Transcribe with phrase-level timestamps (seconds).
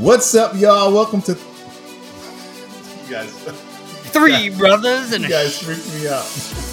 [0.00, 0.94] What's up, y'all?
[0.94, 1.32] Welcome to.
[1.32, 3.30] You guys,
[4.14, 6.24] Three brothers and you guys freaked me out.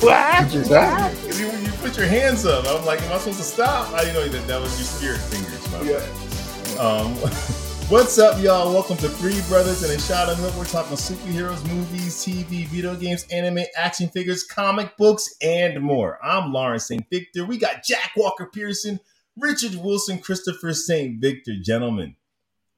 [0.00, 0.50] What?
[0.50, 2.64] Because you, you put your hands up.
[2.66, 3.92] I'm like, am I supposed to stop?
[3.92, 5.70] I didn't know that that was your spirit fingers.
[5.70, 6.78] My bad.
[6.78, 7.14] Um,
[7.90, 8.72] what's up, y'all?
[8.72, 10.56] Welcome to Three Brothers and a Shot of Milk.
[10.56, 16.18] We're talking superheroes, movies, TV, video games, anime, action figures, comic books, and more.
[16.22, 17.04] I'm Lawrence St.
[17.10, 17.44] Victor.
[17.44, 19.00] We got Jack Walker Pearson,
[19.36, 21.20] Richard Wilson, Christopher St.
[21.20, 21.52] Victor.
[21.62, 22.16] Gentlemen,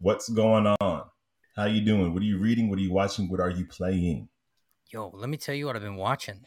[0.02, 1.04] what's going on?
[1.54, 2.12] How you doing?
[2.12, 2.68] What are you reading?
[2.68, 3.28] What are you watching?
[3.28, 4.28] What are you playing?
[4.92, 6.44] Yo, let me tell you what I've been watching.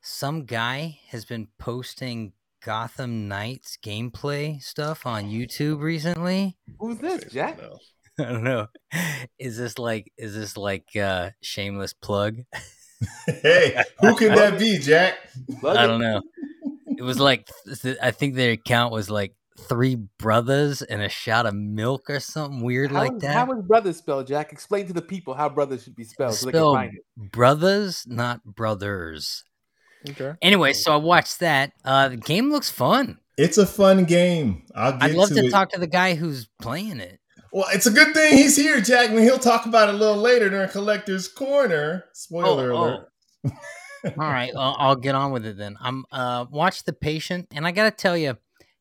[0.00, 2.32] Some guy has been posting
[2.64, 6.56] Gotham Knights gameplay stuff on YouTube recently.
[6.78, 7.58] Who's this, Jack?
[8.18, 8.68] I don't know.
[9.38, 12.36] Is this like is this like uh shameless plug?
[13.26, 15.16] hey, who can that be, Jack?
[15.64, 16.22] I don't know.
[16.96, 17.48] It was like
[18.00, 19.34] I think their account was like
[19.68, 23.34] three brothers and a shot of milk or something weird How, like that.
[23.34, 24.52] how is brothers spelled, Jack?
[24.52, 27.30] Explain to the people how brothers should be spelled so they can find it.
[27.32, 29.44] brothers, not brothers.
[30.10, 30.32] Okay.
[30.42, 31.72] Anyway, so I watched that.
[31.84, 33.18] Uh the game looks fun.
[33.38, 34.64] It's a fun game.
[34.74, 35.50] I'll get I'd love to it.
[35.50, 37.20] talk to the guy who's playing it.
[37.52, 39.10] Well, it's a good thing he's here, Jack.
[39.10, 42.04] I mean, he'll talk about it a little later during Collector's Corner.
[42.12, 43.08] Spoiler Oh, alert.
[44.04, 45.76] All right, I'll, I'll get on with it then.
[45.80, 48.36] I'm uh watch the patient, and I gotta tell you,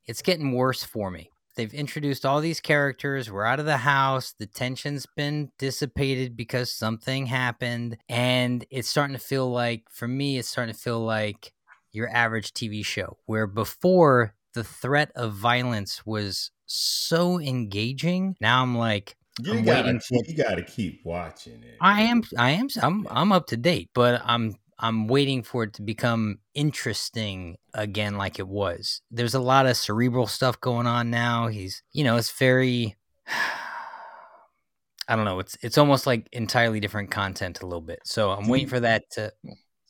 [0.05, 1.29] it's getting worse for me.
[1.55, 3.29] They've introduced all these characters.
[3.31, 4.33] We're out of the house.
[4.39, 10.39] The tension's been dissipated because something happened, and it's starting to feel like, for me,
[10.39, 11.53] it's starting to feel like
[11.91, 13.17] your average TV show.
[13.27, 19.83] Where before the threat of violence was so engaging, now I'm like, You I'm gotta,
[19.83, 21.77] waiting keep, you gotta keep watching it.
[21.79, 25.73] I am I am I'm I'm up to date, but I'm I'm waiting for it
[25.73, 29.01] to become interesting again like it was.
[29.11, 31.47] There's a lot of cerebral stuff going on now.
[31.47, 32.95] He's you know, it's very
[35.07, 37.99] I don't know, it's it's almost like entirely different content a little bit.
[38.05, 39.31] So I'm waiting for that to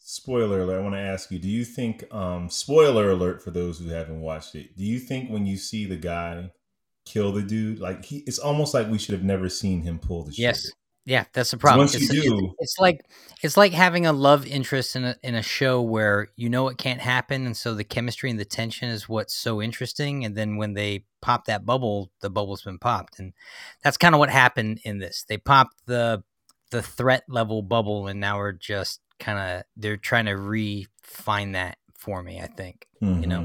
[0.05, 0.79] Spoiler alert.
[0.79, 2.03] I want to ask you: Do you think?
[2.13, 4.77] Um, spoiler alert for those who haven't watched it.
[4.77, 6.51] Do you think when you see the guy
[7.05, 10.23] kill the dude, like he, it's almost like we should have never seen him pull
[10.23, 10.47] the trigger.
[10.47, 10.71] Yes.
[11.05, 11.79] Yeah, that's the problem.
[11.79, 13.05] once you it's, do- it's, it's like
[13.41, 16.77] it's like having a love interest in a in a show where you know it
[16.77, 20.23] can't happen, and so the chemistry and the tension is what's so interesting.
[20.23, 23.33] And then when they pop that bubble, the bubble's been popped, and
[23.83, 25.25] that's kind of what happened in this.
[25.27, 26.23] They popped the
[26.71, 31.77] the threat level bubble, and now we're just kind of they're trying to refine that
[31.97, 32.39] for me.
[32.39, 33.39] I think you know.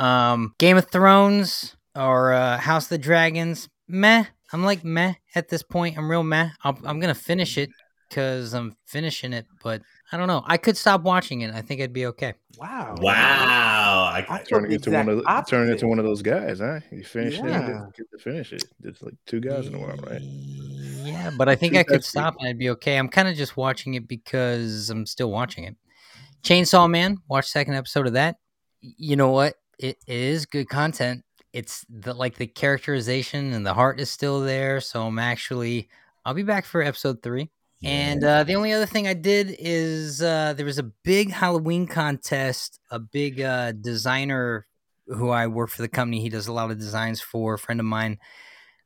[0.00, 0.04] Mhm.
[0.04, 4.24] Um, Game of Thrones or uh, House of the Dragons, meh.
[4.52, 5.96] I'm like meh at this point.
[5.96, 6.50] I'm real meh.
[6.64, 7.70] I'll, I'm gonna finish it
[8.08, 9.80] because I'm finishing it, but
[10.12, 10.42] I don't know.
[10.46, 11.54] I could stop watching it.
[11.54, 12.34] I think I'd be okay.
[12.58, 12.94] Wow.
[13.00, 14.10] Wow.
[14.12, 16.80] I, I Turning into one of the, turning into one of those guys, huh?
[16.90, 17.68] You finish it, Yeah.
[17.68, 18.64] you get to finish it.
[18.78, 20.20] There's like two guys in the world, right?
[20.20, 22.98] Yeah, but I think Two I could stop and I'd be okay.
[22.98, 25.76] I'm kind of just watching it because I'm still watching it.
[26.42, 28.36] Chainsaw Man, watch second episode of that.
[28.80, 29.54] You know what?
[29.78, 31.22] It, it is good content.
[31.52, 34.80] It's the like the characterization and the heart is still there.
[34.80, 35.88] So I'm actually
[36.24, 37.50] I'll be back for episode three.
[37.84, 41.88] And uh, the only other thing I did is uh, there was a big Halloween
[41.88, 42.78] contest.
[42.90, 44.66] A big uh, designer
[45.06, 47.54] who I work for the company, he does a lot of designs for.
[47.54, 48.18] A friend of mine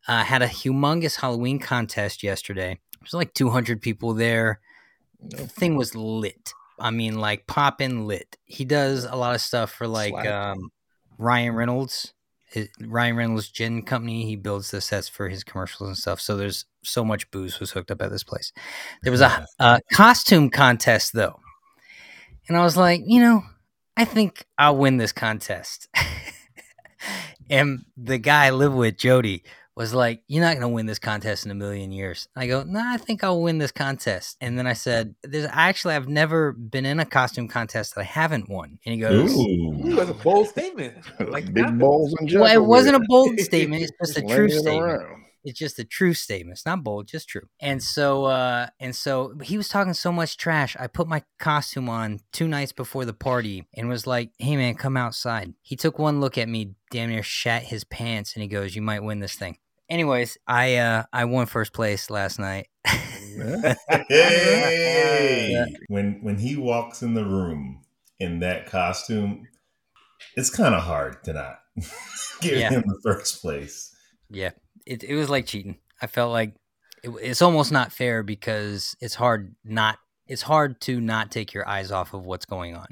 [0.08, 2.78] uh, had a humongous Halloween contest yesterday.
[3.00, 4.60] There's like 200 people there.
[5.20, 6.54] The thing was lit.
[6.78, 8.36] I mean, like poppin' lit.
[8.44, 10.70] He does a lot of stuff for like um,
[11.18, 12.12] Ryan Reynolds.
[12.48, 14.24] His, Ryan Reynolds Gin Company.
[14.26, 16.20] He builds the sets for his commercials and stuff.
[16.20, 18.52] So there's so much booze was hooked up at this place.
[19.02, 21.40] There was a, a costume contest though,
[22.48, 23.42] and I was like, you know,
[23.96, 25.88] I think I'll win this contest.
[27.50, 29.42] and the guy I live with, Jody,
[29.76, 32.80] was like, "You're not gonna win this contest in a million years." I go, "No,
[32.82, 36.86] I think I'll win this contest." And then I said, "There's actually I've never been
[36.86, 39.40] in a costume contest that I haven't won." And he goes, Ooh,
[39.84, 39.94] Ooh.
[39.94, 40.96] that's a bold statement.
[41.28, 43.82] Like Big balls and "Well, it wasn't a bold statement.
[43.82, 45.22] It's just a true statement." around.
[45.44, 46.58] It's just a true statement.
[46.58, 47.46] It's not bold, just true.
[47.60, 50.76] And so, uh, and so he was talking so much trash.
[50.78, 54.74] I put my costume on two nights before the party and was like, "Hey, man,
[54.74, 58.48] come outside." He took one look at me, damn near shat his pants, and he
[58.48, 62.66] goes, "You might win this thing." Anyways, I uh, I won first place last night.
[64.08, 65.66] Hey, Yeah.
[65.88, 67.82] when when he walks in the room
[68.18, 69.46] in that costume,
[70.36, 71.60] it's kind of hard to not
[72.40, 72.70] give Yeah.
[72.70, 73.94] him the first place.
[74.30, 74.50] yeah,
[74.86, 75.76] it it was like cheating.
[76.02, 76.54] I felt like
[77.02, 81.68] it, it's almost not fair because it's hard not it's hard to not take your
[81.68, 82.86] eyes off of what's going on.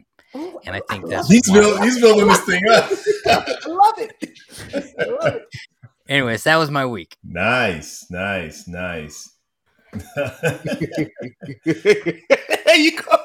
[0.66, 2.90] And I think that's He's why- building, he's building this thing up.
[3.26, 4.94] I love it.
[4.98, 5.42] I love it.
[6.08, 7.16] Anyways, that was my week.
[7.24, 9.30] Nice, nice, nice.
[10.14, 10.32] there
[12.74, 13.16] you go.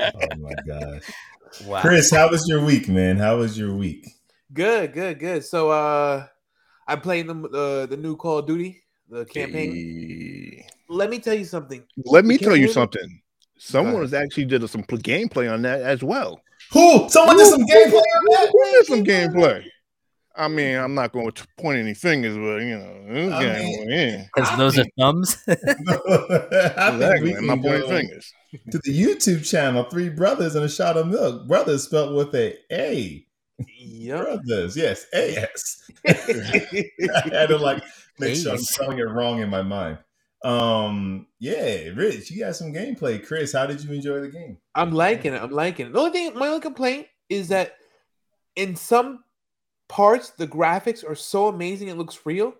[0.00, 1.02] oh my gosh.
[1.64, 1.80] Wow.
[1.80, 3.16] Chris, how was your week, man?
[3.16, 4.06] How was your week?
[4.52, 5.44] Good, good, good.
[5.44, 6.26] So uh
[6.86, 9.72] I'm playing the uh, the new Call of Duty, the campaign.
[9.74, 10.66] Hey.
[10.88, 11.84] Let me tell you something.
[12.04, 13.20] Let me The tell you something.
[13.58, 16.40] Someone has actually did some gameplay on that as well.
[16.72, 17.08] Who?
[17.08, 18.48] Someone did some gameplay on that?
[18.52, 19.64] Who did some gameplay?
[20.38, 23.64] I mean, I'm not going to point any fingers, but you know, this I game,
[23.64, 24.24] mean- yeah.
[24.34, 25.36] Because those are thumbs.
[25.48, 28.32] exactly, I'm not can pointing fingers.
[28.70, 31.48] to the YouTube channel, Three Brothers and a Shot of Milk.
[31.48, 33.26] Brothers spelled with a A.
[33.80, 34.20] Yep.
[34.24, 35.90] Brothers, yes, A S.
[36.06, 37.82] I had to like
[38.20, 38.68] make sure I'm A's.
[38.72, 39.98] spelling it wrong in my mind.
[40.44, 43.26] Um, yeah, Rich, you got some gameplay.
[43.26, 44.58] Chris, how did you enjoy the game?
[44.76, 45.42] I'm liking it.
[45.42, 45.92] I'm liking it.
[45.92, 47.74] The only thing, my only complaint is that
[48.54, 49.24] in some
[49.88, 52.54] parts the graphics are so amazing it looks real,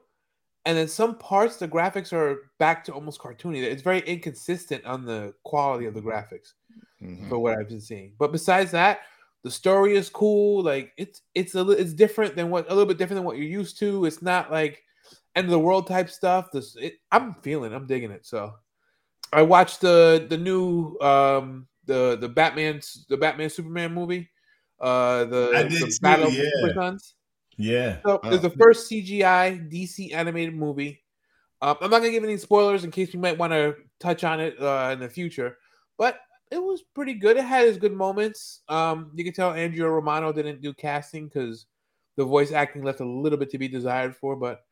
[0.65, 3.63] and then some parts the graphics are back to almost cartoony.
[3.63, 6.55] It's very inconsistent on the quality of the graphics
[7.03, 7.29] Mhm.
[7.29, 8.15] for what I've been seeing.
[8.19, 9.01] But besides that,
[9.45, 10.63] the story is cool.
[10.63, 13.47] Like it's it's a it's different than what a little bit different than what you're
[13.47, 14.05] used to.
[14.05, 14.83] It's not like
[15.37, 16.51] end of the world type stuff.
[16.53, 17.73] This it, I'm feeling.
[17.73, 18.27] I'm digging it.
[18.27, 18.55] So
[19.33, 24.29] I watched the the new um the the Batman the Batman Superman movie.
[24.81, 26.73] Uh the, the too, Battle of the yeah.
[27.59, 27.69] Super Sons.
[27.69, 27.99] Yeah.
[28.05, 31.03] So it's the first CGI DC animated movie.
[31.61, 34.41] Um, I'm not gonna give any spoilers in case we might want to touch on
[34.41, 35.57] it uh, in the future,
[35.99, 36.21] but
[36.51, 37.37] it was pretty good.
[37.37, 38.63] It had its good moments.
[38.69, 41.67] Um, you can tell Andrea Romano didn't do casting because
[42.17, 44.65] the voice acting left a little bit to be desired for, but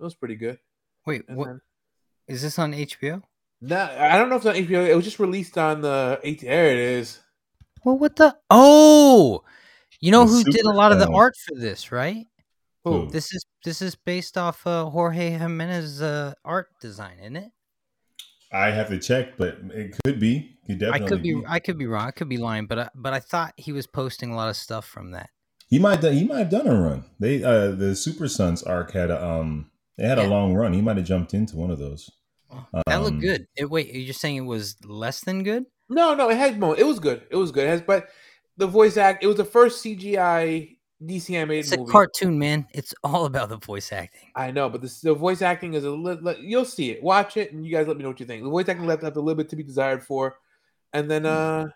[0.00, 0.58] it was pretty good.
[1.06, 1.60] Wait, And what then-
[2.28, 3.22] is this on HBO?
[3.60, 4.88] No, I don't know if it's on HBO.
[4.88, 6.42] It was just released on the 8th.
[6.42, 7.18] There it is.
[7.84, 8.36] Well, what the?
[8.48, 9.42] Oh,
[10.00, 12.26] you know The who did a lot of the art for this, right?
[12.84, 13.04] Who?
[13.04, 13.10] Who?
[13.10, 17.50] This is this is based off uh, Jorge Jimenez's uh, art design, isn't it?
[18.52, 20.58] I have to check, but it could be.
[20.66, 22.06] Could I could be I could be wrong.
[22.06, 24.56] I could be lying, but I, but I thought he was posting a lot of
[24.56, 25.30] stuff from that.
[25.68, 27.04] He might he might have done a run.
[27.18, 30.26] They uh the Super Sons arc had a um they had Yeah.
[30.26, 30.72] a long run.
[30.72, 32.10] He might have jumped into one of those.
[32.86, 33.46] That Um, looked good.
[33.56, 35.64] It, wait, you're saying it was less than good?
[35.90, 36.80] No, no, it had moments.
[36.80, 37.22] It was good.
[37.30, 37.64] It was good.
[37.66, 38.08] It has, but
[38.58, 39.24] the voice act.
[39.24, 41.90] It was the first CGI DC animated It's a movie.
[41.90, 42.66] cartoon, man.
[42.72, 44.30] It's all about the voice acting.
[44.34, 46.34] I know, but the, the voice acting is a little.
[46.34, 47.02] You'll see it.
[47.02, 48.42] Watch it, and you guys let me know what you think.
[48.42, 50.38] The voice acting left left a little bit to be desired for,
[50.92, 51.68] and then uh,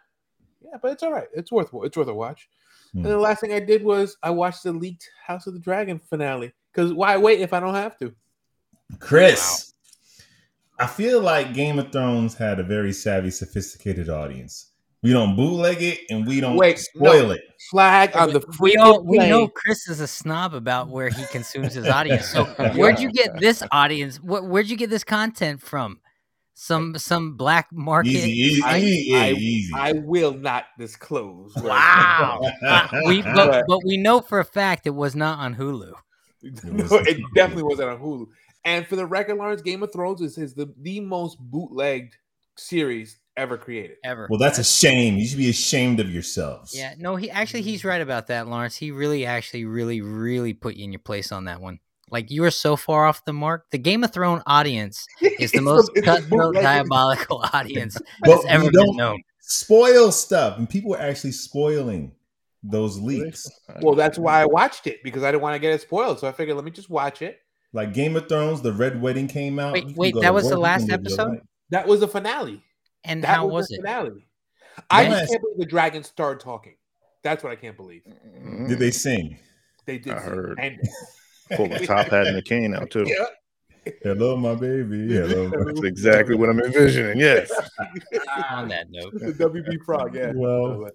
[0.61, 1.29] yeah, but it's all right.
[1.35, 2.49] It's worth it's worth a watch.
[2.93, 2.99] Hmm.
[2.99, 5.99] And the last thing I did was I watched the leaked House of the Dragon
[5.99, 6.53] finale.
[6.73, 8.15] Because why wait if I don't have to?
[8.99, 9.73] Chris,
[10.79, 14.72] I feel like Game of Thrones had a very savvy, sophisticated audience.
[15.03, 17.31] We don't bootleg it and we don't Wait, spoil no.
[17.33, 17.41] it.
[17.71, 19.49] Flag on the we freaking all we know.
[19.49, 22.29] Chris is a snob about where he consumes his audience.
[22.29, 22.45] So
[22.77, 24.19] where'd you get this audience?
[24.19, 25.99] Wh- where'd you get this content from?
[26.55, 28.11] Some some black market.
[28.11, 29.73] Easy, easy, I- easy, I- easy.
[29.75, 31.53] I will not disclose.
[31.57, 32.41] where- Wow.
[32.65, 35.93] Uh, we but, But- but we know for a fact it was not on Hulu.
[36.43, 38.27] no, it definitely wasn't on Hulu.
[38.65, 42.15] And for the record, Lawrence, Game of Thrones is, is the, the most bootlegged
[42.57, 43.97] series ever created.
[44.05, 44.27] Ever.
[44.31, 45.17] well, that's a shame.
[45.17, 46.75] You should be ashamed of yourselves.
[46.77, 48.77] Yeah, no, he actually he's right about that, Lawrence.
[48.77, 51.81] He really, actually, really, really put you in your place on that one.
[52.11, 53.71] Like you were so far off the mark.
[53.71, 56.63] The Game of Thrones audience is the most cutthroat, bootlegged.
[56.63, 59.23] diabolical audience that's ever been known.
[59.41, 62.13] spoil stuff, and people are actually spoiling
[62.63, 63.51] those leaks.
[63.81, 66.21] Well, that's why I watched it because I didn't want to get it spoiled.
[66.21, 67.41] So I figured let me just watch it.
[67.73, 69.73] Like Game of Thrones, the Red Wedding came out.
[69.73, 71.41] Wait, wait, that was the last can live your episode?
[71.71, 72.63] That was the finale.
[73.05, 73.79] And That how was, was the it?
[73.79, 74.27] finale.
[74.91, 75.21] I Yes.
[75.21, 76.75] just can't believe the dragons started talking.
[77.23, 78.03] That's what I can't believe.
[78.07, 79.39] Mm, Did they sing?
[79.87, 80.15] They did.
[80.15, 80.29] I sing.
[80.29, 80.59] heard.
[80.61, 80.81] And
[81.57, 83.05] pull the top hat and the cane out too?
[83.07, 83.93] yeah.
[84.03, 85.13] Hello, my baby.
[85.13, 85.49] Hello.
[85.65, 87.19] That's exactly what I'm envisioning.
[87.19, 87.51] Yes.
[88.51, 90.15] On that note, the WB frog.
[90.15, 90.33] Yeah.
[90.35, 90.89] Well,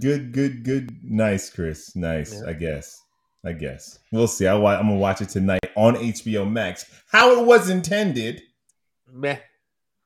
[0.00, 0.90] Good, good, good.
[1.04, 1.94] Nice, Chris.
[1.94, 2.34] Nice.
[2.42, 2.48] Yeah.
[2.48, 3.00] I guess.
[3.44, 4.00] I guess.
[4.10, 4.46] We'll see.
[4.48, 6.84] I, I'm gonna watch it tonight on HBO Max.
[7.12, 8.42] How it was intended.
[9.12, 9.36] meh.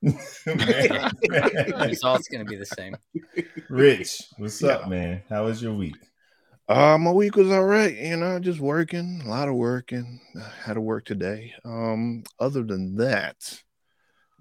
[0.45, 2.97] the result's gonna be the same.
[3.71, 5.23] Rich, what's up, man?
[5.29, 5.95] How was your week?
[6.69, 7.95] Uh, my week was all right.
[7.97, 10.21] You know, just working, a lot of working.
[10.37, 11.55] I had to work today.
[11.65, 13.37] Um, other than that,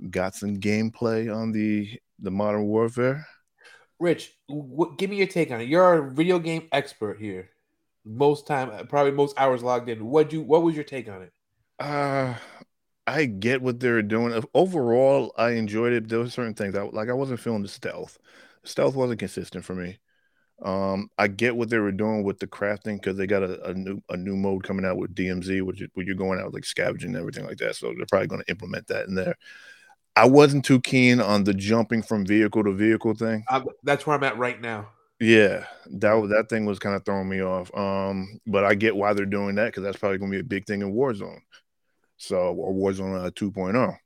[0.10, 3.27] got some gameplay on the the Modern Warfare.
[4.00, 5.68] Rich, what, give me your take on it.
[5.68, 7.51] You're a video game expert here.
[8.03, 10.03] Most time, probably most hours logged in.
[10.03, 10.41] What you?
[10.41, 11.34] What was your take on it?
[11.80, 12.34] Uh,
[13.08, 14.43] I get what they're doing.
[14.53, 16.08] Overall, I enjoyed it.
[16.08, 17.10] There were certain things I like.
[17.10, 18.17] I wasn't feeling the stealth.
[18.63, 20.00] Stealth wasn't consistent for me.
[20.62, 23.74] Um, I get what they were doing with the crafting because they got a, a,
[23.74, 26.65] new a new mode coming out with DMZ, which is where you're going out like
[26.65, 27.75] scavenging and everything like that.
[27.75, 29.36] So they're probably going to implement that in there.
[30.15, 33.43] I wasn't too keen on the jumping from vehicle to vehicle thing.
[33.50, 34.89] I, that's where I'm at right now.
[35.20, 37.74] Yeah, that that thing was kind of throwing me off.
[37.75, 40.43] Um, but I get why they're doing that because that's probably going to be a
[40.43, 41.39] big thing in Warzone.
[42.22, 43.98] So or Warzone uh, 2.0.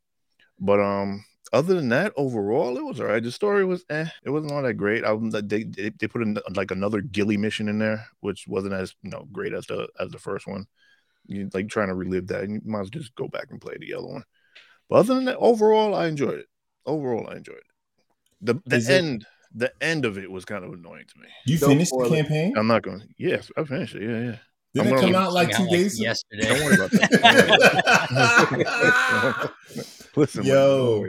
[0.60, 3.22] But um, other than that, overall, it was all right.
[3.22, 5.03] The story was, eh, it wasn't all that great.
[5.03, 8.95] I, they, they they put in like another ghillie mission in there, which wasn't as
[9.01, 10.65] you know great as the as the first one.
[11.27, 13.60] You like trying to relive that, and you might as well just go back and
[13.60, 14.24] play the other one.
[14.89, 16.48] But other than that, overall, I enjoyed it.
[16.86, 17.63] Overall, I enjoyed it.
[18.41, 19.24] The the Is end.
[19.24, 21.27] It- the end of it was kind of annoying to me.
[21.45, 22.57] You Don't finished the campaign?
[22.57, 23.01] I'm not going.
[23.17, 24.03] Yes, I finished it.
[24.03, 24.38] Yeah, yeah.
[24.75, 26.50] Didn't it come out like two days like yesterday?
[26.50, 27.12] Don't worry about that.
[30.17, 31.08] Listen, yo,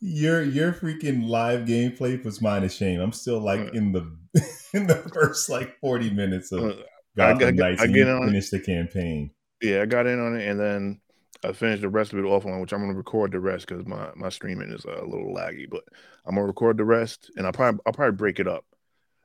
[0.00, 3.00] your your freaking live gameplay puts mine to shame.
[3.00, 4.02] I'm still like uh, in the
[4.72, 6.74] in the first like 40 minutes of uh,
[7.16, 7.80] Gotham Knights.
[7.80, 9.32] I, I, I get finish the campaign.
[9.62, 11.00] Yeah, I got in on it, and then
[11.44, 14.10] I finished the rest of it offline, which I'm gonna record the rest because my
[14.14, 15.68] my streaming is a little laggy.
[15.68, 15.82] But
[16.24, 18.64] I'm gonna record the rest, and I'll probably I'll probably break it up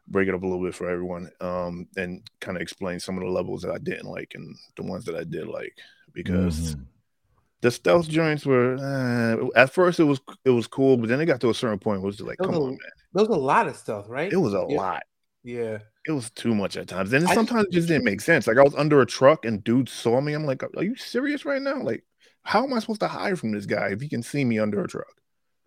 [0.08, 3.24] break it up a little bit for everyone um, and kind of explain some of
[3.24, 5.74] the levels that I didn't like and the ones that I did like
[6.14, 6.84] because mm-hmm.
[7.62, 11.26] the stealth joints were uh, at first it was it was cool, but then it
[11.26, 12.80] got to a certain point where it was like, come a, on, man.
[13.14, 14.32] There was a lot of stuff, right?
[14.32, 14.78] It was a yeah.
[14.78, 15.04] lot.
[15.44, 15.80] Yeah.
[16.06, 17.14] It was too much at times.
[17.14, 18.48] And sometimes I, it just didn't make sense.
[18.48, 20.34] Like I was under a truck and dude saw me.
[20.34, 21.82] I'm like, are you serious right now?
[21.82, 22.04] Like,
[22.44, 24.84] how am I supposed to hide from this guy if he can see me under
[24.84, 25.22] a truck?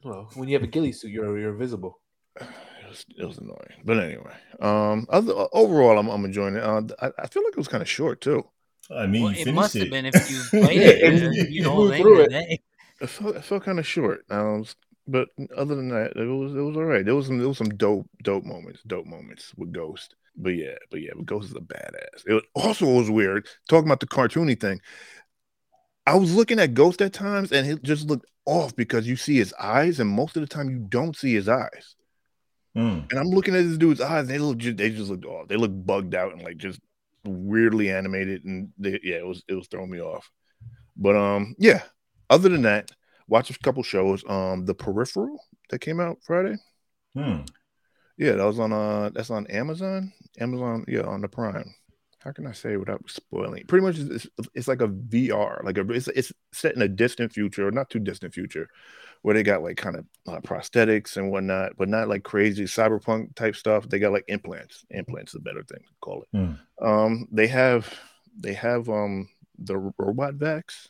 [0.04, 2.00] Well, when you have a ghillie suit, you're you're invisible.
[2.88, 3.82] was it was annoying.
[3.84, 6.62] But anyway, um, other, overall, I'm, I'm enjoying it.
[6.62, 8.44] Uh, I, I feel like it was kind of short too.
[8.94, 9.80] I mean, well, it must it.
[9.80, 11.50] have been if you played it.
[11.50, 12.60] you know, through it.
[13.00, 14.24] It felt, it felt kind of short.
[14.30, 14.64] Um,
[15.08, 17.04] but other than that, it was it was all right.
[17.04, 20.14] There was some there was some dope dope moments, dope moments with Ghost.
[20.36, 22.24] But yeah, but yeah, but Ghost is a badass.
[22.26, 24.80] It was, also was weird talking about the cartoony thing.
[26.06, 29.36] I was looking at Ghost at times, and he just looked off because you see
[29.36, 31.96] his eyes, and most of the time you don't see his eyes.
[32.76, 33.10] Mm.
[33.10, 34.28] And I'm looking at this dude's eyes.
[34.28, 35.48] They look just, they just look off.
[35.48, 36.78] They look bugged out and like just
[37.24, 38.44] weirdly animated.
[38.44, 40.30] And they, yeah, it was it was throwing me off.
[40.96, 41.82] But um, yeah.
[42.28, 42.90] Other than that,
[43.28, 44.24] watch a couple shows.
[44.28, 46.56] Um, The Peripheral that came out Friday.
[47.14, 47.42] Hmm.
[48.18, 50.12] Yeah, that was on uh that's on Amazon.
[50.38, 51.74] Amazon, yeah, on the Prime.
[52.26, 53.64] How can I say without spoiling?
[53.68, 57.32] Pretty much, it's, it's like a VR, like a it's it's set in a distant
[57.32, 58.68] future, or not too distant future,
[59.22, 63.36] where they got like kind of uh, prosthetics and whatnot, but not like crazy cyberpunk
[63.36, 63.88] type stuff.
[63.88, 64.84] They got like implants.
[64.90, 66.36] Implants is a better thing to call it.
[66.36, 66.58] Mm.
[66.82, 67.94] Um, they have
[68.36, 70.88] they have um the robot vacs.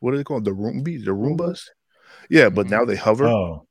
[0.00, 0.44] What are they called?
[0.44, 1.04] The Roombas?
[1.04, 1.68] The Roombas?
[2.28, 3.28] Yeah, but now they hover.
[3.28, 3.68] Oh.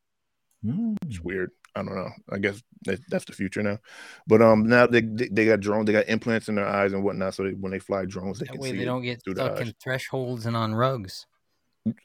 [0.64, 0.96] Mm.
[1.06, 1.52] It's weird.
[1.76, 2.10] I don't know.
[2.30, 2.62] I guess
[3.08, 3.80] that's the future now.
[4.28, 5.86] But um, now they they got drones.
[5.86, 7.34] They got implants in their eyes and whatnot.
[7.34, 8.78] So they, when they fly drones, they that can way see.
[8.78, 11.26] They don't get stuck in thresholds and on rugs.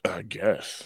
[0.05, 0.83] I guess.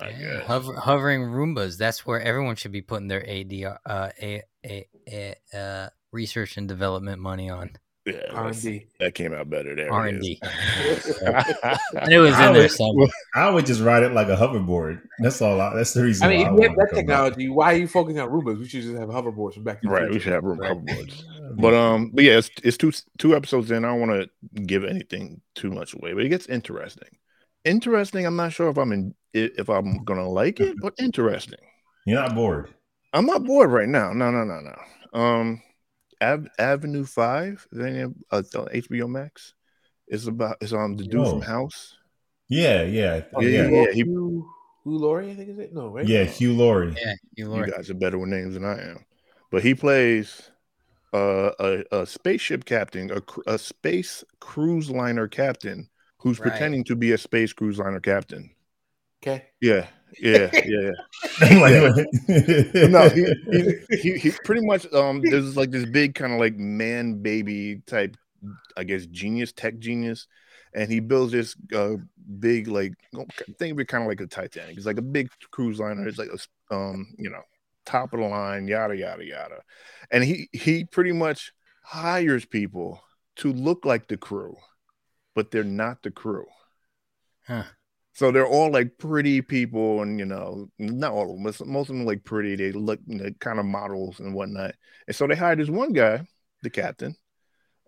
[0.00, 1.76] I yeah, Hover, hovering Roombas.
[1.76, 3.52] That's where everyone should be putting their AD,
[3.84, 7.72] uh, a, a, a, uh, research and development money on.
[8.14, 8.86] Yeah, R&D.
[9.00, 9.92] That came out better there.
[9.92, 10.40] R and D.
[10.42, 13.08] It was in there somewhere.
[13.34, 15.02] I would just ride it like a hoverboard.
[15.20, 15.60] That's all.
[15.60, 16.26] I, that's the reason.
[16.26, 18.58] I mean, if we have that technology, why are you focusing on Roombas?
[18.58, 19.80] We should just have hoverboards from back.
[19.84, 20.58] Right, we should have right?
[20.58, 21.22] hoverboards.
[21.56, 23.84] but um, but yeah, it's, it's two two episodes in.
[23.84, 27.08] I don't want to give anything too much away, but it gets interesting
[27.64, 28.26] interesting.
[28.26, 31.58] I'm not sure if I'm in if I'm gonna like it, but interesting.
[32.06, 32.74] You're not bored.
[33.12, 34.12] I'm not bored right now.
[34.12, 35.18] No, no, no, no.
[35.18, 35.62] Um,
[36.22, 39.54] Av- Avenue Five, then uh, HBO Max.
[40.06, 41.30] It's about it's on um, the dude oh.
[41.30, 41.96] from House.
[42.48, 43.68] Yeah, yeah, oh, yeah, yeah.
[43.68, 43.92] yeah.
[43.92, 44.48] He, Hugh,
[44.84, 45.74] Hugh Laurie, I think is it?
[45.74, 46.06] No, right?
[46.06, 46.94] Yeah, Hugh Laurie.
[46.98, 47.68] Yeah, Hugh Laurie.
[47.68, 49.04] You guys are better with names than I am,
[49.50, 50.50] but he plays
[51.12, 56.50] uh, a a spaceship captain, a, a space cruise liner captain who's right.
[56.50, 58.50] pretending to be a space cruise liner captain.
[59.22, 59.46] Okay.
[59.60, 59.86] Yeah.
[60.20, 60.50] Yeah.
[60.64, 60.90] Yeah.
[61.42, 62.86] yeah.
[62.88, 63.26] no, he,
[63.90, 67.82] he, he, he, pretty much um there's like this big kind of like man baby
[67.86, 68.16] type,
[68.76, 70.26] I guess genius, tech genius,
[70.74, 71.96] and he builds this uh
[72.40, 72.94] big like
[73.58, 74.76] think of it kind of like a Titanic.
[74.76, 76.08] It's like a big cruise liner.
[76.08, 77.42] It's like a um you know
[77.86, 79.60] top of the line, yada yada yada,
[80.10, 83.02] and he he pretty much hires people
[83.36, 84.56] to look like the crew
[85.38, 86.46] but they're not the crew.
[87.46, 87.62] Huh.
[88.18, 91.88] So they're all like pretty people, and you know, not all of them, but most
[91.88, 92.56] of them like pretty.
[92.56, 94.74] They look you know, kind of models and whatnot.
[95.06, 96.26] And so they hired this one guy,
[96.64, 97.14] the captain,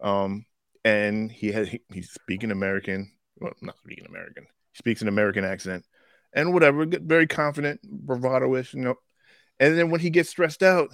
[0.00, 0.46] um,
[0.84, 3.10] and he had he, he's speaking American,
[3.40, 4.44] well, not speaking American.
[4.70, 5.84] He speaks an American accent,
[6.32, 8.94] and whatever, very confident, bravado-ish, you know.
[9.58, 10.90] And then when he gets stressed out,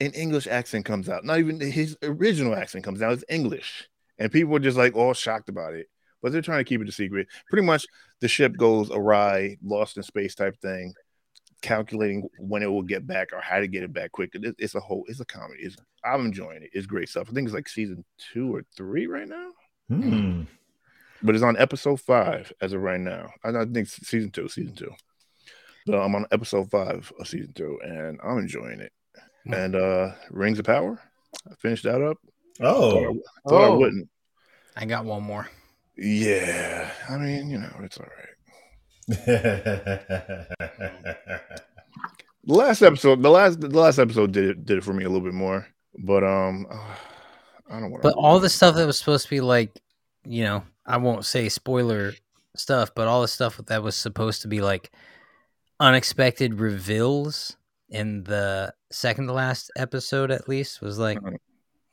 [0.00, 1.22] an English accent comes out.
[1.22, 3.12] Not even his original accent comes out.
[3.12, 5.88] It's English, and people are just like all shocked about it.
[6.24, 7.28] But they're trying to keep it a secret.
[7.50, 7.84] Pretty much,
[8.20, 10.94] the ship goes awry, lost in space type thing,
[11.60, 14.30] calculating when it will get back or how to get it back quick.
[14.32, 15.62] It, it's a whole, it's a comedy.
[15.64, 16.70] It's, I'm enjoying it.
[16.72, 17.28] It's great stuff.
[17.30, 19.50] I think it's like season two or three right now.
[19.90, 20.42] Hmm.
[21.22, 23.30] But it's on episode five as of right now.
[23.44, 24.92] I, I think season two, season two.
[25.86, 28.92] So I'm on episode five of season two, and I'm enjoying it.
[29.46, 29.52] Hmm.
[29.52, 30.98] And uh Rings of Power,
[31.50, 32.16] I finished that up.
[32.58, 33.10] Thought, Oh,
[33.46, 33.78] I, thought I Oh.
[33.78, 34.08] wouldn't.
[34.76, 35.46] I got one more.
[35.96, 38.34] Yeah, I mean, you know, it's all right.
[42.46, 45.08] The last episode, the last, the last episode did it, did it for me a
[45.08, 45.66] little bit more.
[45.98, 46.66] But um,
[47.70, 48.02] I don't want.
[48.02, 49.80] But all the stuff that was supposed to be like,
[50.26, 52.12] you know, I won't say spoiler
[52.54, 54.92] stuff, but all the stuff that was supposed to be like
[55.80, 57.56] unexpected reveals
[57.88, 61.36] in the second to last episode, at least, was like, Mhm.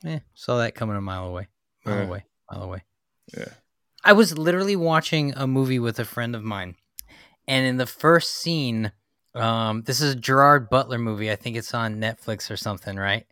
[0.05, 1.47] eh, saw that coming a mile away,
[1.85, 2.03] mile Yeah.
[2.07, 2.83] away, mile away.
[3.37, 3.45] Yeah.
[4.03, 6.75] I was literally watching a movie with a friend of mine,
[7.47, 8.91] and in the first scene,
[9.35, 11.31] um, this is a Gerard Butler movie.
[11.31, 13.25] I think it's on Netflix or something, right?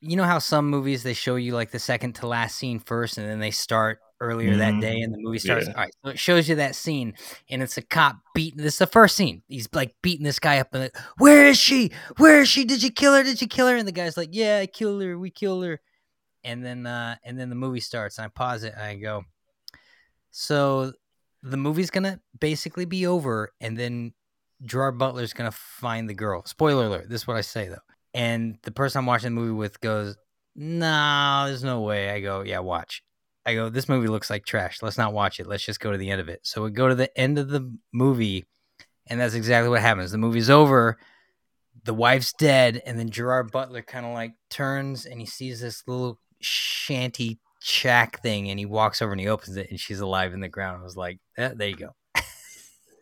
[0.00, 3.18] You know how some movies they show you like the second to last scene first,
[3.18, 4.80] and then they start earlier that Mhm.
[4.80, 5.66] day, and the movie starts.
[5.66, 5.74] Yeah.
[5.74, 7.14] All right, so it shows you that scene,
[7.48, 8.62] and it's a cop beating.
[8.62, 9.42] This is the first scene.
[9.46, 11.92] He's like beating this guy up, and like, where is she?
[12.18, 12.64] Where is she?
[12.64, 13.22] Did you kill her?
[13.22, 13.76] Did you kill her?
[13.76, 15.18] And the guy's like, yeah, I killed her.
[15.18, 15.80] We killed her.
[16.44, 19.24] And then, uh, and then the movie starts, and I pause it, and I go,
[20.38, 20.92] so
[21.42, 24.12] the movie's gonna basically be over, and then
[24.62, 26.44] Gerard Butler's gonna find the girl.
[26.44, 27.08] Spoiler alert.
[27.08, 27.78] This is what I say though.
[28.12, 30.14] And the person I'm watching the movie with goes,
[30.54, 33.02] "No, there's no way." I go, "Yeah, watch."
[33.46, 34.82] I go, "This movie looks like trash.
[34.82, 35.46] Let's not watch it.
[35.46, 37.48] Let's just go to the end of it." So we go to the end of
[37.48, 38.44] the movie,
[39.06, 40.10] and that's exactly what happens.
[40.10, 40.98] The movie's over.
[41.84, 45.82] The wife's dead, and then Gerard Butler kind of like turns and he sees this
[45.86, 50.32] little shanty shack thing, and he walks over and he opens it, and she's alive
[50.32, 50.80] in the ground.
[50.80, 51.90] I was like, eh, "There you go."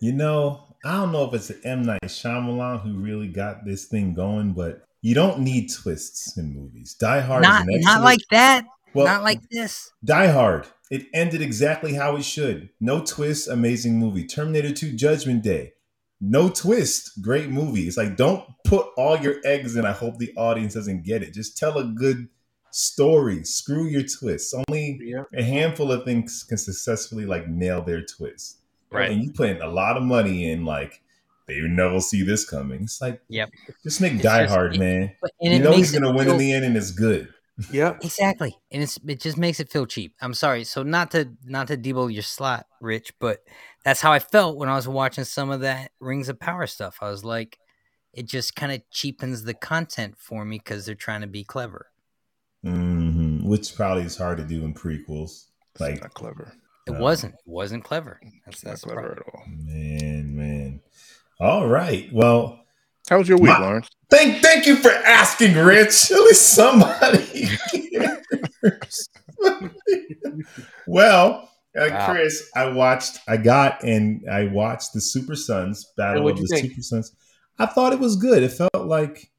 [0.00, 4.12] You know, I don't know if it's M Night Shyamalan who really got this thing
[4.12, 6.95] going, but you don't need twists in movies.
[7.00, 8.67] Die Hard not not like that.
[8.93, 9.91] well, not like this.
[10.04, 10.67] Die Hard.
[10.91, 12.69] It ended exactly how it should.
[12.80, 14.26] No twist, amazing movie.
[14.26, 15.73] Terminator 2 Judgment Day.
[16.21, 17.86] No twist, great movie.
[17.89, 19.86] It's like don't put all your eggs in.
[19.86, 21.32] I hope the audience doesn't get it.
[21.32, 22.28] Just tell a good
[22.75, 23.45] story.
[23.45, 24.54] Screw your twists.
[24.69, 25.25] Only Yeah.
[25.34, 28.58] a handful of things can successfully like nail their twist.
[28.91, 29.10] Right.
[29.10, 31.00] And you putting a lot of money in like
[31.47, 32.82] they never see this coming.
[32.84, 33.50] It's like Yep.
[33.82, 35.13] just make It's Die just- Hard, it- man.
[35.41, 37.28] And you know he's gonna win feel- in the end and it's good.
[37.71, 37.99] Yep.
[38.04, 40.15] Exactly, and it's it just makes it feel cheap.
[40.21, 43.45] I'm sorry, so not to not to debo your slot, Rich, but
[43.84, 46.99] that's how I felt when I was watching some of that Rings of Power stuff.
[47.00, 47.58] I was like,
[48.13, 51.87] it just kind of cheapens the content for me because they're trying to be clever.
[52.65, 55.47] Hmm Which probably is hard to do in prequels.
[55.79, 56.53] Like not clever.
[56.87, 57.00] It No.
[57.00, 57.35] wasn't.
[57.35, 58.21] It wasn't clever.
[58.45, 59.43] That's It's not that's clever at all.
[59.49, 60.81] Man, man.
[61.41, 62.09] All right.
[62.13, 62.61] Well,
[63.11, 63.89] How was your week, My- Lawrence?
[64.11, 66.11] thank thank you for asking, Rich.
[66.11, 67.49] At least somebody.
[70.87, 72.13] well, uh, Wow.
[72.13, 73.19] Chris, I watched.
[73.27, 76.69] I got and I watched the Super Sons Battle of the think?
[76.71, 77.13] Super Sons.
[77.59, 78.43] I thought it was good.
[78.43, 79.31] It felt like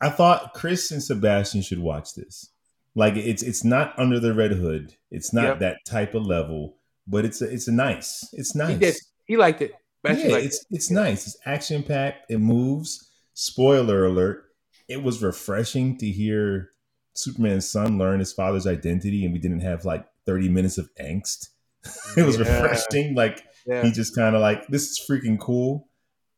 [0.00, 2.50] I thought Chris and Sebastian should watch this.
[2.98, 4.94] Like it's it's not under the red hood.
[5.10, 5.58] It's not Yep.
[5.60, 8.28] that type of level, but it's a, it's a nice.
[8.32, 8.72] It's nice.
[8.74, 8.94] He did.
[9.26, 9.72] He liked it.
[10.04, 10.66] Yeah, liked it's it.
[10.76, 11.26] it's nice.
[11.28, 12.30] It's action packed.
[12.30, 13.08] It moves.
[13.34, 14.44] Spoiler alert:
[14.88, 16.70] It was refreshing to hear
[17.14, 21.50] Superman's son learn his father's identity, and we didn't have like thirty minutes of angst.
[22.16, 22.62] it was Yeah.
[22.62, 23.14] refreshing.
[23.14, 23.84] Like Yeah.
[23.84, 25.88] he just kind of like this is freaking cool.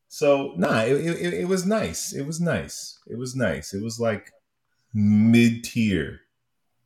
[0.08, 2.12] So nah, it, it, it was nice.
[2.12, 2.98] It was nice.
[3.06, 3.72] It was nice.
[3.72, 4.30] It was like
[4.92, 6.20] mid tier,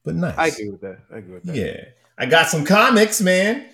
[0.05, 0.37] but nice.
[0.37, 0.99] I agree with that.
[1.13, 1.57] I agree with that.
[1.57, 1.85] Yeah,
[2.19, 3.67] I got some comics, man.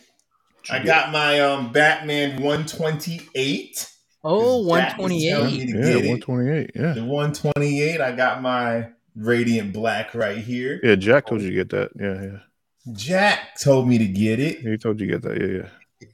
[0.71, 3.91] I got my um Batman 128.
[4.23, 5.69] Oh, Jack was telling 128.
[5.69, 6.71] Yeah, 128.
[6.75, 6.93] Yeah.
[6.93, 8.01] The 128.
[8.01, 10.81] I got my Radiant Black right here.
[10.83, 11.91] Yeah, Jack told you to get that.
[11.99, 12.95] Yeah, yeah.
[12.95, 14.61] Jack told me to get it.
[14.61, 15.41] He told you to get that.
[15.41, 15.69] Yeah,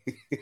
[0.07, 0.39] yeah.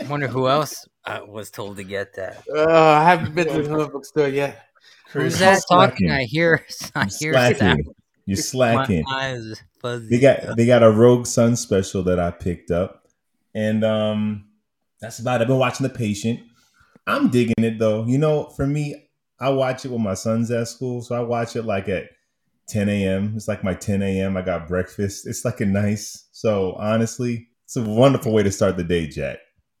[0.00, 2.42] I wonder who else uh, was told to get that.
[2.52, 4.66] Uh, I haven't been to the comic book store yet.
[5.06, 6.10] Chris, Who's that you're talking?
[6.10, 6.64] I hear.
[6.94, 7.56] I hear sound.
[7.56, 7.94] slacking.
[8.30, 9.04] You're slacking.
[9.06, 10.08] My eyes fuzzy.
[10.08, 13.08] They got they got a Rogue Sun special that I picked up,
[13.54, 14.46] and um,
[15.00, 15.40] that's about.
[15.40, 15.42] it.
[15.42, 16.40] I've been watching The Patient.
[17.06, 18.06] I'm digging it though.
[18.06, 19.08] You know, for me,
[19.40, 22.10] I watch it when my son's at school, so I watch it like at
[22.68, 23.32] 10 a.m.
[23.34, 24.36] It's like my 10 a.m.
[24.36, 25.26] I got breakfast.
[25.26, 26.28] It's like a nice.
[26.30, 29.38] So honestly, it's a wonderful way to start the day, Jack.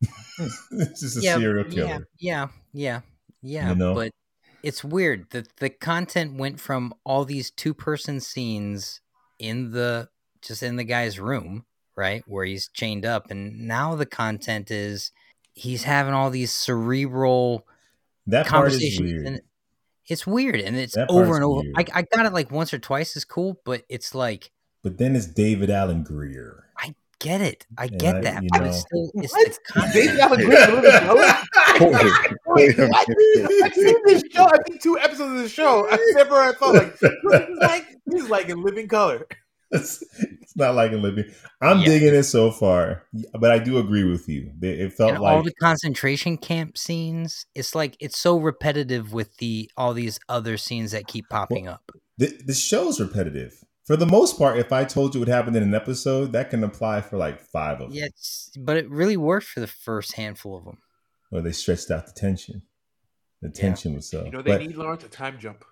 [0.72, 1.86] it's just a serial killer.
[1.86, 3.00] Yeah, yeah, yeah,
[3.42, 3.68] yeah.
[3.68, 3.94] You know?
[3.94, 4.12] But
[4.62, 9.00] it's weird that the content went from all these two person scenes
[9.38, 10.08] in the
[10.42, 11.64] just in the guy's room,
[11.96, 15.12] right, where he's chained up, and now the content is
[15.54, 17.66] he's having all these cerebral
[18.26, 19.26] That part is conversations, weird.
[19.26, 19.40] and
[20.08, 21.62] it's weird, and it's That over and over.
[21.76, 24.50] I, I got it like once or twice is cool, but it's like
[24.82, 26.64] But then it's David Alan Grier.
[27.20, 28.66] Get it, I Yeah, get that, you but know.
[28.68, 29.46] it's still it's, What?
[29.46, 29.92] it's content.
[29.94, 31.34] David Alan Grier in Living Color?
[31.80, 32.12] Wait,
[32.46, 32.90] wait a
[33.64, 34.44] I've seen this show.
[34.46, 35.88] I've seen two episodes of the show.
[35.90, 39.26] I've never I thought like he's like he's like in living color.
[39.70, 41.24] it's, it's not like a living.
[41.60, 41.84] I'm Yeah.
[41.86, 43.04] digging it so far,
[43.38, 44.50] but I do agree with you.
[44.62, 49.36] It it felt and all the concentration camp scenes it's like it's so repetitive with
[49.36, 53.62] the all these other scenes that keep popping up the, the show's repetitive.
[53.90, 56.62] For the most part, if I told you what happened in an episode, that can
[56.62, 57.90] apply for like five of them.
[57.90, 60.78] yeah it's, but it really worked for the first handful of them
[61.30, 62.62] Where they stretched out the tension.
[63.42, 64.24] The tension was so.
[64.24, 65.64] You know they but need Lawrence a time jump.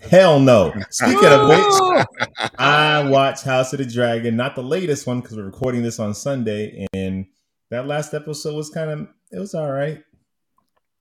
[0.00, 0.72] hell no.
[0.88, 5.44] Speaking of which, I watched House of the Dragon, not the latest one because we're
[5.44, 7.26] recording this on Sunday, and
[7.68, 10.02] that last episode was kind of it was all right.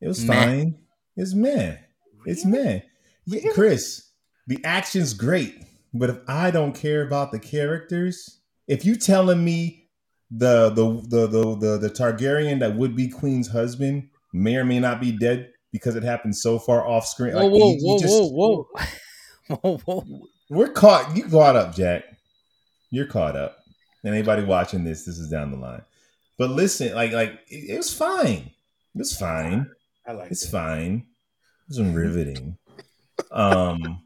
[0.01, 0.33] It was Meh.
[0.35, 0.77] fine.
[1.15, 1.77] It's meh.
[2.25, 2.81] It's meh.
[3.25, 4.09] Yeah, Chris,
[4.45, 5.55] the action's great,
[5.99, 9.87] but if I don't care about the characters, if you telling me
[10.31, 14.79] the the the the the, the Targaryen that would be Queen's husband may or may
[14.79, 17.79] not be dead because it happened so far off screen, whoa like, whoa you- you
[17.83, 18.67] whoa, just- whoa
[19.47, 21.15] whoa whoa whoa we're caught.
[21.17, 22.03] You caught up, Jack.
[22.91, 23.57] You're caught up.
[24.03, 25.81] And anybody watching this, this is down the line.
[26.37, 28.51] But listen, like, like it, it was fine.
[28.93, 29.71] It was fine.
[30.07, 30.51] I like It's it.
[30.51, 31.07] fine.
[31.67, 32.57] It was riveting.
[33.31, 34.03] Um,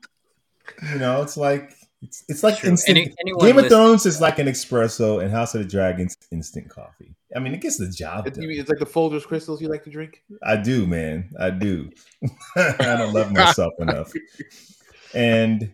[0.93, 2.69] you know, it's like it's it's like True.
[2.71, 2.97] instant.
[2.97, 6.15] Any- anyone Game of listening- Thrones is like an espresso, and House of the Dragons
[6.31, 7.15] instant coffee.
[7.35, 8.49] I mean, it gets the job It's, you done.
[8.49, 10.23] mean it's like the Folgers crystals you like to drink.
[10.43, 11.29] I do, man.
[11.39, 11.91] I do.
[12.57, 14.12] I don't love myself enough.
[15.13, 15.71] And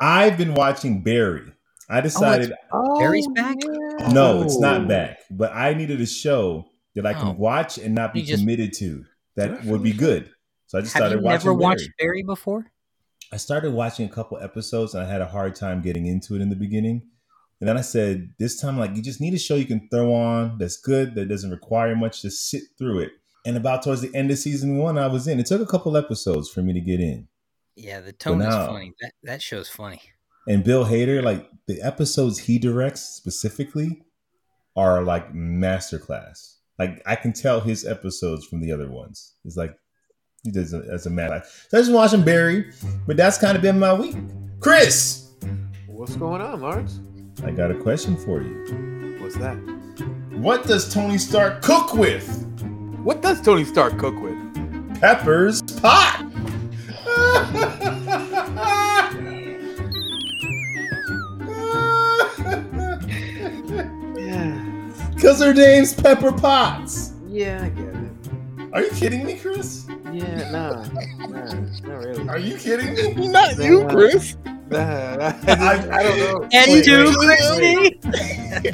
[0.00, 1.52] I've been watching Barry.
[1.88, 3.56] I oh, decided oh, Barry's back?
[4.10, 7.32] no, it's not back, but I needed a show that I can Oh.
[7.32, 9.04] watch and not be just- committed to
[9.36, 10.30] that would be good.
[10.66, 11.46] So I just have started you watching.
[11.46, 11.62] never Barry.
[11.62, 12.66] watched barry before
[13.32, 16.40] I started watching a couple episodes and I had a hard time getting into it
[16.40, 17.02] in the beginning.
[17.60, 20.12] And then I said, this time, like, you just need a show you can throw
[20.12, 23.12] on that's good, that doesn't require much, just sit through it.
[23.46, 25.40] And about towards the end of season one, I was in.
[25.40, 27.28] It took a couple episodes for me to get in.
[27.74, 30.02] yeah the tone is funny that that show's funny
[30.46, 34.02] And Bill Hader, like, the episodes he directs specifically
[34.76, 36.56] are like masterclass.
[36.78, 39.34] Like, I can tell his episodes from the other ones.
[39.44, 39.76] It's like,
[40.46, 41.42] he does it as a mad.
[41.68, 42.70] So I just watching Barry,
[43.06, 44.14] but that's kind of been my week.
[44.60, 45.32] Chris!
[45.88, 47.00] What's going on, Lawrence?
[47.44, 49.16] I got a question for you.
[49.20, 49.56] What's that?
[50.38, 52.44] What does Tony Stark cook with?
[53.02, 54.36] What does Tony Stark cook with?
[55.00, 56.22] Pepper's pot.
[64.16, 64.62] Yeah,
[65.14, 67.12] Because her name's Pepper Potts.
[67.26, 68.72] yeah, I get it.
[68.72, 69.85] Are you kidding me, Chris?
[70.12, 70.84] Yeah, nah,
[71.26, 72.28] nah, not really.
[72.28, 73.28] Are you kidding me?
[73.32, 74.36] Not you, Chris.
[74.68, 76.48] Nah, I, I don't know.
[76.52, 78.72] and Wait, two wait, Christy.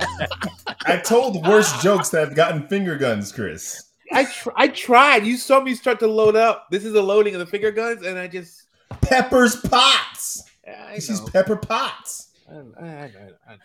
[0.87, 3.91] I told worse jokes that have gotten finger guns, Chris.
[4.13, 5.27] I tr- I tried.
[5.27, 6.69] You saw me start to load up.
[6.71, 8.65] This is the loading of the finger guns, and I just.
[9.01, 10.45] Pepper's Potts.
[10.67, 11.21] I This is.
[11.21, 12.29] Pepper Potts.
[12.49, 13.11] I, I, I,
[13.49, 13.57] I,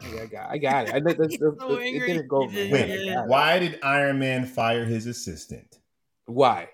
[0.00, 0.94] I, I got, I got it.
[0.94, 2.06] I, that, that, so it angry.
[2.08, 2.48] didn't go.
[2.48, 5.78] He Wait, I why did Iron Man fire his assistant?
[6.26, 6.68] Why?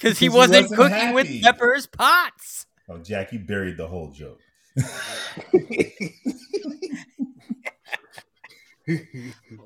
[0.00, 1.42] Because he he wasn't wasn't cooking with happy.
[1.42, 4.40] pepper's pots Oh, Jack, you buried the whole joke.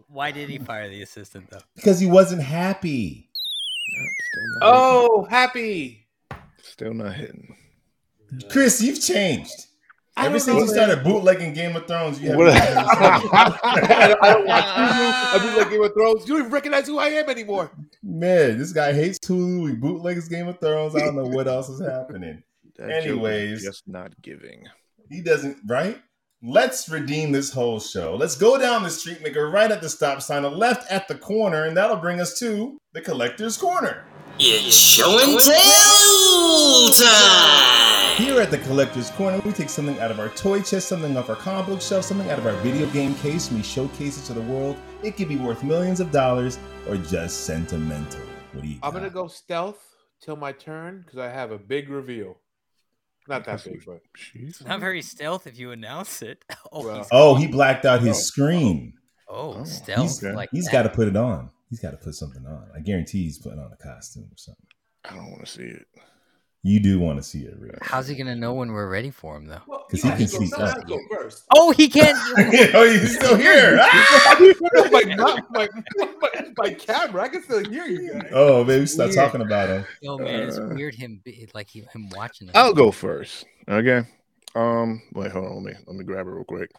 [0.09, 3.31] why did he fire the assistant though Because he wasn't happy.
[3.31, 6.07] Still not oh, happy.
[6.63, 7.57] Still not hitting.
[8.51, 9.69] Chris, you've changed.
[10.17, 10.75] I Ever since know, you man.
[10.75, 12.49] started bootlegging Game of Thrones, you haven't.
[12.51, 15.13] I don't, I don't watch Hulu.
[15.35, 16.21] I do like Game of Thrones.
[16.23, 17.73] You don't even recognize who I am anymore.
[18.03, 19.71] Man, this guy hates Hulu.
[19.71, 20.95] He bootlegs Game of Thrones.
[20.95, 22.45] I don't know what else is happening.
[22.77, 23.63] That Anyways.
[23.63, 24.65] just not giving.
[25.11, 26.01] He doesn't, right?
[26.47, 28.17] Let's redeem this whole show.
[28.17, 31.09] Let's go down the street, make a right at the stop sign, a left at
[31.09, 34.05] the corner, and that'll bring us to the collector's corner.
[34.39, 38.23] It's show and tell time!
[38.23, 41.31] Here at the Collector's Corner, we take something out of our toy chest, something off
[41.31, 44.27] our comic book shelf, something out of our video game case, and we showcase it
[44.27, 44.77] to the world.
[45.03, 48.21] It could be worth millions of dollars or just sentimental.
[48.53, 48.99] What do you I'm got?
[48.99, 49.83] gonna go stealth
[50.21, 52.37] till my turn because I have a big reveal.
[53.29, 54.67] Not that big, but Jeez.
[54.67, 57.07] not very stealth if you announce it oh Well.
[57.11, 58.21] Oh, he blacked out his Oh.
[58.21, 58.95] screen.
[59.29, 60.35] oh, Oh, stealth He's, okay.
[60.35, 60.73] like he's that.
[60.73, 61.51] got to put it on.
[61.71, 62.69] He's got to put something on.
[62.77, 64.67] I guarantee he's putting on a costume or something.
[65.05, 65.87] I don't want to see it.
[66.67, 67.79] You do want to see it, Rick.
[67.83, 69.61] How's he gonna know when we're ready for him though?
[69.87, 70.75] Because you he can go- see someone up.
[70.77, 71.45] has to go first.
[71.55, 72.17] Oh, he can't.
[72.75, 73.79] oh, he's still here.
[73.83, 74.37] Ah!
[74.91, 77.23] my, not my, my, my camera.
[77.25, 78.31] I can still hear you guys.
[78.33, 79.15] Oh, maybe stop Weird.
[79.15, 79.85] talking about him.
[80.07, 82.47] oh man, it's Uh, weird him be- like he, him watching.
[82.47, 82.57] This.
[82.57, 83.45] I'll go first.
[83.69, 84.09] Okay.
[84.55, 85.03] Um.
[85.13, 85.33] Wait.
[85.33, 85.55] Hold on.
[85.57, 86.71] Let me let me grab it real quick.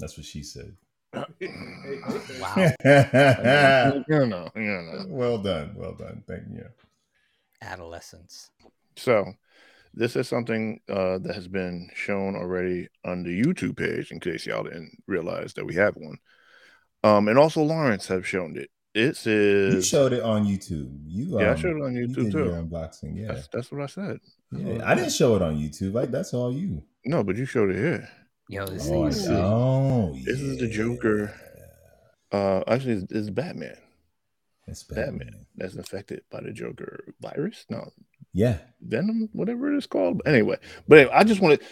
[0.00, 0.74] That's what she said.
[1.14, 1.24] Wow,
[4.08, 4.48] You know.
[4.56, 5.04] You know.
[5.08, 5.74] well done.
[5.76, 6.24] Well done.
[6.26, 6.64] Thank you.
[7.62, 8.50] adolescence.
[8.98, 9.32] So,
[9.94, 14.46] this is something uh, that has been shown already on the YouTube page, in case
[14.46, 16.18] y'all didn't realize that we have one.
[17.04, 18.70] Um, and also Lawrence have shown it.
[18.94, 20.90] It says You is showed it on YouTube.
[21.06, 22.38] You Yeah, I um, showed it on you YouTube did too.
[22.38, 23.16] your unboxing.
[23.16, 23.28] Yeah.
[23.34, 24.18] that's, that's what I said.
[24.50, 24.82] yeah.
[24.84, 25.92] I didn't show it on YouTube.
[25.92, 26.82] Like that's all you.
[27.04, 28.08] No, but you showed it here.
[28.48, 29.30] Yo, this Oh, thing is see.
[29.32, 30.68] oh This is the.
[30.68, 31.32] Joker.
[32.32, 33.76] Uh, actually, it's, it's Batman.
[34.66, 35.18] It's Batman.
[35.18, 35.46] Batman.
[35.56, 37.64] That's infected by the Joker virus.
[37.70, 37.88] No,
[38.32, 38.58] Yeah.
[38.80, 40.22] Venom, whatever it is called.
[40.26, 41.66] Anyway, but anyway, I just want to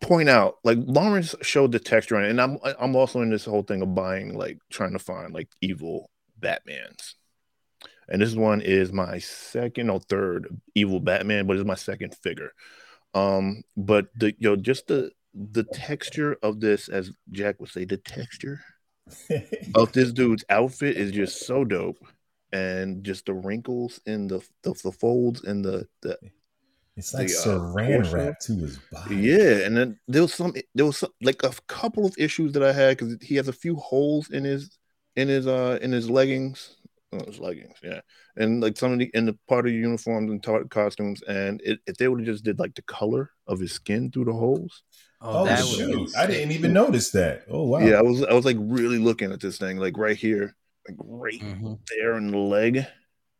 [0.00, 3.44] point out, like Lawrence showed the texture on it, and I'm I'm also in this
[3.44, 7.14] whole thing of buying, like trying to find like evil Batmans.
[8.08, 12.52] And this one is my second or third evil Batman, but it's my second figure.
[13.12, 17.98] Um, but the yo, just the the texture of this, as Jack would say, the
[17.98, 18.60] texture
[19.74, 21.98] of this dude's outfit is just so dope.
[22.52, 26.18] And just the wrinkles in the the, the folds and the, the
[26.96, 28.16] it's like The, uh, saran torso.
[28.16, 29.16] wrap to his body.
[29.16, 32.62] Yeah, and then there was some there was some, like a couple of issues that
[32.62, 34.78] I had because he has a few holes in his
[35.16, 36.74] in his uh in his leggings.
[37.10, 38.00] Oh, his leggings, yeah,
[38.36, 41.58] and like some of the in the part of the uniforms and tar- costumes, and
[41.64, 44.32] it, if they would have just did like the color of his skin through the
[44.34, 44.82] holes,
[45.22, 46.10] Oh, Oh, shoot!
[46.16, 47.44] I didn't even notice that.
[47.50, 47.78] Oh wow.
[47.78, 50.54] yeah, I was I was like really looking at this thing, like right here,
[50.88, 52.86] like right hmm there in the leg,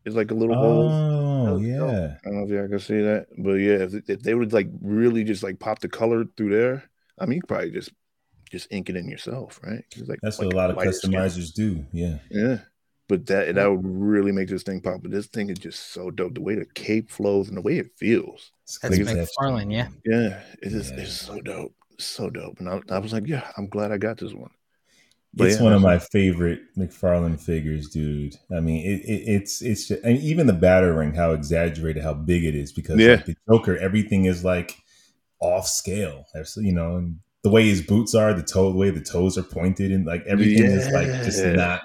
[0.04, 0.90] is like a little hole.
[0.90, 2.16] Oh yeah.
[2.24, 4.68] I don't know if y'all can see that, but yeah, if, if they would like
[4.80, 7.90] really just like pop the color through there, I mean, you could probably just
[8.50, 9.84] just ink it in yourself, right?
[10.06, 11.12] Like That's like what a lot of lighter skin.
[11.12, 11.84] customizers do.
[11.92, 12.18] Yeah.
[12.30, 12.58] Yeah,
[13.08, 15.02] but that that would really make this thing pop.
[15.02, 16.34] But this thing is just so dope.
[16.34, 18.52] The way the cape flows and the way it feels.
[18.82, 19.88] That's Like it's McFarlane, yeah.
[20.04, 20.90] Yeah, it is.
[20.90, 21.02] Yeah.
[21.02, 22.60] It's so dope, so dope.
[22.60, 24.50] And I, I was like, yeah, I'm glad I got this one.
[25.34, 28.34] But It's yeah, one of my favorite McFarlane figures, dude.
[28.50, 32.44] I mean, it, it, it's it's just, and even the batarang, how exaggerated, how big
[32.44, 33.16] it is, because Yeah.
[33.16, 34.76] like, the Joker, everything is like
[35.40, 36.24] off scale.
[36.56, 39.42] You know, and the way his boots are, the toe, the way the toes are
[39.42, 41.52] pointed, and like everything is like just Yeah.
[41.52, 41.82] not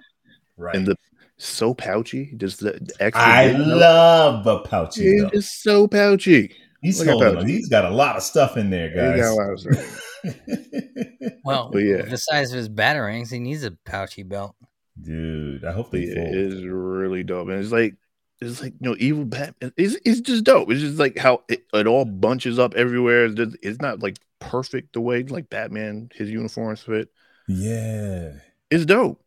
[0.58, 0.75] right.
[0.75, 0.95] and the
[1.38, 3.21] so pouchy, just the, the extra.
[3.23, 5.19] I love a pouchy.
[5.19, 5.29] Though.
[5.32, 6.56] just so pouchy.
[6.82, 7.36] He's look holding.
[7.36, 7.51] pouchy.
[7.51, 10.01] He's got a lot of stuff in there, He got a guys.
[10.24, 11.34] Lot of stuff.
[11.44, 12.02] Well, yeah.
[12.04, 14.56] the size of his batarangs, he needs a pouchy belt.
[15.02, 16.28] Dude, I hope But they yeah, fold.
[16.28, 17.96] it is really dope, and it's like
[18.42, 19.72] it's like you know, evil Batman.
[19.78, 20.70] It's it's just dope.
[20.72, 23.26] It's just like how it, it all bunches up everywhere.
[23.26, 27.10] It's, just- it's not like perfect the way like Batman his uniforms fit.
[27.48, 28.34] Yeah,
[28.70, 29.22] It's dope.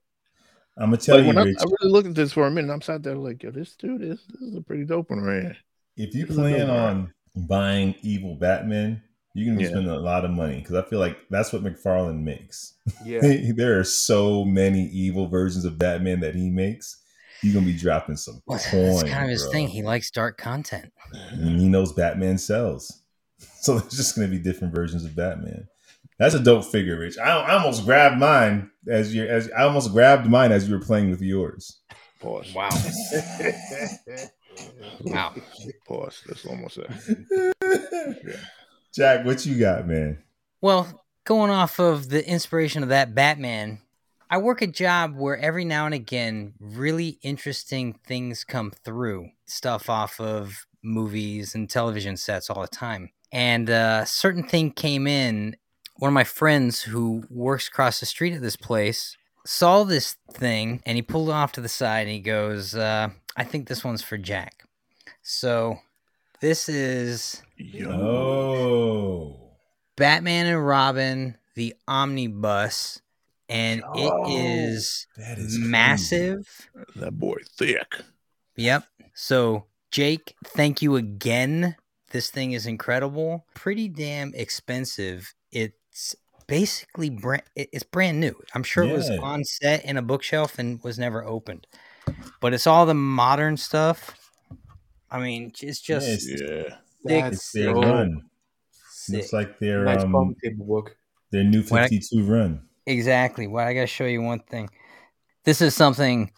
[0.78, 1.56] I'm gonna tell Like you, when I, Rich.
[1.60, 4.02] I really looked at this for a minute, I'm sat there like, yo, this dude
[4.02, 5.56] is this is a pretty dope one right here.
[5.96, 9.02] if you This is a plan on buying evil Batman,
[9.36, 9.70] you're gonna be Yeah.
[9.70, 12.74] spending a lot of money because I feel like that's what McFarlane makes.
[13.04, 13.20] Yeah.
[13.56, 16.96] there are so many evil versions of Batman that he makes.
[17.42, 18.86] You're gonna be dropping some Well, coin.
[18.96, 19.52] that's kind of his bro.
[19.52, 19.68] thing.
[19.68, 20.90] He likes dark content.
[21.32, 23.02] And he knows Batman sells,
[23.60, 25.68] so there's just gonna be different versions of Batman.
[26.18, 27.18] That's a dope figure, Rich.
[27.18, 30.82] I, I almost grabbed mine as you as I almost grabbed mine as you were
[30.84, 31.80] playing with yours.
[32.20, 32.54] Pause.
[32.54, 32.70] Wow.
[35.04, 35.34] Wow.
[35.86, 36.22] Pause.
[36.26, 38.36] That's almost it.
[38.96, 40.22] Jack, what you got, man?
[40.62, 43.80] Well, going off of the inspiration of that Batman,
[44.30, 49.32] I work a job where every now and again, really interesting things come through.
[49.44, 53.10] Stuff off of movies and television sets all the time.
[53.30, 55.56] And a certain thing came in.
[55.96, 60.82] One of my friends who works across the street at this place saw this thing
[60.86, 63.84] and he pulled it off to the side and he goes, uh, I think this
[63.84, 64.64] one's for Jack.
[65.22, 65.80] So
[66.40, 69.36] this is Yo.
[69.96, 73.00] Batman and Robin, the omnibus,
[73.48, 75.68] and it is that is crazy.
[75.68, 76.68] massive.
[76.96, 78.00] That boy thick.
[78.56, 78.84] Yep.
[79.14, 81.76] So, Jake, thank you again.
[82.10, 83.46] This thing is incredible.
[83.54, 85.34] Pretty damn expensive.
[85.50, 86.14] It's
[86.46, 88.34] basically brand it's brand new.
[88.54, 91.66] I'm sure it was on set in a bookshelf and was never opened.
[92.40, 94.25] But it's all the modern stuff.
[95.10, 96.76] I mean, it's just it's- Yeah.
[97.08, 97.84] It's That's their dope.
[97.84, 98.22] run.
[98.90, 99.16] sick.
[99.16, 100.96] Looks like their Nice um foam table book.
[101.30, 102.62] their new 52 run.
[102.86, 103.46] Exactly.
[103.46, 104.68] Well, I got to show you one thing.
[105.44, 106.32] This is something,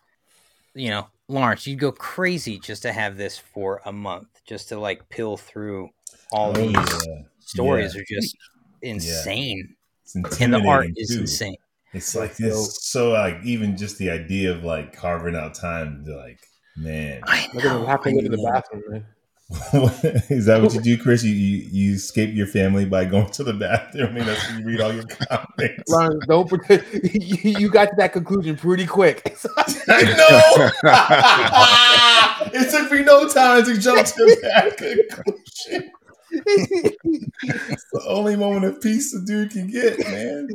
[0.74, 4.78] you know, Lawrence, you'd go crazy just to have this for a month, just to
[4.78, 5.88] like pill through
[6.32, 7.22] all Oh, these yeah.
[7.40, 8.00] stories Yeah.
[8.02, 8.36] are just
[8.82, 11.20] insane, It's and the art intimidating, is too.
[11.20, 11.56] insane.
[11.94, 16.16] It's like it's so like even just the idea of like carving out time to
[16.16, 16.40] like
[16.78, 17.20] man.
[17.24, 19.06] I They're gonna know, have to I go to the bathroom, man.
[20.28, 21.24] Is that what you do, Chris?
[21.24, 24.08] You, you you escape your family by going to the bathroom.
[24.08, 25.90] I mean, that's when you read all your comics.
[25.90, 29.38] Ron, don't pretend you, you got to that conclusion pretty quick.
[29.88, 30.70] I know.
[32.52, 35.92] it took me no time to jump to that conclusion.
[36.30, 40.46] It's the only moment of peace a dude can get, man.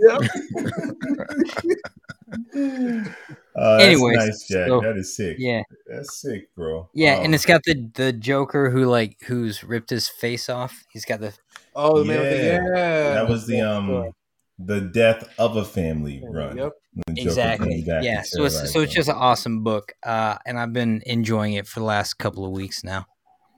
[3.56, 4.68] Uh, that's Anyways, nice, Jack.
[4.68, 5.38] so- that is sick.
[5.40, 6.90] Yeah, That's sick, bro.
[6.94, 10.84] yeah, Um, and it's got the the Joker who like who's ripped his face off.
[10.92, 11.34] He's got the
[11.76, 12.60] oh, the man, the- Yeah.
[12.76, 14.12] yeah, that was the um
[14.60, 16.58] the death of a family run.
[16.58, 16.72] Yep.
[17.18, 18.22] Exactly yeah.
[18.24, 21.80] So it's so it's just an awesome book, uh, and I've been enjoying it for
[21.80, 23.06] the last couple of weeks now.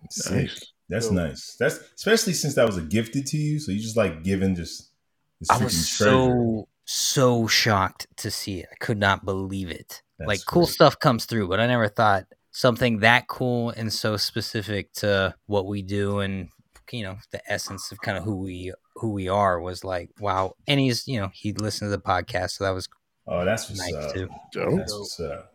[0.10, 0.34] Sick.
[0.34, 0.72] Nice.
[0.90, 1.56] That's So- nice.
[1.60, 4.92] That's especially since that was a gifted to you, so you just like given just
[5.40, 6.12] this I was treasure.
[6.12, 8.70] so so shocked to see it.
[8.72, 10.02] I could not believe it.
[10.20, 10.74] That's like cool great.
[10.74, 15.66] stuff comes through, but I never thought something that cool and so specific to what
[15.68, 16.48] we do and
[16.92, 20.54] you know the essence of kind of who we who we are was like wow.
[20.68, 22.88] And he's you know he listened to the podcast, so that was
[23.28, 24.14] Oh, that's what's nice up.
[24.14, 24.30] too.
[24.54, 25.52] That's what's up.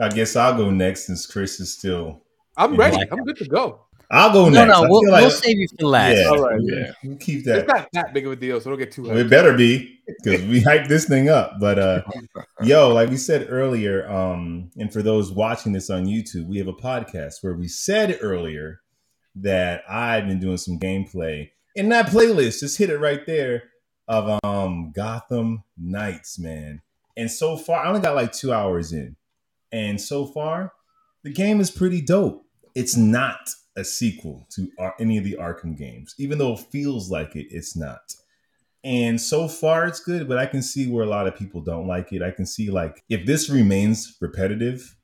[0.00, 2.22] I guess I'll go next since Chris is still.
[2.56, 2.80] I'm Yeah.
[2.80, 3.08] ready.
[3.12, 3.84] I'm good to go.
[4.12, 4.76] I'll go No, next.
[4.78, 6.16] I no, we'll, like- we'll save you for last.
[6.16, 6.60] Yeah, All right.
[6.62, 6.92] yeah.
[7.04, 7.58] We'll keep that.
[7.60, 9.04] It's not that big of a deal, so don't get too.
[9.04, 11.60] Well, it better be because we hyped this thing up.
[11.60, 12.02] But uh
[12.62, 16.66] yo, like we said earlier, um, and for those watching this on YouTube, we have
[16.66, 18.80] a podcast where we said earlier
[19.36, 22.60] that I've been doing some gameplay in that playlist.
[22.60, 23.62] Just hit it right there
[24.08, 26.82] of um Gotham Knights, man.
[27.16, 29.14] And so far, I only got like two hours in,
[29.70, 30.72] and so far,
[31.22, 32.44] the game is pretty dope.
[32.74, 33.38] It's not
[33.80, 37.48] a sequel to any of the Arkham games, even though it feels like it.
[37.50, 38.14] It's not.
[38.82, 41.86] And so far, it's good, but I can see where a lot of people don't
[41.86, 42.22] like it.
[42.22, 44.96] I can see like if this remains repetitive,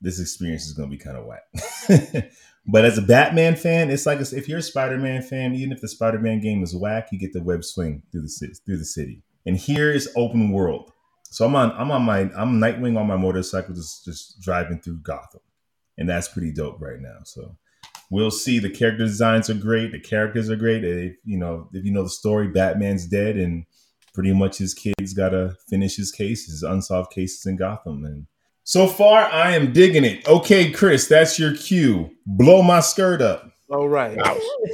[0.00, 2.30] this experience is going to be kind of whack.
[2.66, 5.88] but as a Batman fan, it's like if you're a Spider-Man fan, even if the
[5.88, 9.22] Spider-Man game is whack, you get the web swing through the city, through the city.
[9.44, 10.92] And here is open world.
[11.30, 14.98] So I'm on I'm on my I'm Nightwing on my motorcycle, just just driving through
[14.98, 15.40] Gotham,
[15.98, 17.18] and that's pretty dope right now.
[17.24, 17.56] So
[18.10, 18.58] we'll see.
[18.58, 19.92] The character designs are great.
[19.92, 20.84] The characters are great.
[20.84, 23.66] If you know if you know the story, Batman's dead, and
[24.14, 28.26] pretty much his kids got to finish his case, his unsolved cases in Gotham, and
[28.64, 30.26] so far I am digging it.
[30.28, 32.10] Okay, Chris, that's your cue.
[32.26, 33.50] Blow my skirt up.
[33.68, 34.18] All right.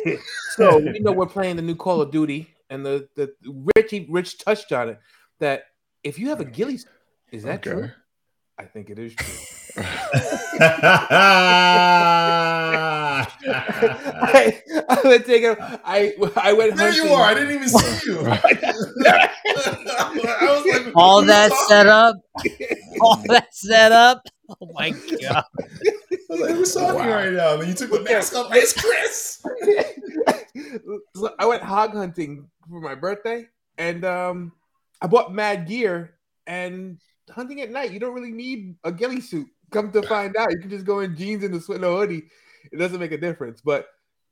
[0.56, 3.32] so we know we're playing the new Call of Duty, and the the
[3.76, 5.00] Richie Rich touched on it
[5.40, 5.64] that
[6.04, 6.80] if you have a ghillie,
[7.30, 7.90] is that true?
[8.58, 8.64] Okay.
[8.64, 9.82] I think it is true.
[13.44, 15.58] I, I'm gonna take it.
[15.60, 16.76] I I went.
[16.76, 17.22] there you are.
[17.24, 18.20] I didn't even see you.
[18.26, 18.38] I
[20.42, 22.16] was like, All that set up,
[23.00, 24.22] all that set up.
[24.60, 25.00] Oh my god!
[25.22, 25.44] I
[26.28, 27.08] was like, who's talking Wow.
[27.14, 27.58] right now?
[27.58, 28.52] And you took the mask off.
[28.54, 29.42] It's Chris.
[31.14, 33.46] so I went hog hunting for my birthday,
[33.78, 34.52] and um,
[35.00, 36.14] I bought mad gear.
[36.46, 36.98] And
[37.30, 39.48] hunting at night, you don't really need a ghillie suit.
[39.70, 41.88] Come to find out, you can just go in jeans and a sweat and a
[41.88, 42.24] hoodie.
[42.70, 43.86] It doesn't make a difference, but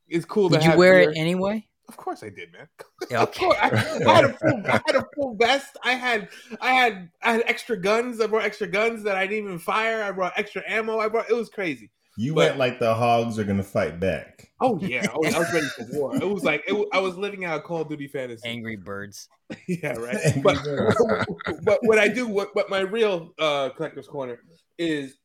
[0.08, 0.48] it's cool.
[0.48, 1.10] Did to you wear gear.
[1.10, 1.66] it anyway?
[1.88, 2.68] Of course, I did, man.
[3.12, 3.50] Okay.
[3.60, 3.70] I,
[4.06, 5.76] I had a full, I had a full vest.
[5.82, 6.28] I had,
[6.60, 8.20] I had, I had extra guns.
[8.20, 10.04] I brought extra guns that I didn't even fire.
[10.04, 11.00] I brought extra ammo.
[11.00, 11.28] I brought.
[11.28, 11.90] It was crazy.
[12.20, 14.50] You But- went like the hogs are gonna fight back.
[14.60, 16.16] Oh yeah, I was, I was ready for war.
[16.16, 18.46] It was like it, I was living out a Call of Duty fantasy.
[18.46, 19.28] Angry Birds.
[19.66, 20.16] Yeah, right.
[20.26, 21.26] Angry but,
[21.64, 24.38] but what I do, what, what my real uh, collector's corner
[24.78, 25.16] is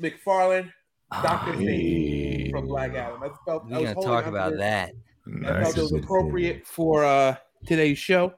[0.00, 0.70] McFarlane,
[1.10, 3.22] Doctor Ah, Fate from Black Adam.
[3.22, 4.58] I felt I we was gotta talk about it.
[4.58, 4.90] that.
[5.26, 5.62] I Nice.
[5.64, 8.34] felt it was Good appropriate for uh, today's show.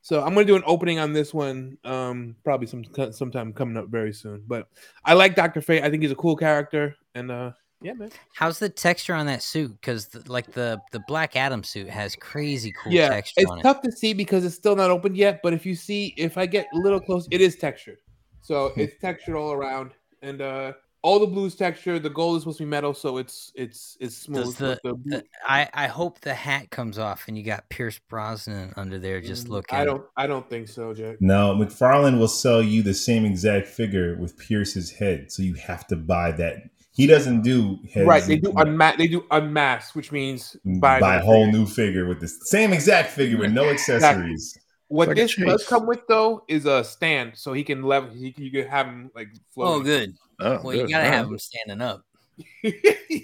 [0.00, 3.88] So I'm gonna do an opening on this one, um, probably some sometime coming up
[3.88, 4.42] very soon.
[4.46, 4.68] But
[5.04, 5.82] I like Doctor Fate.
[5.84, 8.10] I think he's a cool character, and uh, yeah, man.
[8.34, 9.72] How's the texture on that suit?
[9.80, 13.62] Because like the the Black Adam suit has crazy cool yeah, texture it's on it.
[13.62, 15.40] tough to see because it's still not opened yet.
[15.42, 17.98] But if you see, if I get a little close, it is textured.
[18.40, 18.80] So Hmm.
[18.80, 19.92] it's textured all around,
[20.22, 21.98] and uh, all the blues texture.
[21.98, 24.46] The gold is supposed to be metal, so it's it's it's smooth.
[24.46, 28.00] Does the, but the I I hope the hat comes off and you got Pierce
[28.08, 29.78] Brosnan under there just Mm, looking.
[29.78, 30.04] I don't.
[30.16, 31.16] I don't think so, Jack.
[31.20, 35.86] No, McFarlane will sell you the same exact figure with Pierce's head, so you have
[35.88, 36.56] to buy that.
[36.94, 38.22] He doesn't do heads Right?
[38.22, 41.58] They do and- unma- They do unmask, which means by buy, a whole figure.
[41.58, 44.56] new figure with the same exact figure with no accessories.
[44.88, 48.10] What Like this does come with though is a stand, so he can level.
[48.10, 50.14] He can, you can have him like Oh, good.
[50.38, 52.04] Oh, Well, you gotta All have him standing up.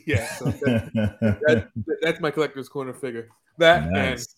[0.07, 0.91] yeah, so that,
[1.47, 1.69] that,
[2.03, 3.29] that's my collector's corner figure.
[3.59, 4.35] That nice.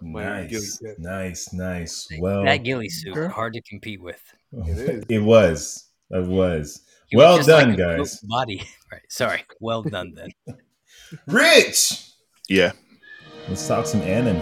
[0.00, 0.98] and my ghillie Nice, suit.
[0.98, 2.08] nice, nice.
[2.20, 4.20] Well, that ghillie suit hard to compete with.
[4.52, 5.04] It is.
[5.08, 5.86] it was.
[6.10, 6.82] It was.
[7.08, 8.20] He Well just like done, a guys.
[8.20, 8.62] Body.
[8.90, 9.02] Right.
[9.10, 9.44] Sorry.
[9.60, 10.30] Well done then.
[11.26, 12.10] Rich.
[12.48, 12.72] Yeah.
[13.46, 14.40] Let's talk some anime.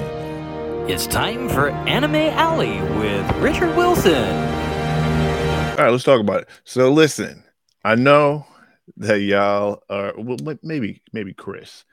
[0.88, 4.14] It's time for Anime Alley with Richard Wilson.
[5.72, 6.48] All right, let's talk about it.
[6.62, 7.42] So listen,
[7.84, 8.46] I know
[8.98, 11.84] that y'all are well, maybe maybe Chris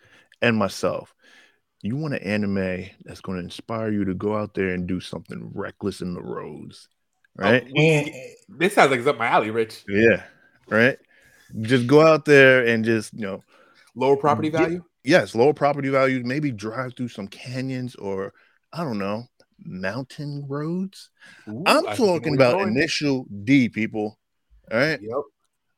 [0.44, 1.16] and myself.
[1.82, 5.00] You want an anime that's going to inspire you to go out there and do
[5.00, 6.88] something reckless in the roads,
[7.36, 7.64] right?
[7.68, 8.12] Oh, and
[8.48, 9.86] This sounds like it's up my alley, Rich.
[9.88, 10.24] Yeah,
[10.70, 10.98] right.
[11.62, 13.44] Just go out there and just you know,
[13.96, 14.84] Lower property value.
[15.04, 16.22] yes, lower property value.
[16.24, 18.34] Maybe drive through some canyons or
[18.72, 19.26] I don't know,
[19.60, 21.10] mountain roads.
[21.48, 22.70] Ooh, I'm I talking about going.
[22.70, 24.18] initial D, people.
[24.72, 25.00] All right.
[25.02, 25.22] Yep.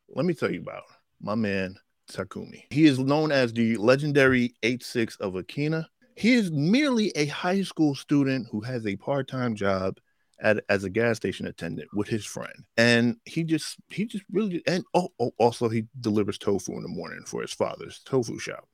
[0.09, 0.83] let me tell you about
[1.21, 1.75] my man
[2.11, 2.63] Takumi.
[2.69, 5.85] He is known as the legendary 8-6 of Akina.
[6.15, 9.97] He is merely a high school student who has a part-time job
[10.39, 12.65] at, as a gas station attendant with his friend.
[12.77, 16.89] And he just he just really and oh, oh also he delivers tofu in the
[16.89, 18.67] morning for his father's tofu shop.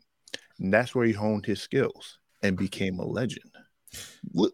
[0.60, 3.52] And that's where he honed his skills and became a legend.
[4.32, 4.54] What-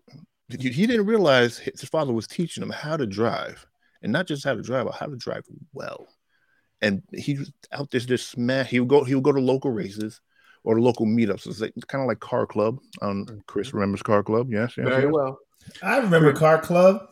[0.49, 3.65] He didn't realize his father was teaching him how to drive,
[4.01, 5.43] and not just how to drive, but how to drive
[5.73, 6.07] well
[6.81, 8.69] and he was out there just smash.
[8.69, 9.03] He would go.
[9.03, 10.21] He would go to local races
[10.63, 11.47] or local meetups.
[11.47, 12.79] It's like kind of like Car Club.
[13.01, 14.51] Um, Chris remembers Car Club.
[14.51, 15.11] Yes, yes, Very yes.
[15.13, 15.39] well.
[15.81, 17.07] I remember Car Club.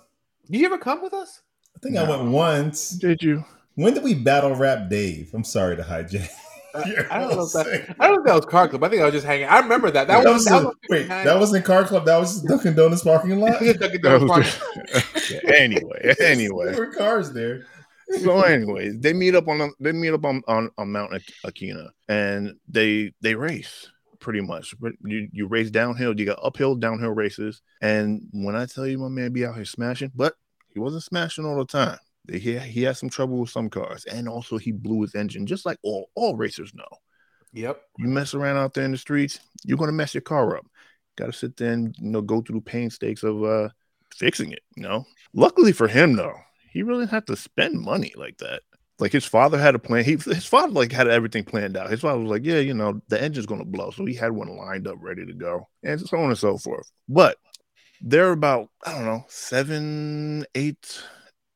[0.49, 1.41] Did you ever come with us?
[1.75, 2.91] I think I went once.
[2.91, 3.43] Did you?
[3.75, 5.31] When did we battle rap Dave?
[5.33, 6.29] I'm sorry to hijack.
[6.73, 6.79] I,
[7.11, 7.95] I don't know if that.
[7.99, 8.83] I don't know if that was car club.
[8.83, 9.47] I think I was just hanging.
[9.47, 10.07] I remember that.
[10.07, 12.05] That, That was, was that a- was wait, that wasn't Car Club.
[12.05, 13.59] That was Dunkin' Donuts parking lot.
[13.79, 15.33] Dunkin' Donuts was- party.
[15.33, 16.71] Yeah, anyway, anyway.
[16.71, 17.65] there were cars there.
[18.21, 21.33] so anyways, they meet up on the- they meet up on on, on Mount Ak-
[21.45, 23.89] Akina and they they race
[24.25, 24.73] pretty much.
[24.79, 27.61] But you you race downhill, you got uphill, downhill races.
[27.79, 30.33] And when I tell you my man be out here smashing, but
[30.69, 31.99] he wasn't smashing all the time.
[32.27, 35.63] He he had some trouble with some cars, and also he blew his engine, just
[35.63, 36.87] like all all racers know.
[37.53, 37.79] Yep.
[37.99, 40.65] You mess around out there in the streets, you're gonna mess your car up.
[41.17, 43.69] Got to sit there and you know go through the painstakes of uh
[44.15, 44.63] fixing it.
[44.75, 46.35] You know, luckily for him though,
[46.71, 48.63] he really didn't have to spend money like that.
[48.99, 50.05] Like his father had a plan.
[50.05, 51.89] He his father like had everything planned out.
[51.89, 54.55] His father was like, yeah, you know, the engine's gonna blow, so he had one
[54.55, 56.89] lined up, ready to go, and so on and so forth.
[57.09, 57.37] But
[58.01, 61.01] there are about I don't know seven, eight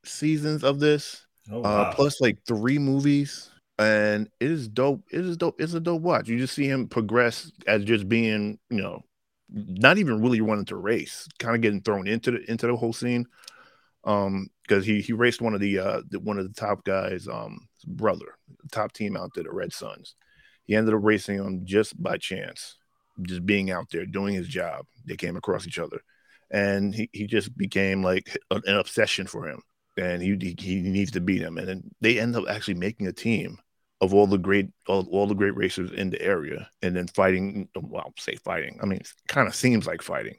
[0.04, 5.04] seasons of this Oh, uh, plus like three movies, and it is dope.
[5.12, 5.60] It is dope.
[5.60, 6.28] It's a dope watch.
[6.28, 9.02] You just see him progress as just being, you know,
[9.50, 12.94] not even really wanting to race, kind of getting thrown into the into the whole
[12.94, 13.26] scene.
[14.04, 17.28] Um, because he he raced one of the uh the, one of the top guys,
[17.28, 18.36] um, brother,
[18.72, 20.16] top team out there, the Red Suns.
[20.66, 22.76] He ended up racing him just by chance,
[23.24, 24.86] just being out there doing his job.
[25.06, 26.02] They came across each other,
[26.52, 29.62] and he he just became like an obsession for him
[30.00, 31.58] and he, he he needs to beat him.
[31.58, 33.58] And then they end up actually making a team
[34.02, 37.68] of all the great all, all the great racers in the area, and then fighting.
[37.76, 38.80] Well, say fighting.
[38.82, 40.38] I mean, it kind of seems like fighting,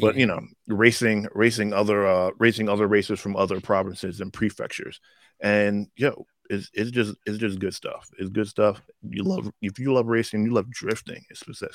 [0.00, 5.00] but you know, racing racing other uh racing other racers from other provinces and prefectures.
[5.40, 8.08] And yo, it's it's just it's just good stuff.
[8.18, 8.82] It's good stuff.
[9.08, 11.68] You love if you love racing, you love drifting, especially.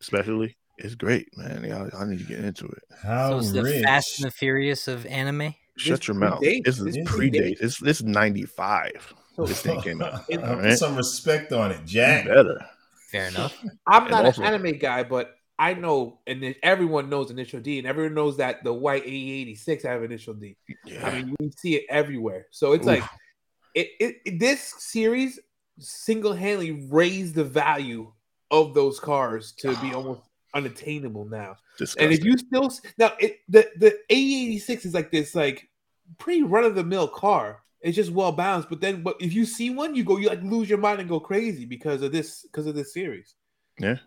[0.00, 1.64] especially it's great, man.
[1.64, 2.82] Yeah, I, I need to get into it.
[3.02, 3.82] How so it's the rich.
[3.84, 5.54] Fast and the Furious of anime.
[5.76, 6.40] Shut This your mouth.
[6.40, 7.34] predates- This is this predates.
[7.34, 7.60] predates.
[7.60, 9.12] It's this ninety five.
[9.38, 10.26] This thing came out.
[10.26, 10.78] Put Alright.
[10.78, 12.26] some respect on it, Jack.
[12.26, 12.64] Better.
[13.10, 13.56] Fair enough.
[13.86, 17.78] I'm And not also- an anime guy, but I know, and everyone knows Initial D,
[17.78, 20.56] and everyone knows that the white A86 have Initial D.
[20.84, 21.06] Yeah.
[21.06, 22.46] I mean, we see it everywhere.
[22.50, 22.94] So it's Oof.
[22.94, 23.04] like
[23.74, 25.38] it, it, it- this series
[25.78, 28.12] single-handedly raised the value
[28.50, 30.22] of those cars to be almost
[30.54, 31.56] unattainable now.
[31.78, 32.04] Disgusting.
[32.04, 35.68] And if you still now it the the A86 is like this like
[36.18, 37.62] pretty run-of-the-mill car.
[37.80, 40.42] It's just well balanced, but then but if you see one, you go you like
[40.42, 43.34] lose your mind and go crazy because of this because of this series.
[43.78, 43.98] Yeah.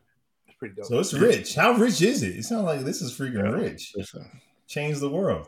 [0.56, 0.86] It's pretty dope.
[0.86, 1.56] So it's rich.
[1.56, 2.38] How rich is it?
[2.38, 3.52] It sounds like this is freaking Yeah.
[3.52, 3.92] rich.
[3.96, 4.26] Listen,
[4.68, 5.48] Change the world.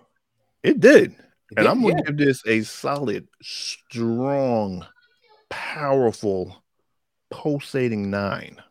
[0.63, 1.15] it did.
[1.55, 2.01] And Yeah, I'm gonna yeah.
[2.07, 4.85] give this a solid, strong,
[5.49, 6.61] powerful,
[7.31, 8.61] pulsating nine.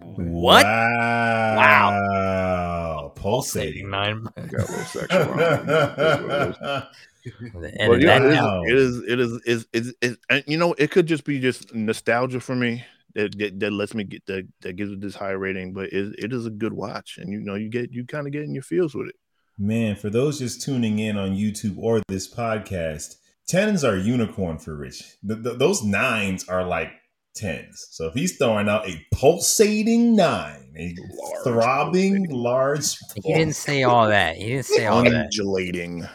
[0.00, 0.64] What?
[0.64, 1.56] Wow.
[1.56, 3.12] Wow.
[3.14, 3.90] Pulsating.
[3.90, 4.22] nine.
[4.22, 5.20] Got a little sexual.
[5.32, 5.66] on it.
[5.66, 6.84] That's what it is.
[7.80, 8.66] Edit But yeah, that it is, out.
[8.68, 11.74] it is, it is, is, is, is, and you know, it could just be just
[11.74, 15.30] nostalgia for me that, that, that lets me get that, that gives it this high
[15.30, 17.18] rating, but it, it is a good watch.
[17.18, 19.14] And you know, you get, you kind of get in your feels with it.
[19.56, 24.74] Man, for those just tuning in on YouTube or this podcast, tens are unicorn for
[24.76, 25.02] Rich.
[25.26, 26.90] Th- th- those nines are like
[27.36, 27.86] tens.
[27.90, 32.36] So if he's throwing out a pulsating nine, a Large throbbing pulsating.
[32.36, 34.36] large, He didn't say all that.
[34.36, 35.14] He didn't say all that.
[35.14, 36.06] Undulating.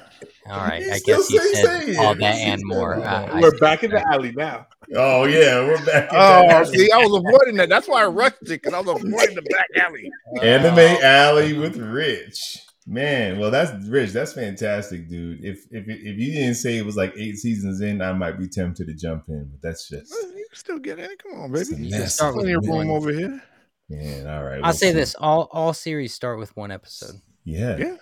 [0.49, 2.95] All right, He I guess he said say all that He and more.
[2.95, 3.33] all I- that.
[3.35, 4.67] I We're see back in the alley now.
[4.95, 6.11] Oh yeah, we're back.
[6.11, 7.69] in Oh, that see, I was avoiding that.
[7.69, 10.09] That's why I rushed it because I was avoiding the back alley.
[10.41, 12.57] Anime Alley with Rich.
[12.87, 14.11] Man, well that's Rich.
[14.13, 15.43] That's fantastic, dude.
[15.45, 18.47] If if if you didn't say it was like eight seasons in, I might be
[18.47, 21.09] tempted to jump in, but that's just Well, You can still get in.
[21.21, 21.65] Come on, baby.
[21.67, 22.15] can mess.
[22.15, 23.43] start with Plenty of room over here.
[23.89, 24.55] Man, all right.
[24.57, 24.99] I'll well, say cool.
[25.01, 27.15] this: all all series start with one episode.
[27.43, 27.77] Yeah.
[27.77, 27.95] Yeah.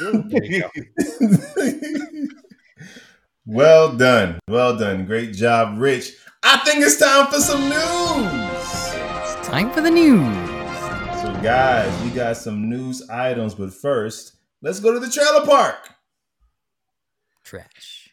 [0.00, 0.70] There you go.
[3.46, 4.38] well done.
[4.48, 5.06] Well done.
[5.06, 6.14] Great job, Rich.
[6.42, 8.32] I think it's time for some news.
[9.38, 10.48] It's time for the news.
[11.20, 15.90] So, guys, we got some news items, but first, let's go to the trailer park.
[17.44, 18.10] Trash.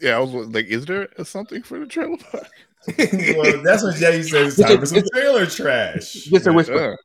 [0.00, 2.50] Yeah, I was like, is there something for the trailer park?
[2.98, 4.58] well, that's what Jay says.
[4.58, 6.12] It's time for some trailer trash.
[6.12, 6.98] Just a whisper.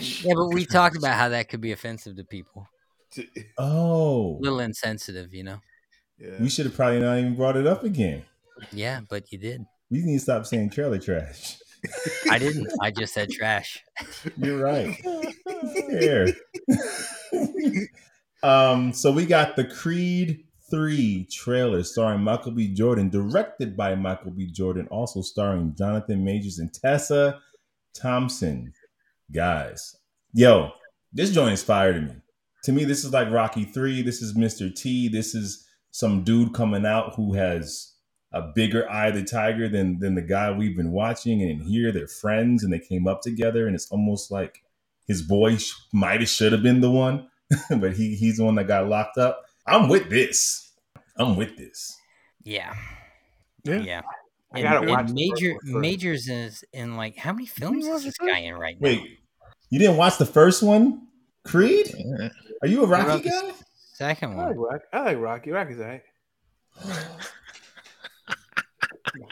[0.00, 2.68] Yeah, but we talked about how that could be offensive to people.
[3.58, 5.60] Oh, A little insensitive, you know.
[6.18, 6.36] Yeah.
[6.40, 8.24] we should have probably not even brought it up again.
[8.72, 9.64] Yeah, but you did.
[9.90, 11.58] We need to stop saying trailer trash.
[12.30, 12.68] I didn't.
[12.80, 13.82] I just said trash.
[14.36, 14.96] You're right.
[15.90, 16.28] Fair.
[18.42, 22.72] um, so we got the Creed 3 trailer starring Michael B.
[22.72, 24.46] Jordan, directed by Michael B.
[24.46, 27.40] Jordan, also starring Jonathan Majors and Tessa
[27.94, 28.72] Thompson.
[29.32, 29.96] Guys,
[30.32, 30.70] yo,
[31.12, 32.14] this joint is fire to me.
[32.64, 34.02] To me, this is like Rocky 3.
[34.02, 34.74] This is Mr.
[34.74, 35.08] T.
[35.08, 37.92] This is some dude coming out who has
[38.32, 41.42] a bigger eye of the tiger than than the guy we've been watching.
[41.42, 44.62] And here, they're friends and they came up together, and it's almost like
[45.06, 47.28] his boy sh- might have should have been the one,
[47.70, 49.44] but he he's the one that got locked up.
[49.66, 50.72] I'm with this.
[51.16, 51.96] I'm with this.
[52.42, 52.74] Yeah.
[53.62, 53.78] Yeah.
[53.80, 54.02] Yeah.
[54.54, 58.04] I And, gotta and watch major majors is in like how many films watch is
[58.04, 58.84] this guy in right now?
[58.86, 59.18] Wait,
[59.70, 61.08] you didn't watch the first one,
[61.44, 61.92] Creed?
[62.62, 63.52] Are you a Rocky guy?
[63.94, 64.68] Second I like one.
[64.70, 64.84] Rocky.
[64.92, 65.50] I like Rocky.
[65.50, 66.02] Rocky's alright.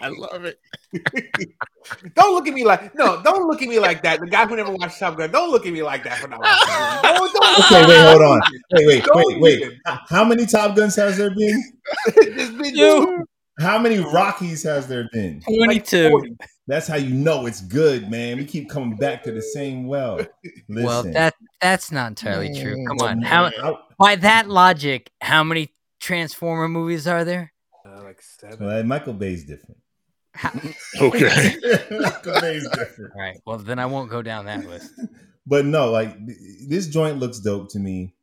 [0.01, 0.61] I love it.
[2.15, 3.21] Don't look at me like no.
[3.23, 4.21] Don't look at me like that.
[4.21, 5.31] The guy who never watched Top Gun.
[5.33, 6.69] Don't look at me like that for not watching.
[7.03, 7.59] No, don't.
[7.65, 8.41] Okay, wait, hold on.
[8.73, 9.61] Wait, wait, Don't wait, wait.
[9.63, 9.81] even.
[10.09, 11.73] How many Top Guns has there been?
[12.15, 13.27] There's been You.
[13.61, 15.41] How many Rockies has there been?
[15.43, 16.09] Twenty-two.
[16.11, 16.37] 40.
[16.69, 18.39] That's how you know it's good, man.
[18.39, 20.17] We keep coming back to the same well.
[20.69, 22.77] Listen, Well, that that's not entirely true.
[22.87, 23.23] Come Mm, on.
[23.23, 27.53] How I- by that logic, how many Transformer movies are there?
[27.87, 28.65] Uh, like seven.
[28.67, 29.77] well, Michael Bay's different.
[30.35, 30.51] How-
[31.01, 31.57] Okay.
[31.91, 33.13] Michael Bay's different.
[33.15, 33.37] All right.
[33.45, 34.91] Well, then I won't go down that list.
[35.47, 36.17] But no, like
[36.69, 38.15] this joint looks dope to me.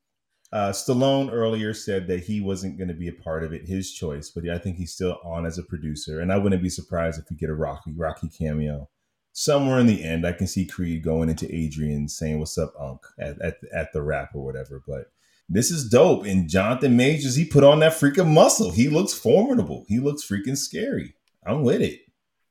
[0.51, 3.91] Uh, Stallone earlier said that he wasn't going to be a part of it, his
[3.91, 6.21] choice, but I think he's still on as a producer.
[6.21, 8.89] And I wouldn't be surprised if we get a Rocky Rocky cameo
[9.31, 10.25] somewhere in the end.
[10.25, 14.01] I can see Creed going into Adrian saying "What's up, Unc?" at at, at the
[14.01, 14.81] rap or whatever.
[14.87, 15.11] But
[15.47, 16.25] this is dope.
[16.25, 18.71] And Jonathan Majors, he put on that freaking muscle.
[18.71, 19.85] He looks formidable.
[19.87, 21.15] He looks freaking scary.
[21.45, 22.01] I'm with it.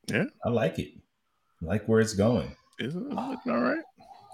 [0.06, 0.24] Yeah.
[0.44, 0.92] I like it.
[1.62, 2.56] I like where it's going.
[2.78, 3.82] Isn't it looking all right?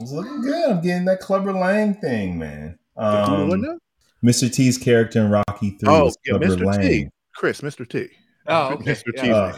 [0.01, 0.71] It's looking good.
[0.71, 2.79] I'm getting that Clubber Lang thing, man.
[2.97, 3.79] Who Um.
[4.25, 4.51] Mr.
[4.53, 6.65] T's character in Rocky 3 Oh, was yeah, Mr.
[6.65, 6.81] Lang.
[6.81, 7.09] T.
[7.35, 7.87] Chris, Mr.
[7.89, 8.09] T.
[8.47, 8.93] Oh, okay.
[8.93, 9.11] Mr.
[9.17, 9.23] Yeah.
[9.23, 9.31] T.
[9.31, 9.53] Uh,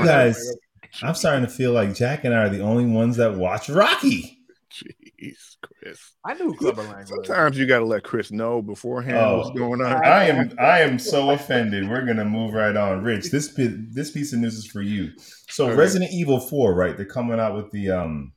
[0.00, 0.56] you guys,
[1.02, 4.38] I'm starting to feel like Jack and I are the only ones that watch Rocky.
[4.72, 5.98] Jeez, Chris.
[6.24, 7.04] I knew Clubber Lang.
[7.04, 9.38] Sometimes you got to let Chris know beforehand Oh.
[9.38, 10.04] what's going on.
[10.04, 11.88] I am I am so offended.
[11.88, 13.02] We're gonna move right on.
[13.02, 15.10] Rich, this this piece of news is for you.
[15.48, 15.76] So Okay.
[15.76, 16.96] Resident Evil 4, right?
[16.96, 18.32] They're coming out with the um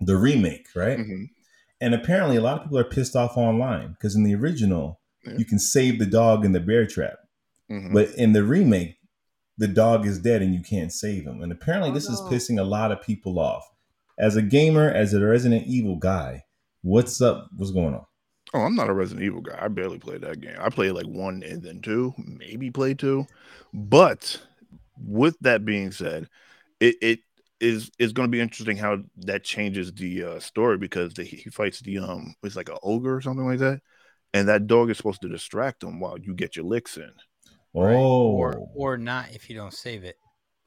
[0.00, 0.98] the remake, right?
[0.98, 1.26] Mhm.
[1.80, 5.34] And apparently a lot of people are pissed off online because in the original, Yeah.
[5.38, 7.16] you can save the dog in the bear trap.
[7.70, 7.92] Mhm.
[7.92, 8.96] But in the remake,
[9.58, 11.42] the dog is dead and you can't save him.
[11.42, 13.64] And apparently, Oh, this is pissing a lot of people off.
[14.18, 16.44] As a gamer, as a Resident Evil guy,
[16.82, 17.48] what's up?
[17.56, 18.04] What's going on?
[18.52, 19.58] Oh, I'm not a Resident Evil guy.
[19.60, 20.56] I barely played that game.
[20.60, 23.26] I played like one and then two, maybe play two.
[23.72, 24.40] But
[24.96, 26.28] with that being said,
[26.78, 27.20] it it
[27.60, 31.48] is is going to be interesting how that changes the uh, story because the, he
[31.50, 33.80] fights the um it's like an ogre or something like that,
[34.32, 37.12] and that dog is supposed to distract him while you get your licks in,
[37.74, 37.94] Right?
[37.96, 40.16] Oh, Or or not if you don't save it.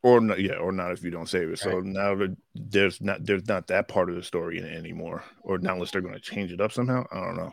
[0.03, 1.59] or not, yeah, or not if you don't save it.
[1.59, 5.23] So now that there's not there's not that part of the story in it anymore,
[5.43, 7.03] or not unless they're going to change it up somehow.
[7.11, 7.51] I don't know,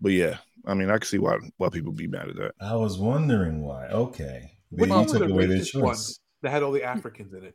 [0.00, 2.52] but yeah, I mean, I can see why why people be mad at that.
[2.60, 3.86] I was wondering why.
[3.88, 5.94] Okay, Which They took away their racist one?
[5.94, 6.18] choice.
[6.40, 7.54] That had all the Africans in it.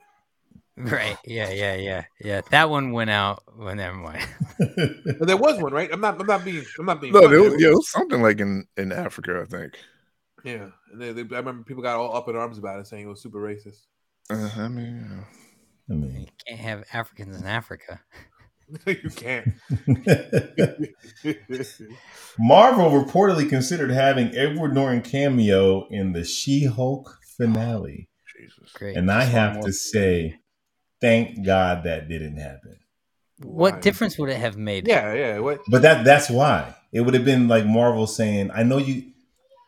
[0.78, 1.18] Right.
[1.26, 1.50] Yeah.
[1.50, 1.76] Yeah.
[1.76, 2.04] Yeah.
[2.24, 2.42] Yeah.
[2.52, 3.42] That one went out.
[3.58, 4.28] Well, never mind.
[4.60, 5.90] But there was one, right?
[5.92, 6.20] I'm not.
[6.22, 6.64] I'm not being.
[6.78, 7.14] I'm not being.
[7.14, 7.32] No, funny.
[7.34, 9.74] there was, yeah, it was- was something like in in Africa, I think.
[10.44, 10.68] yeah.
[10.92, 13.10] And they, they, I remember people got all up in arms about it, saying it
[13.10, 13.82] was super racist.
[14.30, 15.26] Uh, I mean,
[15.90, 18.02] I mean, You can't have Africans in Africa.
[18.86, 19.48] you can't.
[22.40, 28.72] Marvel reportedly considered having Edward Norton cameo in the She-Hulk finale, Jesus.
[28.74, 28.98] Great.
[28.98, 30.36] and I Just have to say,
[31.02, 32.78] thank God that didn't happen.
[33.44, 33.80] What Why?
[33.82, 34.88] difference would it have made?
[34.88, 35.40] Yeah, yeah.
[35.40, 35.62] What?
[35.68, 39.12] But that that's why it would have been like Marvel saying, "I know you."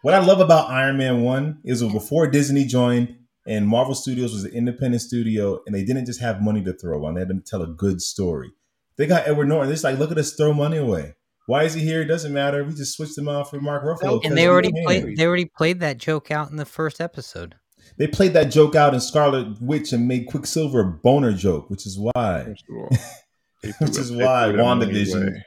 [0.01, 3.15] What I love about Iron Man One is before Disney joined,
[3.45, 7.05] and Marvel Studios was an independent studio, and they didn't just have money to throw
[7.05, 8.51] on; they had to tell a good story.
[8.97, 9.67] They got Edward Norton.
[9.67, 11.15] They're just like, look at us throw money away.
[11.45, 12.01] Why is he here?
[12.01, 12.63] It doesn't matter.
[12.63, 14.19] We just switched him out for Mark Ruffalo.
[14.23, 14.84] And they already can.
[14.84, 15.17] played.
[15.17, 17.55] They already played that joke out in the first episode.
[17.99, 21.85] They played that joke out in Scarlet Witch and made Quicksilver a boner joke, which
[21.85, 22.89] is why, First of all,
[23.61, 25.41] which that- is they why threw that WandaVision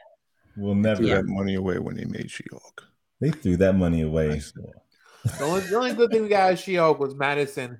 [0.55, 0.97] will never.
[0.97, 1.15] threw Yeah.
[1.15, 2.83] that money away when they made She-Hulk.
[3.19, 4.39] They threw that money away.
[4.39, 4.73] The
[5.43, 7.79] only, the only good thing we got at She-Hulk was Madisynn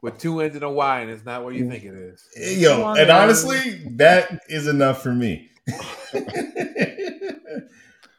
[0.00, 2.24] with two ends and a Y, and it's not what you think it is.
[2.60, 3.22] Yo, on, and man.
[3.22, 5.50] honestly, that is enough for me.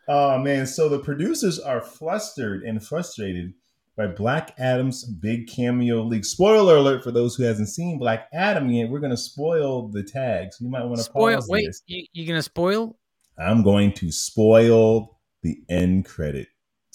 [0.07, 3.53] oh man, so the producers are flustered and frustrated
[3.97, 6.23] by Black Adam's big cameo leak.
[6.23, 8.89] Spoiler alert for those who hasn't seen Black Adam yet.
[8.89, 10.57] We're gonna spoil the tags.
[10.61, 11.35] You might want to Spoil.
[11.35, 11.81] pause Wait, this.
[11.87, 12.95] you, you gonna spoil?
[13.39, 16.47] I'm going to spoil the end credit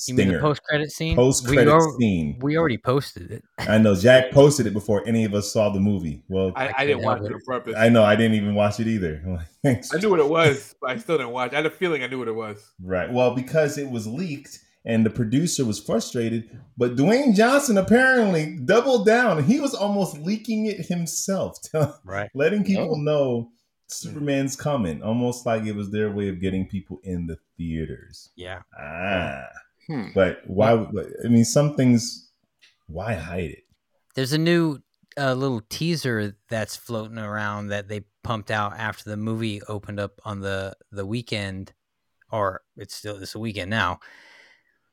[0.09, 0.41] You mean the stinger.
[0.41, 1.15] post credit scene?
[1.15, 2.39] Post We credit scene.
[2.41, 3.45] We already posted it.
[3.59, 6.23] I know Jack posted it before any of us saw the movie.
[6.29, 7.35] Well, I, I I didn't watch it it.
[7.35, 7.75] on purpose.
[7.77, 9.45] I know I didn't even watch it either.
[9.65, 9.95] Thanks.
[9.95, 11.53] I knew what it was, but I still didn't watch.
[11.53, 12.59] I had a feeling I knew what it was.
[12.83, 13.13] Right.
[13.13, 19.07] Well, because it was leaked and the producer was frustrated, but Dwayne Johnson apparently doubled
[19.07, 21.59] down he was almost leaking it himself,
[22.05, 22.31] Right.
[22.35, 23.51] letting people know
[23.89, 28.31] Superman's coming, almost like it was their way of getting people in the theaters.
[28.37, 28.63] Yeah.
[28.79, 29.45] Ah.
[29.87, 30.09] Hmm.
[30.15, 30.73] But why?
[30.75, 32.31] would- I mean, some things.
[32.87, 33.65] Why hide it?
[34.15, 34.79] There's a new
[35.19, 40.21] uh, little teaser that's floating around that they pumped out after the movie opened up
[40.25, 41.73] on the the weekend,
[42.31, 43.99] or it's still it's a weekend now.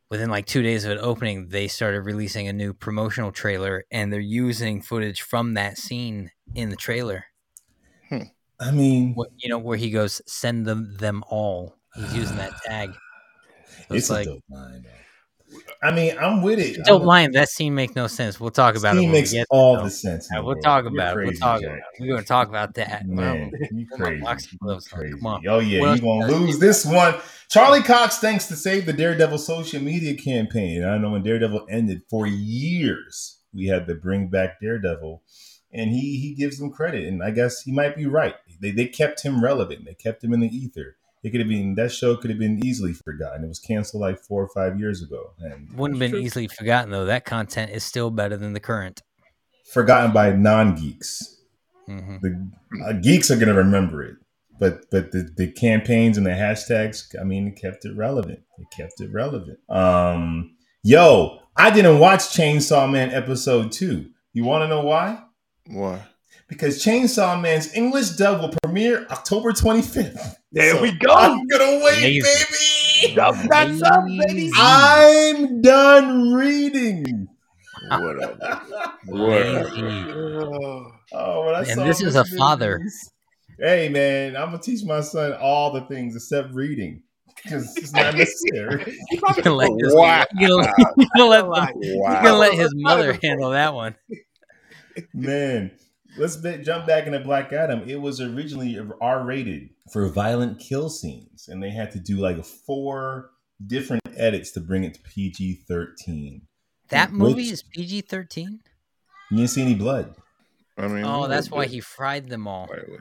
[0.10, 4.12] Within like two days of it opening, they started releasing a new promotional trailer, and
[4.12, 7.26] they're using footage from that scene in the trailer.
[8.10, 8.24] Hmm.
[8.60, 12.54] I mean, What you know, where he goes, "Send them them all." He's using that
[12.66, 12.92] tag.
[13.88, 14.86] So it's it's like a dope line.
[15.82, 16.78] I mean, I'm with it.
[16.84, 17.32] Dope I'm- line.
[17.32, 18.40] That scene makes no sense.
[18.40, 19.00] We'll talk about it.
[19.00, 20.28] Scene we makes all there, the sense.
[20.28, 21.18] the we'll talk You're about it.
[21.18, 21.62] We'll crazy, talk.
[21.62, 21.80] Jack.
[22.00, 23.08] We're going to talk about that.
[23.08, 24.24] Man, you crazy.
[24.24, 24.58] crazy.
[24.60, 25.48] Come on.
[25.48, 27.16] Oh yeah, you else- gonna lose this one.
[27.50, 30.84] Charlie Cox thanks to save the Daredevil social media campaign.
[30.84, 35.24] I know when Daredevil ended for years, we had to bring back Daredevil,
[35.72, 38.36] and he he gives them credit, and I guess he might be right.
[38.60, 39.86] They they kept him relevant.
[39.86, 40.98] They kept him in the ether.
[41.24, 43.44] It could have been that show could have been easily forgotten.
[43.44, 46.92] It was canceled like four or five years ago, and Wouldn't have been easily forgotten
[46.92, 47.06] though.
[47.06, 49.02] That content is still better than the current.
[49.74, 51.42] forgotten by non geeks.
[51.86, 52.52] hmm the
[52.88, 54.16] uh, geeks are gonna remember it,
[54.60, 58.40] but but the, the campaigns and the hashtags, I mean, it kept it relevant.
[58.58, 59.60] It kept it relevant.
[59.70, 64.12] Um, yo, I didn't watch Chainsaw Man episode two.
[64.32, 65.22] You want to know why?
[65.68, 66.06] Why?
[66.50, 70.36] Because Chainsaw Man's English dub will premiere October 25th.
[70.52, 71.14] There So we go.
[71.14, 72.24] I'm gonna wait, Amazing.
[73.04, 73.16] baby.
[73.16, 74.50] Dump that up, baby.
[74.58, 77.28] I'm done reading.
[77.92, 78.62] Whatever.
[79.06, 79.68] Whatever.
[79.68, 80.12] Amazing.
[80.12, 82.82] Oh, Oh, when I And saw this is a father.
[83.60, 87.04] Hey, man, I'm gonna teach my son all the things except reading
[87.44, 88.98] because it's not necessary.
[89.12, 90.26] You're gonna let his, Wow.
[90.38, 93.96] you're gonna, you're gonna let them- you're let his mother handle that one.
[95.14, 95.72] man,
[96.20, 97.88] let's be, jump back into Black Adam.
[97.90, 102.44] It was originally R rated for violent kill scenes, and they had to do like
[102.46, 103.32] four
[103.66, 106.42] different edits to bring it to PG 13.
[106.90, 108.60] That movie Which- is PG thirteen.
[109.32, 110.16] You didn't see any blood.
[110.78, 112.68] I mean, Oh, that's why he fried them all.
[112.68, 112.98] Slightly.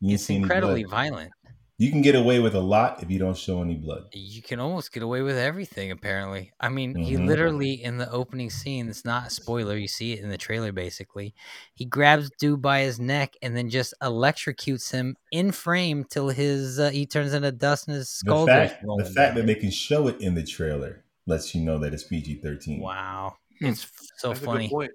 [0.00, 0.90] You It's see incredibly blood.
[0.92, 1.32] violent.
[1.80, 4.08] You can get away with a lot if you don't show any blood.
[4.12, 6.52] You can almost get away with everything, apparently.
[6.58, 7.28] I mean, he Mhm.
[7.28, 10.72] literally in the opening scene, it's not a spoiler, you see it in the trailer
[10.72, 11.34] basically.
[11.74, 16.80] He grabs dude by his neck and then just electrocutes him in frame till his
[16.80, 19.54] uh, he turns into dust and his The skull goes fact, the fact that they
[19.54, 22.80] can show it in the trailer lets you know that it's PG 13.
[22.80, 23.36] Wow.
[23.60, 23.66] Hmm.
[23.66, 24.68] It's so that's a good funny.
[24.68, 24.90] point.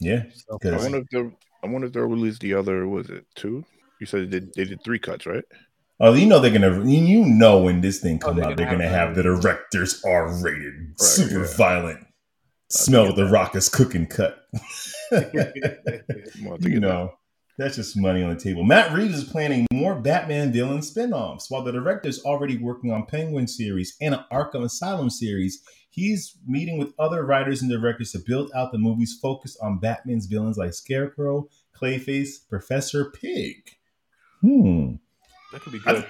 [0.00, 0.24] Yeah.
[0.48, 1.30] So I wonder if they
[1.62, 2.88] I wonder if they'll release the other.
[2.88, 3.64] Was it two?
[4.00, 5.44] You said they did, they did three cuts, right?
[6.00, 6.84] Oh, you know they're gonna.
[6.88, 10.02] You know when this thing Oh, come they're out, they're gonna have have the directors
[10.04, 11.56] R rated, super yeah.
[11.56, 12.06] violent.
[12.70, 13.30] Smell get the that.
[13.30, 14.46] rock is cooking cut.
[15.12, 17.14] I'm gonna have to you know,
[17.56, 18.62] that's just money on the table.
[18.62, 21.50] Matt Reeves is planning more Batman villain spin-offs.
[21.50, 26.38] While the director is already working on Penguin series and an Arkham Asylum series, He's
[26.46, 30.56] meeting with other writers and directors to build out the movie's focus on Batman's villains
[30.56, 33.56] like Scarecrow, Clayface, Professor Pyg.
[34.40, 34.94] Hmm.
[35.52, 36.06] That could be good.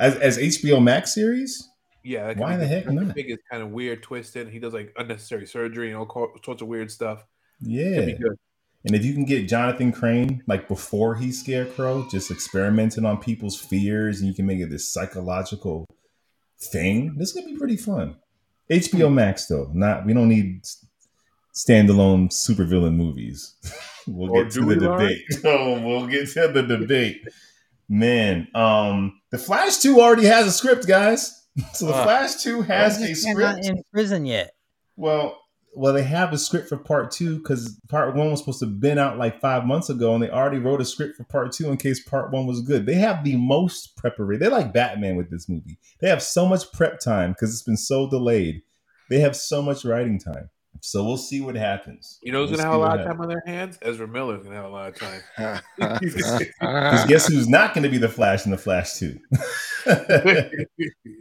[0.00, 1.68] As, as HBO Max series?
[2.02, 2.26] yeah.
[2.26, 3.14] That could why be the heck Professor not?
[3.16, 4.48] Pig is kind of weird, twisted.
[4.48, 7.24] He does like unnecessary surgery and all sorts of weird stuff.
[7.62, 8.04] Could Yeah.
[8.06, 8.36] be good.
[8.86, 13.58] And if you can get Jonathan Crane, like before he's Scarecrow, just experimenting on people's
[13.58, 15.86] fears and you can make it this psychological
[16.60, 18.16] thing, this could be pretty fun.
[18.70, 20.84] HBO Max, though, not we don't need s-
[21.54, 23.54] standalone supervillain movies.
[24.06, 25.00] we'll Or get to the Lauren?
[25.08, 25.22] debate.
[25.44, 27.22] Oh, we'll get to the debate.
[27.88, 31.40] Man, um, The Flash 2 already has a script, guys.
[31.72, 32.02] So The Ah.
[32.04, 33.64] Flash 2 has a script.
[33.64, 34.52] in prison yet.
[34.96, 35.38] Well,
[35.76, 38.78] well, they have a script for part two because part one was supposed to have
[38.80, 41.68] been out like five months ago, and they already wrote a script for part two
[41.70, 42.86] in case part one was good.
[42.86, 44.40] They have the most preparation.
[44.40, 45.78] They're like Batman with this movie.
[46.00, 48.62] They have so much prep time because it's been so delayed.
[49.10, 50.48] They have so much writing time.
[50.80, 52.18] So we'll see what happens.
[52.22, 53.16] You know who's We'll gonna have a lot of happens.
[53.16, 53.78] time on their hands?
[53.80, 55.22] Ezra Miller's gonna have a lot of time.
[56.58, 59.18] Because guess who's not going to be the Flash in the Flash 2?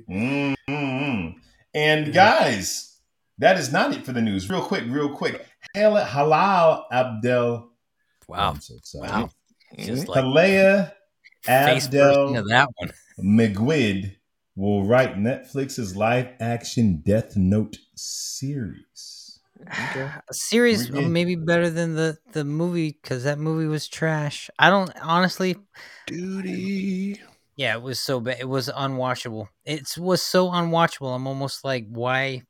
[0.10, 1.36] Mm-mm.
[1.74, 3.00] And guys,
[3.40, 4.50] that is not it for the news.
[4.50, 5.46] Real quick, real quick.
[5.76, 7.72] Hal- Halal Abdel.
[8.28, 8.52] Wow.
[8.52, 9.10] I'm so sorry.
[9.10, 9.30] Wow.
[9.78, 10.12] Just mm-hmm.
[10.12, 10.92] like Halea
[11.44, 12.92] face of Abdel that one.
[13.20, 14.16] McGuid
[14.56, 19.13] will write Netflix's live action Death Note series.
[19.68, 20.08] Okay.
[20.30, 24.50] A series We're maybe better than the the movie because that movie was trash.
[24.60, 25.58] I don't honestly.
[26.06, 27.20] Duty.
[27.56, 28.38] Yeah, it was so bad.
[28.40, 29.48] It was unwatchable.
[29.64, 31.16] It was so unwatchable.
[31.16, 32.42] I'm almost like, why,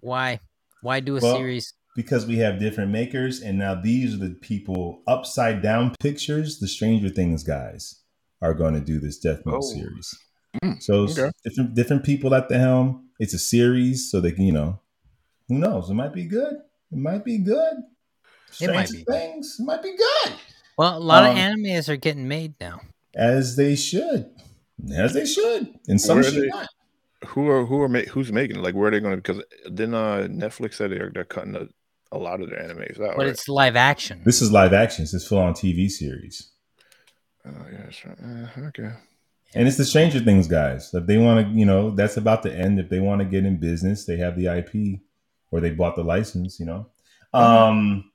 [0.00, 0.40] why,
[0.82, 1.74] why do a Well, series?
[1.96, 6.60] Because we have different makers, and now these are the people upside down pictures.
[6.60, 8.02] The Stranger Things guys
[8.40, 9.72] are going to do this Death Note Oh.
[9.72, 10.14] series.
[10.62, 11.30] Mm, So okay.
[11.44, 13.08] different different people at the helm.
[13.18, 14.80] It's a series, so they can you know,
[15.48, 15.90] who knows?
[15.90, 16.54] It might be good.
[16.92, 17.82] It might be good.
[18.60, 19.12] It might Stranger be.
[19.12, 19.56] Things.
[19.58, 20.32] It might be good.
[20.76, 22.80] Well, a lot um, of animes are getting made now.
[23.14, 24.30] As they should.
[24.94, 25.78] As they should.
[25.88, 26.68] And some should they- not.
[27.28, 28.62] Who are who are ma- who's making it?
[28.62, 29.16] Like where are they going to?
[29.16, 31.66] Because then uh, Netflix said they're they're cutting a,
[32.12, 33.16] a lot of their animes out.
[33.16, 33.26] But right?
[33.28, 34.20] it's live action.
[34.24, 35.04] This is live action.
[35.04, 36.50] It's this full on TV series.
[37.46, 38.18] oh yeah, that's right.
[38.22, 38.90] Uh, okay.
[39.54, 40.92] And it's the Stranger Things guys.
[40.92, 42.78] If they want to, you know, that's about to end.
[42.78, 45.00] If they want to get in business, they have the IP
[45.50, 46.88] or they bought the license, you know.
[47.32, 48.10] Um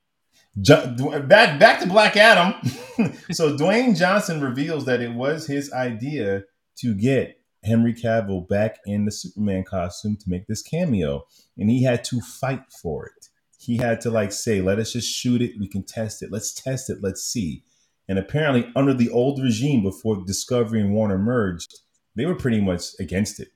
[0.59, 2.53] Ju- back back to Black Adam.
[3.32, 6.43] so Dwayne Johnson reveals that it was his idea
[6.79, 11.25] to get Henry Cavill back in the Superman costume to make this cameo,
[11.57, 13.27] and he had to fight for it.
[13.59, 15.53] He had to like say, "Let us just shoot it.
[15.57, 16.32] We can test it.
[16.32, 16.97] Let's test it.
[17.01, 17.63] Let's see."
[18.09, 21.79] And apparently, under the old regime, before Discovery and Warner merged,
[22.15, 23.49] they were pretty much against it,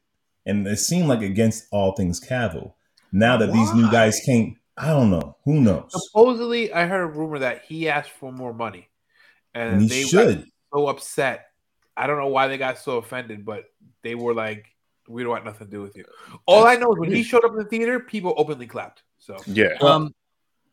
[0.45, 2.73] and it seemed like against all things Cavill.
[3.15, 4.25] Now that these new guys Why?
[4.33, 5.37] came, I don't know.
[5.45, 5.89] Who knows?
[5.89, 8.89] Supposedly, I heard a rumor that he asked for more money,
[9.53, 10.37] and, And he they should.
[10.39, 11.45] got so upset.
[11.95, 13.63] I don't know why they got so offended, but
[14.03, 14.65] they were like,
[15.07, 16.03] "We don't want nothing to do with you."
[16.45, 19.03] All I know is when he showed up in the theater, people openly clapped.
[19.17, 19.77] So Yeah.
[19.79, 20.13] Um,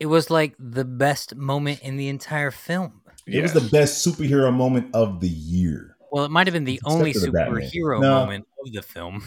[0.01, 3.03] it was like the best moment in the entire film.
[3.25, 5.95] It was the best superhero moment of the year.
[6.11, 8.09] Well, it might have been the Except only the superhero No.
[8.25, 9.23] moment of the film.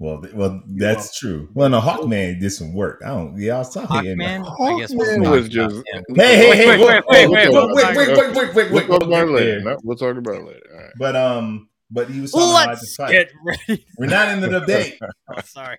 [0.00, 1.50] Well, th- well, that's true.
[1.52, 3.02] Well, no, Hawkman did some work.
[3.04, 3.38] I don't.
[3.38, 4.16] Yeah, I was talking.
[4.16, 5.82] Hawkman, I guess we'll Hawkman was about just.
[6.16, 6.66] Hey, hey, hey!
[6.68, 8.54] Wait, whoa, wait, whoa, wait, whoa, wait, whoa, we'll wait, talk wait, about wait, wait,
[8.54, 9.56] wait, We'll wait, talk about it we'll later.
[9.58, 9.74] get there.
[9.74, 10.92] No, we'll talk about it later.
[10.98, 13.10] But um, but he was talking about how to Let's fight.
[13.12, 13.86] get ready.
[13.98, 14.98] We're not in the debate,
[15.28, 15.76] Oh, sorry.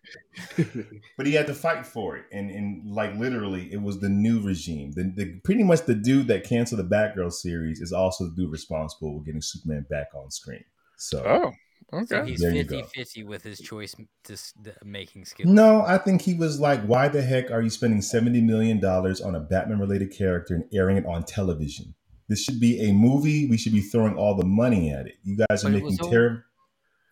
[1.17, 4.39] but he had to fight for it, and and like literally, it was the new
[4.39, 4.91] regime.
[4.91, 8.51] The, the pretty much the dude that canceled the Batgirl series is also the dude
[8.51, 10.63] responsible for getting Superman back on screen.
[10.97, 11.23] So.
[11.25, 11.51] Oh,
[11.91, 12.29] So okay.
[12.29, 12.87] he's There you 50 go.
[12.87, 15.49] 50 with his choice to the making skills.
[15.49, 19.35] No, I think he was like, why the heck are you spending $70 million on
[19.35, 21.93] a Batman related character and airing it on television?
[22.29, 23.49] This should be a movie.
[23.49, 25.15] We should be throwing all the money at it.
[25.23, 26.43] You guys are But making terrible.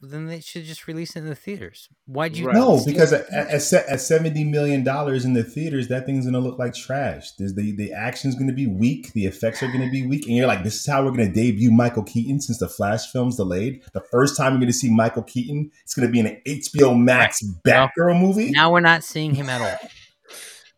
[0.01, 1.89] Then they should just release it in the theaters.
[2.05, 2.47] Why'd you?
[2.47, 2.55] Right.
[2.55, 6.57] No, because at, at, at $70 million in the theaters, that thing's going to look
[6.57, 7.31] like trash.
[7.33, 9.11] There's the, the action's going to be weak.
[9.11, 10.25] The effects are going to be weak.
[10.25, 13.11] And you're like, this is how we're going to debut Michael Keaton since the Flash
[13.11, 13.81] film's delayed.
[13.93, 16.41] The first time you're going to see Michael Keaton, it's going to be in an
[16.47, 18.51] HBO Max Batgirl movie.
[18.51, 19.89] Now we're not seeing him at all.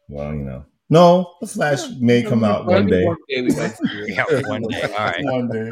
[0.10, 0.66] Well, you know.
[0.92, 3.06] No, the Flash may come out one day.
[3.06, 4.10] One day we might see it.
[4.30, 4.82] Yeah, one day.
[4.82, 5.24] All right.
[5.24, 5.72] One day.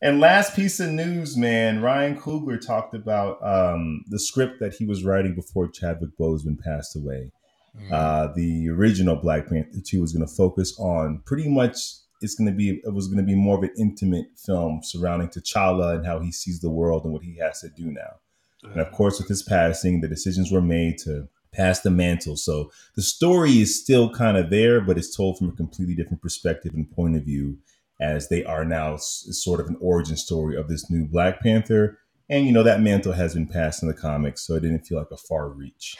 [0.00, 4.86] And last piece of news, man, Ryan Coogler talked about um, the script that he
[4.86, 7.32] was writing before Chadwick Boseman passed away.
[7.76, 7.92] Mm.
[7.92, 11.78] Uh, the original Black Panther 2 was going to focus on pretty much
[12.20, 15.26] it's going to be it was going to be more of an intimate film surrounding
[15.26, 18.20] T'Challa and how he sees the world and what he has to do now.
[18.62, 22.36] And of course, with his passing, the decisions were made to passed the mantle.
[22.36, 26.22] So the story is still kind of there, but it's told from a completely different
[26.22, 27.58] perspective and point of view,
[28.00, 31.98] as they are now s- sort of an origin story of this new Black Panther.
[32.28, 34.98] And you know that mantle has been passed in the comics, so it didn't feel
[34.98, 35.96] like a far reach.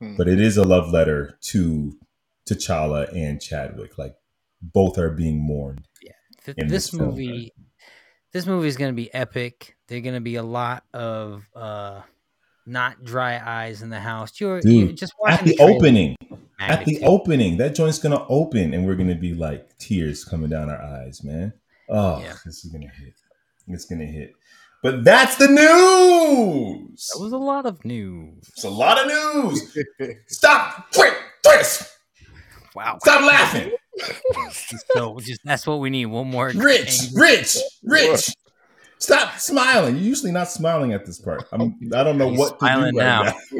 [0.00, 0.16] Hmm.
[0.16, 1.96] But it is a love letter to
[2.48, 3.98] T'Challa and Chadwick.
[3.98, 4.14] Like
[4.60, 5.86] both are being mourned.
[6.44, 7.52] Th- in this, this film, movie,
[8.32, 9.76] this movie is going to be epic.
[9.86, 12.00] There're going to be a lot of uh,
[12.68, 14.40] not dry eyes in the house.
[14.40, 16.16] You're, Dude, you're just At the trailer, opening,
[16.60, 20.70] at the opening, that joint's gonna open, and we're gonna be like tears coming down
[20.70, 21.52] our eyes, man.
[21.88, 22.34] Oh, Yeah.
[22.44, 23.14] this is gonna hit.
[23.68, 24.32] It's gonna hit.
[24.82, 27.10] But that's the news.
[27.14, 28.44] That was a lot of news.
[28.50, 29.76] It's a lot of news.
[30.28, 30.92] Stop!
[30.92, 31.14] Quick,
[31.44, 31.92] Chris!
[32.74, 32.98] Wow.
[33.02, 33.72] Stop laughing.
[34.94, 36.06] So just that's what we need.
[36.06, 36.52] One more.
[36.54, 38.30] Rich, Rich, Rich.
[39.00, 39.94] Stop smiling.
[39.96, 41.44] You're usually not smiling at this part.
[41.52, 41.76] I'm.
[41.94, 43.52] I don't know He's what to do smiling right now.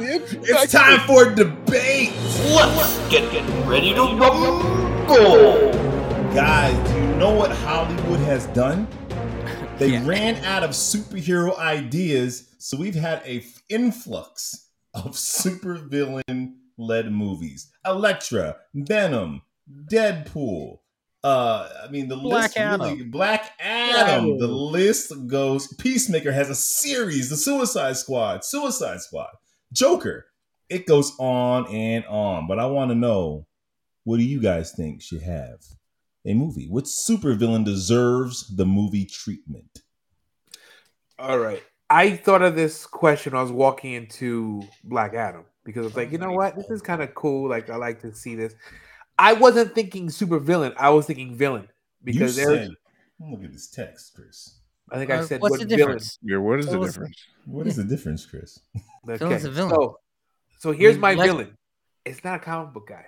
[0.00, 2.12] it's time for debate.
[2.54, 4.62] Let's get, get ready to rumble!
[6.34, 8.86] Guys, do you know what Hollywood has done?
[9.78, 10.06] They Yeah.
[10.06, 17.70] ran out of superhero ideas, so we've had a f- influx of supervillain led movies.
[17.84, 19.42] Elektra, Venom,
[19.90, 20.78] Deadpool.
[21.24, 23.10] Uh, I mean the Black list really Adam.
[23.10, 24.38] Black Adam.
[24.38, 25.72] The list goes.
[25.74, 27.30] Peacemaker has a series.
[27.30, 29.30] The Suicide Squad, Suicide Squad,
[29.72, 30.26] Joker.
[30.68, 32.48] It goes on and on.
[32.48, 33.46] But I want to know,
[34.04, 35.60] what do you guys think should have
[36.24, 36.66] a movie?
[36.68, 39.82] What supervillain deserves the movie treatment?
[41.18, 41.62] All right.
[41.90, 46.10] I thought of this question I was walking into Black Adam because I was like,
[46.10, 46.56] you know what?
[46.56, 47.50] This is kind of cool.
[47.50, 48.54] Like, I like to see this.
[49.18, 50.72] I wasn't thinking super villain.
[50.76, 51.68] I was thinking villain
[52.02, 52.66] because you there's.
[52.68, 52.70] said,
[53.20, 54.58] look at this text, Chris.
[54.90, 55.78] I think I Uh, said what's what the villain.
[55.96, 56.18] difference?
[56.22, 57.16] Yeah, what is So the what's- difference?
[57.46, 58.60] What is the difference, Chris?
[59.08, 59.16] Okay.
[59.18, 59.70] Villain's a villain.
[59.74, 59.98] So,
[60.60, 61.56] so here's my like- villain.
[62.04, 63.04] It's not a comic book guy.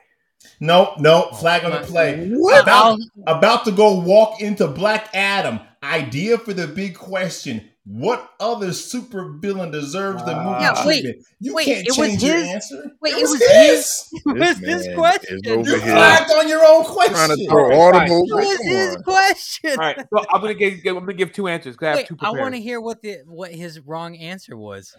[0.60, 2.28] No, no, flag on the play.
[2.30, 2.62] What?
[2.62, 5.58] About, about to go walk into Black Adam.
[5.82, 7.70] Idea for the big question.
[7.86, 11.04] What other supervillain deserves the movie Yeah, wait.
[11.38, 12.90] You wait, can't it was change your his- answer.
[13.02, 14.08] wait, it it was was his.
[14.12, 15.40] It was This his man question.
[15.44, 17.46] is You here flagged on your own trying to question.
[17.50, 18.24] throw Alright, audible.
[18.26, 19.70] It was his question.
[19.72, 19.96] All right.
[19.98, 21.76] So I'm gonna give, give- I'm gonna give two answers.
[21.76, 24.56] 'cause I have Wait, two I want to hear what the what his wrong answer
[24.56, 24.96] was.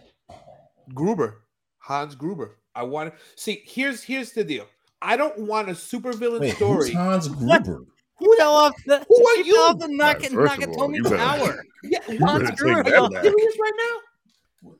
[0.94, 1.42] Gruber,
[1.78, 2.58] Hans Gruber.
[2.74, 3.62] I want to see.
[3.66, 4.66] Here's here's the deal.
[5.02, 6.86] I don't want a supervillain Wait, story.
[6.90, 7.82] who's Hans Gruber?
[8.18, 9.54] Who Fell off the Who are he you?
[9.54, 11.64] fell off the Alright, Nak- first of all, Nakatomi you better- Tower.
[11.84, 12.82] Yeah, You Hans better take Gruber.
[12.90, 13.22] that back.
[13.22, 14.72] serious right now?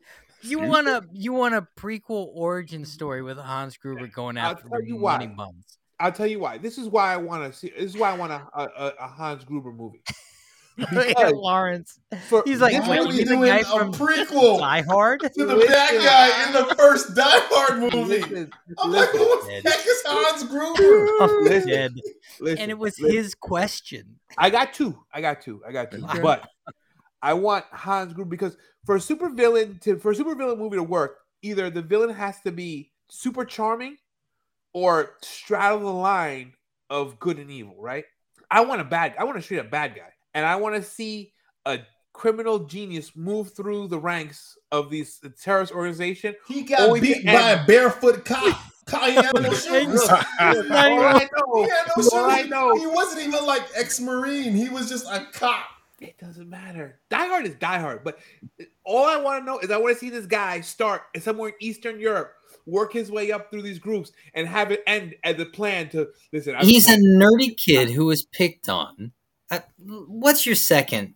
[0.42, 4.68] You want a you want a prequel origin story with Hans Gruber going I'll after
[4.70, 5.12] the you why.
[5.18, 5.78] money bums.
[5.98, 6.58] I'll tell you why.
[6.58, 7.70] This is why I want to see.
[7.76, 10.02] This is why I want a, a, a, a Hans Gruber movie.
[10.90, 11.98] Because- Lawrence.
[12.28, 14.82] For, He's like, this wait, are movie- you're the doing guy a from prequel Die
[14.82, 15.20] Hard.
[15.20, 17.98] to the bad guy in the first Die Hard movie?
[17.98, 21.42] Listen, I'm like, listen, who the heck is Hans Gruber?
[21.44, 21.96] Listen,
[22.40, 23.16] listen, And it was listen.
[23.16, 24.16] his question.
[24.36, 24.98] I got two.
[25.12, 25.62] I got two.
[25.66, 26.04] I got two.
[26.04, 26.20] Okay.
[26.20, 26.48] But
[27.22, 30.76] I want Hans Gruber because for a super villain to for a super villain movie
[30.76, 33.96] to work, either the villain has to be super charming
[34.74, 36.52] or straddle the line
[36.90, 38.04] of good and evil, right?
[38.50, 40.12] I want a bad I want to straight up bad guy.
[40.36, 41.32] And I want to see
[41.64, 41.78] a
[42.12, 46.34] criminal genius move through the ranks of these the terrorist organization.
[46.46, 47.60] He got beat by end.
[47.62, 48.60] a barefoot cop.
[48.86, 50.08] Cop, he had no shoes.
[50.08, 54.54] All I know, He had no all I know He wasn't even like ex-marine.
[54.54, 55.64] He was just a cop.
[56.00, 57.00] It doesn't matter.
[57.10, 58.20] Die Hard is Die Hard, but
[58.84, 61.54] all I want to know is I want to see this guy start somewhere in
[61.58, 62.34] Eastern Europe,
[62.64, 66.10] work his way up through these groups, and have it end as a plan to
[66.32, 66.54] listen.
[66.54, 69.10] I He's a nerdy kid who was picked on.
[69.50, 71.14] Uh, what's your second?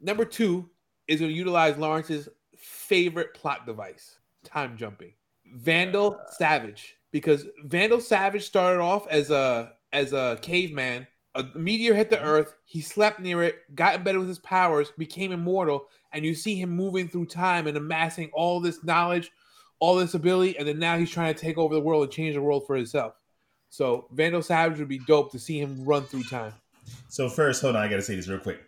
[0.00, 0.68] number two
[1.06, 5.12] is going to utilize Lawrence's favorite plot device: time jumping.
[5.54, 11.06] Vandal Savage, because Vandal Savage started off as a as a caveman.
[11.34, 12.54] A meteor hit the earth.
[12.64, 16.70] He slept near it, got embedded with his powers, became immortal, and you see him
[16.70, 19.30] moving through time and amassing all this knowledge,
[19.78, 22.34] all this ability, and then now he's trying to take over the world and change
[22.34, 23.14] the world for himself.
[23.68, 26.54] So Vandal Savage would be dope to see him run through time.
[27.08, 28.60] So first, hold on, I gotta say this real quick.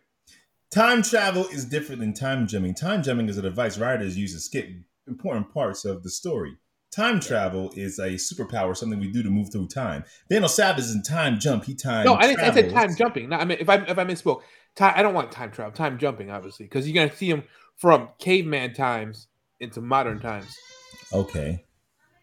[0.70, 2.74] Time travel is different than time jumping.
[2.74, 4.68] Time jumping is a device writers use to skip
[5.06, 6.56] important parts of the story.
[6.92, 10.04] Time travel is a superpower, something we do to move through time.
[10.28, 11.64] Vandal Savage is in time jump.
[11.64, 12.04] He time.
[12.04, 13.28] No, I, didn't, I said time jumping.
[13.28, 14.42] No, I mean if I if I misspoke,
[14.74, 15.72] time, I don't want time travel.
[15.72, 17.44] Time jumping, obviously, because you're gonna see him
[17.76, 19.28] from caveman times
[19.60, 20.56] into modern times.
[21.12, 21.64] Okay,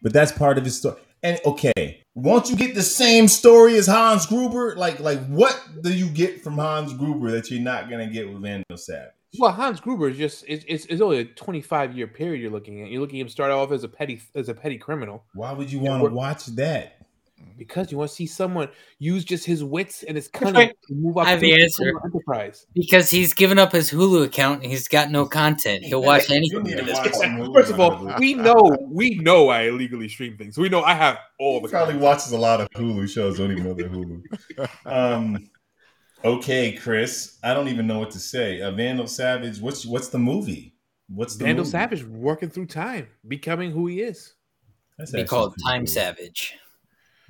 [0.02, 1.00] but that's part of his story.
[1.22, 4.76] And okay, won't you get the same story as Hans Gruber?
[4.76, 8.42] Like, like what do you get from Hans Gruber that you're not gonna get with
[8.42, 9.12] Vandal Savage?
[9.38, 12.82] Well, Hans Gruber is just it's, it's, it's only a 25 year period you're looking
[12.82, 12.90] at.
[12.90, 15.70] You're looking at him start off as a petty as a petty criminal Why would
[15.70, 16.97] you want to watch that?
[17.56, 18.68] Because you want to see someone
[18.98, 20.76] use just his wits and his cunning right.
[20.88, 21.92] to move up I have the the answer.
[22.04, 22.66] enterprise.
[22.74, 25.82] Because he's given up his Hulu account and he's got no content.
[25.84, 26.62] He'll watch anything.
[26.62, 27.16] need at to this watch point.
[27.16, 30.56] some movies First of all, we know we know I illegally stream things.
[30.58, 32.02] We know I have all He the probably content.
[32.04, 33.38] watches a lot of Hulu shows.
[33.38, 34.22] Don't even know they're Hulu.
[34.86, 35.50] Um,
[36.24, 37.38] okay, Chris.
[37.42, 38.60] I don't even know what to say.
[38.60, 39.60] Uh, Vandal Savage.
[39.60, 40.74] What's what's the movie?
[41.08, 41.70] What's the Vandal movie?
[41.72, 44.34] Savage working through time, becoming who he is.
[44.98, 45.94] That's Be actually called pretty Time cool.
[45.94, 46.58] Savage.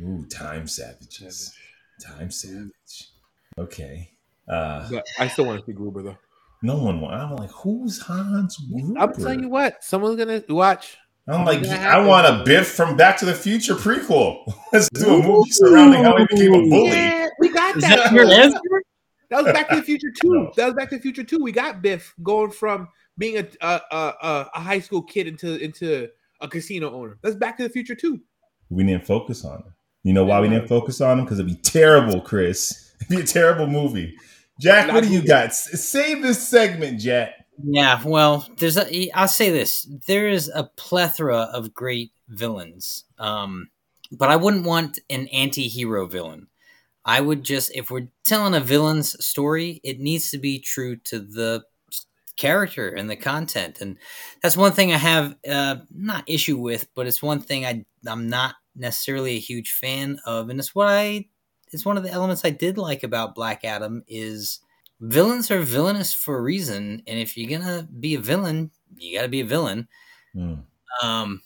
[0.01, 1.55] Ooh, Time Savages.
[2.01, 3.11] Time Savage.
[3.59, 4.11] Okay.
[4.49, 6.18] Uh, But I still want to see Gruber though.
[6.62, 7.01] no one.
[7.01, 8.99] wa- I'm like, who's Hans Gruber?
[8.99, 10.96] I'm telling you what, someone's gonna watch.
[11.26, 14.51] I'm like, I want a Biff from Back to the Future prequel.
[14.72, 16.88] Let's do a movie surrounding how he became a bully.
[16.90, 17.96] Yeah, we got Is that.
[17.99, 18.59] that your answer?
[19.28, 20.30] That was Back to the Future Two.
[20.30, 20.53] No.
[20.57, 21.38] That was Back to the Future Two.
[21.42, 22.88] We got Biff going from
[23.18, 26.09] being a a, a, a a high school kid into into
[26.40, 27.18] a casino owner.
[27.22, 28.20] That's Back to the Future Two.
[28.70, 29.74] We didn't focus on him.
[30.05, 31.24] You know why we didn't focus on him?
[31.24, 32.84] Because it'd be terrible, Chris.
[33.01, 34.16] It'd be a terrible movie.
[34.61, 35.55] Jack, what do you got?
[35.55, 37.46] Save this segment, Jack.
[37.62, 39.11] Yeah, well, there's a.
[39.12, 43.68] I'll say this: there is a plethora of great villains, um,
[44.11, 46.49] but I wouldn't want an anti-hero villain.
[47.05, 51.20] I would just, if we're telling a villain's story, it needs to be true to
[51.20, 51.64] the
[52.36, 53.96] character and the content, and
[54.42, 58.28] that's one thing I have uh, not issue with, but it's one thing I I'm
[58.28, 61.26] not necessarily a huge fan of, and it's what I.
[61.70, 64.60] It's one of the elements I did like about Black Adam is
[65.00, 69.22] villains are villainous for a reason, and if you're gonna be a villain, you got
[69.22, 69.88] to be a villain.
[70.32, 70.54] Hmm.
[71.02, 71.42] Um,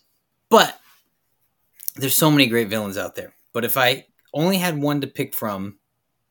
[0.49, 0.79] but
[1.97, 3.35] there's so many great villains out there.
[3.53, 5.79] But if I only had one to pick from,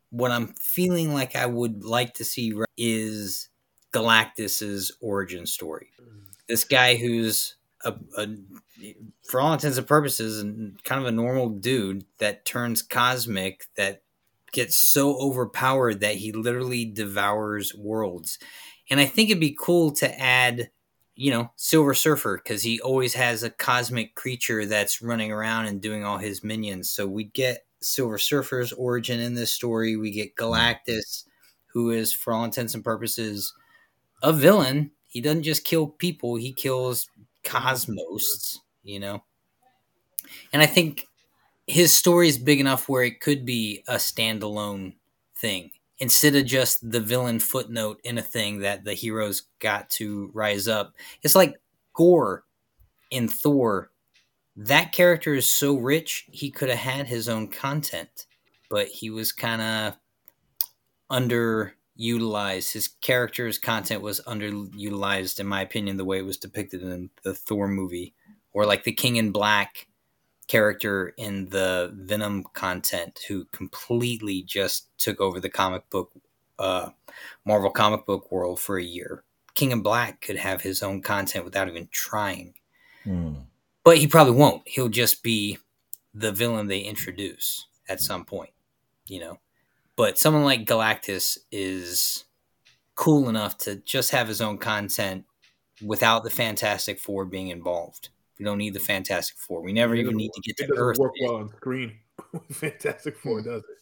[0.09, 3.49] what I'm feeling like I would like to see is
[3.91, 5.89] Galactus's origin story.
[6.47, 8.27] This guy who's a, a
[9.23, 14.03] for all intents and purposes, and kind of a normal dude that turns cosmic, that
[14.51, 18.37] gets so overpowered that he literally devours worlds.
[18.89, 20.69] And I think it'd be cool to add,
[21.15, 25.81] you know, Silver Surfer because he always has a cosmic creature that's running around and
[25.81, 26.89] doing all his minions.
[26.89, 29.95] So we get Silver Surfer's origin in this story.
[29.95, 30.43] We get hmm.
[30.43, 31.23] Galactus,
[31.67, 33.53] who is, for all intents and purposes,
[34.21, 34.91] a villain.
[35.07, 37.23] He doesn't just kill people; he kills mm-hmm.
[37.43, 38.59] cosmos.
[38.83, 39.23] You know,
[40.53, 41.07] and I think
[41.67, 44.95] his story is big enough where it could be a standalone
[45.37, 50.31] thing instead of just the villain footnote in a thing that the heroes got to
[50.33, 50.95] rise up.
[51.21, 51.61] It's like
[51.93, 52.43] Gorr
[53.11, 53.91] in Thor.
[54.55, 58.25] That character is so rich, he could have had his own content,
[58.69, 59.93] but he was kind of
[61.11, 62.73] underutilized.
[62.73, 67.33] His character's content was underutilized, in my opinion, the way it was depicted in the
[67.33, 68.13] Thor movie,
[68.53, 69.87] or like the King in Black
[70.47, 76.11] character in the Venom content who completely just took over the comic book,
[76.59, 76.89] uh,
[77.45, 79.23] Marvel comic book world for a year.
[79.53, 82.53] King in Black could have his own content without even trying,
[83.03, 83.33] Hmm.
[83.83, 84.67] but he probably won't.
[84.67, 85.57] He'll just be
[86.13, 88.51] the villain they introduce at some point,
[89.07, 89.39] you know.
[89.95, 92.25] But someone like Galactus is
[92.95, 95.25] cool enough to just have his own content
[95.81, 98.09] without the Fantastic Four being involved.
[98.41, 99.61] We don't need the Fantastic Four.
[99.61, 100.97] We never It even need to get It to doesn't Earth.
[100.97, 101.93] work well on screen.
[102.51, 103.77] Fantastic Four does it.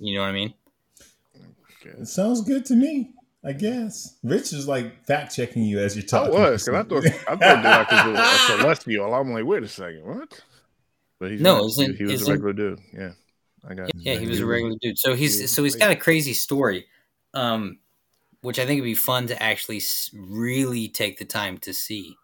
[0.00, 0.52] You know what I mean?
[1.84, 3.12] It sounds good to me.
[3.44, 7.06] I guess Rich is like fact checking you as you're I was because I thought
[7.28, 9.14] I thought Galactus was a celestial.
[9.14, 10.40] I'm like, wait a second, what?
[11.20, 11.66] But he's No, not.
[11.66, 12.80] isn't- he, he was isn't- a regular dude.
[12.92, 13.12] Yeah,
[13.68, 13.90] I got.
[13.94, 14.98] Yeah, he was a regular dude.
[14.98, 15.80] So he's was so he's great.
[15.82, 16.86] got a crazy story,
[17.32, 17.78] um,
[18.40, 19.80] which I think would be fun to actually
[20.12, 22.16] really take the time to see.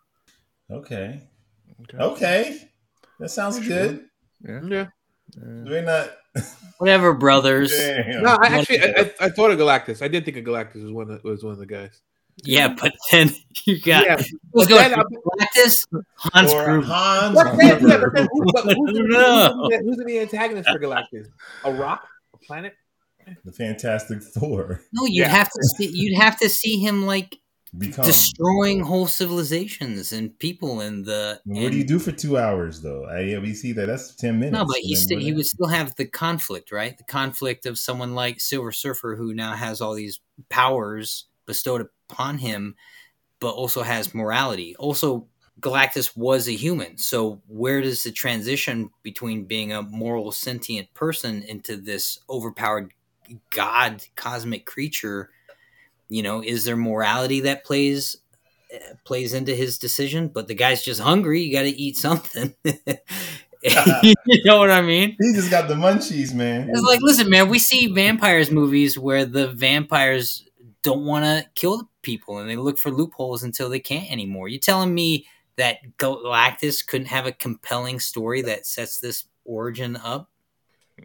[0.70, 1.20] Okay.
[1.82, 1.98] Okay.
[1.98, 2.68] Okay.
[3.20, 4.04] That sounds good.
[4.46, 4.60] Yeah.
[4.64, 4.86] Yeah.
[5.36, 5.64] yeah.
[5.64, 6.10] We're not.
[6.78, 7.76] Whatever, brothers.
[7.76, 8.22] Damn.
[8.22, 10.02] No, I actually I, I, I thought of Galactus.
[10.02, 12.00] I did think of Galactus was one of, was one of the guys.
[12.44, 13.30] Yeah, but then
[13.64, 16.82] you got Yeah, who's but going then Galactus, Hans Gruber.
[16.86, 18.10] Hans But yeah, Gruber.
[18.30, 21.26] who, but who's, the, who's, who's the antagonist for Galactus?
[21.64, 22.06] A rock?
[22.34, 22.74] A planet?
[23.44, 25.28] the Fantastic Four No, you'd Yeah.
[25.28, 27.36] have to see you'd have to see him like
[27.76, 28.04] become.
[28.04, 31.40] destroying whole civilizations and people in the.
[31.44, 33.04] what do you do for two hours though?
[33.04, 33.86] I, yeah, we see that.
[33.86, 34.58] That's ten minutes.
[34.58, 36.96] No, but he And then st- he would still have the conflict, right?
[36.96, 42.38] The conflict of someone like Silver Surfer who now has all these powers bestowed upon
[42.38, 42.76] him,
[43.40, 44.74] but also has morality.
[44.76, 45.26] Also,
[45.60, 51.42] Galactus was a human, so where does the transition between being a moral sentient person
[51.42, 52.92] into this overpowered
[53.50, 55.30] god cosmic creature?
[56.08, 58.16] You know, is there morality that plays
[58.74, 60.28] uh, plays into his decision?
[60.28, 61.42] But the guy's just hungry.
[61.42, 62.54] You got to eat something.
[63.62, 65.16] you know what I mean?
[65.20, 66.70] He just got the munchies, man.
[66.70, 70.44] It's like, listen, man, we see vampires movies where the vampires
[70.82, 74.48] don't want to kill people and they look for loopholes until they can't anymore.
[74.48, 80.30] You telling me that Galactus couldn't have a compelling story that sets this origin up?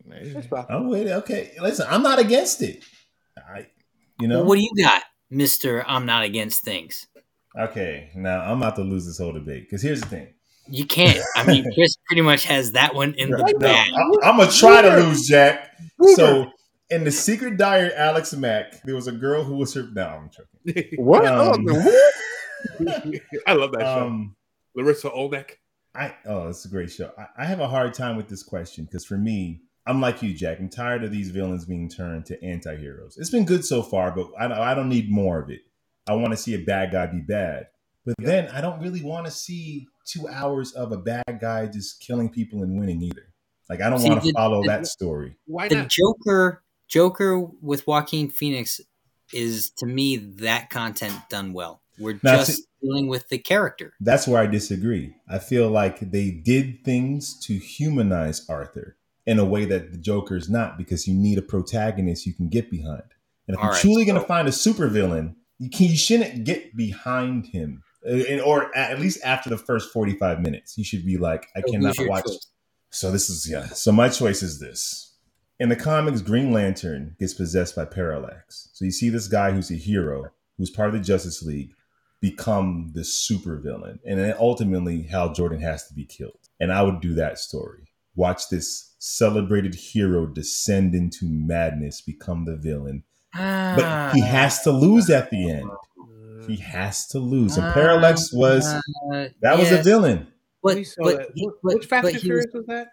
[0.07, 0.67] That's possible.
[0.69, 1.51] Oh wait, okay.
[1.59, 2.83] Listen, I'm not against it.
[3.37, 3.67] I,
[4.19, 5.83] you know, Well, what do you got, Mister?
[5.87, 7.07] I'm not against things.
[7.57, 8.09] okay.
[8.15, 10.33] Now I'm about to lose this whole debate because here's the thing.
[10.69, 11.19] You can't.
[11.35, 13.91] I mean, Chris pretty much has that one in the Right now, bag.
[14.23, 15.75] I, am gonna try to lose, Jack.
[16.15, 16.51] So
[16.89, 19.83] in the Secret Diary, Alex Mack, there was a girl who was her.
[19.93, 20.89] No, I'm joking.
[20.97, 21.25] What?
[21.25, 21.91] Um, Oh,
[23.47, 24.05] I love that show.
[24.05, 24.35] Um,
[24.77, 25.55] Larisa Oleynik.
[25.95, 27.11] I oh, it's a great show.
[27.17, 30.33] I, I have a hard time with this question because for me, I'm like you,
[30.33, 30.59] Jack.
[30.59, 33.17] I'm tired of these villains being turned to anti-heroes.
[33.17, 35.61] It's been good so far, but I, don't- I don't need more of it.
[36.07, 37.67] I want to see a bad guy be bad,
[38.05, 38.25] but Yeah.
[38.27, 42.29] then I don't really want to see two hours of a bad guy just killing
[42.29, 43.33] people and winning either.
[43.69, 45.35] Like I don't See, want to the- follow the- that story.
[45.45, 45.89] Why The not?
[45.89, 48.79] Joker, Joker with Joaquin Phoenix
[49.33, 51.81] is to me that content done well.
[51.97, 53.93] We're Now, just see- dealing with the character.
[54.01, 55.15] That's where I disagree.
[55.29, 60.35] I feel like they did things to humanize Arthur in a way that the Joker
[60.35, 63.03] is not because you need a protagonist you can get behind.
[63.47, 66.43] And if All you're right, truly going to find a supervillain, you can you shouldn't
[66.43, 67.83] get behind him.
[68.05, 71.61] Uh, and- or at least after the first 45 minutes, you should be like, I
[71.61, 72.25] So cannot watch.
[72.25, 72.47] choice?
[72.89, 73.67] So this is yeah.
[73.67, 75.13] So my choice is this.
[75.59, 78.69] In the comics, Green Lantern gets possessed by Parallax.
[78.73, 80.25] So you see this guy who's a hero,
[80.57, 81.73] who's part of the Justice League,
[82.21, 83.99] become the supervillain.
[84.05, 86.39] And then ultimately Hal Jordan has to be killed.
[86.59, 87.82] And I would do that story.
[88.15, 93.03] Watch this celebrated hero descend into madness, become the villain.
[93.33, 95.69] But he has to lose at the end.
[96.47, 97.57] He has to lose.
[97.57, 100.27] And Parallax was Uh, that was a villain.
[100.61, 101.27] But, We saw but, that.
[101.35, 102.87] he- but- Which Fast but and he was- Furious was that?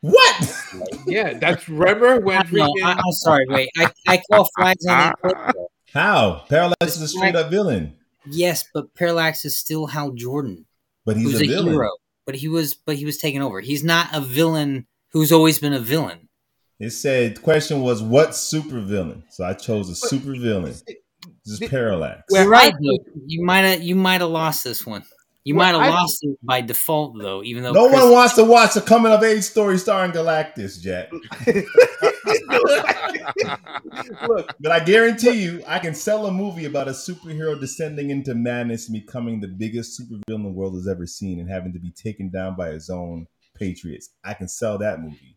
[0.00, 0.98] What?
[1.06, 3.46] Yeah, that's remember when No, freaking I, am sorry.
[3.48, 5.54] Wait, I, I call flags on that.
[5.92, 6.44] How?
[6.48, 7.94] Parallax is a straight up villain.
[8.30, 10.66] Yes, but Parallax is still Hal Jordan,
[11.06, 11.72] But he's who's a a, villain.
[11.72, 11.90] hero.
[12.28, 13.58] But he was, but he was taken over.
[13.62, 16.28] He's not a villain who's always been a villain.
[16.78, 19.22] It said the question was what super villain?
[19.30, 20.74] So I chose a super villain.
[20.74, 20.84] This
[21.46, 22.24] is the- Parallax.
[22.28, 22.74] Well, You're right.
[22.74, 22.98] Though.
[23.24, 25.04] You might have, you might have lost this one.
[25.44, 27.42] You Well, might have lost it by default, though.
[27.44, 30.78] Even though no Chris- one wants to watch a coming of age story starring Galactus,
[30.82, 31.08] Jack.
[34.28, 38.34] Look, But I guarantee you, I can sell a movie about a superhero descending into
[38.34, 41.90] madness and becoming the biggest supervillain the world has ever seen and having to be
[41.90, 44.10] taken down by his own patriots.
[44.24, 45.36] I can sell that movie.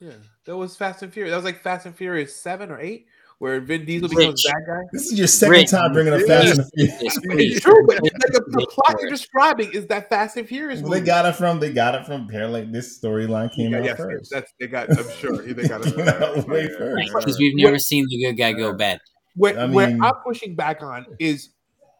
[0.00, 0.12] yeah,
[0.44, 1.32] that was Fast and Furious.
[1.32, 3.06] That was like Fast and Furious seven or eight,
[3.42, 4.52] where Vin Diesel becomes Rich.
[4.54, 4.82] bad guy.
[4.92, 6.26] This is your second Rick, time bringing up yeah.
[6.42, 7.02] Fast and Furious.
[7.02, 7.18] It's
[7.56, 10.90] It's true, but like the, the plot you're describing is that Fast and Furious Well,
[10.90, 11.00] movie.
[11.00, 12.68] they got it from they got it from Parallax.
[12.70, 14.30] This storyline came yeah, out yes, first.
[14.30, 14.90] that's they got.
[14.96, 17.12] I'm sure they got it Came out way first.
[17.12, 19.00] because we've never seen the good guy go bad.
[19.34, 21.50] Where, I where mean- I'm pushing back on is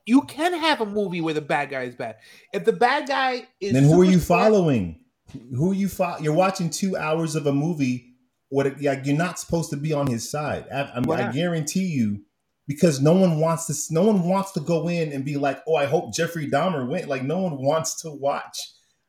[0.07, 2.19] you can have a movie where the bad guy is bad.
[2.53, 5.01] If the bad guy is then who are you smart- following?
[5.57, 8.12] Who are you fo- You're watching two hours of a movie.
[8.53, 8.67] What?
[8.67, 10.67] it- Like you're not supposed to be on his side.
[10.73, 12.21] I, I, mean, I guarantee you,
[12.67, 13.95] because no one wants to.
[13.95, 17.09] No one wants to go in and be like, "Oh, I hope Jeffrey Dahmer went."
[17.09, 18.59] Like no one wants to watch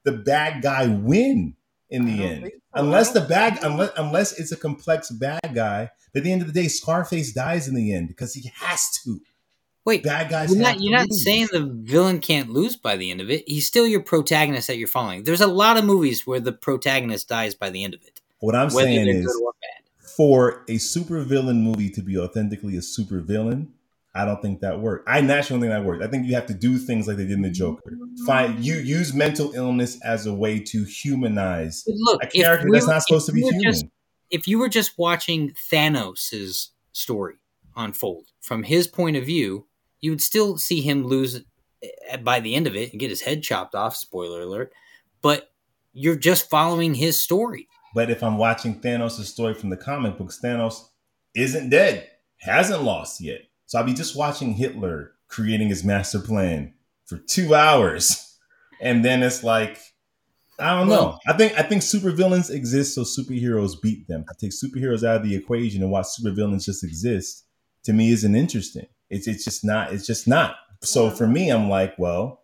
[0.03, 1.55] the bad guy win
[1.89, 2.51] in the end, so.
[2.73, 5.89] unless the don't bad unless unless it's a complex bad guy.
[6.13, 8.89] But at the end of the day, Scarface dies in the end because he has
[9.03, 9.19] to.
[9.85, 10.49] Wait, Bad guys.
[10.49, 13.43] you're not you're not saying the villain can't lose by the end of it.
[13.45, 15.23] He's still your protagonist that you're following.
[15.23, 18.12] There's a lot of movies where the protagonist dies by the end of it,
[18.43, 20.09] What I'm whether saying is, good or bad.
[20.17, 23.67] for a supervillain movie to be authentically a supervillain,
[24.13, 25.07] I don't think that worked.
[25.07, 26.03] I naturally think that worked.
[26.03, 27.97] I think you have to do things like they did in the Joker.
[28.25, 32.75] Find you use mental illness as a way to humanize But look, a character we
[32.75, 33.63] that's not supposed to be human.
[33.63, 33.85] just-
[34.29, 37.35] if you were just watching Thanos' story
[37.77, 39.67] unfold from his point of view,
[40.01, 41.41] you would still see him lose
[41.81, 43.95] eh, by the end of it and get his head chopped off.
[43.95, 44.73] Spoiler alert!
[45.21, 45.49] But
[45.93, 47.69] you're just following his story.
[47.93, 50.87] But if I'm watching Thanos' story from the comic books, Thanos
[51.35, 52.09] isn't dead,
[52.39, 53.41] hasn't lost yet.
[53.65, 56.73] So I'll be just watching Hitler creating his master plan
[57.05, 58.37] for two hours,
[58.81, 59.79] and then it's like
[60.59, 61.17] I don't know.
[61.27, 64.23] I think I think supervillains exist so superheroes beat them.
[64.29, 67.45] To take superheroes out of the equation and watch supervillains just exist
[67.83, 68.87] to me isn't interesting.
[69.09, 69.93] It's it's just not.
[69.93, 70.55] It's just not.
[70.81, 72.41] So for me, I'm like, well,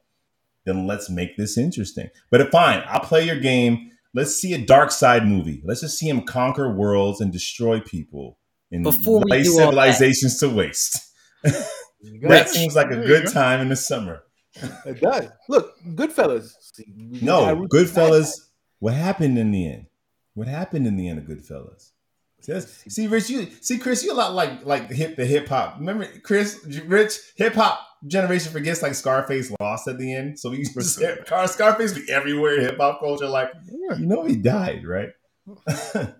[0.65, 2.09] then let's make this interesting.
[2.29, 3.91] But fine, I'll play your game.
[4.13, 5.61] Let's see a Darkseid movie.
[5.65, 8.39] Let's just see him conquer worlds and destroy people
[8.71, 10.97] and Before lay do all that- civilizations to waste.
[12.21, 13.31] That seems like a good go.
[13.31, 14.23] time in the summer.
[14.85, 15.27] It does.
[15.49, 16.53] Look, Goodfellas.
[16.61, 18.31] See, No, got roots- Goodfellas.
[18.79, 19.87] What happened in the end?
[20.33, 21.91] What happened in the end of Goodfellas?
[22.39, 22.59] See,
[22.89, 25.75] see, Rich, you see, Chris, you a lot like like hip the hip hop.
[25.77, 30.39] Remember, Chris, Rich, hip hop generation forgets like Scarface lost at the end.
[30.39, 31.17] So we used to say,
[31.47, 33.27] Scarface be everywhere in hip hop culture.
[33.27, 35.09] Like, you know, he died, right?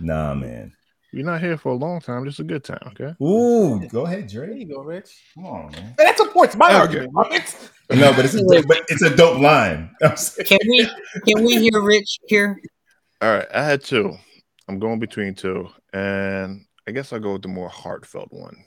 [0.00, 0.72] nah, man.
[1.12, 2.24] You're not here for a long time.
[2.26, 3.14] Just a good time, okay?
[3.24, 4.58] Ooh, go ahead, There Dre.
[4.58, 5.22] you go, Rich.
[5.34, 5.94] Come on, man.
[5.98, 6.76] Hey, that supports my Okay.
[6.76, 7.70] argument, Muppets.
[7.90, 9.90] No, but it's a but it's a dope line.
[10.02, 10.84] Can we
[11.26, 12.60] can we hear Rich here?
[13.22, 14.14] All right, I had two.
[14.68, 18.62] I'm going between two, and I guess I'll go with the more heartfelt one.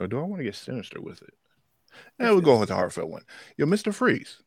[0.00, 1.34] Or do I want to get sinister with it?
[2.18, 3.22] Yeah, we'll go with the heartfelt one.
[3.56, 3.92] Yo, Mr.
[3.92, 4.42] Freeze.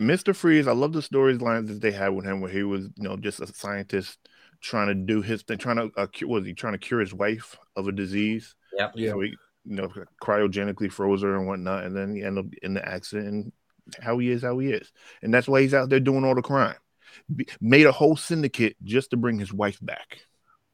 [0.00, 0.34] Mr.
[0.34, 3.16] Freeze, I love the storylines that they had with him, where he was, you know,
[3.16, 4.18] just a scientist
[4.60, 7.14] trying to do his thing, trying to uh, cu- was he trying to cure his
[7.14, 8.54] wife of a disease?
[8.76, 8.92] Yep.
[8.96, 9.10] Yeah.
[9.10, 9.92] So he, you know,
[10.22, 13.28] cryogenically froze her and whatnot, and then he ended up in the accident.
[13.28, 13.52] And
[14.00, 14.90] how he is, how he is,
[15.22, 16.76] and that's why he's out there doing all the crime.
[17.34, 20.20] Be- made a whole syndicate just to bring his wife back.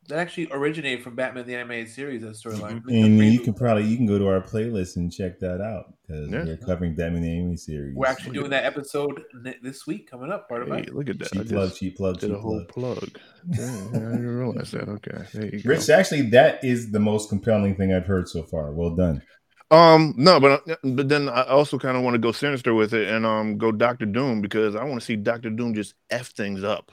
[0.08, 2.22] That actually originated from Batman the Animated Series.
[2.22, 2.82] That storyline.
[2.82, 3.04] Mr.
[3.04, 5.92] And Freeze you can probably you can go to our playlist and check that out
[6.06, 6.44] because Yeah.
[6.44, 7.94] we're covering Batman the Anime series.
[7.94, 9.22] We're actually doing that episode
[9.62, 10.48] this week coming up.
[10.48, 10.94] Part of Hey, it.
[10.94, 11.28] look at that!
[11.36, 12.98] I cheap plug, just cheap plug, did cheap a whole plug.
[12.98, 13.18] plug.
[13.56, 14.88] Yeah, I didn't realize that.
[14.88, 15.68] Okay, there you go.
[15.70, 18.72] Rich, actually, that is the most compelling thing I've heard so far.
[18.72, 19.22] Well done.
[19.70, 23.08] Um, no, but but then I also kind of want to go sinister with it
[23.08, 26.64] and um go Doctor Doom because I want to see Doctor Doom just f things
[26.64, 26.90] up.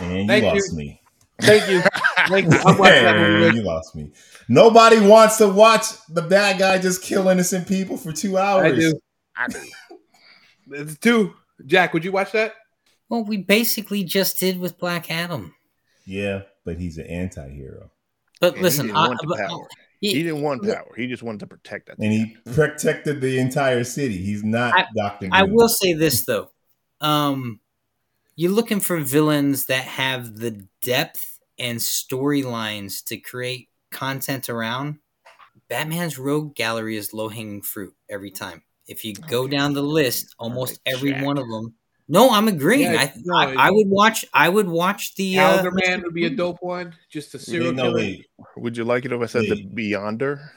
[0.00, 0.50] And you Thank you.
[0.50, 1.00] lost me.
[1.40, 1.82] Thank you.
[2.28, 2.58] Thank you.
[2.64, 3.50] I'm watching that movie.
[3.50, 4.12] Hey, you lost me.
[4.48, 8.72] Nobody wants to watch the bad guy just kill innocent people for two hours.
[8.72, 9.00] I do.
[9.36, 9.58] I do.
[10.72, 11.34] It's two.
[11.66, 12.54] Jack, would you watch that?
[13.08, 15.54] Well, we basically just did with Black Adam.
[16.06, 17.90] Yeah, but he's an anti-hero.
[18.40, 19.66] But And listen, he didn't I, want but- power.
[20.00, 20.92] yeah, He didn't want power.
[20.96, 21.98] He just wanted to protect that.
[21.98, 24.16] And he protected the entire city.
[24.16, 25.28] He's not I- Doctor.
[25.32, 26.50] I will say this though.
[27.00, 27.60] Um
[28.36, 34.98] you're looking for villains that have the depth and storylines to create content around.
[35.68, 38.62] Batman's rogue gallery is low hanging fruit every time.
[38.88, 39.56] If you go Okay.
[39.56, 41.24] down the list, almost right, every Jack.
[41.24, 41.74] one of them.
[42.08, 42.92] No, I'm agreeing.
[42.92, 44.24] Yeah, I, no, I I would watch.
[44.34, 45.38] I would watch the.
[45.38, 46.92] Uh, Man would be a dope one.
[47.08, 48.14] Just a serial killer.
[48.56, 50.50] Would you like it if I said the Beyonder?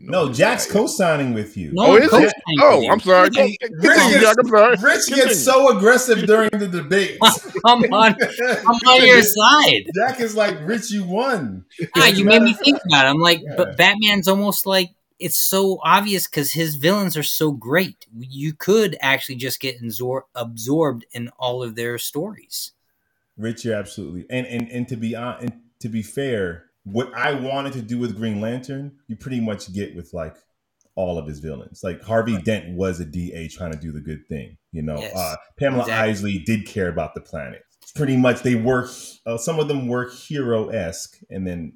[0.00, 1.70] No, Jack's co-signing with you.
[1.72, 2.32] No, Oh, I'm is it?
[2.60, 2.88] Oh.
[2.90, 3.30] I'm sorry.
[3.30, 4.36] Go, Rich continue, gets- Jack.
[4.40, 4.76] I'm sorry.
[4.82, 7.18] Rich gets so aggressive during the debate.
[7.64, 8.16] I'm on.
[8.20, 9.84] I'm on your side.
[9.94, 11.64] Jack is like, Rich, you won.
[11.96, 13.10] Ah, you made me think about it.
[13.10, 13.54] I'm like, Yeah.
[13.56, 18.06] but Batman's almost like it's so obvious because his villains are so great.
[18.18, 22.72] You could actually just get absor- absorbed in all of their stories.
[23.38, 27.34] Rich, you're absolutely and and and to be on and to be fair, what I
[27.34, 30.36] wanted to do with Green Lantern, you pretty much get with like
[30.94, 31.82] all of his villains.
[31.82, 34.56] Like Harvey Dent was a DA trying to do the good thing.
[34.70, 36.10] You know, Yes, uh, Pamela exactly.
[36.10, 37.62] Isley did care about the planet.
[37.96, 38.88] Pretty much, they were
[39.26, 41.74] uh, some of them were hero esque, and then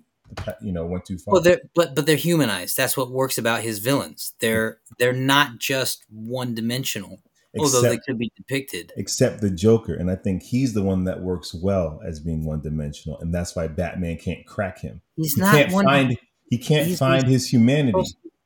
[0.61, 1.33] you know went too far.
[1.33, 2.77] Well, they're but but they're humanized.
[2.77, 4.35] That's what works about his villains.
[4.39, 7.21] They're they're not just one dimensional,
[7.59, 8.93] although they except, could be depicted.
[8.97, 12.61] except the Joker, and I think he's the one that works well as being one
[12.61, 15.01] dimensional, and that's why Batman can't crack him.
[15.17, 15.85] He's He not can't one.
[15.85, 16.19] find
[16.51, 17.99] he can't he's- find his humanity.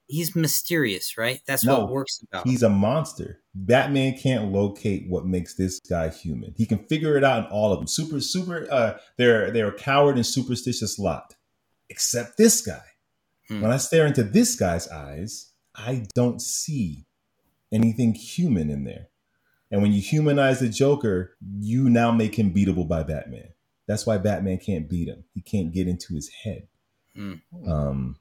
[0.06, 1.40] He's mysterious, right?
[1.46, 2.46] That's No, what works about.
[2.46, 3.40] He's a monster.
[3.54, 6.52] Batman can't locate what makes this guy human.
[6.58, 7.86] He can figure it out in all of them.
[7.86, 8.66] Super, super.
[8.70, 11.34] Uh, they're they're a coward and superstitious lot,
[11.88, 12.82] except this guy.
[13.48, 13.62] Hmm.
[13.62, 17.06] When I stare into this guy's eyes, I don't see
[17.74, 19.08] anything human in there.
[19.70, 23.48] And when you humanize the Joker, you now make him beatable by Batman.
[23.86, 25.24] That's why Batman can't beat him.
[25.34, 26.68] He can't get into his head.
[27.14, 27.34] Hmm.
[27.66, 28.16] Um,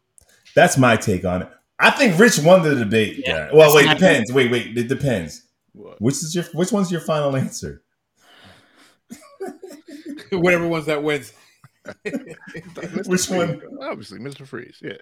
[0.55, 1.49] that's my take on it.
[1.79, 3.23] I think Rich won the debate.
[3.25, 3.49] Yeah.
[3.53, 4.31] Well, wait, not- depends.
[4.31, 5.43] Wait, wait, it depends.
[5.73, 5.99] What?
[6.01, 7.81] Which is your which one's your final answer?
[10.31, 11.33] Whatever ones that wins.
[12.05, 13.07] Mr.
[13.07, 13.61] Which one?
[13.81, 14.47] Obviously, Mr.
[14.47, 14.77] Freeze.
[14.81, 14.93] Yeah,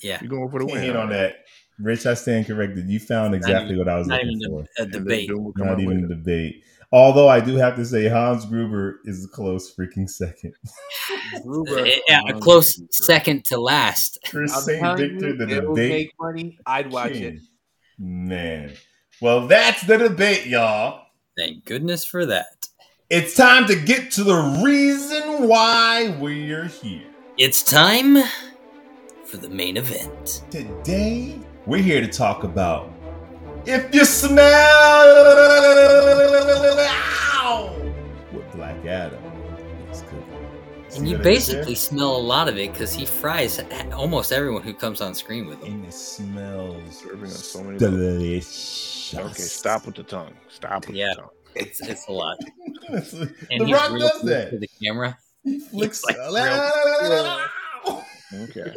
[0.00, 0.82] yeah, you're going for the Can't win.
[0.84, 1.44] hit on that.
[1.80, 2.88] Rich, I stand corrected.
[2.88, 4.82] You found exactly what I was not looking even for.
[4.82, 5.28] a, a debate.
[5.28, 6.64] Doom won't even a debate.
[6.90, 10.54] Although I do have to say Hans Gruber is a close freaking second.
[11.44, 11.86] Gruber.
[11.86, 14.18] Yeah, eh, a close second to last.
[14.26, 14.80] Chris I'm St.
[14.80, 15.90] telling Victor, you, the it will debate.
[15.90, 16.58] make money.
[16.66, 17.38] I'd watch it.
[17.98, 18.72] Man.
[19.20, 21.02] Well, that's the debate, y'all.
[21.36, 22.46] Thank goodness for that.
[23.10, 27.06] It's time to get to the reason why we're here.
[27.36, 28.16] It's time
[29.24, 30.42] for the main event.
[30.50, 31.38] Today,
[31.68, 32.90] we're here to talk about
[33.66, 34.38] if you smell
[38.32, 39.22] what Black Adam
[39.90, 40.24] is cooking.
[40.96, 43.60] And you what it is basically smell a lot of it because he fries
[43.92, 45.74] almost everyone who comes on screen with him.
[45.74, 49.14] And it smells Serving on so many delicious.
[49.14, 50.32] Okay, stop with the tongue.
[50.48, 51.10] Stop with Yeah.
[51.10, 51.30] the tongue.
[51.54, 52.38] It's it's a lot.
[52.88, 54.50] the And he's Rock real does that.
[54.50, 55.18] to the camera.
[55.44, 56.02] He flicks.
[56.04, 56.16] like
[58.34, 58.72] Okay.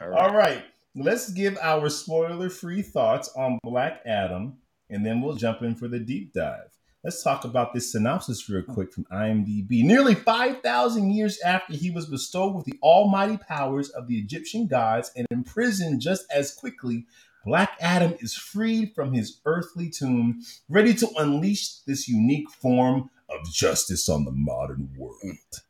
[0.00, 0.64] All All right.
[0.98, 4.58] Let's give our spoiler-free thoughts on Black Adam,
[4.90, 6.76] and then we'll jump in for the deep dive.
[7.04, 9.84] Let's talk about this synopsis real quick from IMDb.
[9.84, 15.12] Nearly 5,000 years after he was bestowed with the almighty powers of the Egyptian gods
[15.14, 17.06] and imprisoned just as quickly,
[17.44, 23.50] Black Adam is freed from his earthly tomb, ready to unleash this unique form of
[23.52, 25.62] justice on the modern world.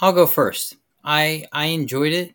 [0.00, 0.76] I'll go first.
[1.02, 2.34] I I enjoyed it,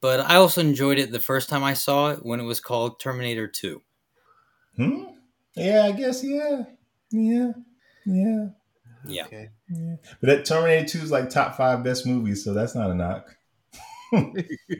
[0.00, 3.00] but I also enjoyed it the first time I saw it when it was called
[3.00, 3.82] Terminator 2.
[4.76, 5.04] Hmm?
[5.54, 6.64] Yeah, I guess, yeah.
[7.10, 7.52] Yeah.
[8.04, 8.46] Yeah.
[9.06, 9.24] Yeah.
[9.26, 9.50] Okay.
[9.68, 9.96] Yeah.
[10.20, 13.36] But that Terminator 2 is like top five best movies, so that's not a knock.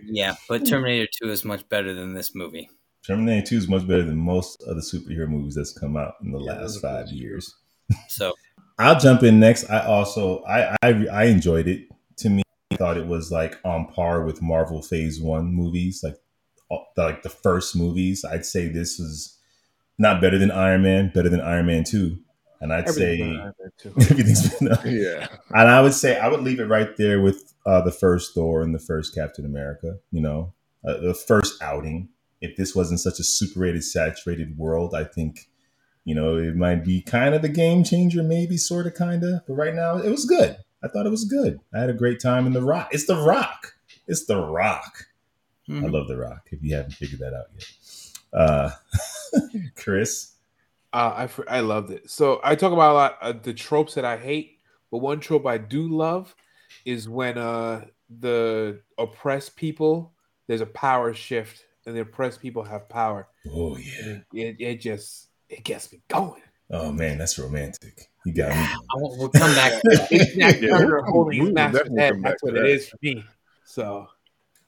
[0.08, 2.70] Yeah, but Terminator 2 is much better than this movie.
[3.06, 6.30] Terminator 2 is much better than most of the superhero movies that's come out in
[6.32, 7.16] the Yeah, last five true.
[7.16, 7.54] years.
[8.08, 8.34] So
[8.78, 9.68] I'll jump in next.
[9.68, 11.88] I also I, I I enjoyed it.
[12.18, 12.42] To me,
[12.76, 16.16] I thought it was like on par with Marvel Phase One movies, like
[16.96, 18.24] like the first movies.
[18.24, 19.38] I'd say this was
[19.98, 22.18] not better than Iron Man, better than Iron Man Two,
[22.60, 23.94] and I'd Everything's say been out there, too.
[24.00, 24.68] everything's been.
[24.84, 25.28] Yeah.
[25.50, 28.62] And I would say I would leave it right there with uh, the first Thor
[28.62, 29.98] and the first Captain America.
[30.10, 30.52] You know,
[30.86, 32.08] uh, the first outing.
[32.42, 35.48] If this wasn't such a super rated, saturated world, I think,
[36.04, 39.40] you know, it might be kind of a game changer, maybe, sort of, kind of.
[39.46, 40.58] But right now, it was good.
[40.86, 41.58] I thought it was good.
[41.74, 42.90] I had a great time in The Rock.
[42.92, 43.74] It's The Rock.
[44.06, 45.06] It's The Rock.
[45.68, 45.92] I mhm.
[45.92, 46.46] love The Rock.
[46.52, 48.70] If you haven't figured that out yet, uh,
[49.76, 50.34] Chris.
[50.92, 52.08] Uh, I I loved it.
[52.08, 54.60] So I talk about a lot of the tropes that I hate,
[54.92, 56.36] but one trope I do love
[56.84, 57.86] is when uh
[58.20, 60.12] the oppressed people
[60.46, 63.26] there's a power shift and the oppressed people have power.
[63.50, 63.90] Oh yeah.
[64.06, 66.42] It, it, it just it gets me going.
[66.70, 68.08] Oh man, that's romantic.
[68.26, 68.56] You got me.
[68.56, 69.80] I will- we'll come back.
[69.80, 70.10] to that.
[70.36, 72.22] Yeah, Turner we'll- holding his we'll master's definitely head.
[72.24, 72.64] That's what that.
[72.64, 73.24] it is for me.
[73.64, 74.08] So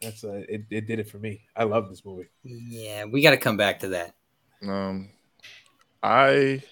[0.01, 0.63] that's uh, it.
[0.71, 1.43] It did it for me.
[1.57, 2.29] I love this movie.
[2.45, 4.15] Yeah, we got to come back to that.
[4.63, 5.11] Um,
[6.03, 6.63] I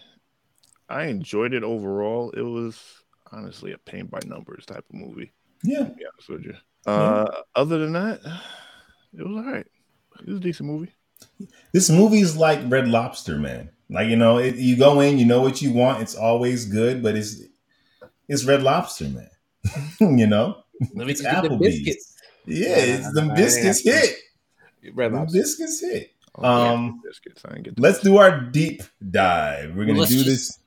[0.89, 2.31] I enjoyed it overall.
[2.31, 2.81] It was
[3.33, 5.33] honestly a paint by numbers type of movie.
[5.65, 5.79] Yeah.
[5.81, 6.55] To be honest with you.
[6.87, 7.27] Uh,
[7.57, 8.21] other than that,
[9.19, 9.67] it was all right.
[10.21, 10.93] It was a decent movie.
[11.73, 13.71] This movie is like Red Lobster, man.
[13.89, 16.03] Like you know, it, you go in, you know what you want.
[16.03, 17.41] It's always good, but it's
[18.29, 19.31] it's Red Lobster, man.
[20.19, 20.63] you know,
[20.95, 21.79] Let me it's get the Applebee's.
[21.79, 22.13] biscuits.
[22.47, 24.17] Yeah, it's the biscuits hit.
[24.95, 25.39] Red The Lobster.
[25.39, 26.13] biscuits hit.
[26.37, 27.43] Um, biscuits.
[27.47, 29.75] I get Let's do our deep dive.
[29.75, 30.59] We're gonna Let's do just- this.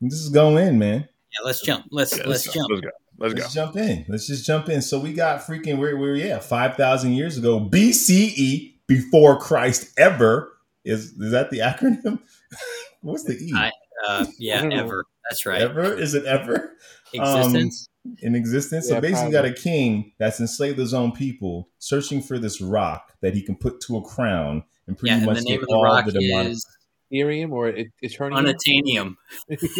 [0.00, 1.00] This is go in, man.
[1.32, 1.86] Yeah, let's jump.
[1.90, 2.52] Let's Yeah, let's go.
[2.52, 2.66] jump.
[2.70, 2.90] Let's go.
[3.18, 3.34] Let's.
[3.34, 4.04] Let's jump in.
[4.08, 4.80] Let's just jump in.
[4.80, 10.52] So we got freaking where we're yeah, five thousand years ago, BCE, before Christ ever.
[10.84, 12.20] Is is that the acronym?
[13.02, 13.52] What's the E?
[13.54, 13.72] I-
[14.06, 15.04] Uh, yeah, ever.
[15.28, 15.60] That's right.
[15.60, 15.92] Ever?
[15.92, 16.76] Is it ever?
[17.12, 17.88] Existence.
[18.22, 18.88] in existence.
[18.88, 19.50] Yeah, so basically, probably.
[19.50, 23.56] got a king that's enslaved his own people, searching for this rock that he can
[23.56, 25.82] put to a crown and pretty yeah, and much the name get of the all
[25.82, 26.66] rock the demonic is
[27.12, 28.32] Ethereum or it, Eternium?
[28.32, 29.16] Unatanium.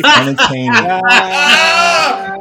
[0.04, 1.00] unattainable.
[1.10, 2.36] Ah!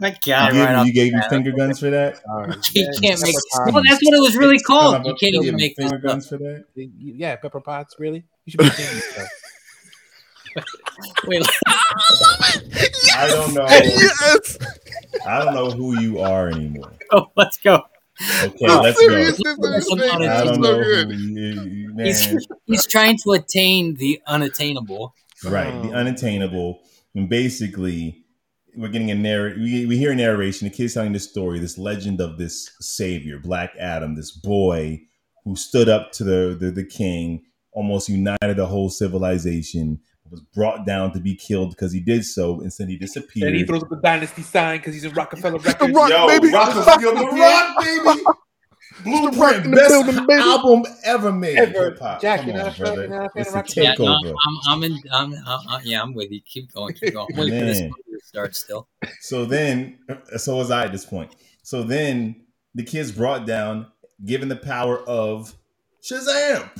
[0.00, 2.16] My you God, gave, right you gave the you finger guns for that?
[2.22, 2.54] Sorry.
[2.74, 3.34] You can't make.
[3.34, 5.06] Pepper Well, that's what it was really called.
[5.06, 6.02] You can't even make finger up.
[6.02, 6.64] guns for that.
[6.74, 7.96] Yeah, pepper pots.
[7.98, 8.24] Really?
[8.44, 9.28] You should be saying this stuff.
[11.26, 13.64] Wait, I don't know.
[13.68, 14.58] yes.
[15.26, 16.92] I don't know who you are anymore.
[17.10, 17.30] go.
[17.36, 17.82] Let's go.
[18.44, 19.08] Okay, let's go.
[19.08, 20.64] seriousness this Some thing I is don't unattainable.
[20.64, 21.10] so know good.
[21.12, 25.14] who you, you- He's, he's trying to attain the unattainable.
[25.44, 25.94] Right, the Oh.
[25.94, 26.80] unattainable.
[27.14, 28.24] And basically,
[28.76, 29.54] we're getting a narr.
[29.58, 30.68] We, we hear a narration.
[30.68, 35.00] The kid's telling this story, this legend of this savior, Black Adam, this boy
[35.44, 37.42] who stood up to the, the, the king,
[37.72, 40.00] almost united the whole civilization,
[40.32, 42.60] was brought down to be killed because he did so.
[42.62, 43.48] Instead, he disappeared.
[43.50, 45.94] And he throws up the dynasty sign because he's in Roc-A-Fella It's the Records.
[45.94, 46.50] Rock, Yo, baby.
[46.52, 48.22] Roc-A-Fella, the Rock, baby.
[49.04, 50.40] Blueprint, the best building, baby.
[50.42, 51.56] album ever made.
[51.56, 51.90] Ever.
[52.20, 53.00] Jack, Come you're on, not brother.
[53.02, 54.14] you're not a fan It's a Rock- Yeah, no.
[54.16, 54.98] I'm, I'm in.
[55.12, 56.40] I'm, uh, yeah, I'm with you.
[56.46, 56.94] Keep going.
[56.94, 57.26] Keep going.
[57.34, 58.88] Wait for this movie to start still.
[59.20, 59.98] So then,
[60.36, 61.34] so was I at this point.
[61.62, 62.36] So then
[62.74, 63.86] the kid's brought down,
[64.24, 65.54] given the power of
[66.02, 66.70] Shazam.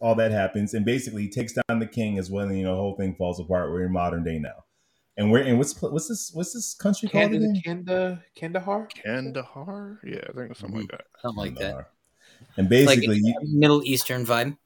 [0.00, 2.46] All that happens, and basically takes down the king as well.
[2.48, 3.70] And you know, the whole thing falls apart.
[3.70, 4.64] We're in modern day now,
[5.16, 7.62] and we're in what's what's this what's this country called Kanda, again?
[7.64, 8.88] Kanda, Kandahar?
[9.04, 10.00] Kandahar?
[10.04, 11.00] Yeah, I think it's something like that.
[11.00, 11.20] Mm-hmm.
[11.28, 11.90] Something like that.
[12.56, 14.56] And basically, it's you- Middle Eastern vibe.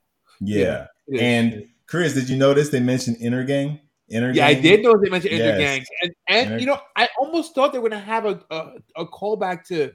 [0.40, 0.86] yeah.
[1.08, 1.20] It is.
[1.22, 5.34] And Chris, did you notice they mentioned Intergang Inner Yeah, I did know they mentioned
[5.36, 5.58] Yes.
[5.58, 8.72] Intergang, and and Inter- you know, I almost thought they were gonna have a, a
[9.02, 9.92] a callback to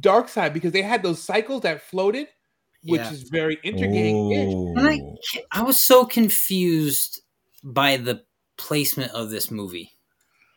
[0.00, 2.28] Darkseid because they had those cycles that floated,
[2.84, 3.12] which Yeah.
[3.12, 4.52] is very Intergang-ish.
[4.78, 5.00] And I,
[5.52, 7.22] I was so confused
[7.62, 8.22] by the
[8.56, 9.90] placement of this movie.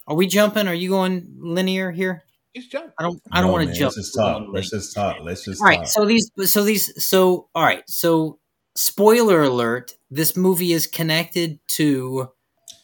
[0.07, 0.67] Are we jumping?
[0.67, 2.23] Are you going linear here?
[2.53, 2.91] It's jump.
[2.97, 3.21] I don't.
[3.31, 3.95] I don't No, want to jump.
[3.95, 4.47] Let's just talk.
[4.49, 5.17] Let's just talk.
[5.21, 5.79] Let's just all right.
[5.79, 5.87] talk.
[5.87, 6.31] So these.
[6.45, 7.05] So these.
[7.05, 7.83] So all right.
[7.87, 8.39] So
[8.75, 12.29] spoiler alert: this movie is connected to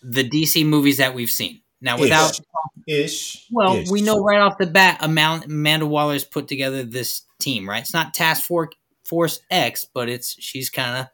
[0.03, 1.61] the DC movies that we've seen.
[1.81, 2.39] Now, without
[2.87, 3.47] ish.
[3.51, 3.89] well, ish.
[3.89, 7.67] we know right off the bat, Amanda, Amanda Waller's put together this team.
[7.67, 7.81] Right?
[7.81, 8.69] It's not Task For-
[9.05, 11.07] Force X, but it's she's kind of.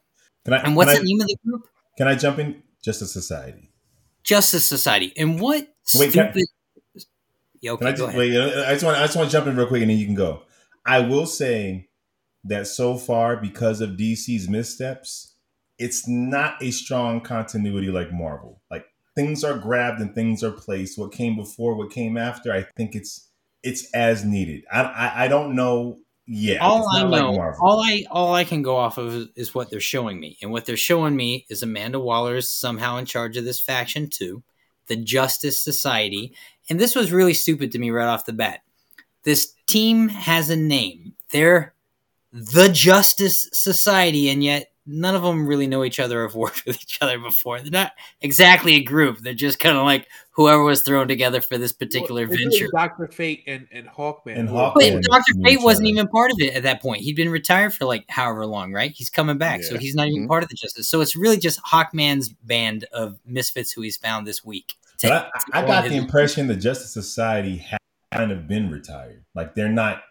[0.44, 1.62] Can I, And what's the I, name of the group?
[1.98, 2.62] Can I jump in?
[2.82, 3.70] Justice Society.
[4.22, 5.12] Justice Society.
[5.16, 6.48] And what Wait, can I- stupid?
[7.60, 8.36] yeah, okay, Can I just wait?
[8.66, 10.14] I just want I just want to jump in real quick and then you can
[10.14, 10.42] go.
[10.86, 11.88] I will say
[12.44, 15.34] that so far, because of DC's missteps,
[15.78, 18.62] it's not a strong continuity like Marvel.
[18.70, 20.98] Like things are grabbed and things are placed.
[20.98, 23.28] What came before, what came after, I think it's
[23.62, 24.64] it's as needed.
[24.72, 25.98] I I, I don't know.
[26.32, 29.28] Yeah, all I not like know, all I all I can go off of is,
[29.34, 32.98] is what they're showing me, and what they're showing me is Amanda Waller is somehow
[32.98, 34.44] in charge of this faction too,
[34.86, 36.32] the Justice Society,
[36.68, 38.60] and this was really stupid to me right off the bat.
[39.24, 41.14] This team has a name.
[41.32, 41.74] They're
[42.32, 46.66] the Justice Society, and yet none of them really know each other or have worked
[46.66, 47.60] with each other before.
[47.60, 49.18] They're not exactly a group.
[49.18, 52.66] They're just kind of like whoever was thrown together for this particular Well, venture.
[52.74, 54.36] Doctor Fate and and Hawkman.
[54.38, 54.72] And Hawkman.
[54.74, 57.02] But Doctor Fate wasn't even part of it at that point.
[57.02, 58.90] He'd been retired for like however long, right?
[58.94, 60.28] He's coming back, so he's not even Mhm.
[60.28, 60.88] part of the Justice.
[60.88, 64.74] So it's really just Hawkman's band of misfits who he's found this week.
[65.02, 67.78] But I, I got the impression the Justice Society had
[68.12, 69.24] kind of been retired.
[69.34, 70.02] Like they're not.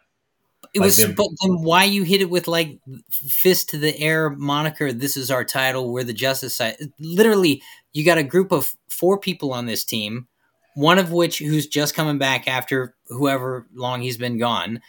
[0.74, 2.80] It like was, but then why you hit it with like
[3.12, 4.94] fist to the air moniker?
[4.94, 5.92] This is our title.
[5.92, 6.78] We're the Justice Side.
[7.00, 10.28] Literally, you got a group of four people on this team,
[10.76, 14.82] one of which who's just coming back after whoever long he's been gone,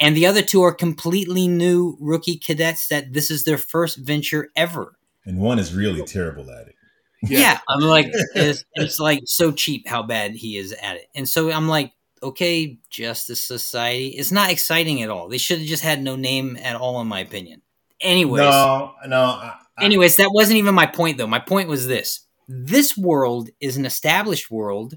[0.00, 4.48] and the other two are completely new rookie cadets that this is their first venture
[4.56, 4.96] ever.
[5.24, 6.74] And one is really terrible at it.
[7.22, 11.28] Yeah, I'm like, it's, it's like so cheap how bad he is at it, and
[11.28, 11.92] so I'm like,
[12.22, 14.08] okay, Justice Society.
[14.08, 15.28] It's not exciting at all.
[15.28, 17.62] They should have just had no name at all, in my opinion.
[18.00, 19.20] Anyways, No, no.
[19.22, 21.26] I, I- anyways, that wasn't even my point though.
[21.26, 24.94] My point was this: this world is an established world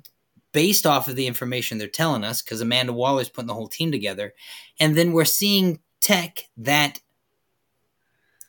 [0.52, 3.92] based off of the information they're telling us, because Amanda Waller's putting the whole team
[3.92, 4.34] together,
[4.80, 7.00] and then we're seeing tech that.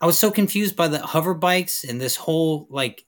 [0.01, 3.05] I was so confused by the hover bikes and this whole like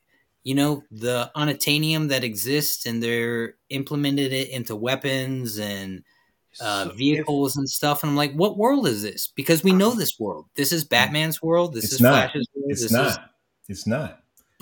[0.49, 0.73] you know
[1.07, 6.03] the unatanium that exists and they're implemented it into weapons and
[6.61, 9.73] uh, So if- vehicles and stuff and i'm like what world is this because we
[9.81, 12.13] know this world this is batman's world this It's is not.
[12.31, 13.11] flash's world it's this not.
[13.11, 13.19] is
[13.73, 14.11] It's not.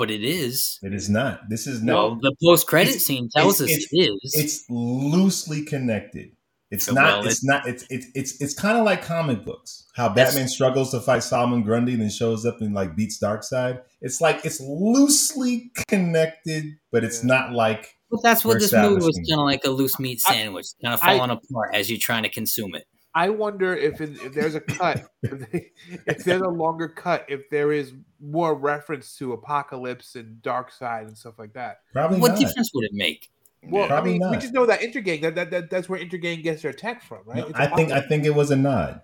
[0.01, 1.35] but it is It is not.
[1.53, 2.21] This is well no.
[2.27, 6.29] the post-credit It's- scene tells us it's- it is It's loosely connected.
[6.75, 7.25] It's Well, not.
[7.25, 7.67] it- it's not.
[7.69, 9.85] It's it's it's it's kind of like comic books.
[9.95, 13.81] How Batman struggles to fight Solomon Grundy and then shows up and like beats Darkseid.
[14.01, 17.29] It's like it's loosely connected, but it's Yeah.
[17.29, 20.67] not like but that's what this movie was kind of like a loose meat sandwich
[20.83, 22.87] kind of I- falling apart as you're trying to consume it
[23.17, 25.71] I wonder if in, if there's a cut, if, they,
[26.07, 31.17] if there's a longer cut, if there is more reference to Apokolips and Darkseid and
[31.17, 31.77] stuff like that.
[31.93, 32.41] probably what not.
[32.41, 33.29] difference would it make
[33.69, 36.43] Well, I Probably mean, we just know that Intergang that, that, that that's where Intergang
[36.43, 37.39] gets their tech from, right?
[37.39, 39.03] No, It's I think I think it was a nod.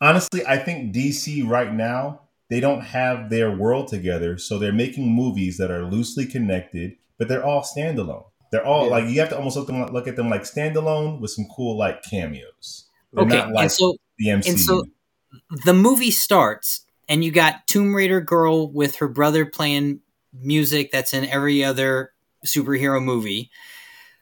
[0.00, 2.20] Honestly, I think DC right now
[2.50, 7.28] they don't have their world together, so they're making movies that are loosely connected, but
[7.28, 8.26] they're all standalone.
[8.52, 8.90] They're all Yeah.
[8.90, 11.76] like you have to almost look, them, look at them like standalone with some cool
[11.76, 12.84] like cameos.
[13.12, 14.48] They're okay not like and so the MCU.
[14.48, 14.84] and so
[15.64, 20.00] the movie starts and you got Tomb Raider girl with her brother playing
[20.32, 22.12] music that's in every other
[22.46, 23.50] superhero movie.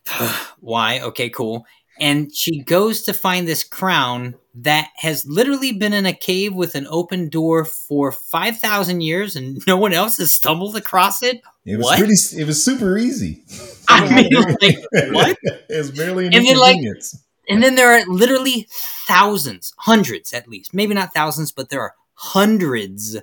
[0.60, 1.00] Why?
[1.00, 1.66] Okay, cool.
[2.00, 6.74] And she goes to find this crown that has literally been in a cave with
[6.74, 11.42] an open door for 5,000 years and no one else has stumbled across it.
[11.64, 11.98] it was what?
[11.98, 12.14] pretty.
[12.36, 13.44] It was super easy.
[13.88, 14.30] I mean,
[14.60, 14.78] like,
[15.12, 15.38] what?
[15.42, 17.22] it was barely an And then, like, inconvenience.
[17.48, 18.68] And then there are literally
[19.06, 23.16] thousands, hundreds at least, maybe not thousands, but there are hundreds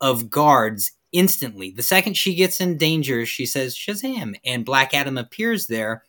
[0.00, 1.70] of guards instantly.
[1.70, 6.02] The second she gets in danger, she says Shazam, and Black Adam appears there.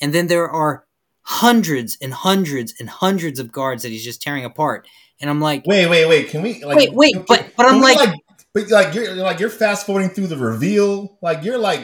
[0.00, 0.84] And then there are
[1.22, 4.86] hundreds and hundreds and hundreds of guards that he's just tearing apart.
[5.20, 6.28] And I'm like, wait, wait, wait.
[6.28, 8.14] Can we like Wait, wait, can- but- but I'm we, like-
[8.52, 11.18] but like you're like you're fast forwarding through the reveal.
[11.20, 11.80] Like you're like,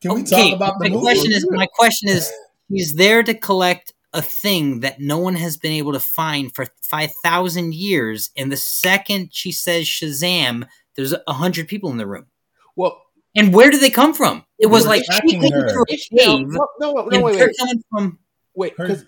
[0.00, 1.02] can we talk about the my movie?
[1.02, 2.32] question is my question is
[2.68, 6.66] he's there to collect a thing that no one has been able to find for
[6.82, 12.26] 5000 years and the second she says shazam there's a hundred people in the room
[12.76, 13.02] well,
[13.36, 14.44] And where did they come from?
[14.58, 15.68] It was like she came her.
[15.68, 18.18] through a cave, no, no, no, and wait, they're wait, coming from.
[18.54, 19.04] wait, because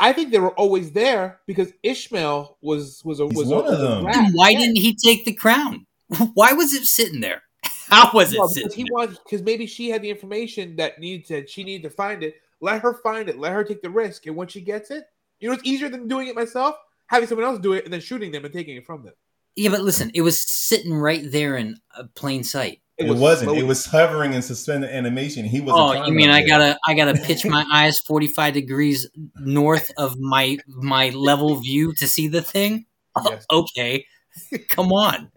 [0.00, 3.66] I, I think they were always there because Ishmael was was a He's was one
[3.66, 4.04] a, of them.
[4.04, 4.14] rat.
[4.14, 4.58] Then why Yeah.
[4.58, 5.86] didn't he take the crown?
[6.34, 7.42] Why was it sitting there?
[7.88, 8.92] How was it No, sitting because he there?
[8.92, 12.36] wanted because maybe she had the information that needed to she needed to find it.
[12.60, 13.38] Let her find it.
[13.38, 15.04] Let her take the risk, and when she gets it,
[15.38, 16.76] you know it's easier than doing it myself.
[17.06, 19.14] Having someone else do it and then shooting them and taking it from them.
[19.54, 22.80] Yeah, but listen, it was sitting right there in uh, plain sight.
[22.98, 23.50] It, wasn't.
[23.50, 25.44] slow- It was hovering in suspended animation.
[25.44, 25.74] He was.
[25.76, 30.18] Oh, you mean I gotta I gotta pitch my eyes forty five degrees north of
[30.18, 32.86] my my level view to see the thing?
[33.14, 33.46] Oh, Yes.
[33.50, 34.06] okay,
[34.68, 35.30] come on.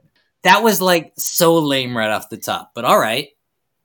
[0.44, 3.28] That was like so lame right off the top, but all right.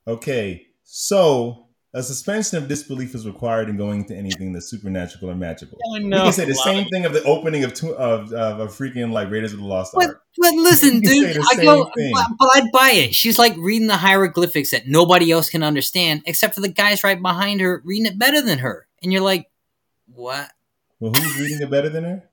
[0.07, 1.66] Okay, so
[1.97, 5.77] a suspension of disbelief is required in going into anything that's supernatural or magical.
[5.95, 8.67] I We can say the same thing of the opening of two, of, of a
[8.67, 10.21] freaking like Raiders of the Lost But, Ark.
[10.37, 12.11] but listen, You can say dude, I go, thing.
[12.13, 13.15] but, but I'd buy it.
[13.15, 17.21] She's like reading the hieroglyphics that nobody else can understand except for the guys right
[17.21, 18.87] behind her reading it better than her.
[19.01, 19.49] And you're like,
[20.13, 20.51] what?
[20.99, 22.29] Well, who's reading it better than her?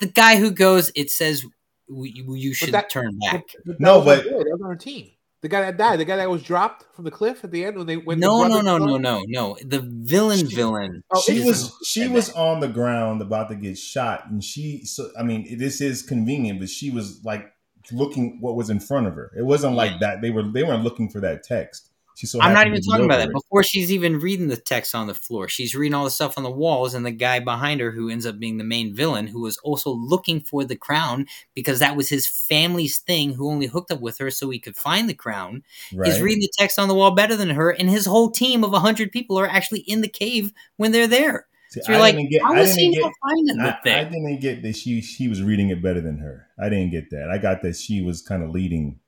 [0.00, 1.44] The guy who goes, it says
[1.88, 3.44] you, you should that- turn back.
[3.64, 5.10] But No, but- on board, that was on her team.
[5.44, 7.76] The guy that died, the guy that was dropped from the cliff at the end
[7.76, 9.58] when they when the No, no, no, no, no, no.
[9.62, 11.04] The villain, She- villain.
[11.12, 14.42] Oh, she was she And was that- on the ground about to get shot, and
[14.42, 14.86] she.
[14.86, 17.44] So I mean, this is convenient, but she was like
[17.92, 19.30] looking what was in front of her.
[19.36, 20.22] It wasn't like that.
[20.22, 21.90] They were they weren't looking for that text.
[22.16, 23.32] So I'm not even talking about that.
[23.32, 26.44] Before she's even reading the text on the floor, she's reading all the stuff on
[26.44, 29.40] the walls, and the guy behind her, who ends up being the main villain, who
[29.40, 33.90] was also looking for the crown because that was his family's thing, who only hooked
[33.90, 35.62] up with her so he could find the crown,
[35.92, 36.08] Right?
[36.08, 38.70] is reading the text on the wall better than her, and his whole team of
[38.72, 41.46] 100 people are actually in the cave when they're there.
[41.70, 42.42] See, So you're I like, get.
[42.42, 45.70] how I he not finding the I, I didn't get that she she was reading
[45.70, 46.46] it better than her.
[46.58, 47.30] I didn't get that.
[47.30, 49.00] I got that she was kind of leading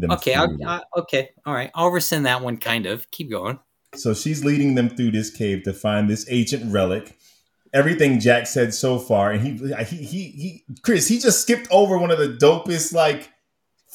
[0.00, 0.10] them.
[0.12, 0.80] Okay, through I'll.
[0.94, 1.70] I, okay, all right.
[1.74, 3.10] I'll rescind that one, kind of.
[3.10, 3.58] Keep going.
[3.94, 7.16] So she's leading them through this cave to find this ancient relic.
[7.72, 11.98] Everything Jack said so far, and he he he, he Chris, he just skipped over
[11.98, 13.30] one of the dopest like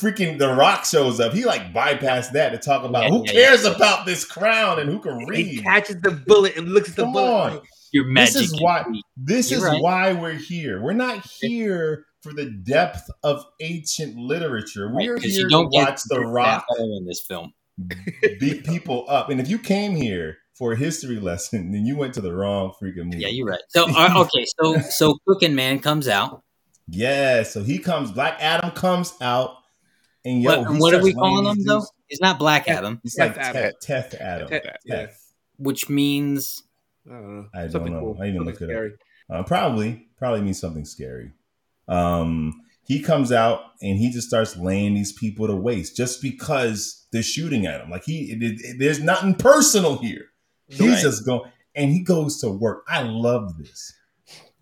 [0.01, 1.33] freaking The Rock shows up.
[1.33, 4.89] He like bypassed that to talk about Yeah, who yeah, cares about this crown and
[4.89, 5.63] who can He read.
[5.63, 7.53] catches the bullet and looks at the Come bullet.
[7.53, 7.61] on.
[7.91, 8.33] Your magic.
[8.33, 9.81] This is is why this You're is right.
[9.81, 10.81] why we're here.
[10.81, 14.87] We're not here for the depth of ancient literature.
[14.87, 17.53] Right, We're 'cause here you don't to watch The Rock in this film.
[18.39, 19.29] beat people up.
[19.29, 22.73] And if you came here for a history lesson, then you went to the wrong
[22.81, 23.19] freaking movie.
[23.19, 23.61] Yeah, you're right.
[23.69, 26.41] So uh, okay, so so Cooking Man comes out.
[26.87, 29.55] Yeah, so he comes, Black Adam comes out,
[30.23, 31.79] and yo, what and what are we calling laying him though?
[31.79, 33.73] dudes- He's not Black Adam, It's like Teth Teth, Adam.
[33.81, 34.47] Teth Adam.
[34.49, 35.07] Teth, yeah.
[35.57, 36.61] Which means
[37.09, 37.47] I don't know.
[37.55, 37.99] I don't Something know.
[38.01, 38.17] cool.
[38.21, 38.93] I didn't Something look it
[39.31, 39.39] up.
[39.39, 41.31] Uh, probably, probably means something scary.
[41.87, 47.05] Um, he comes out and he just starts laying these people to waste just because
[47.11, 47.89] they're shooting at him.
[47.89, 50.25] Like he, it, it- there's nothing personal here.
[50.67, 51.01] He's Right.
[51.01, 52.83] just going, and he goes to work.
[52.87, 53.93] I love this.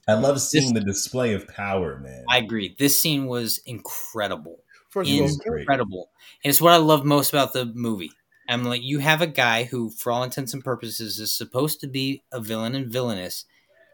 [0.08, 2.26] I love seeing the display of power, man.
[2.30, 2.76] I agree.
[2.78, 4.58] This scene was incredible.
[4.90, 5.30] First of all,
[5.60, 6.10] incredible.
[6.44, 8.12] And it's what I love most about the movie.
[8.50, 11.88] I'm like, you have a guy who, for all intents and purposes, is supposed to
[11.88, 13.46] be a villain and villainous,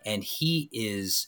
[0.04, 1.28] and he is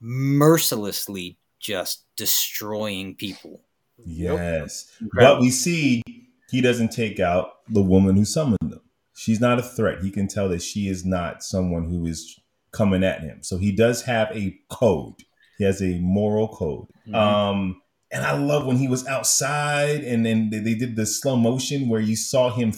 [0.00, 3.62] mercilessly just destroying people.
[4.04, 4.90] Yes.
[5.14, 6.02] But we see
[6.50, 8.80] he doesn't take out the woman who summoned them.
[9.14, 10.02] She's not a threat.
[10.02, 12.38] He can tell that she is not someone who is
[12.72, 13.42] coming at him.
[13.42, 15.14] So he does have a code.
[15.58, 16.86] He has a moral code.
[17.08, 17.14] Mhm.
[17.14, 17.82] Um,
[18.12, 21.88] and I love when he was outside and then they- they did the slow motion
[21.88, 22.72] where you saw him.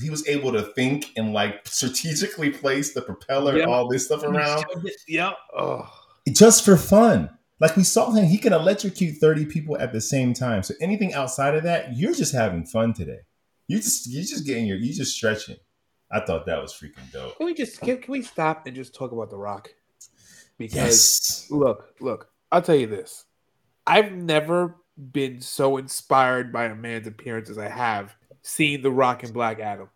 [0.00, 3.64] He was able to think and like strategically place the propeller Yeah.
[3.64, 4.64] and all this stuff around
[5.08, 5.34] Yep.
[5.56, 5.90] Oh.
[6.32, 7.30] Just for fun.
[7.58, 10.62] Like we saw him, he can electrocute 30 people at the same time.
[10.62, 13.20] So anything outside of that, you're just having fun today.
[13.68, 15.56] You just you're just getting your you're just stretching.
[16.10, 17.36] I thought that was freaking dope.
[17.36, 19.70] Can we just can, can we stop and just talk about The Rock?
[20.58, 21.46] Because Yes.
[21.50, 23.24] look, look, I'll tell you this.
[23.86, 24.76] I've never
[25.12, 29.58] been so inspired by a man's appearance as I have seeing The Rock and Black
[29.58, 29.88] Adam.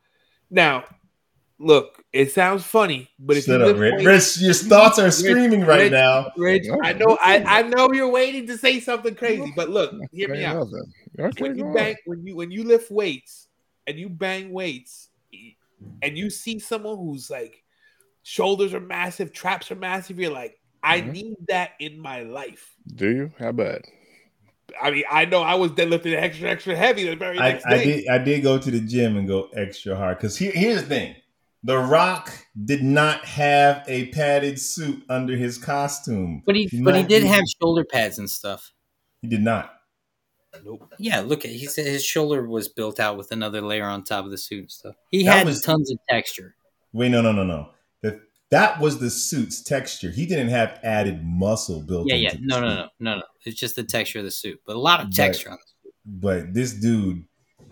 [0.51, 0.85] Now,
[1.61, 3.95] look, it sounds funny, but if Shut you up, Rich.
[4.05, 6.33] weights- Rich, your thoughts are Rich, screaming right Rich, now.
[6.37, 7.45] Rich, I know, I.
[7.47, 10.67] I know you're waiting to say something crazy, but look, hear me out.
[11.39, 13.49] when you bang when you when you lift weights
[13.87, 15.09] and you bang weights
[16.03, 17.63] and you see someone who's like
[18.23, 21.13] shoulders are massive, traps are massive, you're like, I Mhm.
[21.13, 22.75] need that in my life.
[22.95, 23.33] Do you?
[23.39, 23.83] How bad?
[24.81, 27.77] I mean, I know I was deadlifting extra, extra heavy the very I, next I
[27.79, 27.85] day.
[27.85, 30.19] did I did go to the gym and go extra hard.
[30.19, 31.17] Because here, here's the thing.
[31.63, 32.33] The Rock
[32.65, 36.43] did not have a padded suit under his costume.
[36.47, 38.73] But he, He's but he did using- have shoulder pads and stuff.
[39.21, 39.75] He did not.
[40.65, 40.93] Nope.
[40.99, 44.25] Yeah, look at he said his shoulder was built out with another layer on top
[44.25, 44.97] of the suit and stuff.
[45.11, 46.57] He That had was- tons of texture.
[46.93, 47.69] Wait, no, no, no, no.
[48.03, 48.21] The,
[48.51, 50.11] that was the suit's texture.
[50.11, 52.09] He didn't have added muscle built.
[52.09, 52.33] Yeah, yeah.
[52.33, 52.77] the No, no, suit.
[52.99, 53.23] no, no, no.
[53.45, 55.89] It's just the texture of the suit, but a lot of But- texture on the
[55.89, 55.95] suit.
[56.07, 57.27] But this dude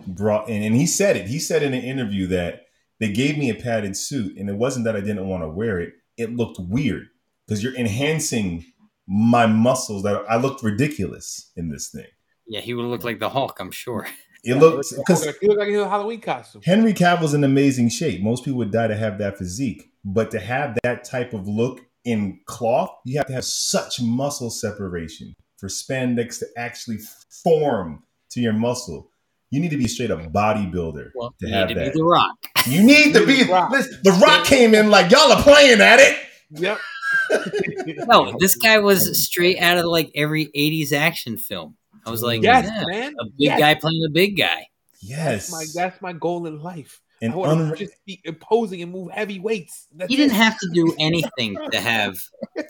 [0.07, 1.27] brought in, and he said it.
[1.27, 2.67] He said in an interview that
[3.01, 5.81] they gave me a padded suit, and it wasn't that I didn't want to wear
[5.81, 5.95] it.
[6.17, 7.09] It looked weird
[7.47, 8.65] because you're enhancing
[9.07, 10.03] my muscles.
[10.03, 12.07] That I looked ridiculous in this thing.
[12.47, 14.07] Yeah, he would look like the Hulk, I'm sure.
[14.45, 16.63] It looked He because looked like a Halloween costume.
[16.65, 18.23] Henry Cavill's in amazing shape.
[18.23, 21.81] Most people would die to have that physique, but to have that type of look
[22.05, 26.99] in cloth, you have to have such muscle separation for spandex to actually
[27.43, 29.11] form to your muscle.
[29.51, 31.93] You need to be straight up bodybuilder Well, to you have need to that.
[31.95, 32.37] be the Rock.
[32.67, 33.45] You need to be.
[33.45, 33.71] The Rock.
[33.71, 36.17] listen, the Rock came in like y'all are playing at it.
[36.51, 36.79] Yep.
[38.07, 41.77] No, this guy was straight out of like every '80s action film.
[42.05, 43.15] I was like, yes, yeah, man.
[43.19, 43.59] a big Yes.
[43.61, 44.67] guy playing a big guy.
[45.01, 47.01] Yes, That's my that's my goal in life.
[47.23, 49.87] and I want un- to just be imposing and move heavy weights.
[49.95, 50.37] That's He didn't it.
[50.37, 52.19] have to do anything to have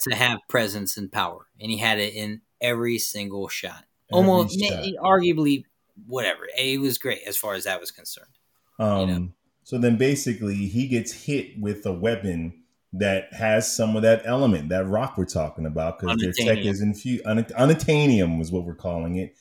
[0.02, 3.84] to have presence and power, and he had it in every single shot.
[4.12, 4.84] Every Almost, shot.
[5.02, 5.64] arguably,
[6.06, 6.48] whatever.
[6.56, 8.30] It was great as far as that was concerned.
[8.78, 9.28] Um, know?
[9.64, 12.62] So then basically he gets hit with a weapon
[12.94, 16.80] that has some of that element, that rock we're talking about, because their tech is
[16.80, 17.26] infused.
[17.26, 19.34] Un- unobtainium is what we're calling it.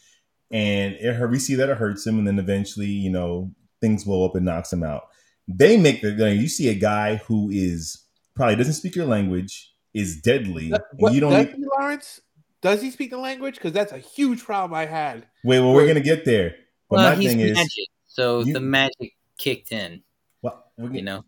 [0.51, 4.25] And it, we see that it hurts him, and then eventually, you know, things blow
[4.25, 5.03] up and knocks him out.
[5.47, 6.37] They make the gun.
[6.37, 8.03] you see a guy who is
[8.35, 10.73] probably doesn't speak your language, is deadly.
[10.93, 12.21] What- you don't does need- Lawrence?
[12.61, 13.55] Does he speak the language?
[13.55, 15.27] Because that's a huge problem I had.
[15.43, 16.55] wait, well, we're gonna get there.
[16.89, 17.75] But well, my he's thing is,
[18.07, 20.01] so you- the magic kicked in.
[20.41, 21.25] well, we're You get- know,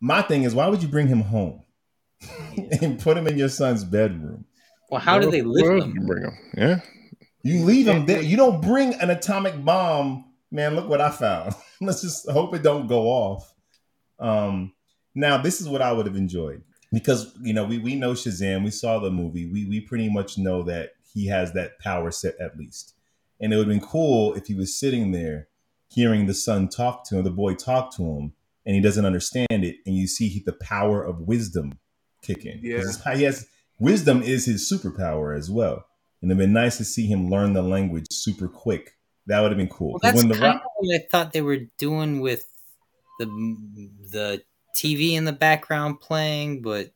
[0.00, 1.62] my thing is, why would you bring him home
[2.80, 4.44] and put him in your son's bedroom?
[4.90, 5.94] well, how do they lift Well, them?
[5.94, 6.38] You bring them.
[6.56, 6.80] Yeah.
[7.42, 8.20] You leave him there.
[8.20, 10.24] You don't bring an atomic bomb.
[10.50, 11.54] Man, look what I found.
[11.80, 13.52] Let's just hope it don't go off.
[14.18, 14.72] Um,
[15.14, 16.62] now this is what I would have enjoyed
[16.96, 18.64] because you know we we know Shazam.
[18.64, 19.46] We saw the movie.
[19.46, 22.94] We we pretty much know that he has that power set at least.
[23.40, 25.48] And it would have been cool if he was sitting there
[25.88, 28.32] hearing the son talk to him, the boy talk to him,
[28.64, 31.78] and he doesn't understand it, and you see the power of wisdom
[32.22, 32.54] kick in.
[32.54, 32.76] 'Cause Yeah.
[32.78, 33.46] it's he has
[33.78, 35.84] wisdom is his superpower as well.
[36.22, 38.94] And it'd been nice to see him learn the language super quick.
[39.26, 39.92] That would have been cool.
[39.92, 42.46] Well, 'Cause that's when the kind Rock- of what I thought they were doing with
[43.18, 43.26] the
[44.12, 44.42] the
[44.76, 46.90] TV in the background playing, but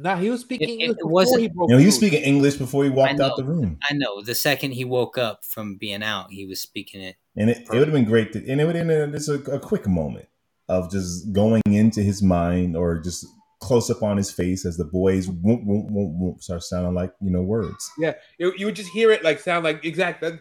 [0.00, 1.96] Nah, he was speaking It- it English before wasn't- he broke you know, he was
[1.96, 5.18] speaking English before he walked I out the room, I know the second he woke
[5.18, 7.16] up from being out, he was speaking it.
[7.36, 8.32] and it, it would have been great.
[8.34, 10.28] To, and it would have been just a, a quick moment
[10.68, 13.26] of just going into his mind or just
[13.60, 17.12] close up on his face as the boys whoop, whoop, whoop, whoop, start sounding like
[17.20, 17.90] you know words.
[17.98, 20.20] Yeah, you, you would just hear it like sound like exact.
[20.20, 20.34] That,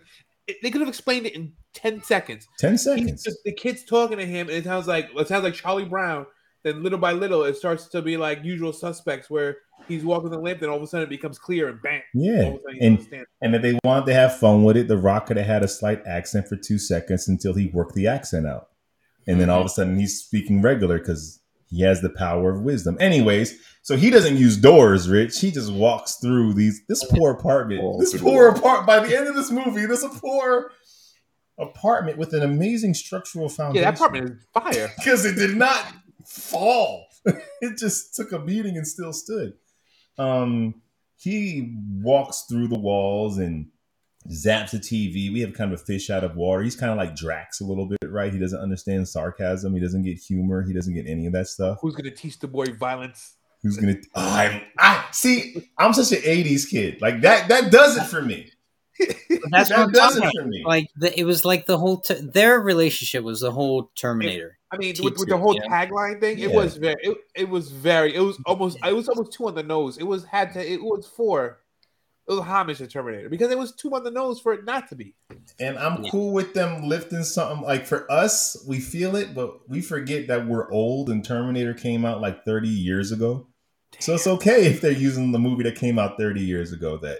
[0.45, 2.47] it, they could have explained it in ten seconds.
[2.59, 3.23] Ten seconds.
[3.23, 6.27] just the kid's talking to him, and it sounds like it sounds like Charlie Brown.
[6.68, 9.57] Then little by little, it starts to be like usual suspects, where
[9.88, 12.22] he's walking the lamp, and all of a sudden it becomes clear, and bam, all
[12.22, 14.89] Yeah, of a sudden you and and if they wanted to have fun with it,
[14.89, 18.07] The Rock could have had a slight accent for two seconds until he worked the
[18.07, 18.68] accent out.
[19.27, 19.76] And then all of a mm-hmm.
[19.76, 22.98] sudden he's speaking regular because he has the power of wisdom.
[22.99, 25.39] Anyways, so he doesn't use doors, Rich.
[25.39, 27.81] He just walks through these this poor apartment.
[27.81, 28.88] Walk this poor apartment.
[28.88, 30.72] By the end of this movie, there's a poor
[31.57, 33.84] apartment with an amazing structural foundation.
[33.84, 34.91] Yeah, that apartment is fire.
[34.98, 35.85] because it did not
[36.27, 37.07] fall.
[37.25, 39.53] it just took a beating and still stood.
[40.17, 40.81] Um,
[41.17, 43.67] he walks through the walls and
[44.29, 45.31] zaps the TV.
[45.31, 46.63] We have kind of a fish out of water.
[46.63, 48.31] He's kind of like Drax a little bit, right?
[48.31, 49.73] He doesn't understand sarcasm.
[49.73, 50.63] He doesn't get humor.
[50.63, 51.79] He doesn't get any of that stuff.
[51.81, 53.35] Who's gonna teach the boy violence?
[53.63, 53.95] Who's gonna?
[54.15, 55.69] Oh, I, I see.
[55.77, 57.01] I'm such an '80s kid.
[57.01, 57.47] Like that.
[57.47, 58.51] That does it for me.
[59.51, 60.33] That's that what I'm does talking it about.
[60.33, 60.63] for me.
[60.65, 64.56] Like the, it was like the whole ter- their relationship was the whole Terminator.
[64.72, 65.68] I mean, with, with the whole yeah.
[65.68, 69.31] tagline thing, it was very, it, it was very, it was almost, it was almost
[69.31, 69.98] two on the nose.
[69.98, 71.60] It was had to, it was for,
[72.27, 74.89] it was homage to Terminator because it was two on the nose for it not
[74.89, 75.15] to be.
[75.60, 76.11] And I'm Yeah.
[76.11, 80.48] cool with them lifting something like for us, we feel it, but we forget that
[80.48, 83.48] we're old and Terminator came out like 30 years ago.
[83.99, 87.19] So it's okay if they're using the movie that came out 30 years ago that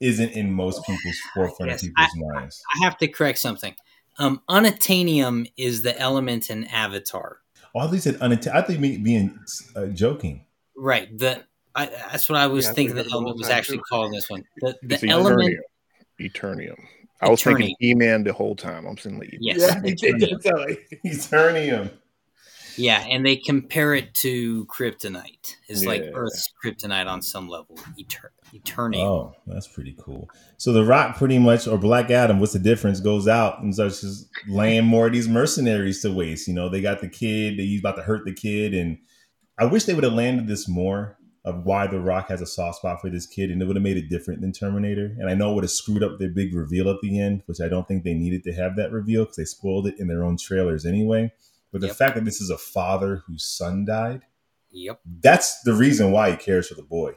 [0.00, 2.62] isn't in most people's forefront of Yes, people's minds.
[2.76, 3.74] I have to correct something.
[4.18, 7.38] Um, unobtainium is the element in Avatar.
[7.74, 9.38] Oh, I thought you said unatta- I think me being
[9.76, 10.44] uh, joking.
[10.76, 11.16] Right.
[11.16, 12.96] The I, that's what I was Yeah, thinking.
[12.96, 13.84] think The element was actually too.
[13.88, 14.42] called this one.
[14.60, 15.54] The the element.
[16.20, 16.32] Eternium.
[16.74, 16.78] Eternium.
[17.20, 17.82] I was thinking Eternium.
[17.82, 18.86] E Man the whole time.
[18.86, 19.58] I'm saying like Yes.
[19.60, 20.20] Yeah, Eternium.
[20.20, 20.76] that, tell me.
[21.12, 21.90] Eternium.
[22.76, 25.56] Yeah, and they compare it to kryptonite.
[25.68, 27.76] It's like Earth's kryptonite on some level.
[27.98, 29.04] Eter- Eternia.
[29.04, 30.28] Oh, that's pretty cool.
[30.56, 33.00] So the Rock, pretty much, or Black Adam, what's the difference?
[33.00, 36.48] Goes out and starts just laying more of these mercenaries to waste.
[36.48, 37.58] You know, they got the kid.
[37.58, 38.98] They he's about to hurt the kid, and
[39.58, 42.78] I wish they would have landed this more of why the Rock has a soft
[42.78, 45.14] spot for this kid, and it would have made it different than Terminator.
[45.18, 47.60] And I know it would have screwed up their big reveal at the end, which
[47.60, 50.24] I don't think they needed to have that reveal because they spoiled it in their
[50.24, 51.32] own trailers anyway.
[51.72, 51.96] But the Yep.
[51.96, 54.22] fact that this is a father whose son died,
[54.70, 55.00] Yep.
[55.20, 57.12] that's the reason why he cares for the boy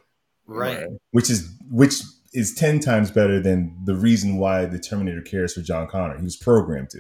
[0.58, 0.88] Right.
[1.12, 1.96] which is which
[2.34, 6.24] is 10 times better than the reason why the terminator cares for john connor he
[6.24, 7.00] was programmed to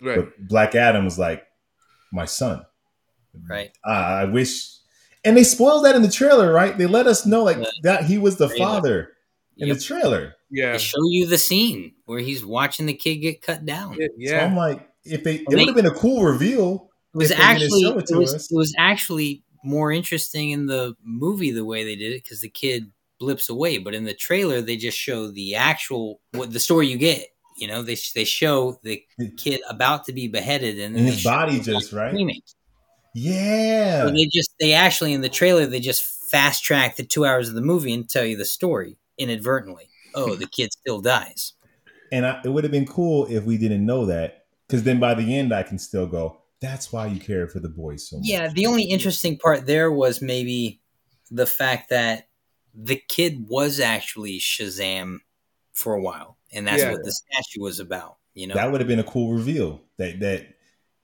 [0.00, 0.16] Right.
[0.16, 1.44] but black adam was like
[2.12, 2.64] my son
[3.48, 3.70] Right.
[3.86, 4.68] uh, i wish
[5.24, 7.64] and they spoiled that in the trailer right they let us know like Yeah.
[7.84, 8.64] that he was the Trailer.
[8.64, 9.08] father
[9.56, 9.76] in Yep.
[9.78, 10.72] the trailer yeah.
[10.72, 13.96] They show you the scene where he's watching the kid get cut down.
[14.18, 14.40] Yeah.
[14.40, 17.38] so i'm like if they it would have been a cool reveal It was if
[17.38, 18.52] they didn't actually it it was, us.
[18.52, 22.48] it was actually more interesting in the movie the way they did it because the
[22.48, 26.88] kid blips away, but in the trailer they just show the actual what the story
[26.88, 27.26] you get.
[27.56, 29.02] You know, they they show the
[29.36, 32.40] kid about to be beheaded and, and his body just right screaming.
[33.14, 37.24] yeah So they just they actually in the trailer they just fast track the two
[37.24, 39.88] hours of the movie and tell you the story inadvertently.
[40.14, 41.52] Oh, the kid still dies.
[42.10, 45.14] And I, it would have been cool if we didn't know that, because then by
[45.14, 46.41] the end I can still go.
[46.62, 48.26] That's why you care for the boys so much.
[48.28, 50.80] Yeah, the only interesting part there was maybe
[51.30, 52.28] the fact that
[52.74, 55.18] the kid was actually Shazam
[55.74, 56.92] for a while, and that's Yeah.
[56.92, 58.16] what the statue was about.
[58.34, 59.82] You know, that would have been a cool reveal.
[59.98, 60.46] That that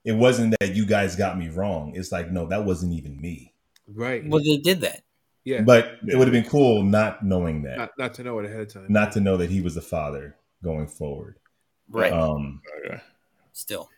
[0.05, 1.93] it wasn't that you guys got me wrong.
[1.94, 3.52] It's like no, that wasn't even me.
[3.86, 4.22] Right.
[4.26, 5.02] well, they did that.
[5.44, 5.62] yeah.
[5.62, 8.60] But it would have been cool not knowing that, not, not to know it ahead
[8.60, 8.86] of time.
[8.89, 11.39] not to know that he was the father going forward.
[11.90, 12.12] Right.
[12.12, 13.01] Um, Okay.
[13.52, 13.89] Still,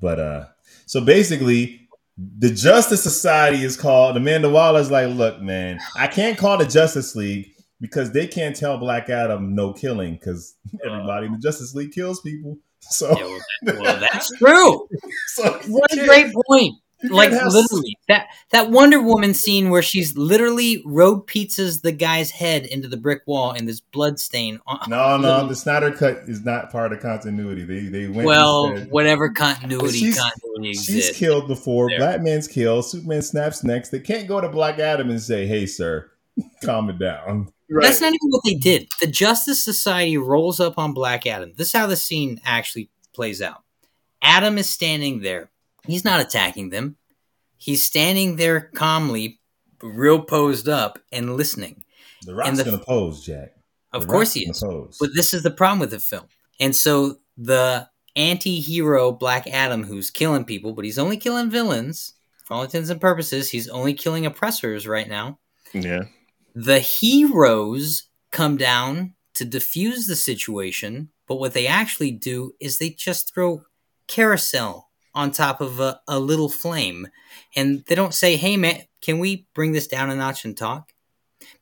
[0.00, 0.46] but uh,
[0.86, 4.16] so basically, the Justice Society is called.
[4.16, 8.78] Amanda Waller's like, look, man, I can't call the Justice League because they can't tell
[8.78, 10.90] Black Adam no killing because uh.
[10.90, 12.58] everybody in the Justice League kills people.
[12.80, 14.88] So, yeah, well, that- well, that's true.
[15.28, 16.76] so What a great point.
[17.02, 21.92] Can't Like have- literally that that Wonder Woman scene where she's literally road pizzas the
[21.92, 24.60] guy's head into the brick wall and this blood stain.
[24.66, 27.64] On, No, no, the Snyder cut is not part of continuity.
[27.64, 28.26] They they went.
[28.26, 31.18] well, and said, whatever continuity she's- continuity she's exists.
[31.18, 31.88] killed before.
[31.90, 31.98] There.
[31.98, 32.84] Black man's killed.
[32.86, 33.90] Superman snaps next.
[33.90, 36.10] They can't go to Black Adam and say, "Hey, sir,
[36.64, 37.82] calm it down." right.
[37.82, 38.88] That's not even what they did.
[39.00, 41.52] The Justice Society rolls up on Black Adam.
[41.56, 43.62] This is how the scene actually plays out.
[44.22, 45.50] Adam is standing there.
[45.86, 46.96] He's not attacking them.
[47.56, 49.40] He's standing there calmly,
[49.82, 51.84] real posed up and listening.
[52.22, 53.52] The Rock's And the- gonna pose, Jack.
[53.92, 54.60] Of The course he is.
[54.62, 54.96] Pose.
[55.00, 56.26] But this is the problem with the film.
[56.60, 62.14] And so the anti-hero Black Adam who's killing people, but he's only killing villains.
[62.44, 65.38] For all intents and purposes, he's only killing oppressors right now.
[65.72, 66.04] Yeah.
[66.54, 72.88] the heroes come down to defuse the situation, but what they actually do is they
[72.90, 73.62] just throw
[74.06, 74.85] carousel
[75.16, 77.08] on top of a, a little flame.
[77.56, 80.92] And they don't say, hey, man, can we bring this down a notch and talk?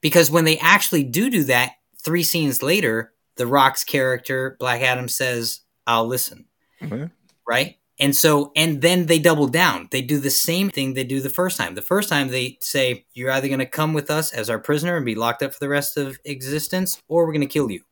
[0.01, 1.73] Because when they actually do do that,
[2.03, 6.47] three scenes later, The Rock's character, Black Adam, says, I'll listen
[6.81, 7.09] Yeah.
[7.49, 7.77] right?
[8.01, 9.89] And so, and then they double down.
[9.93, 11.77] They do the same thing they do the first time.
[11.77, 14.97] The first time they say, You're either going to come with us as our prisoner
[14.97, 17.83] and be locked up for the rest of existence, or we're going to kill you.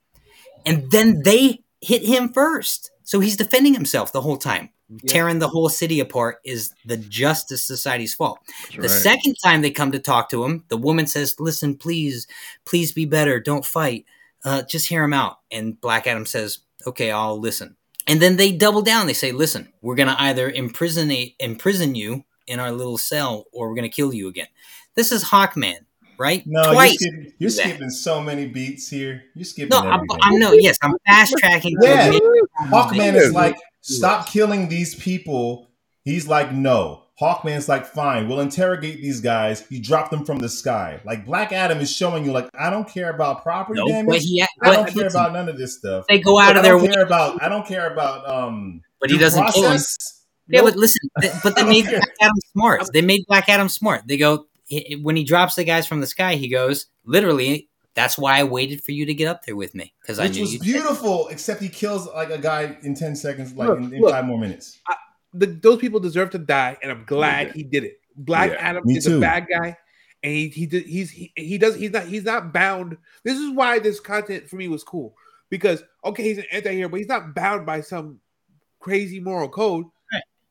[0.67, 2.91] And then they hit him first.
[3.05, 4.71] So he's defending himself the whole time.
[5.06, 8.39] Tearing the whole city apart is the Justice Society's fault.
[8.47, 8.90] That's The right.
[8.90, 12.27] second time they come to talk to him, the woman says, "Listen, please,
[12.64, 13.40] please be better.
[13.40, 14.05] Don't fight.
[14.44, 18.51] Uh, just hear him out." And Black Adam says, "Okay, I'll listen." And then they
[18.52, 19.06] double down.
[19.06, 23.77] They say, "Listen, we're gonna either imprisonate, imprison you in our little cell, or we're
[23.77, 24.48] gonna kill you again."
[24.97, 25.77] This is Hawkman,
[26.19, 26.43] right?
[26.44, 26.97] no, Twice.
[27.01, 29.23] you're, skipping, you're skipping so many beats here.
[29.35, 29.69] You're skipping.
[29.70, 30.05] No, I'm.
[30.20, 30.52] I'm no.
[30.52, 31.77] Yes, I'm fast tracking.
[31.81, 32.10] Yeah.
[32.66, 35.69] Hawkman is like, stop killing these people.
[36.05, 37.01] He's like, no.
[37.21, 39.65] Hawkman's like, fine, we'll interrogate these guys.
[39.69, 41.01] You drop them from the sky.
[41.05, 44.23] Like Black Adam is showing you, like, I don't care about property No, but damage.
[44.23, 44.43] he.
[44.63, 46.07] I don't care about none of this stuff.
[46.09, 47.41] they go out I of their don't way, care about.
[47.43, 48.29] I don't care about.
[48.29, 49.79] Um, but he doesn't kill him.
[50.49, 50.71] Yeah, Nope.
[50.73, 52.01] but listen, th- but they made care.
[52.01, 52.83] Black Adam smart.
[52.93, 54.09] They made Black Adam smart.
[54.09, 56.35] They go he- when he drops the guys from the sky.
[56.35, 57.69] He goes literally.
[57.94, 60.40] That's why I waited for you to get up there with me because I knew
[60.43, 60.60] was you.
[60.60, 61.28] beautiful.
[61.28, 64.10] Except he kills like a guy in ten seconds, like Look, in, in look.
[64.12, 64.81] five more minutes.
[65.35, 67.52] the, those people deserve to die, and I'm glad Yeah.
[67.52, 68.01] he did it.
[68.16, 69.19] Black Yeah, Adam me is too.
[69.19, 69.77] a bad guy,
[70.23, 72.97] and he he did, he's he, he does he's not he's not bound.
[73.24, 75.14] This is why this content for me was cool
[75.51, 78.20] because okay, he's an anti-hero, but he's not bound by some
[78.81, 79.86] crazy moral code.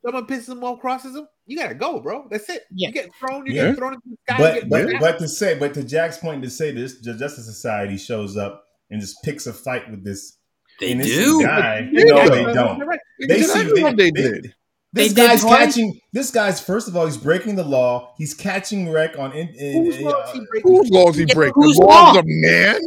[0.03, 0.11] Right.
[0.13, 2.27] someone pisses him off, crosses him, you gotta go, bro.
[2.29, 2.63] That's it.
[2.71, 2.87] Yeah.
[2.89, 3.67] You get thrown, you Yeah.
[3.69, 4.37] get thrown into the sky.
[4.61, 7.97] But but, but to say but to Jack's point to say this, the Justice Society
[7.97, 10.37] shows up and just picks a fight with this
[10.79, 11.41] They do.
[11.43, 11.89] guy.
[11.91, 12.77] Yeah, No, they don't.
[12.77, 12.99] you're right.
[13.27, 14.55] They see they, what they they- did?
[14.93, 15.97] This They guy's catching.
[16.11, 18.13] This guy's first of all, he's breaking the law.
[18.17, 19.31] He's catching wreck on.
[19.31, 20.41] In, in, Whose in, laws uh, he?
[20.63, 21.53] Whose laws he Yeah, break?
[21.55, 22.19] whose The laws law?
[22.19, 22.81] of man.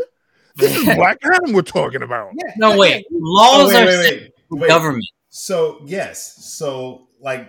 [0.57, 2.29] This is Black Adam we're talking about.
[2.35, 3.07] Yeah, No, yeah, wait.
[3.11, 4.69] Laws oh, wait, are wait, wait, wait.
[4.69, 5.07] government.
[5.31, 7.49] So yes, so like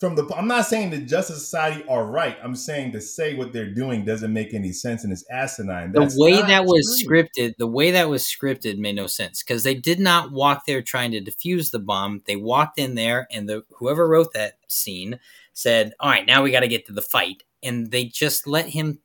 [0.00, 2.38] from the, I'm not saying the Justice Society are right.
[2.42, 5.92] I'm saying to say what they're doing doesn't make any sense and it's asinine.
[5.92, 7.24] The way that was true.
[7.24, 10.80] scripted, the way that was scripted made no sense because they did not walk there
[10.80, 12.22] trying to defuse the bomb.
[12.26, 15.20] They walked in there, and the whoever wrote that scene
[15.52, 18.70] said, "All right, now we got to get to the fight," and they just let
[18.70, 19.00] him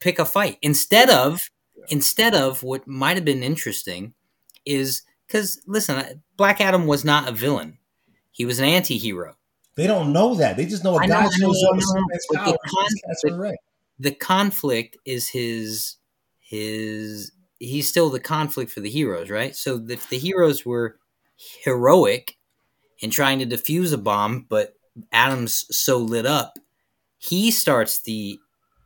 [0.00, 1.40] pick a fight instead of
[1.88, 4.14] instead of what might have been interesting
[4.64, 7.78] is because listen, Black Adam was not a villain;
[8.34, 9.36] he was an anti-hero.
[9.76, 10.56] They don't know that.
[10.58, 11.86] They just know a I guy know, I know, shows up I with know.
[11.86, 13.58] Superman's But the con- and catches but- wreck.
[13.98, 15.96] the conflict is his
[16.40, 20.98] his he's still the conflict for the heroes right so if the heroes were
[21.62, 22.36] heroic
[23.00, 24.74] in trying to defuse a bomb but
[25.12, 26.58] adam's so lit up
[27.18, 28.38] he starts the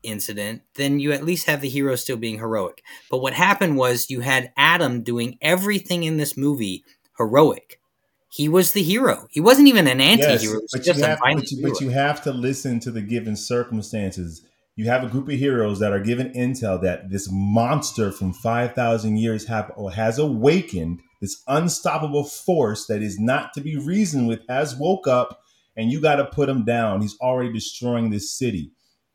[0.02, 4.08] incident then you at least have the hero still being heroic but what happened was
[4.10, 6.84] you had adam doing everything in this movie
[7.18, 7.80] heroic
[8.28, 11.18] he was the hero he wasn't even an anti-hero he was but, just you have,
[11.18, 11.70] violent but, you, hero.
[11.70, 14.42] but you have to listen to the given circumstances.
[14.76, 19.16] You have a group of heroes that are given intel that this monster from 5,000
[19.16, 24.40] years have, or has awakened, this unstoppable force that is not to be reasoned with,
[24.48, 25.40] has woke up,
[25.76, 27.00] and you got to put him down.
[27.00, 28.70] He's already destroying this city.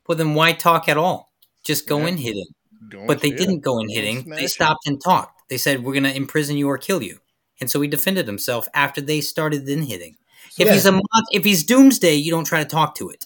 [0.07, 1.31] well then why talk at all
[1.63, 2.15] just go Yeah.
[2.15, 2.47] hit him.
[2.89, 3.37] Don't But they you?
[3.37, 4.29] didn't go and Don't hitting.
[4.29, 5.43] They stopped and talked.
[5.49, 7.19] They said, "We're going to imprison you or kill you."
[7.63, 10.17] And so he defended himself after they started in hitting.
[10.59, 10.73] If Yes.
[10.75, 13.23] he's a mon- if he's Doomsday, you don't try to talk to it.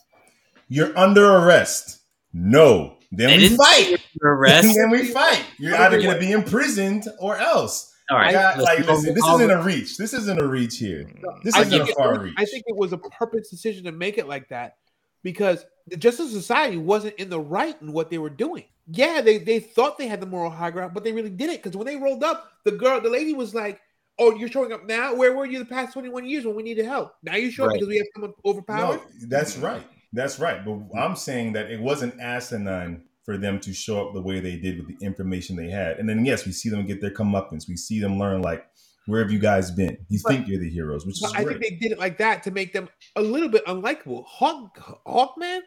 [0.69, 2.01] You're under arrest.
[2.34, 2.97] No.
[3.11, 3.97] Then They we didn't fight.
[4.23, 4.76] Arrest.
[4.76, 5.43] then we fight.
[5.57, 7.91] You're either going to be imprisoned or else.
[8.11, 8.31] All right.
[8.31, 9.97] God, like, listen, listen, this isn't a reach.
[9.97, 11.09] This isn't a reach here.
[11.43, 12.35] This I isn't think, a it far was, reach.
[12.38, 14.76] I think it was a purpose decision to make it like that
[15.23, 18.65] because the Justice Society wasn't in the right in what they were doing.
[18.85, 21.57] Yeah, they, they thought they had the moral high ground, but they really didn't.
[21.57, 23.81] Because when they rolled up, the girl, the lady was like,
[24.19, 25.15] "Oh, you're showing up now?
[25.15, 27.14] Where were you the past 21 years when we needed help?
[27.23, 27.73] Now you show up Right.
[27.76, 29.84] because we have someone overpowered." No, that's right.
[30.14, 30.64] That's right.
[30.65, 34.56] But I'm saying that it wasn't asinine for them to show up the way they
[34.56, 35.98] did with the information they had.
[35.99, 37.68] And then yes, we see them get their comeuppance.
[37.68, 38.65] We see them learn like,
[39.06, 39.98] where have you guys been?
[40.10, 41.60] You But- think you're the heroes, which is I great.
[41.60, 42.88] think they did it like that to make them
[43.18, 44.23] a little bit unlikable.
[44.26, 45.60] Hawk, Hawkman.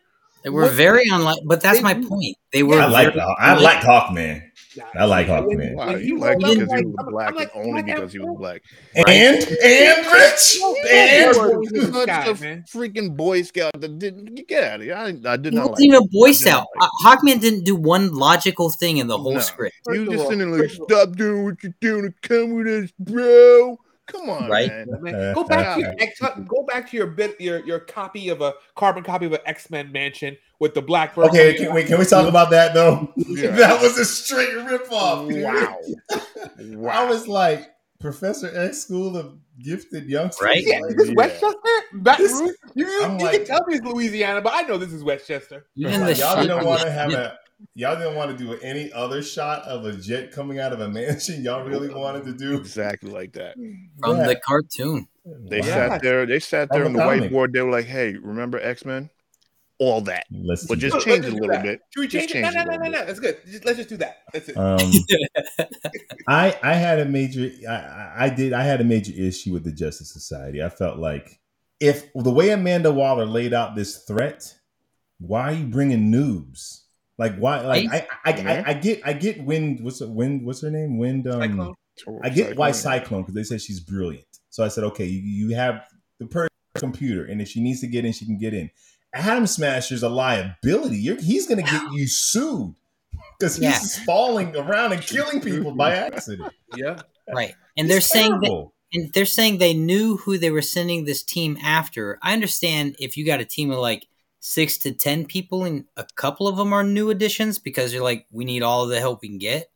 [0.42, 2.36] They were What- very unlike, but that's They my point.
[2.50, 2.80] They were.
[2.80, 4.49] I like very I like Hawkman.
[4.76, 5.74] Nah, I like Hawkman.
[5.74, 8.36] Wow, you like up because he was black like, and only because he was Adam-
[8.36, 8.62] black.
[8.94, 14.46] And and Rich Yeah, and Lord, You're such Guy, a freaking Boy Scout that didn't
[14.46, 14.94] get out of here.
[14.94, 15.32] I, I did not.
[15.32, 15.44] Like.
[15.50, 15.80] He not wasn't like.
[15.80, 16.66] even a Boy Scout.
[16.76, 19.40] not Uh, Hawkman didn't do one logical thing in the whole No.
[19.40, 19.74] script.
[19.88, 22.22] You First just all- sitting like, first of all- stop doing what you're doing and
[22.22, 23.78] come with us, bro.
[24.12, 24.68] Come on, Right.
[24.68, 24.86] man.
[25.00, 26.00] Man, go back to your God.
[26.02, 29.40] X, go back to your bit your your copy of a carbon copy of an
[29.46, 31.14] X Men mansion with the black.
[31.14, 33.12] bird Okay, can, wait, can we talk about that though?
[33.16, 33.50] Yeah.
[33.52, 35.26] that was a straight rip off.
[35.30, 35.78] Wow.
[36.90, 37.70] I was like,
[38.00, 40.42] Professor X School of Gifted Youngsters.
[40.44, 40.62] Right?
[40.66, 41.14] Yeah, Like, is this Yeah.
[41.14, 41.58] Westchester?
[41.94, 42.50] Baton This- Rouge?
[42.74, 45.02] You, you, I'm you like- can tell me it's Louisiana, but I know this is
[45.04, 45.66] Westchester.
[45.76, 47.38] Even like, the y'all shit didn't want to have a
[47.74, 50.88] y'all didn't want to do any other shot of a jet coming out of a
[50.98, 51.42] mansion.
[51.42, 53.54] Y'all really wanted to do Exactly like that.
[54.00, 54.26] from Yeah.
[54.28, 55.06] the cartoon.
[55.24, 55.66] They Wow.
[55.66, 56.26] sat there.
[56.26, 57.30] They sat there on the the comic.
[57.30, 57.52] whiteboard.
[57.52, 59.10] They were like, "Hey, remember X Men?
[59.78, 62.52] All that, Let's but just change it a little bit." Should we Just change it?
[62.54, 63.04] No, no, no, no, no.
[63.06, 63.38] That's good.
[63.46, 64.18] Just, let's just do that.
[64.32, 64.56] That's it.
[64.56, 64.78] Um,
[66.28, 69.64] I I had a major I- I, I did I had a major issue with
[69.64, 70.62] the Justice Society.
[70.62, 71.40] I felt like
[71.80, 74.54] if the way Amanda Waller laid out this threat,
[75.18, 76.79] why are you bringing noobs?
[77.20, 77.60] Like why?
[77.60, 79.80] Like I I, I, I get I get Wind.
[79.84, 80.44] What's her, Wind?
[80.46, 80.98] What's her name?
[80.98, 81.28] Wind.
[81.28, 81.74] Um, Cyclone?
[82.24, 83.02] I get why Cyclone.
[83.02, 84.24] Cyclone because they said she's brilliant.
[84.48, 85.20] So I said, okay, you,
[85.50, 85.82] you have
[86.18, 88.70] the per computer, and if she needs to get in, she can get in.
[89.12, 90.96] Atom Smasher's a liability.
[90.96, 92.74] You're, he's going to get you sued
[93.38, 93.72] because he's Yeah.
[93.72, 96.52] just falling around and killing people by accident.
[96.74, 97.02] Yeah.
[97.32, 97.54] Right.
[97.76, 101.22] And It's they're saying that and they're saying they knew who they were sending this
[101.22, 102.18] team after.
[102.22, 104.06] I understand if you got a team of like
[104.40, 108.26] six to ten people and a couple of them are new additions because you're like,
[108.30, 109.70] we need all the help we can get.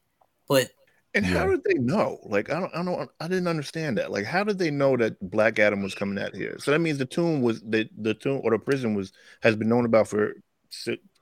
[0.48, 0.70] But
[1.14, 1.50] And how Yeah.
[1.52, 2.18] did they know?
[2.24, 4.10] Like, I don't, I don't, I didn't understand that.
[4.10, 6.56] Like, how did they know that Black Adam was coming out here?
[6.58, 9.12] So that means the tomb was the the tomb or the prison was
[9.42, 10.34] has been known about for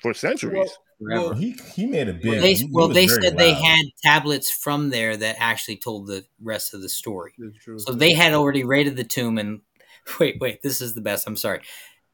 [0.01, 0.71] for centuries.
[0.99, 1.25] forever.
[1.29, 2.27] Well, he he made a big.
[2.27, 5.37] Well, they, he- he well, was they very said they had tablets from there that
[5.39, 7.33] actually told the rest of the story.
[7.39, 7.85] That's.
[7.85, 9.61] So they had already raided the tomb and
[10.21, 10.63] wait, wait.
[10.63, 11.27] This is the best.
[11.27, 11.61] I'm sorry.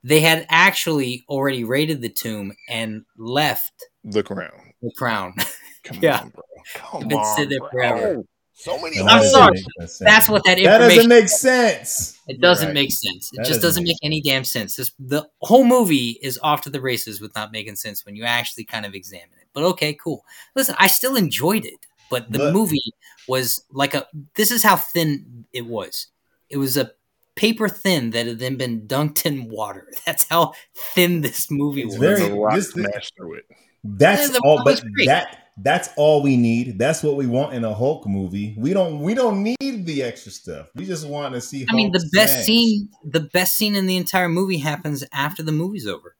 [0.04, 3.72] They had actually already raided the tomb and left
[4.04, 4.72] The crown.
[4.82, 5.34] the crown.
[5.84, 6.20] Come Yeah.
[6.20, 6.42] on, bro.
[6.74, 7.70] Come Been on, sitting there bro.
[7.70, 8.16] forever.
[8.18, 8.96] Oh, so many.
[8.98, 9.52] That I'm doesn't sorry.
[9.52, 9.98] make sense.
[10.00, 10.96] That's what that That information.
[10.96, 12.18] doesn't make sense.
[12.28, 12.74] it doesn't Right.
[12.74, 13.30] make sense.
[13.32, 14.76] It That just doesn't doesn't make make any damn sense.
[14.76, 18.24] This the whole movie is off to the races with not making sense when you
[18.24, 19.48] actually kind of examine it.
[19.54, 20.24] But okay, cool.
[20.54, 22.92] Listen, I still enjoyed it, but the But- movie
[23.28, 24.06] was like a.
[24.34, 26.08] This is how thin it was.
[26.50, 26.92] It was a
[27.38, 29.86] paper thin that had then been dunked in water.
[30.06, 30.52] That's how
[30.94, 32.00] thin this movie It's was.
[32.18, 33.44] very- The this- smashed through it.
[33.84, 34.56] That's Yeah, all.
[34.56, 35.06] Rock But great.
[35.06, 36.78] that that's all we need.
[36.78, 38.54] That's what we want in a Hulk movie.
[38.58, 40.68] We don't we don't need the extra stuff.
[40.74, 41.64] We just want to see.
[41.68, 42.44] I mean, Hulk the best smash.
[42.46, 46.16] scene, the best scene in the entire movie happens after the movie's over.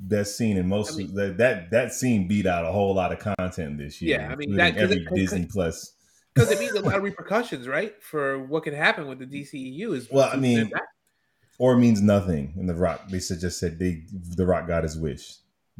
[0.00, 3.12] best scene in most I mean- that, that that scene beat out a whole lot
[3.12, 4.20] of content this year.
[4.20, 5.94] Yeah, I mean, that- every it- Disney Plus.
[6.34, 9.94] Because it means a lot of repercussions, right, for what can happen with the DCEU.
[9.94, 10.70] Is Well, I mean,
[11.58, 12.54] or it means nothing.
[12.56, 15.36] In the Rock, they said just said they the Rock got his wish.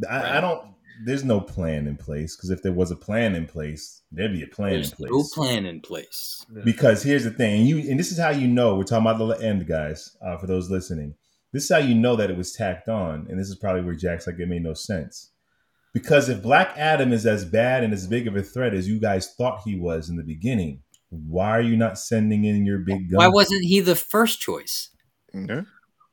[0.08, 0.74] I, I don't.
[1.04, 4.42] There's no plan in place because if there was a plan in place, there'd be
[4.42, 5.10] a plan There's in place.
[5.12, 6.44] no plan in place.
[6.64, 9.38] Because here's the thing, and you and this is how you know we're talking about
[9.38, 10.16] the end, guys.
[10.20, 11.14] Uh, for those listening,
[11.52, 13.94] this is how you know that it was tacked on, and this is probably where
[13.94, 15.30] Jack's like it made no sense.
[16.02, 19.00] Because if Black Adam is as bad and as big of a threat as you
[19.00, 23.10] guys thought he was in the beginning, why are you not sending in your big
[23.10, 23.16] gun?
[23.18, 24.90] Why wasn't he the first choice?
[25.34, 25.62] Yeah.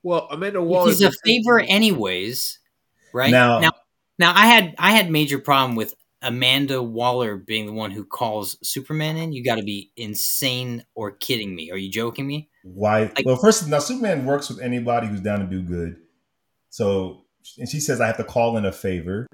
[0.04, 0.90] well, Amanda Waller.
[0.90, 2.60] he's a favor anyways,
[3.14, 3.32] right?
[3.32, 3.72] Now- now,
[4.18, 8.58] now I had I had major problem with Amanda Waller being the one who calls
[8.68, 9.32] Superman in.
[9.34, 11.70] You got to be insane or kidding me?
[11.72, 12.50] Are you joking me?
[12.64, 13.04] Why?
[13.16, 15.98] Like- well, first, now Superman works with anybody who's down to do good.
[16.70, 17.26] So,
[17.58, 19.28] and she says I have to call in a favor,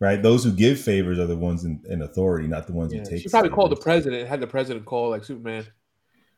[0.00, 0.22] right?
[0.22, 3.06] Those who give favors are the ones in, in authority, not the ones Yeah, who
[3.10, 3.22] take.
[3.22, 4.28] she probably called the president.
[4.28, 5.66] Had the president call like Superman.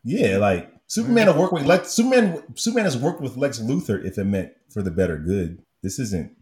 [0.04, 1.90] Yeah, like Superman will work with Lex.
[1.90, 2.42] Superman.
[2.54, 5.62] Superman has worked with Lex Luthor if it meant for the better good.
[5.82, 6.32] This isn't.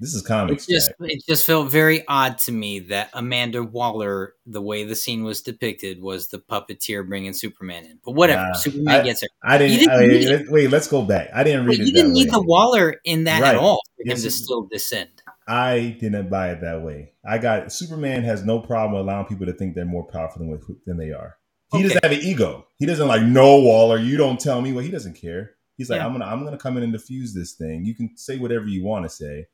[0.00, 0.66] This is It comics.
[0.66, 1.10] just Jack.
[1.10, 5.42] it just felt very odd to me that Amanda Waller, the way the scene was
[5.42, 7.98] depicted, was the puppeteer bringing Superman in.
[8.02, 9.28] But whatever, Nah, Superman I- gets her.
[9.44, 9.78] I didn't.
[9.78, 11.28] Didn't I- need wait, let's go back.
[11.34, 11.86] I didn't read But it.
[11.88, 12.30] you didn't that need way.
[12.30, 13.50] the Waller in that Right.
[13.54, 15.10] at all for Yes, him to it- still descend.
[15.50, 17.12] I didn't buy it that way.
[17.24, 20.96] I got Superman has no problem allowing people to think they're more powerful than than
[20.96, 21.36] they are.
[21.72, 21.88] He Okay.
[21.88, 22.66] doesn't have an ego.
[22.78, 23.98] He doesn't like no Waller.
[23.98, 25.52] You don't tell me what he doesn't care.
[25.76, 26.06] He's like Yeah.
[26.06, 27.84] I'm gonna I'm gonna come in and defuse this thing.
[27.84, 29.46] You can say whatever you want to say.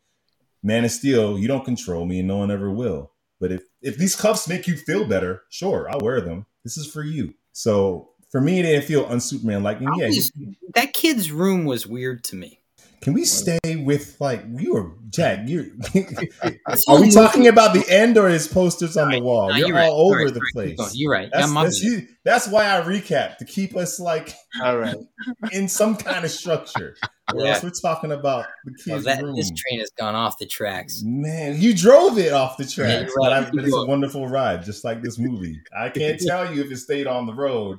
[0.63, 3.13] Man of Steel, you don't control me, and no one ever will.
[3.41, 6.47] But if if these cuffs make you feel better, sure, I'll wear them.
[6.65, 7.35] This is for you.
[7.53, 9.79] So for me, it didn't feel unsuperman like.
[9.81, 10.33] Yeah, was-
[10.75, 12.61] that kid's room was weird to me.
[13.07, 15.47] Can we stay with like you were Jack?
[15.49, 15.79] You
[16.89, 19.49] are we talking about the end or his posters on the wall?
[19.51, 19.89] No, You're, you're right.
[19.89, 20.77] all over Sorry, the place.
[20.77, 20.91] going.
[20.95, 21.29] You're right.
[21.33, 24.97] That's, that's, you, that's why I recap to keep us like All right.
[25.53, 26.97] in some kind of structure.
[27.33, 27.51] Or Yeah.
[27.53, 29.37] else we're talking about the Well, kid's that, room.
[29.37, 31.01] this train has gone off the tracks.
[31.05, 33.47] Man, you drove it off the Yeah, tracks, you're but, right.
[33.47, 35.61] I, but it's a wonderful ride, just like this movie.
[35.79, 37.79] I can't tell you if it stayed on the road,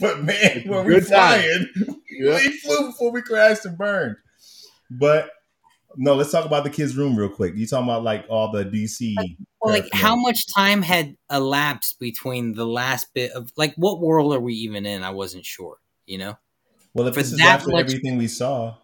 [0.00, 1.42] but man, when we Good time.
[1.76, 2.34] flying, Yeah.
[2.38, 4.16] we flew before we crashed and burned.
[4.90, 5.30] But
[5.96, 7.54] no, let's talk about the kids' room real quick.
[7.56, 9.14] You talking about like all the DC?
[9.60, 14.34] Well, like how much time had elapsed between the last bit of like what world
[14.34, 15.02] are we even in?
[15.02, 15.78] I wasn't sure.
[16.06, 16.38] You know,
[16.92, 18.76] Well, if for this is after much- everything we saw,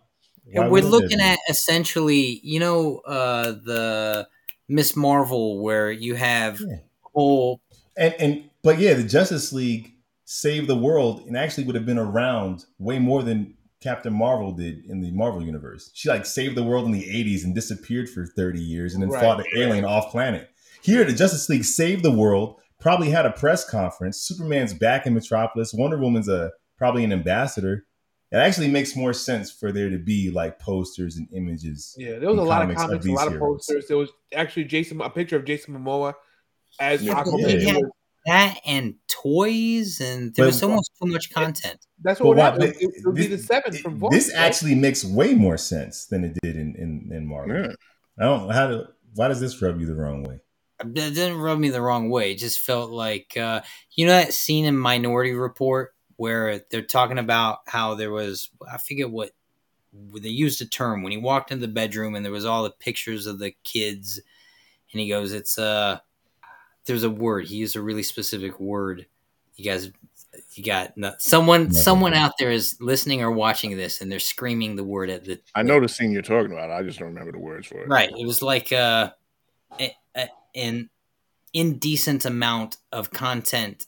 [0.46, 4.28] we're looking at essentially, you know, uh the
[4.68, 6.76] Miss Marvel where you have Yeah.
[7.14, 7.60] whole
[7.96, 9.92] and and but yeah, the Justice League
[10.24, 14.84] saved the world and actually would have been around way more than Captain Marvel did
[14.86, 15.90] in the Marvel universe.
[15.94, 19.10] She like saved the world in the 80s and disappeared for 30 years and then
[19.10, 19.22] Right.
[19.22, 20.48] fought an alien off planet.
[20.82, 24.18] Here, the Justice League saved the world, probably had a press conference.
[24.20, 25.72] Superman's back in Metropolis.
[25.74, 27.86] Wonder Woman's a probably an ambassador.
[28.32, 31.94] It actually makes more sense for there to be like posters and images.
[31.98, 33.66] Yeah, there was a lot of comics of a lot of heroes.
[33.66, 33.88] posters.
[33.88, 36.14] There was actually Jason, a picture of Jason Momoa
[36.78, 37.62] as Yeah, Aquaman.
[37.62, 37.72] yeah.
[37.72, 37.78] Yeah.
[38.26, 41.78] Was- that and toys and there But- was almost too much content.
[42.02, 44.10] That's But what would why- It, it would be the this- seven from Boys.
[44.12, 44.42] This right?
[44.42, 47.56] actually makes way more sense than it did in in, in Marvel.
[47.56, 47.72] Yeah.
[48.18, 48.84] I don't how do
[49.14, 50.40] why does this rub you the wrong way?
[50.82, 52.32] It didn't rub me the wrong way.
[52.32, 57.18] It just felt like uh, you know that scene in Minority Report where they're talking
[57.18, 59.32] about how there was I forget what
[59.92, 62.70] they used a term when he walked into the bedroom and there was all the
[62.70, 64.20] pictures of the kids
[64.92, 65.98] and he goes it's uh
[66.86, 69.06] there's a word he used a really specific word
[69.56, 69.90] you guys
[70.54, 72.24] you got no, someone Never someone mind.
[72.24, 75.62] out there is listening or watching this and they're screaming the word at the I
[75.62, 76.70] know the scene you're talking about.
[76.70, 77.88] I just don't remember the words for it.
[77.88, 78.10] Right.
[78.16, 79.10] It was like uh,
[79.78, 80.88] a, a, an
[81.52, 83.86] indecent amount of content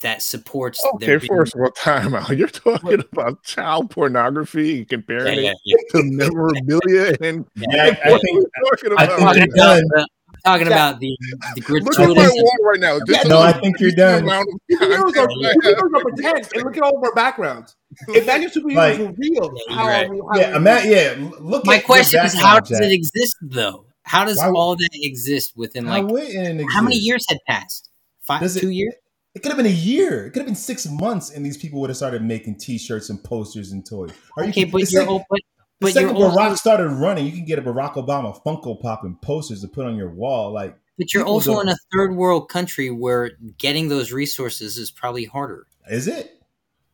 [0.00, 2.36] that supports Okay, their first of all, time out.
[2.36, 8.10] You're talking about child pornography and comparing Yeah, it yeah, to memorabilia and Yeah, I
[8.10, 9.08] what think are you talking I about?
[9.08, 10.06] think talking you're about, done.
[10.44, 11.16] The, talking about the,
[11.54, 12.32] the Look at my gratuitous.
[12.36, 12.98] wall right now.
[13.06, 14.24] This no, I think you're done.
[14.24, 17.76] Superheroes are, superheroes are pretend, and look at all of our backgrounds.
[18.14, 19.54] Imagine superheroes Like- were real.
[19.68, 20.10] Yeah, how you're right.
[20.10, 21.30] we- how Yeah, are I'm we- at, yeah.
[21.40, 23.86] Look My at question is, how does it exist though?
[24.02, 27.90] How does Why- all that exist within like wouldn't how many years had passed?
[28.26, 28.94] Five, Does it- two years.
[29.34, 30.26] It could have been a year.
[30.26, 33.22] It could have been six months, and these people would have started making T-shirts and
[33.22, 34.10] posters and toys.
[34.38, 35.40] Are you Okay, the but you're second, o- but
[35.80, 38.80] the but you're second also Barack started running, you can get a Barack Obama Funko
[38.80, 40.52] Pop and posters to put on your wall.
[40.52, 44.90] Like, but you're also don't- in a third world country where getting those resources is
[44.90, 45.66] probably harder.
[45.90, 46.32] is it?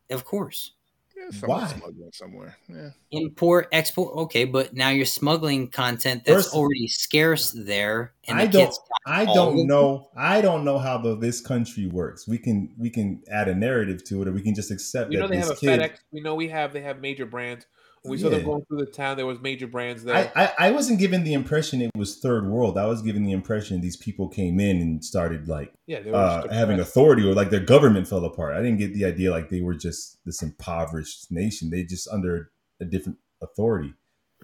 [0.09, 0.71] Of course.
[1.15, 1.67] Yeah, Why?
[1.67, 2.57] smuggling somewhere.
[2.67, 2.89] Yeah.
[3.11, 4.13] Import, export.
[4.23, 8.75] Okay, but now you're smuggling content that's First- already scarce there, and I the don't.
[9.07, 10.09] I don't know.
[10.17, 12.27] I don't know how the, this country works.
[12.27, 15.15] We can we can add a narrative to it, or we can just accept We
[15.15, 15.79] know that they this have a kid.
[15.79, 15.97] FedEx.
[16.11, 17.65] We know we have they have major brands.
[18.03, 20.31] When we saw them going through the town, there was major brands there.
[20.35, 22.77] I, I, I wasn't given the impression it was third world.
[22.77, 26.17] I was given the impression these people came in and started like yeah, they were
[26.17, 28.55] uh, having authority or like their government fell apart.
[28.55, 31.69] I didn't get the idea like they were just this impoverished nation.
[31.69, 32.51] They just under
[32.81, 33.93] a different authority.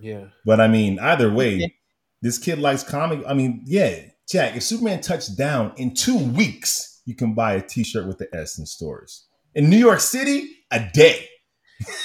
[0.01, 0.25] yeah.
[0.45, 1.75] But I mean, either way,
[2.21, 3.23] this kid likes comic.
[3.27, 3.99] I mean, yeah,
[4.29, 4.55] Jack.
[4.55, 8.57] If Superman touched down in two weeks, you can buy a T-shirt with the S
[8.57, 9.25] in stores.
[9.53, 11.27] In New York City, a day,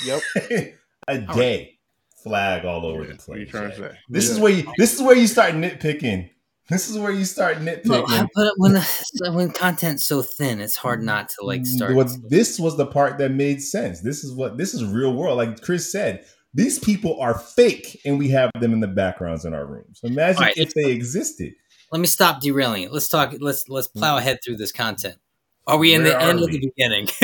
[0.07, 0.23] Yep.
[1.09, 1.79] a day.
[2.23, 3.51] Flag all over Yeah, the what are you place.
[3.51, 3.91] trying to Jack.
[3.93, 3.99] say?
[4.09, 4.73] This is where you.
[4.79, 6.31] This is where you start nitpicking.
[6.71, 8.09] This is where you start nitpicking.
[8.09, 11.95] No, but when the, when content's so thin, it's hard not to like start.
[11.95, 14.01] What, this was the part that made sense.
[14.01, 15.37] This is what this is real world.
[15.37, 16.25] Like Chris said,
[16.55, 20.01] these people are fake, and we have them in the backgrounds in our rooms.
[20.03, 21.53] Imagine All right, if they existed.
[21.93, 22.93] Let me stop derailing it.
[22.93, 23.35] Let's talk.
[23.39, 23.99] Let's let's mm.
[23.99, 25.17] plow ahead through this content.
[25.67, 26.45] Are we in Where the end we?
[26.45, 27.09] of the beginning?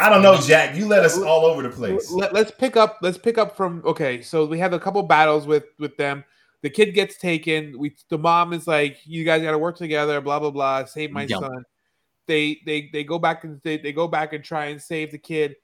[0.00, 0.76] I don't know, Jack.
[0.76, 2.10] You let us all over the place.
[2.10, 2.98] Let, us pick up.
[3.02, 3.82] Let's pick up from.
[3.84, 6.24] Okay, so we have a couple battles with with them.
[6.62, 7.76] The kid gets taken.
[7.76, 10.84] We the mom is like, "You guys got to work together." Blah blah blah.
[10.84, 11.40] Save my Yep.
[11.40, 11.64] son.
[12.28, 15.18] They they they go back and they, they go back and try and save the
[15.18, 15.56] kid.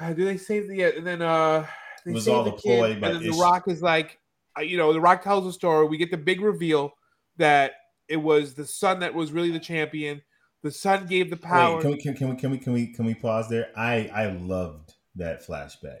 [0.00, 0.82] Wow, do they save the?
[0.96, 1.66] And then uh,
[2.04, 3.00] they It was save all the deployed kid.
[3.00, 4.20] by And then the Rock is like,
[4.56, 5.88] uh, you know, the Rock tells the story.
[5.88, 6.92] We get the big reveal
[7.36, 7.72] that
[8.08, 10.22] it was the son that was really the champion.
[10.62, 11.76] The son gave the power.
[11.76, 13.68] Wait, can we can, can we can we can we can we pause there?
[13.76, 16.00] I I loved that flashback.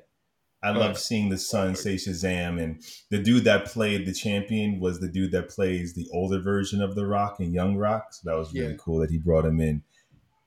[0.62, 4.78] I Go loved seeing the son say Shazam, and the dude that played the champion
[4.78, 8.12] was the dude that plays the older version of the Rock and Young Rock.
[8.12, 8.78] So that was really Yeah.
[8.78, 9.82] cool that he brought him in.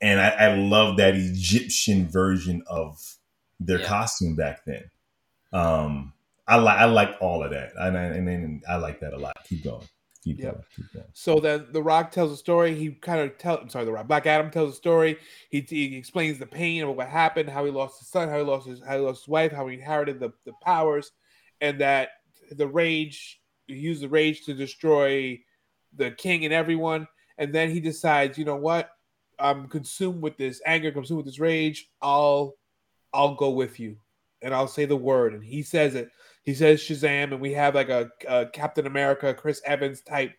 [0.02, 3.16] And I, I love that Egyptian version of
[3.60, 3.88] their Yeah.
[3.88, 4.92] costume back then.
[5.52, 6.14] Um,
[6.48, 9.18] I like I like all of that, and I, and then I like that a
[9.18, 9.34] lot.
[9.46, 9.88] Keep going,
[10.24, 10.54] keep Yep.
[10.54, 11.06] going, keep going.
[11.14, 12.76] So then The Rock tells a story.
[12.76, 13.58] He kind of tell.
[13.58, 14.08] I'm sorry, The Rock.
[14.08, 15.18] Black Adam tells a story.
[15.50, 18.44] He, he explains the pain of what happened, how he lost his son, how he
[18.44, 21.12] lost his how he lost his wife, how he inherited the, the powers,
[21.62, 22.10] and that
[22.52, 25.40] the rage he used the rage to destroy
[25.96, 27.08] the king and everyone.
[27.38, 28.90] And then he decides, you know what?
[29.40, 31.90] I'm consumed with this anger, consumed with this rage.
[32.02, 32.56] I'll
[33.14, 33.98] I'll go with you,
[34.42, 35.34] and I'll say the word.
[35.34, 36.10] And he says it.
[36.44, 40.34] He says Shazam, and we have like a, a Captain America, Chris Evans type.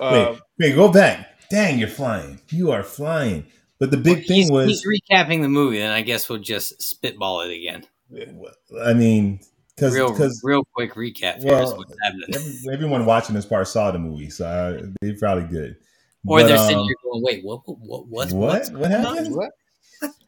[0.00, 1.48] Uh, Wait, wait, go back.
[1.50, 2.40] Dang, you're flying.
[2.50, 3.46] You are flying.
[3.78, 6.80] But the big he's, thing was, he's recapping the movie, and I guess we'll just
[6.80, 7.84] spitball it again.
[8.82, 9.40] I mean,
[9.74, 11.42] because Real, real quick recap.
[11.42, 15.76] Well, what's every, everyone watching this part saw the movie, so I, they're probably good.
[16.24, 17.62] Or But, they're sitting um, here going, "Wait, what?
[17.66, 18.06] What?
[18.06, 18.08] What?
[18.08, 18.68] What's, what?
[18.72, 19.34] What happened?
[19.34, 19.50] What?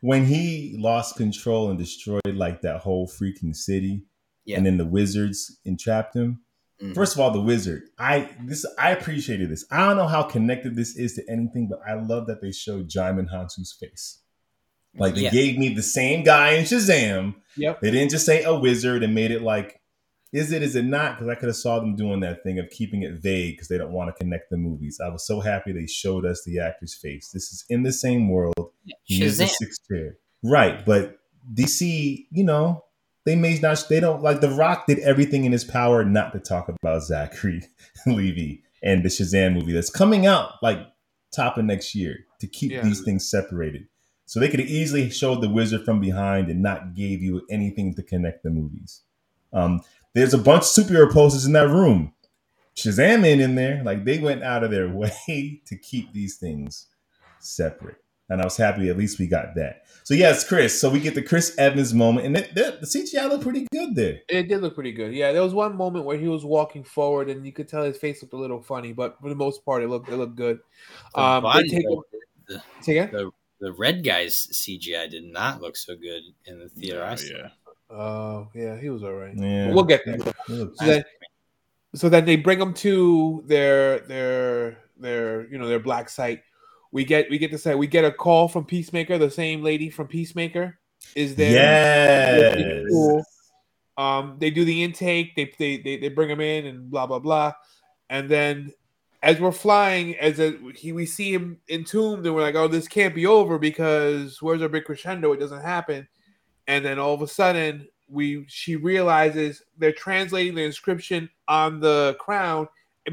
[0.00, 4.02] When he lost control and destroyed like that whole freaking city,
[4.44, 4.56] Yeah.
[4.58, 6.40] and then the wizards entrapped him.
[6.82, 6.94] Mhm.
[6.94, 7.82] First of all, the wizard.
[7.98, 9.64] I this I appreciated this.
[9.70, 12.88] I don't know how connected this is to anything, but I love that they showed
[12.90, 14.18] Djimon Hounsou's face.
[14.96, 15.30] Like they Yeah.
[15.30, 17.34] gave me the same guy in Shazam.
[17.56, 17.80] Yep.
[17.80, 19.80] They didn't just say a wizard and made it like,
[20.32, 21.16] is it, is it not?
[21.16, 23.78] Because I could have saw them doing that thing of keeping it vague because they
[23.78, 25.00] don't want to connect the movies.
[25.04, 27.30] I was so happy they showed us the actor's face.
[27.32, 28.54] This is in the same world.
[29.04, 29.48] He is the Shazam.
[29.50, 30.16] sixth chair.
[30.42, 30.84] Right.
[30.84, 31.18] But
[31.52, 32.83] DC, you know,
[33.24, 36.38] they may not they don't like the rock did everything in his power not to
[36.40, 37.62] talk about Zachary
[38.06, 40.78] Levi and the Shazam movie that's coming out like
[41.34, 42.82] top of next year to keep Yeah.
[42.82, 43.86] these things separated.
[44.26, 47.94] So they could have easily showed the wizard from behind and not gave you anything
[47.94, 49.02] to connect the movies.
[49.52, 49.82] Um,
[50.14, 52.12] there's a bunch of superhero posters in that room.
[52.76, 53.82] Shazam ain't in there.
[53.84, 56.86] Like they went out of their way to keep these things
[57.40, 57.96] separate.
[58.30, 59.82] And I was happy at least we got that.
[60.02, 60.80] So yes, Chris.
[60.80, 63.94] So we get the Chris Evans moment, and it, the, the CGI looked pretty good
[63.94, 64.20] there.
[64.28, 65.12] It did look pretty good.
[65.12, 67.98] Yeah, there was one moment where he was walking forward, and you could tell his
[67.98, 70.60] face looked a little funny, but for the most part, it looked it looked good.
[71.14, 71.86] The Um, they body take
[72.48, 73.10] the, say again?
[73.12, 73.30] the,
[73.60, 77.02] the red guy's CGI did not look so good in the theater.
[77.02, 77.34] I Yeah, saw.
[77.36, 77.48] yeah.
[77.90, 79.34] Oh yeah, he was all right.
[79.36, 79.72] Yeah.
[79.72, 80.18] We'll get there.
[80.48, 81.04] So then,
[81.94, 86.42] so then they bring them to their their their you know their black site.
[86.94, 89.90] We get we get to say we get a call from Peacemaker, the same lady
[89.90, 90.78] from Peacemaker
[91.16, 92.56] is there.
[92.56, 92.86] Yes.
[92.88, 93.24] Cool.
[93.98, 95.34] Um, they do the intake.
[95.34, 97.52] They they they, they bring him in and blah blah blah,
[98.10, 98.72] and then
[99.24, 102.86] as we're flying, as a, he we see him entombed, and we're like, oh, this
[102.86, 105.32] can't be over because where's our big crescendo?
[105.32, 106.06] It doesn't happen,
[106.68, 112.16] and then all of a sudden we she realizes they're translating the inscription on the
[112.20, 112.68] crown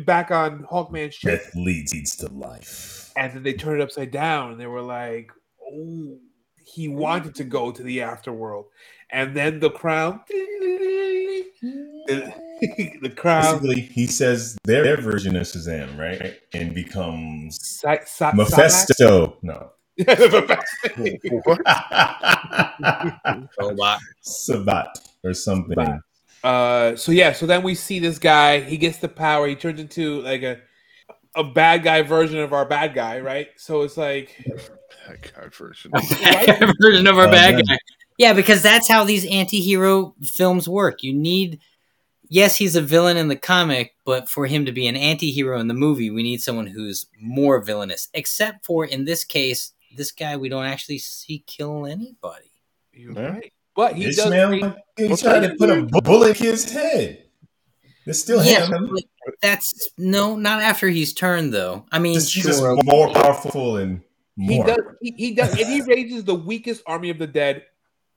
[0.05, 3.11] back on Hawkman's chest, Death leads, leads to life.
[3.17, 5.31] and then they turn it upside down, and they were like,
[5.63, 6.17] oh,
[6.63, 8.65] he wanted to go to the afterworld,
[9.09, 10.21] and then the crown.
[10.29, 11.45] the,
[13.01, 16.39] the crown Basically, he says their, their version of Shazam, right?
[16.53, 19.37] And becomes Sa- Sa- Mephisto.
[19.41, 19.71] No.
[19.99, 20.63] Sabbac.
[23.59, 23.99] Robot.
[24.23, 24.87] Sabbac
[25.23, 25.75] or something.
[25.77, 26.01] Sabbac.
[26.43, 28.59] Uh, so yeah, so then we see this guy.
[28.61, 29.47] He gets the power.
[29.47, 30.59] He turns into like a
[31.35, 33.47] a bad guy version of our bad guy, right?
[33.57, 34.35] So it's like
[35.07, 35.91] That guy version.
[36.81, 37.63] version of our Oh, bad man.
[37.65, 37.77] guy.
[38.17, 41.01] Yeah, because that's how these anti-hero films work.
[41.03, 41.59] You need
[42.29, 45.67] yes, he's a villain in the comic, but for him to be an anti-hero in
[45.67, 48.09] the movie, we need someone who's more villainous.
[48.13, 52.51] Except for in this case, this guy we don't actually see kill anybody.
[52.93, 53.31] you're Yeah.
[53.31, 54.19] right, but he does.
[54.19, 55.49] Ishmael, bring- he What's tried that?
[55.51, 57.25] to put a bullet in his head.
[58.05, 58.89] It's still Yeah, him.
[59.25, 61.85] but that's no, not after he's turned though.
[61.91, 64.01] I mean, Just, he's just sure, more powerful and
[64.37, 64.77] He does.
[65.01, 67.63] He, he does, and he raises the weakest army of the dead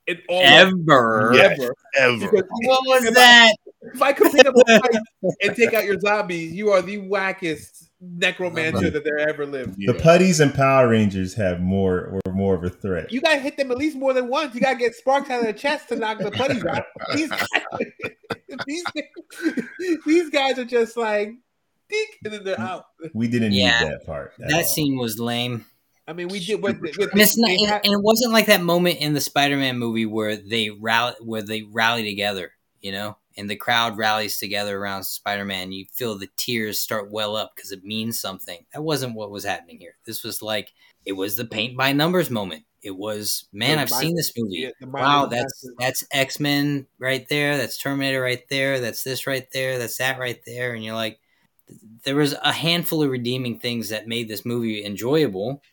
[0.07, 1.31] in all of ever.
[1.35, 1.41] Yeah.
[1.43, 1.75] ever.
[1.97, 2.17] Ever.
[2.19, 3.53] Because What was if that?
[3.53, 5.01] I, if I complete a whole fight
[5.41, 9.75] and take out your zombies, you are the wackest necromancer that there ever lived.
[9.77, 13.11] The putties and Power Rangers have more or more of a threat.
[13.11, 14.53] You gotta hit them at least more than once.
[14.55, 16.83] You gotta get sparks out of the chest to knock the putties out.
[17.15, 17.49] These guys,
[18.67, 18.83] these,
[20.05, 21.29] these guys are just like,
[21.89, 22.85] dink, and then they're out.
[23.13, 23.79] We didn't Yeah.
[23.79, 24.33] need that part.
[24.39, 24.63] That all.
[24.63, 25.65] scene was lame.
[26.07, 26.79] I mean, we did what.
[26.79, 29.21] what And it's not, they and, had- and it wasn't like that moment in the
[29.21, 32.51] Spider-Man movie where they rally, where they rally together,
[32.81, 35.71] you know, and the crowd rallies together around Spider-Man.
[35.71, 38.65] You feel the tears start well up because it means something.
[38.73, 39.95] That wasn't what was happening here.
[40.05, 40.71] This was like
[41.05, 42.63] it was the paint by numbers moment.
[42.81, 44.57] It was, man, The I've seen this movie.
[44.57, 47.57] yeah, Wow, that's that's X Men right there.
[47.57, 48.79] That's Terminator right there.
[48.79, 49.79] That's this right there.
[49.79, 50.73] That's that right there.
[50.73, 51.19] And you're like,
[52.03, 55.63] there was a handful of redeeming things that made this movie enjoyable.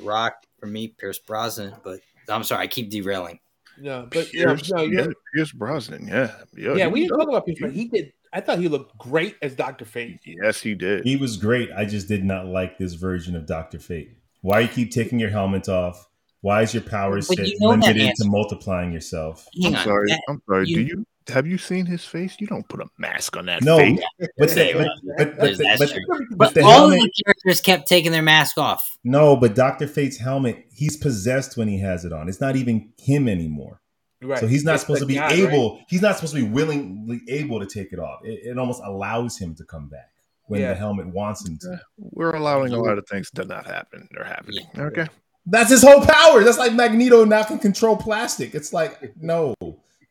[0.00, 3.40] Rock for me, Pierce Brosnan, but I'm sorry, I keep derailing.
[3.82, 6.06] No, but yeah, Pierce, no, yeah, yeah, Pierce Brosnan.
[6.08, 6.32] Yeah.
[6.56, 6.74] Yeah.
[6.74, 6.86] yeah.
[6.88, 8.12] We didn't talk about Pierce, but he did.
[8.32, 10.20] I thought he looked great as Doctor Fate.
[10.24, 11.04] Yes, he did.
[11.04, 11.70] He was great.
[11.76, 14.16] I just did not like this version of Doctor Fate.
[14.40, 16.08] Why you keep taking your helmet off?
[16.40, 19.46] Why is your power set you know limited to multiplying yourself?
[19.62, 20.08] Hang I'm on, sorry.
[20.08, 20.66] that- I'm sorry.
[20.68, 22.36] you- Do you have you seen his face?
[22.40, 24.00] You don't put a mask on that No, face.
[24.38, 25.78] but, the, but, but, but, but,
[26.08, 26.98] but but the all helmet.
[26.98, 28.96] of the characters kept taking their mask off.
[29.04, 30.64] No, but Doctor Fate's helmet.
[30.72, 32.28] He's possessed when he has it on.
[32.28, 33.80] It's not even him anymore.
[34.22, 34.38] Right.
[34.38, 35.38] So he's not It's supposed to be guy, right?
[35.38, 35.80] able.
[35.88, 38.20] He's not supposed to be willingly able to take it off.
[38.24, 40.10] It, it almost allows him to come back
[40.46, 40.68] when Yeah.
[40.68, 41.80] the helmet wants him to.
[41.98, 44.08] We're allowing a lot of things to not happen.
[44.12, 44.64] They're happening.
[44.78, 45.06] Okay.
[45.44, 46.44] That's his whole power.
[46.44, 48.54] That's like Magneto now can control plastic.
[48.54, 49.54] It's like no,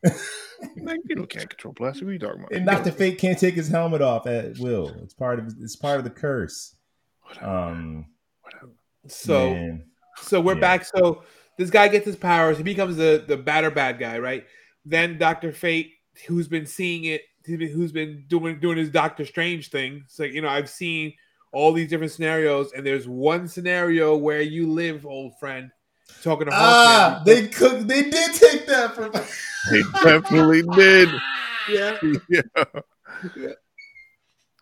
[0.76, 2.04] Magneto can't control plastic.
[2.04, 2.52] What are you talking about?
[2.52, 4.94] and Doctor Fate can't take his helmet off at will.
[5.02, 6.76] It's part of it's part of the curse.
[7.24, 7.46] Whatever.
[7.46, 8.06] Um,
[8.42, 8.72] Whatever.
[9.08, 9.84] So man.
[10.20, 10.60] So we're Yeah.
[10.60, 10.84] back.
[10.84, 11.22] So
[11.58, 12.56] this guy gets his powers.
[12.56, 14.44] He becomes the the batter bad guy, right?
[14.84, 15.92] Then Doctor Fate,
[16.26, 20.02] who's been seeing it, who's been- doing doing his Doctor Strange thing.
[20.04, 21.14] It's like you know, I've seen
[21.52, 25.70] all these different scenarios, and there's one scenario where you live, old friend.
[26.22, 27.24] Talking to Ah, Hawkman.
[27.26, 27.80] they cook.
[27.80, 29.12] They did take that from.
[29.70, 31.08] They definitely did.
[31.70, 31.96] yeah,
[32.28, 33.52] Yeah.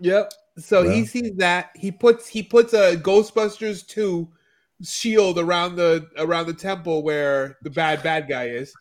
[0.00, 0.32] yep.
[0.58, 4.28] So he sees that he puts he puts a Ghostbusters two
[4.82, 8.74] shield around the around the temple where the bad bad guy is.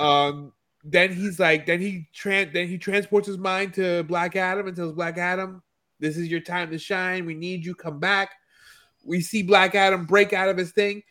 [0.00, 0.52] Um,
[0.84, 4.76] then he's like, then he tran then he transports his mind to Black Adam and
[4.76, 5.62] tells Black Adam,
[6.00, 7.24] "This is your time to shine.
[7.24, 7.74] We need you.
[7.74, 8.30] Come back."
[9.04, 11.02] We see Black Adam break out of his thing,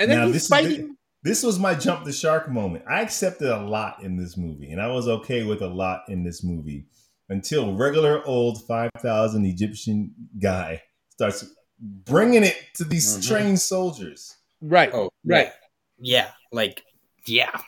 [0.00, 0.88] and then Now, he's this is.
[1.22, 2.84] This was my jump the shark moment.
[2.88, 6.24] I accepted a lot in this movie, and I was okay with a lot in
[6.24, 6.86] this movie
[7.28, 11.44] until regular old five thousand Egyptian guy starts
[11.78, 13.28] bringing it to these Mhm.
[13.28, 14.36] trained soldiers.
[14.62, 15.52] right, Oh, right.
[15.98, 16.82] Yeah, like
[17.26, 17.60] yeah.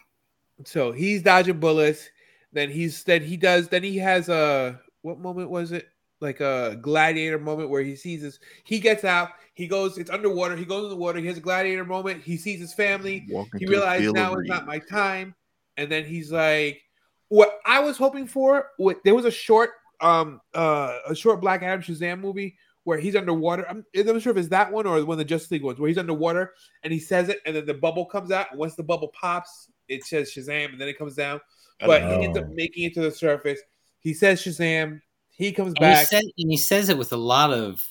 [0.65, 2.09] So he's dodging bullets.
[2.55, 3.69] Then he's then he does.
[3.69, 5.89] Then he has a what moment was it?
[6.23, 10.57] Like a gladiator moment where he sees his he gets out, he goes, it's underwater,
[10.57, 13.61] he goes in the water, he has a gladiator moment, he sees his family, Walking
[13.61, 15.35] he through the realized field now is not my time,
[15.77, 16.81] and then he's like,
[17.29, 19.71] what I was hoping for, what there was a short,
[20.01, 23.69] um, uh, a short Black Adam Shazam movie where he's underwater.
[23.69, 25.79] I'm, I'm not sure if it's that one or one of the Justice League ones
[25.79, 28.75] where he's underwater and he says it, and then the bubble comes out, and once
[28.75, 31.41] the bubble pops, it says Shazam, and then it comes down,
[31.81, 33.61] but he ends up making it to the surface.
[33.99, 35.01] He says Shazam,
[35.37, 36.07] he comes And he, back.
[36.07, 37.87] said, and he says it with a lot of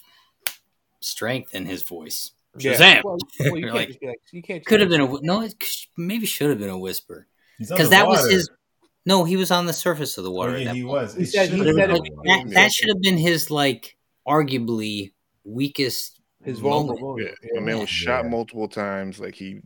[0.99, 2.31] strength in his voice.
[2.57, 3.01] Yeah.
[3.03, 4.65] Well, well, you can't like, like, you can't.
[4.65, 5.41] Could have been a no.
[5.41, 5.55] It
[5.97, 7.27] maybe should have been a whisper
[7.59, 8.49] because that was his.
[9.05, 10.53] No, he was on the surface of the Oh, water.
[10.55, 10.91] at yeah, that he point.
[10.93, 11.15] was.
[11.15, 12.03] He said- he should've said been.
[12.25, 13.97] That, that should have been his like
[14.27, 15.13] arguably
[15.43, 16.99] weakest his moment.
[16.99, 17.21] vulnerable.
[17.21, 18.21] Yeah, my man was Yeah.
[18.21, 19.19] shot multiple times.
[19.19, 19.61] Like he,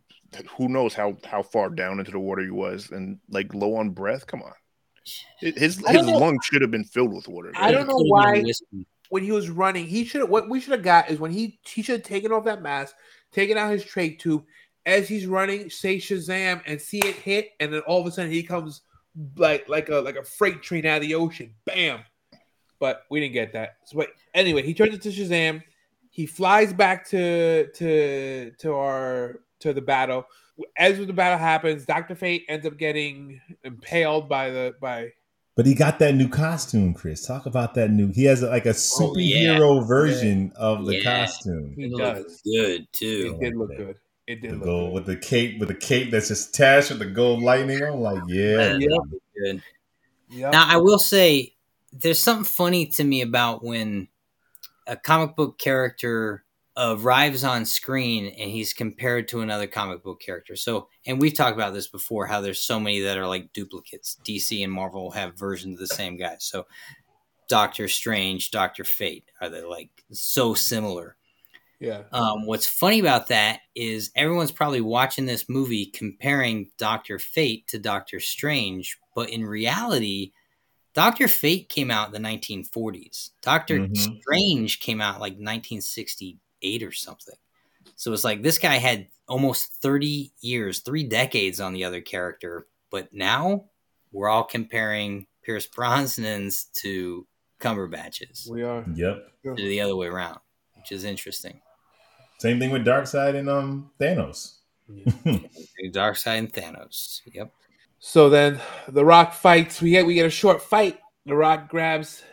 [0.58, 3.90] who knows how how far down into the water he was, and like low on
[3.90, 4.26] breath.
[4.28, 4.56] Come on, It-
[5.40, 7.52] his his don't lungs should have been filled with water.
[7.56, 10.50] I don't know could've been a why- when he was running, he should have what
[10.50, 12.96] we should have got is when he he should have taken off that mask,
[13.32, 14.44] taken out his trach tube
[14.86, 18.32] as he's running, say Shazam and see it hit, and then all of a sudden
[18.32, 18.82] he comes
[19.38, 22.02] like like a like a freight train out of the ocean, bam.
[22.80, 23.78] But we didn't get that.
[23.86, 25.64] So, but anyway, he turns into Shazam.
[26.10, 30.26] He flies back to to to our to the battle.
[30.78, 35.10] As the battle happens, Doctor Fate ends up getting impaled by the by
[35.56, 37.26] But he got that new costume, Chris.
[37.26, 38.12] Talk about that new.
[38.14, 39.50] He has like a Oh, yeah.
[39.58, 41.04] superhero version of the Yeah.
[41.26, 41.74] costume.
[41.76, 42.42] he It does.
[42.44, 43.38] good too.
[43.42, 43.98] It did look good.
[44.28, 44.94] It The did look gold good.
[44.94, 47.84] with the cape, with the cape that's just attached with the gold lightning.
[47.84, 48.56] I'm like, yeah.
[48.56, 49.22] That Yep.
[49.36, 49.62] good.
[50.30, 50.52] Yep.
[50.54, 51.56] Now I will say
[51.92, 54.08] there's something funny to me about when
[54.88, 56.45] a comic book character
[56.78, 60.56] arrives on screen and he's compared to another comic book character.
[60.56, 64.18] So, and we've talked about this before how there's so many that are like duplicates.
[64.26, 66.36] DC and Marvel have versions of the same guy.
[66.40, 66.66] So,
[67.48, 71.16] Doctor Strange, Doctor Fate are they like so similar?
[71.80, 72.04] Yeah.
[72.12, 77.80] Um, what's funny about that is everyone's probably watching this movie comparing Doctor Fate to
[77.80, 80.32] Doctor Strange, but in reality,
[80.94, 83.32] Doctor Fate came out in the 1940s.
[83.42, 84.22] Doctor Mhm.
[84.22, 85.38] Strange came out like
[86.62, 87.36] 1968 or something.
[87.96, 92.68] So it's like this guy had almost 30 years, three decades on the other character,
[92.92, 93.66] but now
[94.12, 97.28] we're all comparing Pierce Brosnan's to
[97.60, 98.86] Cumberbatch's We are.
[98.94, 99.28] Yep.
[99.44, 100.40] to the other way around,
[100.76, 101.62] which is interesting.
[102.40, 104.58] Same thing with Darkseid and um Thanos.
[105.94, 107.22] Darkseid and Thanos.
[107.32, 107.52] Yep.
[108.00, 108.60] So then
[108.90, 109.82] the Rock fights.
[109.82, 111.00] We get we get a short fight.
[111.26, 112.24] The Rock grabs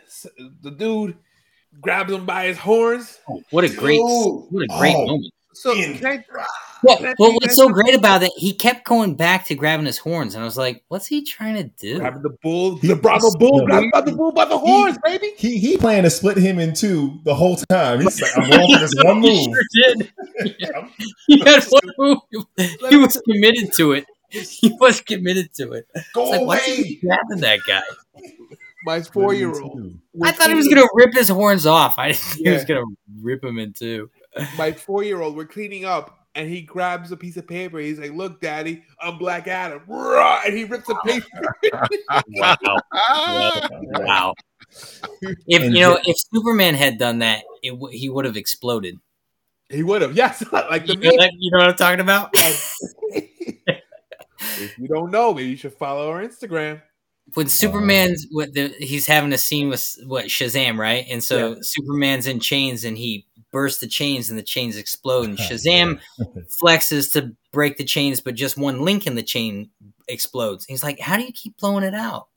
[0.61, 1.17] the dude,
[1.81, 3.19] grabs him by his horns.
[3.29, 4.45] Oh, what a great, Dude.
[4.51, 5.05] what a great Oh.
[5.07, 5.33] moment.
[5.55, 6.45] So In- can I-
[6.81, 9.99] Well, Can well, what's so great about it, he kept going back to grabbing his
[9.99, 12.95] horns, and I was like, "What's he trying to do?" grabbing the bull, He- the
[12.97, 15.31] Brahma bull, Yo, grabbing the bull by the horns, baby.
[15.37, 18.01] He he planned to split him in two the whole time.
[18.01, 19.63] He's like, I'm going for this one move." He sure
[19.95, 20.11] did.
[21.27, 22.45] He had one move.
[22.89, 24.05] He was committed to it.
[24.29, 25.87] He was committed to it.
[25.95, 26.99] It's Go like, why is he away.
[27.05, 27.81] grabbing that guy?
[28.85, 29.93] My four year old.
[30.23, 31.97] I thought he was gonna rip his horns off.
[31.97, 32.83] I didn't think he was gonna
[33.21, 34.09] rip him in two.
[34.57, 35.35] My four year old.
[35.35, 36.19] We're cleaning up.
[36.35, 37.77] And he grabs a piece of paper.
[37.77, 41.55] He's like, "Look, Daddy, I'm Black Adam." And he rips the paper.
[42.39, 42.57] Wow.
[43.99, 44.33] Wow.
[45.21, 48.97] If you know, if Superman had done that, it w- he would have exploded.
[49.69, 50.15] he would have.
[50.15, 52.31] Yes, like the You know, that- you know what I'm talking about?
[52.33, 52.73] if
[54.79, 56.81] you don't know, maybe you should follow our Instagram.
[57.35, 61.05] When Superman's what the, he's having a scene with what Shazam, right?
[61.09, 61.55] And so Yeah.
[61.61, 65.99] Superman's in chains and he bursts the chains and the chains explode and Shazam
[66.61, 69.69] flexes to break the chains, but just one link in the chain
[70.07, 70.65] explodes.
[70.65, 72.27] He's like, "How do you keep blowing it out?"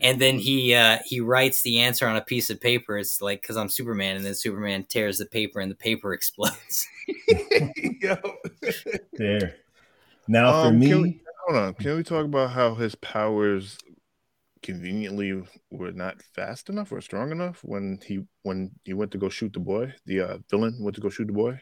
[0.00, 2.98] And then he uh, he writes the answer on a piece of paper.
[2.98, 6.86] It's like because I'm Superman, and then Superman tears the paper and the paper explodes.
[8.00, 8.16] Yo.
[9.14, 9.56] There.
[10.28, 11.74] Now for Um, me, we- Hold on.
[11.74, 13.78] Can we talk about how his powers
[14.66, 19.28] conveniently were not fast enough or strong enough when he when he went to go
[19.30, 21.58] shoot the boy, the uh, villain went to go shoot the boy?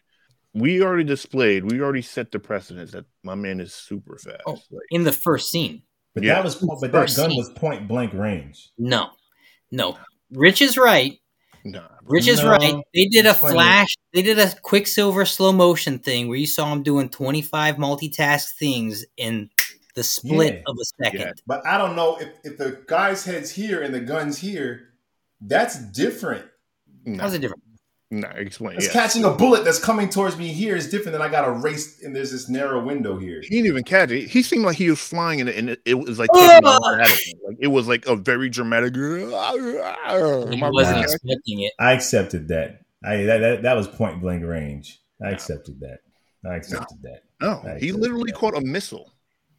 [0.54, 4.42] We already displayed, we already set the precedence that my man is super fast.
[4.46, 4.52] Oh.
[4.70, 5.82] Like, In the first scene,
[6.14, 6.34] but Yeah.
[6.34, 7.36] that was but that gun scene.
[7.36, 8.70] was point blank range.
[8.78, 9.10] no,
[9.70, 9.98] no.
[10.30, 11.12] Rich is right.
[11.64, 12.74] nah, Rich is No, right.
[12.94, 13.94] They did a flash.
[14.12, 18.46] They did a Quicksilver slow motion thing where you saw him doing twenty five multitask
[18.58, 19.50] things in
[19.94, 20.62] the split Yeah.
[20.66, 21.42] of a second.
[21.46, 24.88] But I don't know if, if the guy's head's here and the gun's here,
[25.40, 26.44] that's different.
[27.04, 27.62] nah, How's it different?
[28.10, 28.76] Nah, explain.
[28.76, 29.00] Because Yeah.
[29.00, 32.02] catching a bullet that's coming towards me here is different than I got a race
[32.02, 33.40] and there's this narrow window here.
[33.42, 34.28] He didn't even catch it.
[34.28, 36.80] He seemed like he was flying and it, and it, it was like taking off
[36.86, 37.16] out of ah!
[37.26, 37.38] him.
[37.46, 38.94] like it was like a very dramatic.
[38.94, 41.04] He ah, ah, wasn't bad.
[41.04, 41.72] expecting it.
[41.78, 42.82] I accepted that.
[43.04, 45.00] I that, that, that was point blank range.
[45.22, 46.00] I accepted that.
[46.48, 47.22] I accepted that.
[47.40, 48.38] No, I he literally that.
[48.38, 49.13] caught a missile.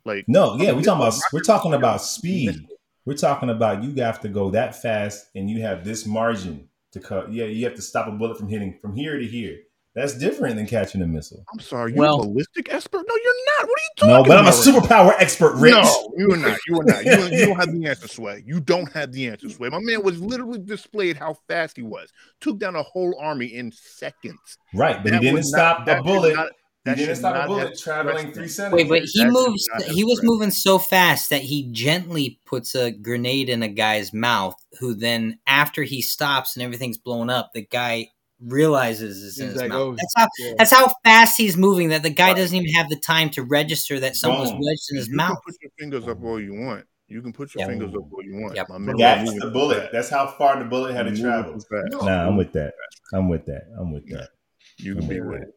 [0.06, 2.68] Like No, yeah, we're talking about we're talking about speed.
[3.06, 7.00] We're talking about you have to go that fast and you have this margin to
[7.00, 7.32] cut.
[7.32, 9.58] Yeah, you have to stop a bullet from hitting from here to here.
[9.96, 11.46] That's different than catching a missile.
[11.54, 13.06] I'm sorry, you Well- a ballistic expert?
[13.08, 13.68] No, you're not.
[13.70, 14.24] What are you talking about?
[14.24, 15.14] No, but I'm a about?
[15.14, 15.72] superpower expert, Rich.
[15.74, 16.60] No, you are not.
[16.68, 17.06] You are not.
[17.06, 18.44] You, don't- you don't have the answer, Sway.
[18.46, 19.70] You don't have the answer, Sway.
[19.70, 22.12] My man was literally displayed how fast he was.
[22.42, 24.58] Took down a whole army in seconds.
[24.74, 26.36] Right, but That he didn't stop not- that a bullet.
[26.36, 26.52] not- he
[26.86, 28.90] that didn't stop not a bullet traveling three centimeters.
[28.90, 29.68] Wait, but he That moves.
[29.88, 30.28] He was spread.
[30.28, 34.56] moving so fast that he gently puts a grenade in a guy's mouth.
[34.80, 38.10] Who then, after he stops and everything's blown up, the guy
[38.40, 39.80] realizes it's in his like, mouth.
[39.80, 40.28] oh, that's how.
[40.40, 40.52] yeah.
[40.58, 41.90] That's how fast he's moving.
[41.90, 44.62] That the guy doesn't even have the time to register that someone's Boom.
[44.62, 45.38] wedged in his you mouth.
[45.44, 46.86] can put your fingers up all you want.
[47.08, 47.70] You can put your Yep.
[47.70, 48.56] fingers up all you want.
[48.56, 48.70] Yep.
[48.70, 49.80] My That's the bullet.
[49.80, 49.92] fast.
[49.92, 51.54] That's how far the bullet had to travel.
[51.54, 52.04] too fast.
[52.06, 52.74] Nah, I'm with that.
[53.14, 53.64] I'm with that.
[53.80, 54.30] I'm with that.
[54.78, 55.50] You can be with it.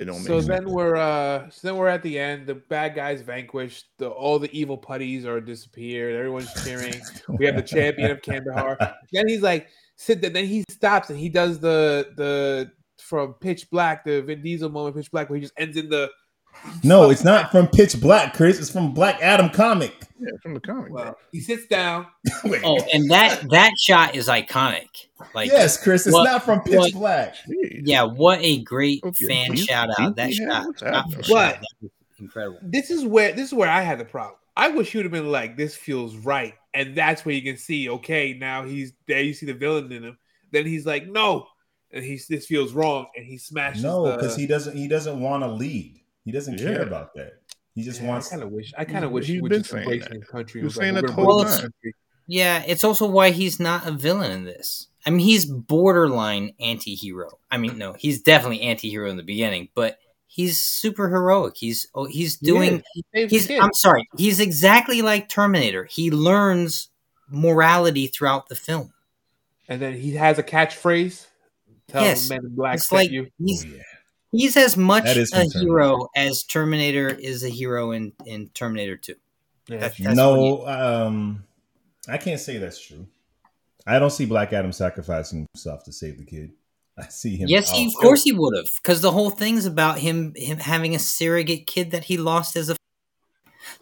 [0.00, 0.70] It don't So then sense.
[0.70, 2.46] we're uh so then we're at the end.
[2.46, 3.86] The bad guys vanquished.
[3.98, 6.16] The all the evil putties are disappeared.
[6.16, 6.94] Everyone's cheering.
[7.28, 8.94] We have the champion of Kahndaq.
[9.12, 10.30] Then he's like, sit there.
[10.30, 14.96] Then he stops and he does the the from Pitch Black, the Vin Diesel moment,
[14.96, 16.10] Pitch Black, where he just ends in the.
[16.84, 18.58] No, it's not from Pitch Black, Chris.
[18.58, 19.94] It's from Black Adam comic.
[20.18, 20.92] Yeah, from the comic.
[20.92, 22.06] Well, he sits down.
[22.62, 24.88] Oh, and that that shot is iconic.
[25.34, 26.06] Like, yes, Chris.
[26.06, 27.34] It's what- not from Pitch what- Black.
[27.48, 27.82] Jeez.
[27.84, 30.16] yeah, what a great oh, Okay, fan he's- shout out.
[30.16, 31.16] That he's- yeah, shot, what's shot happening?
[31.16, 31.90] for shot, But- that
[32.20, 32.58] incredible.
[32.62, 34.36] This is where this is where I had the problem.
[34.56, 37.88] I wish you'd have been like, "This feels right," and that's where you can see.
[37.88, 39.22] Okay, now he's there.
[39.22, 40.18] You see the villain in him.
[40.50, 41.46] Then he's like, "No,"
[41.92, 43.82] and he's this feels wrong, and he smashes.
[43.82, 44.76] No, because he doesn't.
[44.76, 45.99] He doesn't want to lead.
[46.24, 47.34] He doesn't care about that.
[47.74, 48.28] He just Yeah, wants.
[48.28, 48.72] I kind of wish.
[48.76, 50.12] I kind of wish he he's would been just saying embrace that.
[50.14, 50.60] his country.
[50.60, 51.72] He was It saying like, that the whole time.
[52.26, 54.86] Yeah, it's also why he's not a villain in this.
[55.06, 57.38] I mean, he's borderline anti-hero.
[57.50, 61.54] I mean, no, he's definitely anti-hero in the beginning, but he's super heroic.
[61.56, 62.82] He's oh, he's doing.
[63.12, 63.46] Yeah, he He's.
[63.46, 63.60] kids.
[63.64, 64.08] I'm sorry.
[64.16, 65.84] He's exactly like Terminator.
[65.84, 66.90] He learns
[67.28, 68.92] morality throughout the film.
[69.68, 71.26] and then he has a catchphrase.
[71.88, 72.28] Tell Yes.
[72.28, 73.28] men in black It's like you.
[73.38, 73.82] he's Oh, yeah.
[74.32, 79.14] He's as much a from hero as Terminator is a hero in in Terminator Two.
[79.68, 81.44] Yeah, That's- that's no, um,
[82.08, 83.06] I can't say that's true.
[83.86, 86.52] I don't see Black Adam sacrificing himself to save the kid.
[86.98, 87.48] I see him.
[87.48, 90.94] Yes, he, of course he would have, because the whole thing's about him him having
[90.94, 92.76] a surrogate kid that he lost as a.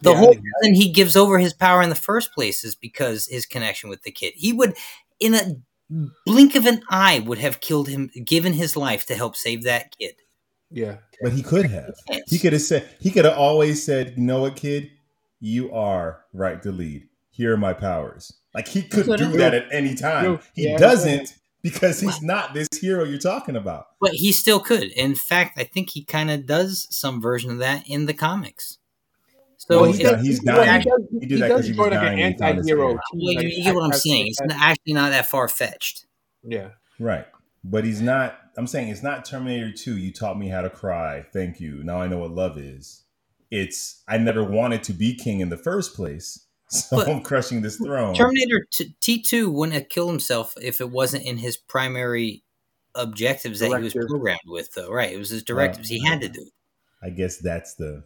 [0.01, 0.41] The Yeah, whole yeah.
[0.61, 4.03] reason he gives over his power in the first place is because his connection with
[4.03, 4.33] the kid.
[4.35, 4.75] He would,
[5.19, 5.55] in a
[6.25, 9.97] blink of an eye, would have killed him, given his life to help save that
[9.97, 10.15] kid.
[10.71, 10.97] Yeah.
[11.21, 11.95] But he could have.
[12.27, 12.87] He could have said.
[12.99, 14.89] He could have always said, "You know what, kid?
[15.39, 17.07] You are right to lead.
[17.31, 20.39] Here are my powers." Like he could do that at any time.
[20.55, 23.85] He yeah, doesn't because he's not this hero you're talking about.
[24.01, 24.91] But he still could.
[24.93, 28.77] In fact, I think he kind of does some version of that in the comics.
[29.57, 30.81] So Well, he's it- not- he's well, dying.
[30.83, 32.67] does- He did that 'cause he was sort of dying an and he found his
[32.67, 32.93] anti-hero.
[32.93, 34.27] well, you, you get what I'm saying.
[34.27, 36.05] It's actually not that far fetched.
[36.43, 36.69] Yeah.
[36.97, 37.27] Right.
[37.69, 38.37] But he's not.
[38.57, 39.97] I'm saying it's not Terminator 2.
[39.97, 41.23] You taught me how to cry.
[41.31, 41.83] Thank you.
[41.83, 43.03] Now I know what love is.
[43.51, 46.45] It's I never wanted to be king in the first place.
[46.71, 48.13] So But- I'm crushing this throne.
[48.13, 52.43] Terminator t- T2 wouldn't have killed himself if it wasn't in his primary
[52.93, 54.91] objectives that he was programmed with, though.
[54.91, 55.11] Right?
[55.11, 55.89] It was his directives.
[55.89, 56.41] he had to do.
[56.41, 56.53] it.
[57.01, 58.03] I guess that's the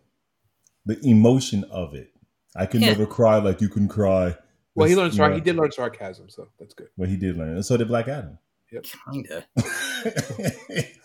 [0.85, 2.11] the emotion of it.
[2.55, 2.89] I can Yeah.
[2.89, 4.37] never cry like you can cry.
[4.75, 5.11] Well, he learned.
[5.13, 6.87] you Sar- he did learn sarcasm, so that's good.
[6.95, 8.37] Well, he did learn, and so did Black Adam.
[8.81, 9.45] Kinda.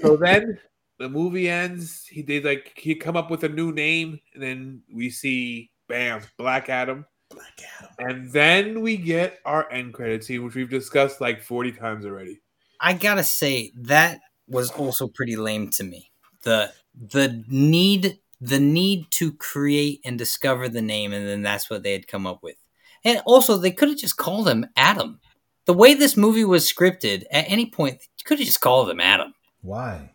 [0.01, 0.59] So then
[0.99, 2.07] the movie ends.
[2.07, 6.23] He did like he come up with a new name, and then we see bam,
[6.37, 7.91] Black Adam, Black Adam.
[7.99, 12.41] and then we get our end credit scene, which we've discussed like forty times already.
[12.81, 16.11] I gotta say that was also pretty lame to me.
[16.43, 21.83] The the need the need to create and discover the name, and then that's what
[21.83, 22.57] they had come up with.
[23.05, 25.21] And also, they could have just called him Adam.
[25.69, 29.01] The way this movie was scripted, at any point, you could have just called him
[29.01, 29.35] Adam.
[29.61, 30.13] Why?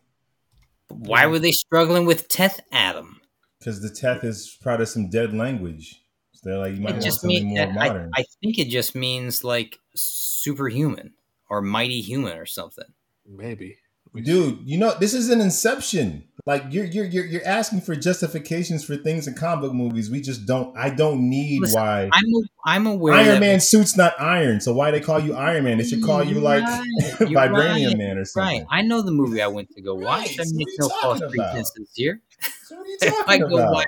[0.88, 3.22] But why were they struggling with Teth Adam?
[3.60, 6.02] Because the Teth is part of some dead language.
[6.32, 8.12] So they're like, you might It want just something mean, more I, modern.
[8.16, 11.14] I think it just means like superhuman
[11.52, 12.92] or mighty human or something.
[13.24, 13.78] Maybe.
[14.22, 16.26] Dude, you know this is an inception.
[16.46, 20.12] Like you're you're you're, you're asking for justifications for things in comic book movies.
[20.12, 20.78] We just don't.
[20.78, 22.26] I don't need Listen, why I'm
[22.64, 24.62] I'm aware Iron Man suit's not iron.
[24.62, 25.80] So why they call you Iron Man?
[25.80, 26.88] They should call you like right,
[27.20, 28.60] Vibranium right, Man or something.
[28.60, 28.68] Right.
[28.70, 30.38] I know the movie I went to go watch.
[30.38, 31.32] Right, I make no false about?
[31.32, 32.22] pretenses here.
[32.66, 33.74] So what are you talking go about?
[33.74, 33.88] watch,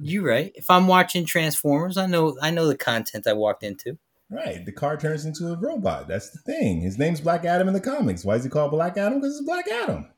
[0.00, 0.50] you right.
[0.56, 3.98] If I'm watching Transformers, I know I know the content I walked into.
[4.28, 6.08] Right, the car turns into a robot.
[6.08, 6.80] That's the thing.
[6.80, 8.24] His name's Black Adam in the comics.
[8.24, 9.20] Why is he called Black Adam?
[9.20, 10.08] Because it's Black Adam.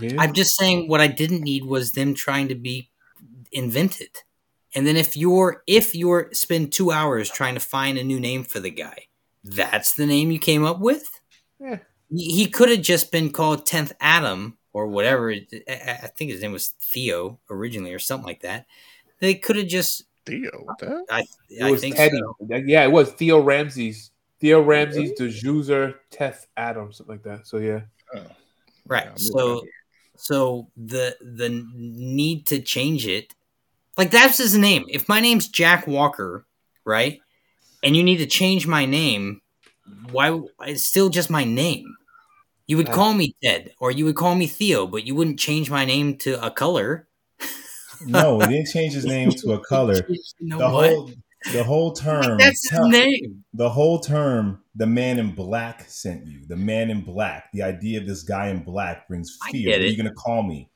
[0.00, 0.14] Yeah.
[0.20, 2.90] I'm just saying what I didn't need was them trying to be
[3.50, 4.10] invented.
[4.74, 8.44] And then if you're if you're spend two hours trying to find a new name
[8.44, 9.06] for the guy,
[9.42, 11.20] that's the name you came up with.
[11.58, 11.78] Yeah.
[12.10, 15.32] He he could have just been called Teth Adam or whatever.
[15.32, 18.66] I I- I think his name was Theo originally or something like that.
[19.20, 20.04] They could have just.
[20.28, 21.04] Theo, what the?
[21.10, 22.18] I It was think Teddy.
[22.18, 22.36] so.
[22.48, 24.10] Yeah, it was Theo Ramses.
[24.40, 27.46] Theo Ramses, the Juicer, Teth Adam, something like that.
[27.46, 27.80] So yeah.
[28.14, 28.22] Oh.
[28.86, 29.06] Right.
[29.06, 29.64] Yeah, so
[30.16, 33.34] so the the need to change it
[33.96, 34.84] like that's his name.
[34.88, 36.46] If my name's Jack Walker,
[36.84, 37.20] right?
[37.82, 39.40] And you need to change my name,
[40.12, 41.96] why it's still just my name.
[42.68, 42.94] You would Yeah.
[42.94, 46.16] call me Ted or you would call me Theo, but you wouldn't change my name
[46.18, 47.07] to a color.
[48.06, 50.06] No, he didn't change his name to a color.
[50.08, 50.90] You know The what?
[50.90, 51.10] whole
[51.52, 53.44] the whole term That's his name.
[53.54, 56.40] the whole term the man in black sent you.
[56.46, 57.44] The man in black.
[57.52, 59.70] The idea of this guy in black brings fear.
[59.70, 60.68] What are you gonna call me?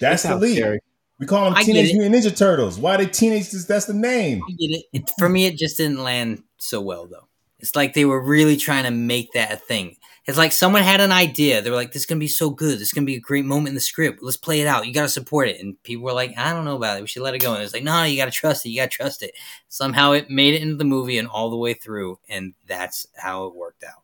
[0.00, 0.56] That's That the lead.
[0.56, 0.80] scary.
[1.20, 1.92] We call them Teenage.
[1.92, 2.78] Mutant Ninja Turtles.
[2.78, 3.50] Why they teenage?
[3.50, 4.42] That's the name.
[4.48, 4.84] I get it.
[4.92, 5.10] it.
[5.18, 7.28] For me, it just didn't land so well, though.
[7.60, 9.96] It's like they were really trying to make that a thing.
[10.26, 11.60] It's like someone had an idea.
[11.60, 12.78] They were like, "This is gonna be so good.
[12.78, 14.22] This is gonna be a great moment in the script.
[14.22, 14.86] Let's play it out.
[14.86, 17.02] You gotta support it." And people were like, "I don't know about it.
[17.02, 18.70] We should let it go." And it's like, "No, you gotta trust it.
[18.70, 19.34] You gotta trust it."
[19.68, 23.44] Somehow, it made it into the movie and all the way through, and that's how
[23.46, 24.02] it worked out.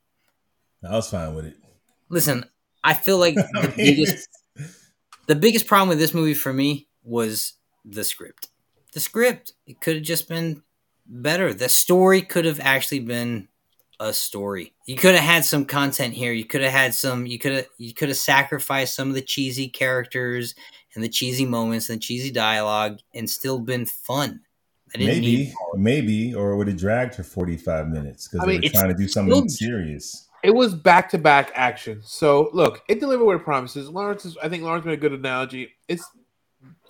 [0.86, 1.56] I was fine with it.
[2.10, 2.44] Listen,
[2.84, 4.28] I feel like the biggest
[5.26, 8.48] the biggest problem with this movie for me was the script.
[8.92, 10.62] The script it could have just been
[11.06, 11.54] better.
[11.54, 13.48] The story could have actually been
[14.00, 14.72] a story.
[14.86, 16.32] You could have had some content here.
[16.32, 17.26] You could have had some.
[17.26, 20.54] You could have you could have sacrificed some of the cheesy characters
[20.94, 24.40] and the cheesy moments and the cheesy dialogue and still been fun.
[24.96, 28.88] Maybe, maybe, or would have dragged for forty five minutes because they mean, were trying
[28.88, 30.26] to do something still- serious.
[30.42, 32.00] It was back to back action.
[32.02, 33.90] So look, it delivered what it promises.
[33.90, 35.68] Lawrence is I think Lawrence made a good analogy.
[35.86, 36.04] It's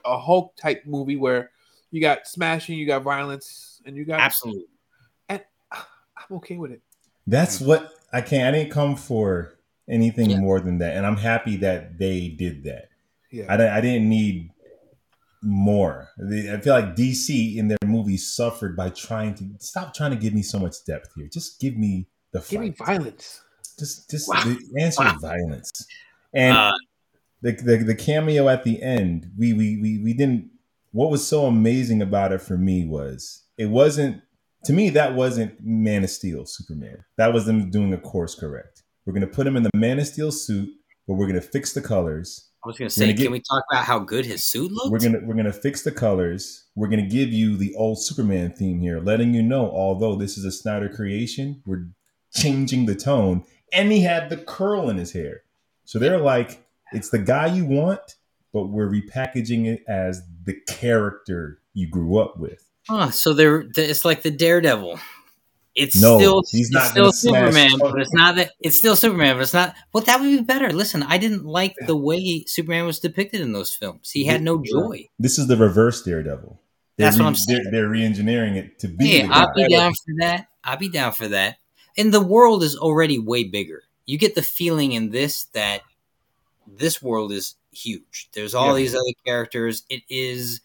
[0.04, 1.50] a Hulk type movie where
[1.90, 4.66] you got smashing, you got violence, and you got absolutely.
[5.28, 5.42] And
[5.72, 6.80] ah, I'm okay with it.
[7.26, 8.54] That's what I can't.
[8.54, 9.54] I didn't come for
[9.88, 10.38] anything Yeah.
[10.40, 12.88] more than that, and I'm happy that they did that.
[13.30, 13.46] Yeah.
[13.48, 14.50] I, didn't- I didn't need
[15.42, 16.08] more.
[16.20, 20.34] I feel like DC in their movies suffered by trying to stop trying to give
[20.34, 21.28] me so much depth here.
[21.32, 22.50] Just give me the fight.
[22.50, 23.40] Give me violence.
[23.78, 24.42] Just just Wow.
[24.44, 25.14] the answer Wow.
[25.16, 25.70] is violence.
[26.34, 26.72] And Uh,
[27.40, 30.50] the, the the cameo at the end, we we we we didn't.
[30.92, 34.20] What was so amazing about it for me was it wasn't
[34.64, 37.04] to me that wasn't Man of Steel Superman.
[37.16, 38.82] That was them doing a course correct.
[39.06, 40.68] We're gonna put him in the Man of Steel suit,
[41.08, 42.46] but we're gonna fix the colors.
[42.62, 44.92] I was gonna say, gonna get- can we talk about how good his suit looked?
[44.92, 46.66] We're gonna we're gonna fix the colors.
[46.74, 50.44] We're gonna give you the old Superman theme here, letting you know although this is
[50.44, 51.86] a Snyder creation, we're
[52.34, 53.44] changing the tone.
[53.72, 55.42] And he had the curl in his hair,
[55.84, 58.16] so they're like, it's the guy you want,
[58.52, 62.64] but we're repackaging it as the character you grew up with.
[63.10, 64.98] So they're it's like the Daredevil.
[65.76, 69.36] It's No, still he's it's not still Superman, but it's not that it's still Superman,
[69.36, 69.74] but it's not.
[69.92, 70.72] Well, that would be better.
[70.72, 74.10] Listen, I didn't like the way Superman was depicted in those films.
[74.10, 75.08] He had no joy.
[75.18, 76.60] This is the reverse Daredevil.
[76.96, 77.62] They're That's what I'm saying.
[77.64, 79.22] They're, they're re-engineering it to be.
[79.22, 80.48] The I'll be down for that.
[80.64, 81.56] I'll be down for that.
[81.96, 83.84] And the world is already way bigger.
[84.06, 85.82] You get the feeling in this that
[86.66, 88.28] this world is huge.
[88.32, 88.82] There's all Yeah.
[88.82, 89.84] these other characters.
[89.88, 90.60] It is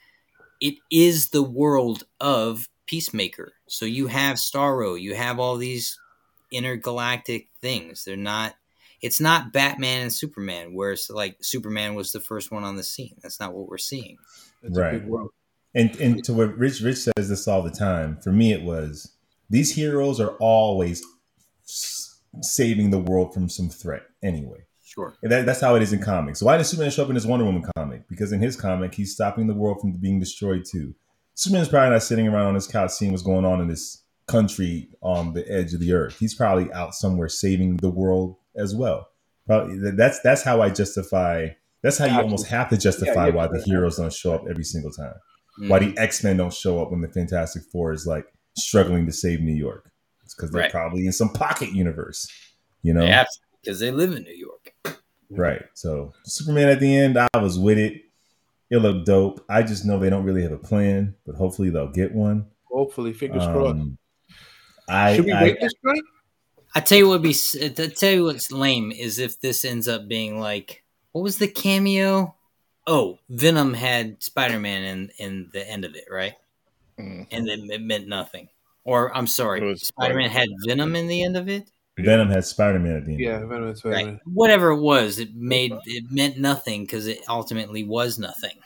[0.61, 3.53] it is the world of Peacemaker.
[3.68, 5.99] So you have Starro, you have all these
[6.52, 8.03] intergalactic things.
[8.06, 8.56] They're not
[9.02, 12.84] it's not Batman and Superman, where it's like Superman was the first one on the
[12.84, 13.15] scene.
[13.22, 14.18] That's not what we're seeing.
[14.64, 15.03] It's Right.
[15.03, 15.32] a world.
[15.76, 18.18] And and to what Rich Rich says this all the time.
[18.22, 19.11] For me, it was
[19.49, 21.03] these heroes are always
[22.41, 24.65] saving the world from some threat anyway.
[24.96, 25.14] Sure.
[25.22, 26.40] And that, that's how it is in comics.
[26.40, 28.08] So why does Superman show up in his Wonder Woman comic?
[28.08, 30.96] Because in his comic, he's stopping the world from being destroyed too.
[31.34, 34.90] Superman's probably not sitting around on his couch seeing what's going on in this country
[35.02, 36.18] on the edge of the earth.
[36.18, 39.10] He's probably out somewhere saving the world as well.
[39.46, 41.50] Probably that's that's how I justify.
[41.84, 44.46] That's how you almost have to justify Yeah, yeah, why the heroes don't show up
[44.50, 45.14] every single time.
[45.62, 45.70] Mm.
[45.70, 48.26] Why the X Men don't show up when the Fantastic Four is like
[48.58, 49.92] struggling to save New York?
[50.24, 50.72] It's because they're Right.
[50.72, 52.28] probably in some pocket universe.
[52.82, 53.26] You know, Yeah,
[53.66, 54.74] because they live in New York.
[55.30, 55.64] Right.
[55.74, 58.04] So Superman at the end, I was with it.
[58.70, 59.44] It looked dope.
[59.50, 62.48] I just know they don't really have a plan, but hopefully they'll get one.
[62.72, 63.72] Hopefully, fingers crossed.
[63.72, 63.98] Um,
[64.90, 66.06] I, Should we I rate this joint?
[66.74, 69.88] I tell you what be s- I tell you what's lame is if this ends
[69.88, 70.84] up being like
[71.14, 72.36] what was the cameo?
[72.86, 76.34] Oh, Venom had Spider Man in in the end of it, right?
[77.00, 77.28] Mm.
[77.32, 78.50] And it, it meant nothing.
[78.84, 81.70] Or I'm sorry, Spider Man had Venom in the end of it.
[81.98, 83.22] Venom had Spider Man at the end.
[83.22, 83.78] Yeah, Venom and Right.
[83.78, 84.20] Spider-Man.
[84.26, 88.58] Whatever it was, it made it meant nothing because it ultimately was nothing.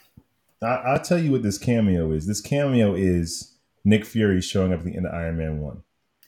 [0.62, 2.26] I, I'll tell you what this cameo is.
[2.26, 5.84] This cameo is Nick Fury showing up at the end of Iron Man 1.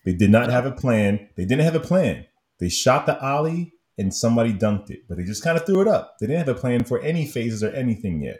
[0.05, 1.27] They did not have a plan.
[1.35, 2.25] They didn't have a plan.
[2.59, 5.87] They shot the Ollie and somebody dunked it, but they just kind of threw it
[5.87, 6.17] up.
[6.19, 8.39] They didn't have a plan for any phases or anything yet.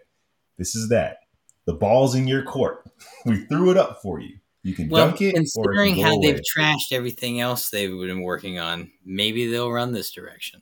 [0.58, 1.18] This is that.
[1.66, 2.84] The ball's in your court.
[3.26, 4.38] We threw it up for you.
[4.64, 6.32] You can Well, dunk it or it considering can go how away.
[6.34, 10.62] they've trashed everything else they've been working on, maybe they'll run this direction.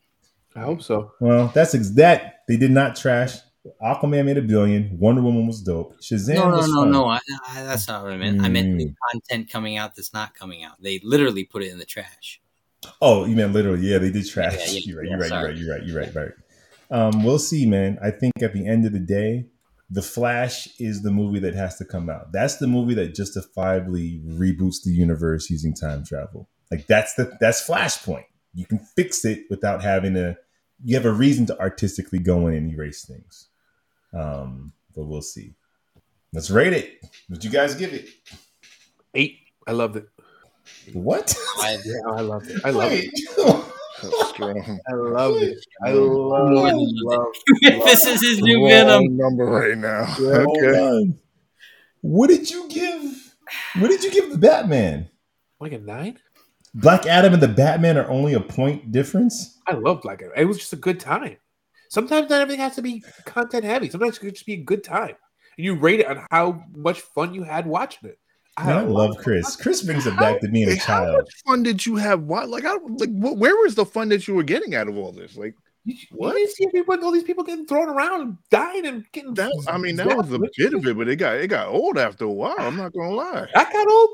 [0.56, 1.12] I hope so.
[1.20, 2.42] Well, that's ex- that.
[2.48, 3.36] They did not trash.
[3.84, 4.98] Aquaman made a billion.
[4.98, 6.00] Wonder Woman was dope.
[6.02, 6.92] Shazam no, no, was no, fun.
[6.92, 7.06] no.
[7.06, 7.20] I,
[7.50, 8.42] I, that's not what I meant.
[8.42, 8.96] I meant new Mm.
[9.12, 10.82] content coming out that's not coming out.
[10.82, 12.42] They literally put it in the trash.
[13.02, 13.86] Oh, you meant literally?
[13.86, 14.56] Yeah, they did trash.
[14.58, 15.06] Yeah, yeah, you're right.
[15.06, 15.30] yeah, You're right.
[15.30, 15.58] sorry.
[15.60, 15.84] You're right.
[15.86, 16.14] You're right.
[16.14, 16.34] You're right.
[16.90, 16.98] Right.
[17.08, 18.00] Um, we'll see, man.
[18.02, 19.46] I think at the end of the day,
[19.92, 22.32] The Flash is the movie that has to come out.
[22.32, 26.48] That's the movie that justifiably reboots the universe using time travel.
[26.70, 28.26] Like that's the that's Flashpoint.
[28.54, 30.38] You can fix it without having to.
[30.84, 33.48] You have a reason to artistically go in and erase things.
[34.14, 35.56] Um, but we'll see.
[36.34, 37.04] Let's rate it.
[37.28, 38.08] What you guys give it?
[39.16, 39.40] Eight.
[39.68, 40.08] I loved it.
[40.94, 41.36] What?
[41.58, 42.62] I, Yeah, I loved it.
[42.64, 43.12] I loved it.
[43.14, 43.18] Wait.
[43.36, 43.66] So
[44.30, 44.80] strong.
[44.90, 45.58] I love it.
[45.86, 47.26] I More love, than love,
[47.86, 49.18] this is his new Venom.
[49.18, 50.06] number right now.
[50.20, 50.44] Yeah.
[50.44, 50.80] Hold Okay.
[50.80, 51.16] on.
[52.02, 53.36] What did you give?
[53.80, 55.10] What did you give the Batman?
[55.60, 56.18] like a nine.
[56.74, 59.58] Black Adam and the Batman are only a point difference.
[59.68, 60.32] I love Black Adam.
[60.38, 61.36] It was just a good time.
[61.90, 63.90] Sometimes not everything has to be content heavy.
[63.90, 65.16] Sometimes it could just be a good time.
[65.58, 68.20] And you rate it on how much fun you had watching it.
[68.66, 69.56] Man, I had love Chris.
[69.56, 71.16] Chris brings it back to being a Hey, how child.
[71.18, 72.24] much fun did you have?
[72.24, 74.98] What like I like what, where was the fun that you were getting out of
[74.98, 75.38] all this?
[75.38, 75.56] Like
[75.86, 76.34] You, What?
[76.38, 79.34] you didn't see everyone, all these people getting thrown around and dying and getting.
[79.36, 81.98] that I mean that was a bit of it, but it got it got old
[81.98, 82.56] after a while.
[82.60, 83.48] I'm not gonna lie.
[83.56, 84.10] I got old.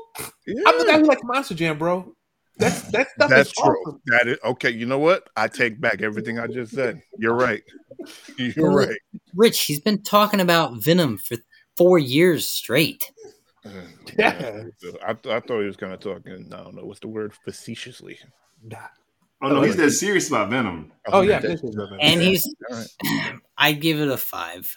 [0.46, 0.62] Yeah.
[0.66, 2.12] I'm the guy who likes Monster Jam, bro.
[2.58, 3.64] That's that's stuff That's true.
[3.86, 4.00] awesome.
[4.06, 4.70] That is okay.
[4.70, 5.28] You know what?
[5.36, 7.02] I take back everything I just said.
[7.18, 7.62] You're right.
[8.38, 8.96] You're right.
[9.34, 11.36] Rich, he's been talking about Venom for
[11.76, 13.10] four years straight.
[14.18, 14.62] Yeah.
[15.06, 16.50] I, I thought he was kind of talking.
[16.52, 18.18] I don't know what's the word facetiously.
[18.62, 18.78] Nah.
[19.42, 20.92] Oh no, oh, he's that serious about Venom.
[21.06, 21.98] Oh, oh yeah, this is Venom.
[22.00, 23.32] And he's, All right.
[23.58, 24.74] I give it a five.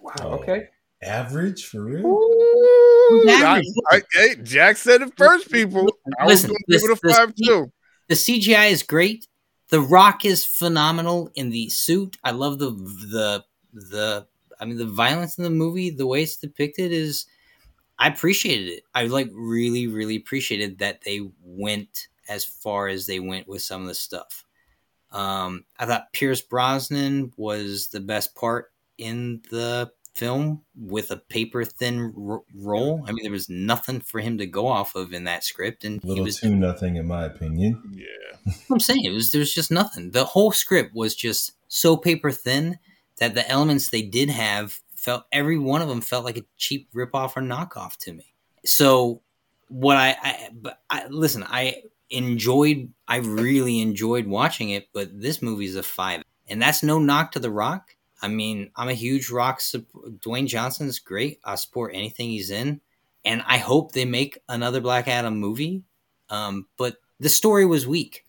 [0.00, 0.12] wow.
[0.20, 0.28] Oh.
[0.34, 0.68] Okay.
[1.02, 2.06] Average for real?
[2.06, 5.88] Ooh, I, I, hey, Jack said it first, people.
[6.18, 7.72] I was Listen, going to give it a five this- too.
[8.08, 9.26] The CGI is great.
[9.70, 12.16] The Rock is phenomenal in the suit.
[12.22, 14.26] I love the the the.
[14.60, 17.26] I mean, the violence in the movie, the way it's depicted is.
[18.02, 18.82] I appreciated it.
[18.92, 23.82] I like really, really appreciated that they went as far as they went with some
[23.82, 24.44] of the stuff.
[25.12, 31.64] Um, I thought Pierce Brosnan was the best part in the film with a paper
[31.64, 33.04] thin r- role.
[33.06, 36.02] I mean, there was nothing for him to go off of in that script, and
[36.02, 37.80] he Little was too nothing, in my opinion.
[37.94, 38.52] Yeah.
[38.68, 40.10] I'm saying it was there's just nothing.
[40.10, 42.80] The whole script was just so paper thin
[43.18, 46.88] that the elements they did have felt every one of them felt like a cheap
[46.94, 48.34] ripoff or knockoff to me.
[48.64, 49.22] So
[49.68, 55.42] what I, I but I listen, I enjoyed I really enjoyed watching it, but this
[55.42, 56.22] movie's a five.
[56.48, 57.96] And that's no knock to the rock.
[58.20, 61.40] I mean, I'm a huge rock Dwayne Johnson's great.
[61.44, 62.80] I support anything he's in.
[63.24, 65.82] And I hope they make another Black Adam movie.
[66.28, 68.24] Um, but the story was weak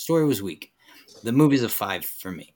[0.00, 0.72] story was weak.
[1.22, 2.54] The movie's a five for me.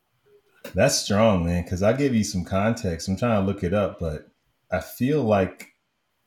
[0.74, 1.64] That's strong, man.
[1.64, 3.08] Because I give you some context.
[3.08, 4.28] I'm trying to look it up, but
[4.70, 5.74] I feel like,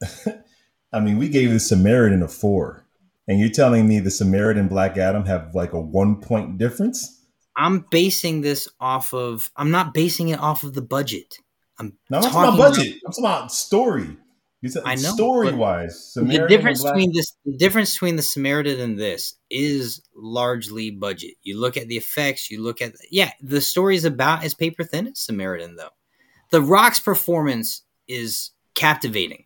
[0.94, 2.86] I mean, we gave the Samaritan a four,
[3.28, 7.22] and you're telling me the Samaritan Black Adam have like a one point difference?
[7.56, 9.50] I'm basing this off of.
[9.56, 11.40] I'm not basing it off of the budget.
[11.80, 12.94] I'm No, I'm not talking talking about budget.
[13.06, 14.18] I'm talking about story.
[14.86, 19.36] I know, Story wise, the difference between this, the difference between the Samaritan and this
[19.52, 21.36] is largely budget.
[21.44, 22.50] You look at the effects.
[22.50, 25.92] You look at yeah, the story is about as paper thin as Samaritan though.
[26.50, 29.46] The Rock's performance is captivating.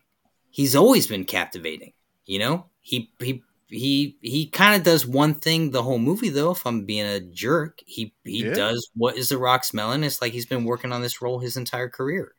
[0.50, 1.92] He's always been captivating.
[2.24, 6.52] You know, he he he he kind of does one thing the whole movie though.
[6.52, 8.54] If I'm being a jerk, he he Yeah.
[8.54, 10.04] does what is the Rock's melon.
[10.04, 12.32] It's like he's been working on this role his entire career.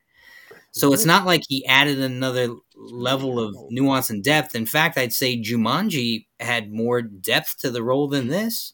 [0.76, 4.56] So it's not like he added another level of nuance and depth.
[4.56, 8.72] In fact, I'd say Jumanji had more depth to the role than this.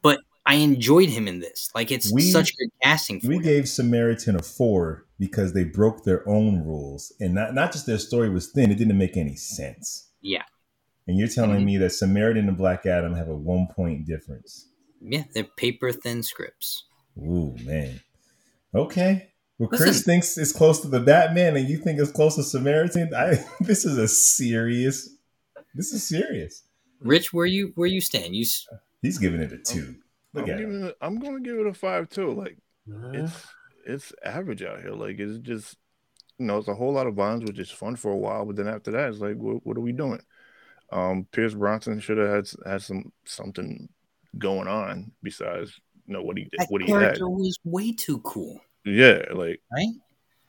[0.00, 1.70] But I enjoyed him in this.
[1.74, 3.42] Like it's We- such good casting for We him.
[3.42, 7.98] gave Samaritan a four because they broke their own rules, and not not just their
[7.98, 10.08] story was thin; it didn't make any sense.
[10.22, 10.44] Yeah.
[11.06, 11.64] And you're telling Mhm.
[11.66, 14.68] me that Samaritan and Black Adam have a one point difference?
[15.02, 16.84] yeah, they're paper thin scripts.
[17.18, 18.00] Ooh man.
[18.74, 19.32] Okay.
[19.58, 19.86] Well, Listen.
[19.86, 23.14] Chris thinks it's close to the Batman, and you think it's close to Samaritan.
[23.14, 25.16] I this is a serious.
[25.74, 26.62] This is serious.
[27.00, 28.34] Rich, where you where you stand?
[28.34, 28.44] You
[29.02, 29.96] He's giving it a two.
[30.34, 32.32] Look I'm, at giving it, I'm gonna give it a five too.
[32.32, 32.58] Like
[32.90, 33.46] Uh, it's
[33.86, 34.92] it's average out here.
[34.92, 35.76] Like it's just
[36.38, 38.56] you know, it's a whole lot of violence, which is fun for a while, but
[38.56, 40.20] then after that, it's like, what, what are we doing?
[40.92, 43.88] Um, Pierce Bronson should have had had some something
[44.38, 47.00] going on besides you know what he that what he had.
[47.00, 49.88] character was way too cool, Yeah, like right?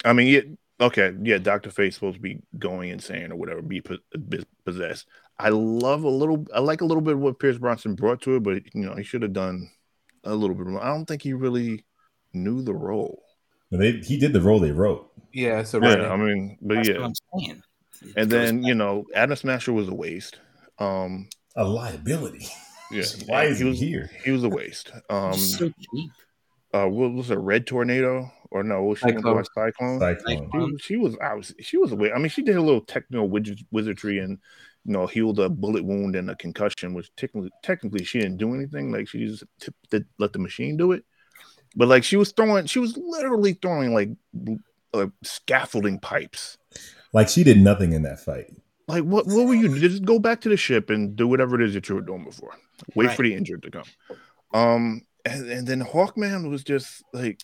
[0.06, 1.40] I mean, yeah, okay, yeah.
[1.40, 3.82] Doctor Fate's supposed to be going insane or whatever, be,
[4.30, 5.08] be possessed.
[5.40, 6.46] I love a little.
[6.54, 8.96] I like a little bit of what Pierce Bronson brought to it, but you know,
[8.96, 9.70] he should have done
[10.24, 10.84] a little bit more.
[10.84, 11.84] I don't think he really
[12.34, 13.24] knew the role.
[13.72, 15.12] They, he did the role they wrote.
[15.34, 16.12] yeah, so Yeah, right.
[16.12, 17.64] I mean, but That's yeah, what I'm saying.
[18.16, 20.40] And then back- you know, Atom Smasher was a waste.
[20.80, 22.48] Um, A liability.
[22.92, 24.10] yeah, Why is he he was here?
[24.24, 24.92] he was a waste.
[25.10, 26.12] Um, so cheap.
[26.84, 27.36] Uh, what was it?
[27.38, 28.82] Red tornado or no?
[28.84, 29.44] What was she Cyclone.
[29.56, 30.00] Cyclone.
[30.00, 30.20] Cyclone.
[30.26, 30.50] Cyclone.
[30.52, 32.12] She, was- she was I was she was away.
[32.12, 34.38] I mean, she did a little technical wizard, wizardry and
[34.86, 38.54] you know healed a bullet wound and a concussion, which technically technically she didn't do
[38.54, 38.92] anything.
[38.92, 41.04] Like she just t- did, let the machine do it.
[41.76, 44.10] But like she was throwing, she was literally throwing like
[44.94, 46.58] uh, scaffolding pipes.
[47.14, 48.48] Like she did nothing in that fight.
[48.88, 49.28] Like what?
[49.28, 49.78] What were you?
[49.78, 52.24] Just go back to the ship and do whatever it is that you were doing
[52.24, 52.56] before.
[52.96, 53.84] Wait for the injured to come.
[54.54, 55.02] Um,
[55.34, 57.40] and, and then Hawkman was just like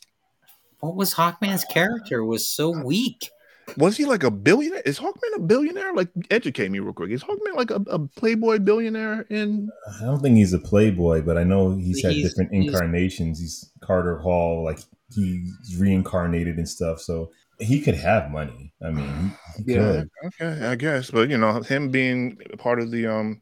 [0.80, 2.24] What was Hawkman's character?
[2.24, 3.30] Was so weak.
[3.78, 4.82] Was he like a billionaire?
[4.86, 5.94] Is Hawkman a billionaire?
[5.94, 7.12] Like, educate me real quick.
[7.12, 9.22] Is Hawkman like a, a playboy billionaire?
[9.30, 9.70] In
[10.02, 13.40] I don't think he's a playboy, but I know he's had He's- different he's- incarnations.
[13.40, 14.80] He's Carter Hall, like
[15.16, 17.00] he's reincarnated and stuff.
[17.00, 18.74] So he could have money.
[18.86, 20.02] I mean, he, he Yeah.
[20.02, 20.10] could.
[20.42, 23.42] okay, I guess, but you know, him being part of the um,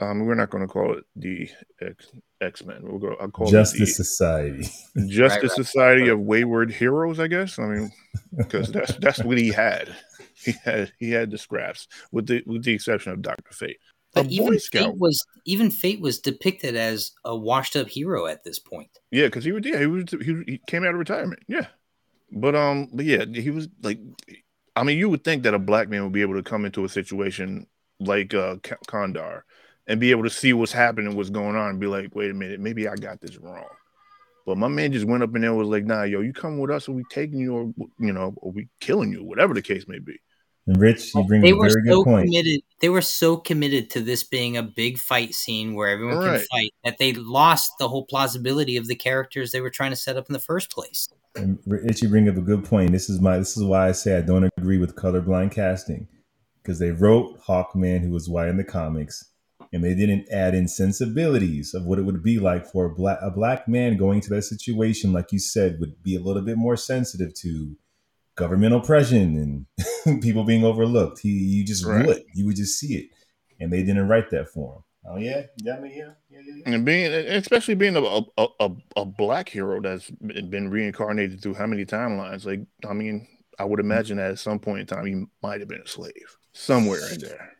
[0.00, 1.48] um, we're not going to call it the
[1.80, 2.06] X
[2.40, 2.78] X Men.
[2.82, 3.16] We'll go.
[3.20, 4.68] I'll call Justice it Society.
[4.94, 5.66] the Justice Right, right.
[5.66, 7.20] Society of Wayward Heroes.
[7.20, 7.58] I guess.
[7.58, 7.92] I mean,
[8.36, 9.94] because that's that's what he had.
[10.34, 13.76] He had he had the scraps, with the with the exception of Doctor Fate.
[14.14, 14.90] A But Boy even Scout.
[14.92, 18.90] Fate was even Fate was depicted as a washed up hero at this point.
[19.10, 21.40] Yeah, because he was yeah he was he, he came out of retirement.
[21.48, 21.66] Yeah,
[22.32, 24.00] but um, but yeah, he was like,
[24.74, 26.84] I mean, you would think that a black man would be able to come into
[26.84, 27.66] a situation
[28.00, 29.42] like uh K- Kahndaq
[29.86, 32.34] and be able to see what's happening, what's going on, and be like, wait a
[32.34, 33.64] minute, maybe I got this wrong.
[34.46, 36.58] But my man just went up in there and was like, nah, yo, you come
[36.58, 39.62] with us, or we taking you, or you know, or we killing you, whatever the
[39.62, 40.18] case may be.
[40.66, 42.26] And Rich, you bring They a were very so good point.
[42.26, 42.60] committed.
[42.80, 46.38] They were so committed to this being a big fight scene where everyone Right.
[46.38, 49.96] can fight that they lost the whole plausibility of the characters they were trying to
[49.96, 51.08] set up in the first place.
[51.34, 52.92] And Rich, you bring up a good point.
[52.92, 53.38] This is my.
[53.38, 56.06] This is why I say I don't agree with colorblind casting
[56.62, 59.31] because they wrote Hawkman, who was white in the comics,
[59.72, 63.18] and they didn't add in sensibilities of what it would be like for a black
[63.22, 65.12] a black man going to that situation.
[65.12, 67.76] Like you said, would be a little bit more sensitive to
[68.34, 69.66] government oppression
[70.06, 71.20] and people being overlooked.
[71.20, 72.06] He, you just Right.
[72.06, 73.06] would, you would just see it,
[73.60, 74.82] and they didn't write that for him.
[75.04, 76.40] Oh yeah, yeah, yeah, yeah, yeah.
[76.40, 76.74] yeah.
[76.74, 81.66] And being, especially being a a, a, a black hero that's been reincarnated through how
[81.66, 82.46] many timelines?
[82.46, 83.26] Like, I mean,
[83.58, 86.36] I would imagine that at some point in time he might have been a slave
[86.52, 87.51] somewhere in there.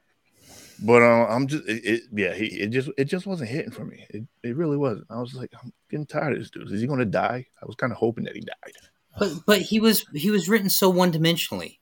[0.85, 3.85] But uh, I'm just, it, it, yeah, he, it just, it just wasn't hitting for
[3.85, 4.05] me.
[4.11, 5.07] It, it really wasn't.
[5.11, 6.71] I was like, I'm getting tired of this dude.
[6.71, 7.47] Is he going to die?
[7.63, 8.75] I was kind of hoping that he died.
[9.19, 11.79] But but he was he was written so one dimensionally.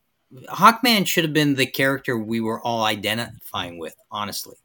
[0.48, 4.56] Hawkman should have been the character we were all identifying with, honestly.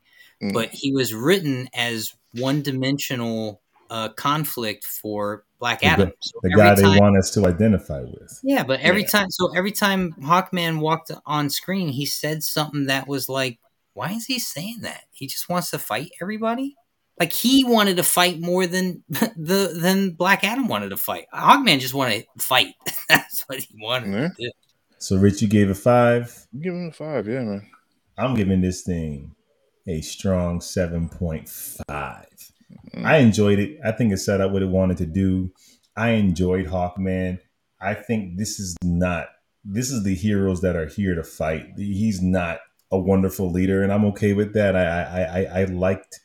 [0.42, 0.54] Mm.
[0.54, 6.12] But he was written as one dimensional uh, conflict for Black The- Adam.
[6.20, 8.40] So The every guy they want us to identify with.
[8.44, 9.08] Yeah, but every Yeah.
[9.08, 13.60] time, so every time Hawkman walked on screen, he said something that was like,
[13.96, 15.06] "Why is he saying that?
[15.12, 16.76] He just wants to fight everybody."
[17.20, 21.26] Like he wanted to fight more than the than Black Adam wanted to fight.
[21.34, 22.76] Hawkman just wanted to fight.
[23.10, 24.28] That's what he wanted Yeah.
[24.28, 24.52] to do.
[25.00, 26.46] So Rich, you gave a five.
[26.54, 27.28] I'm giving a five.
[27.28, 27.68] Yeah, man.
[28.18, 29.34] I'm giving this thing
[29.88, 31.86] a strong 7.5.
[31.88, 33.06] Mm.
[33.06, 33.78] I enjoyed it.
[33.84, 35.52] I think it set up what it wanted to do.
[35.96, 37.40] I enjoyed Hawkman.
[37.80, 39.28] I think this is not
[39.64, 41.66] this is the heroes that are here to fight.
[41.78, 42.60] He's not
[42.92, 44.76] a wonderful leader, and I'm okay with that.
[44.76, 46.20] I I I, liked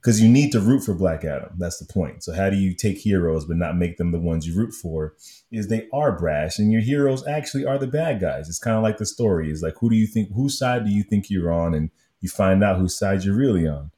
[0.00, 1.54] because you need to root for Black Adam.
[1.58, 2.24] That's the point.
[2.24, 5.14] So how do you take heroes but not make them the ones you root for?
[5.50, 8.48] Is they are brash, and your heroes actually are the bad guys.
[8.48, 9.50] It's kind of like the story.
[9.50, 10.30] Is like who do you think?
[10.34, 11.74] Whose side do you think you're on?
[11.74, 11.90] And
[12.20, 13.90] you find out whose side you're really on.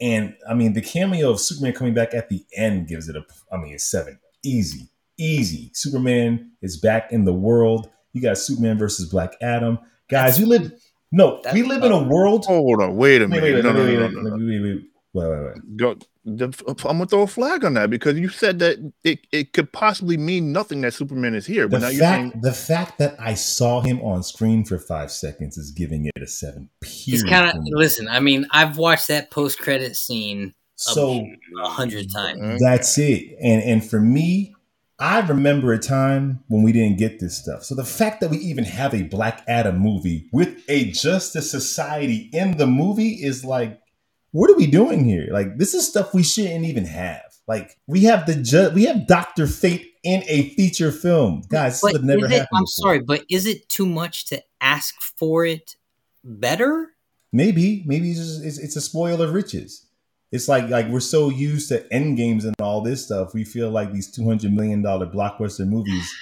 [0.00, 3.24] And I mean, the cameo of Superman coming back at the end gives it a,
[3.52, 4.18] I mean, a seven.
[4.42, 5.70] Easy, easy.
[5.74, 7.90] Superman is back in the world.
[8.12, 9.78] You got Superman versus Black Adam.
[10.08, 10.72] Guys, you live,
[11.12, 12.44] no, that's we live in a world.
[12.46, 13.42] Hold on, wait a minute.
[13.42, 14.46] wait, no, wait, no, wait, no, wait, no, no, no.
[14.46, 15.76] wait, wait, wait, wait, wait, wait.
[15.76, 15.96] Go.
[16.28, 19.72] The, I'm gonna throw a flag on that because you said that it, it could
[19.72, 22.98] possibly mean nothing that Superman is here, but The now you're fact, saying the fact
[22.98, 26.68] that I saw him on screen for five seconds is giving it a seven.
[26.84, 27.70] He's period kind for of me.
[27.74, 28.08] listen.
[28.08, 31.24] I mean, I've watched that post credit scene so.
[31.62, 32.60] a hundred times.
[32.60, 33.36] That's it.
[33.40, 34.55] And and for me,
[34.98, 37.64] I remember a time when we didn't get this stuff.
[37.64, 42.30] So the fact that we even have a Black Adam movie with a Justice Society
[42.32, 43.80] in the movie is like,
[44.30, 45.28] what are we doing here?
[45.30, 47.22] Like this is stuff we shouldn't even have.
[47.46, 51.74] Like we have the ju- we have Doctor Fate in a feature film, guys.
[51.74, 52.48] This But would never it, happen.
[52.52, 52.66] I'm before.
[52.66, 55.76] sorry, but is it too much to ask for it
[56.24, 56.92] better?
[57.32, 59.85] Maybe, maybe it's, just, it's it's a spoil of riches.
[60.32, 63.32] It's like like we're so used to end games and all this stuff.
[63.34, 66.12] We feel like these two hundred million dollar blockbuster movies.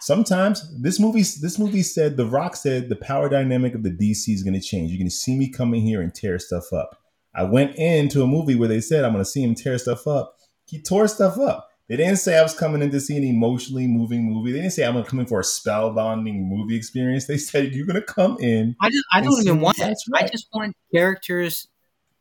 [0.00, 4.32] Sometimes this movie this movie said The Rock said the power dynamic of the DC
[4.32, 4.90] is going to change.
[4.90, 7.02] You're going to see me coming here and tear stuff up.
[7.34, 10.06] I went into a movie where they said I'm going to see him tear stuff
[10.06, 10.38] up.
[10.64, 11.68] He tore stuff up.
[11.88, 14.52] They didn't say I was coming in to see an emotionally moving movie.
[14.52, 17.26] They didn't say I'm going to come in for a spellbinding movie experience.
[17.26, 19.88] They said you're going to come in I just, I don't even want that.
[19.88, 21.66] that's I just want characters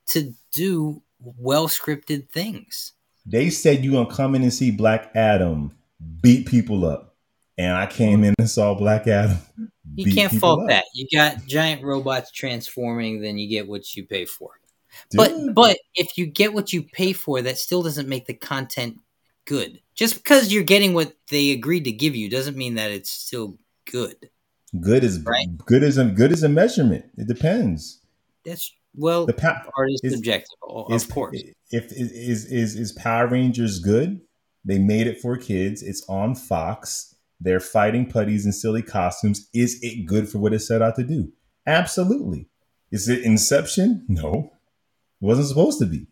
[0.08, 2.94] to do well scripted things.
[3.26, 5.76] They said you gonna come in and see Black Adam
[6.22, 7.16] beat people up,
[7.58, 9.38] and I came in and saw Black Adam.
[9.96, 10.68] You can't fault up.
[10.70, 10.86] that.
[10.94, 14.52] You got giant robots transforming, then you get what you pay for.
[15.12, 18.34] Dude, But but if you get what you pay for, that still doesn't make the
[18.34, 19.00] content
[19.46, 19.82] good.
[19.96, 23.58] Just because you're getting what they agreed to give you doesn't mean that it's still
[23.92, 24.30] good.
[24.80, 25.48] good is Right.
[25.66, 27.06] good is a good is a measurement.
[27.18, 28.00] It depends.
[28.46, 30.56] That's well, The pa- art is is- subjective,
[30.92, 31.42] is, of course.
[31.72, 34.22] If is is is Power Rangers good?
[34.66, 35.82] They made it for kids.
[35.84, 37.16] It's on Fox.
[37.40, 39.48] They're fighting putties in silly costumes.
[39.54, 41.32] Is it good for what it set out to do?
[41.66, 42.50] Absolutely.
[42.92, 44.06] Is it Inception?
[44.10, 44.52] No.
[45.22, 46.08] It wasn't supposed to be.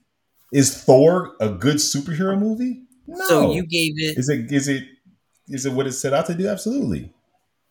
[0.54, 2.84] Is Thor a good superhero movie?
[3.08, 3.26] No.
[3.28, 4.18] So you gave it.
[4.18, 4.84] is it is it
[5.50, 6.48] is it what it set out to do?
[6.48, 7.12] Absolutely.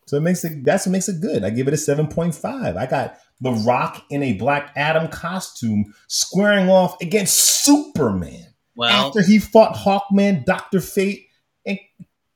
[0.06, 1.42] So it makes it that's what makes it good.
[1.44, 2.76] I give it a 7.5.
[2.76, 9.22] I got The Rock in a Black Adam costume squaring off against Superman Well, after
[9.22, 11.26] he fought Hawkman, Doctor Fate,
[11.66, 11.78] and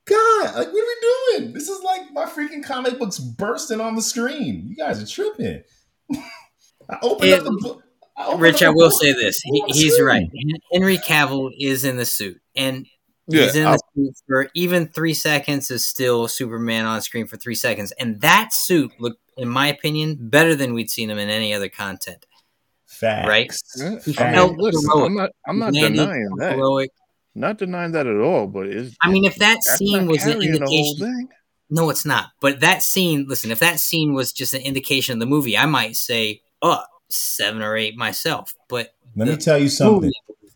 [0.04, 1.52] God, like what are we doing?
[1.54, 4.66] This is like my freaking comic books bursting on the screen.
[4.66, 5.62] You guys are tripping.
[6.90, 7.82] I opened up the book.
[8.36, 10.28] Rich, I will book say this: he, he's right.
[10.72, 12.86] Henry Cavill is in the suit, and
[13.30, 17.26] yeah, he's in I- the suit for even three seconds is still Superman on screen
[17.26, 21.18] for three seconds, and that suit looked, in my opinion, better than we'd seen him
[21.18, 22.26] in any other content.
[22.86, 23.28] Facts.
[23.28, 23.52] Right?
[23.76, 25.06] yeah, He I mean, felt listen, heroic.
[25.06, 26.52] I'm not, I'm not denying that.
[26.56, 26.90] Heroic.
[27.34, 28.46] Not denying that at all.
[28.48, 31.28] But it's I mean, if that scene was an carrying the whole indication, thing.
[31.70, 32.26] no, it's not.
[32.40, 35.66] But that scene, listen, if that scene was just an indication of the movie, I
[35.66, 38.52] might say, oh, seven or eight myself.
[38.68, 40.10] But Let me tell you something.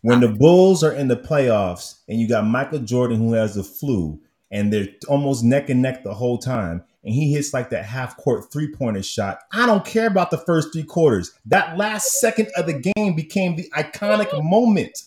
[0.05, 3.63] When the Bulls are in the playoffs and you got Michael Jordan who has the
[3.63, 7.85] flu and they're almost neck and neck the whole time and he hits like that
[7.85, 11.33] half court three pointer shot, I don't care about the first three quarters.
[11.47, 15.01] That last second of the game became the iconic moment.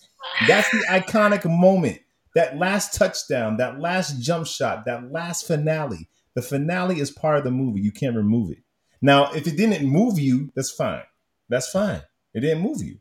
[0.49, 2.01] That's the iconic moment.
[2.35, 6.09] That last touchdown, that last jump shot, that last finale.
[6.35, 7.83] The finale is part of the movie.
[7.83, 8.65] You can't remove it.
[9.01, 11.05] Now, if it didn't move you, that's fine.
[11.49, 12.02] That's fine.
[12.35, 12.99] It didn't move you.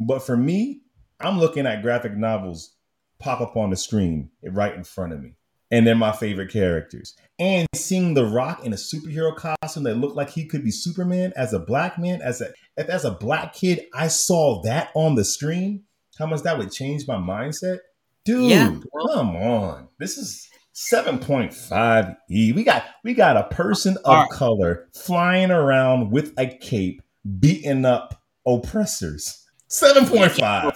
[0.00, 0.80] But for me,
[1.20, 2.76] I'm looking at graphic novels
[3.18, 5.32] pop up on the screen right in front of me.
[5.70, 7.16] And they're my favorite characters.
[7.40, 11.32] And seeing The Rock in a superhero costume that looked like he could be Superman
[11.34, 15.16] as a black man, as a if as a black kid, I saw that on
[15.16, 15.82] the screen.
[16.18, 17.78] How much that would change my mindset?
[18.24, 19.88] Dude, Yeah, come on.
[19.98, 22.52] This is 7.5 E.
[22.52, 24.30] We got we got a person of right.
[24.30, 27.02] color flying around with a cape
[27.40, 29.42] beating up oppressors.
[29.68, 30.62] 7.5.
[30.62, 30.72] Go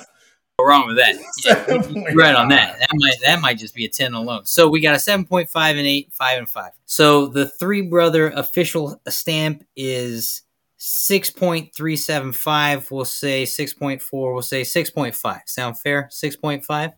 [0.62, 1.16] wrong with that.
[1.39, 2.78] Seven point right on that.
[2.78, 4.44] That might that might just be a ten alone.
[4.44, 6.72] So we got a seven point five and eight, five and five.
[6.86, 10.42] So the three brother official stamp is
[10.76, 12.90] six point three seven five.
[12.90, 14.32] We'll say six point four.
[14.32, 15.42] We'll say six point five.
[15.47, 16.08] Sound fair?
[16.10, 16.92] Six point five.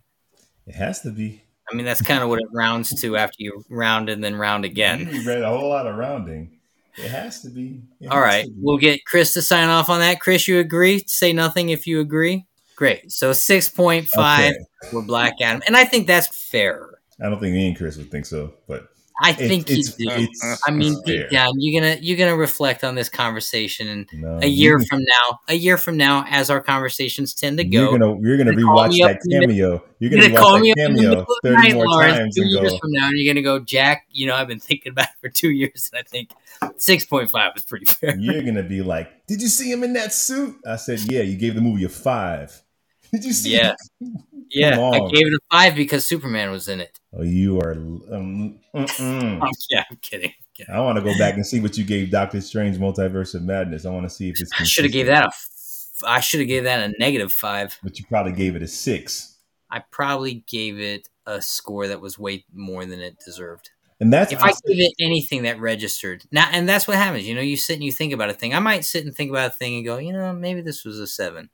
[0.66, 1.42] It has to be.
[1.70, 4.64] I mean that's kind of what it rounds to after you round and then round
[4.64, 5.08] again.
[5.10, 6.58] You read a whole lot of rounding.
[6.98, 7.80] It has to be.
[8.00, 8.56] It All has right, to be.
[8.60, 10.20] we'll get Chris to sign off on that.
[10.20, 11.02] Chris, you agree?
[11.06, 12.46] Say nothing if you agree.
[12.76, 13.12] Great.
[13.12, 14.90] So six point five Okay.
[14.90, 16.98] for Black Adam, and I think that's fair.
[17.20, 18.88] I don't think me and Chris would think so, but
[19.20, 20.08] I think you it's, do.
[20.08, 24.38] it's- I mean, deep down, you're gonna you're gonna reflect on this conversation, and No,
[24.42, 27.86] a year you- from now, a year from now, as our conversations tend to You're
[27.86, 29.84] go, gonna you're gonna You're gonna rewatch that in the mid- cameo.
[29.98, 32.18] You're gonna gonna call me watch that cameo middle of the thirty night, more Lawrence,
[32.18, 32.78] times two years go.
[32.78, 34.06] from now, and you're gonna go, Jack.
[34.10, 36.30] You know, I've been thinking about it for two years, and I think
[36.78, 38.16] six point five is pretty fair.
[38.18, 41.36] You're gonna be like, "Did you see him in that suit?" I said, "Yeah." You
[41.36, 42.62] gave the movie a five.
[43.12, 43.52] Did you see?
[43.56, 43.74] Yeah.
[44.52, 46.98] Yeah, I gave it a five because Superman was in it.
[47.12, 47.72] Oh, you are.
[47.72, 48.58] Um.
[48.74, 48.86] Oh,
[49.70, 50.30] yeah, I'm kidding.
[50.30, 50.74] I'm kidding.
[50.74, 53.86] I want to go back and see what you gave Doctor Strange: Multiverse of Madness.
[53.86, 54.50] I want to see if it's.
[54.58, 55.28] I should have gave that a.
[55.28, 55.48] F-
[56.06, 57.78] I should have gave that a negative five.
[57.82, 59.36] But you probably gave it a six,
[59.70, 63.70] I probably gave it a score that was way more than it deserved.
[64.00, 64.32] and that's.
[64.32, 67.26] If I give it anything that registered now, and that's what happens.
[67.26, 68.54] You know, you sit and you think about a thing.
[68.54, 70.98] I might sit and think about a thing and go, you know, maybe this was
[70.98, 71.48] a seven,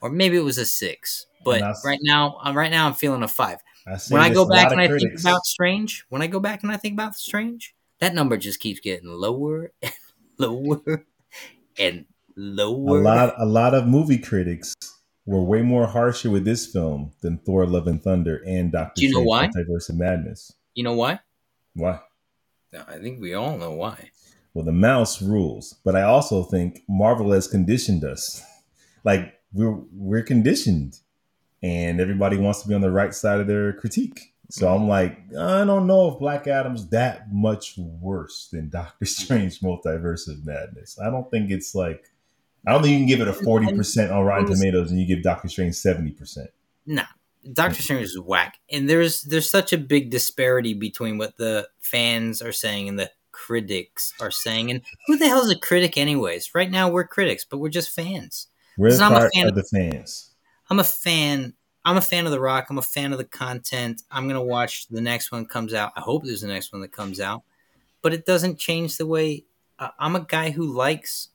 [0.00, 1.26] or maybe it was a six.
[1.44, 3.58] But right now, uh, right now, I'm feeling a five.
[3.86, 6.70] I When I go back and I think about Strange, when I go back and
[6.70, 9.92] I think about Strange, that number just keeps getting lower and
[10.38, 11.06] lower
[11.78, 12.04] and
[12.36, 14.74] a lot, a lot of movie critics
[15.26, 19.06] were way more harsher with this film than Thor: Love and Thunder and Doctor Do
[19.06, 19.62] you know Strange: why?
[19.62, 20.52] Multiverse of Madness.
[20.74, 21.20] You know why?
[21.74, 22.00] Why?
[22.86, 24.10] I think we all know why.
[24.54, 28.42] Well, the mouse rules, but I also think Marvel has conditioned us.
[29.04, 30.98] Like we're we're conditioned,
[31.62, 34.34] and everybody wants to be on the right side of their critique.
[34.50, 39.60] So I'm like, I don't know if Black Adam's that much worse than Doctor Strange:
[39.60, 40.98] Multiverse of Madness.
[40.98, 42.10] I don't think it's like,
[42.66, 45.06] I don't think you can give it a forty percent on Rotten Tomatoes and you
[45.06, 46.50] give Doctor Strange seventy percent.
[46.86, 47.04] Nah,
[47.52, 52.42] Doctor Strange is whack, and there's there's such a big disparity between what the fans
[52.42, 54.70] are saying and the critics are saying.
[54.70, 56.54] And who the hell is a critic, anyways?
[56.54, 58.48] Right now, we're critics, but we're just fans.
[58.78, 60.30] We're I'm a fan of the fans.
[60.70, 61.52] I'm a fan.
[61.84, 62.68] I'm a fan of The Rock.
[62.70, 64.02] I'm a fan of the content.
[64.10, 65.92] I'm gonna watch the next one comes out.
[65.96, 67.42] I hope there's the next one that comes out,
[68.02, 69.44] but it doesn't change the way
[69.80, 71.28] I- I'm a guy who likes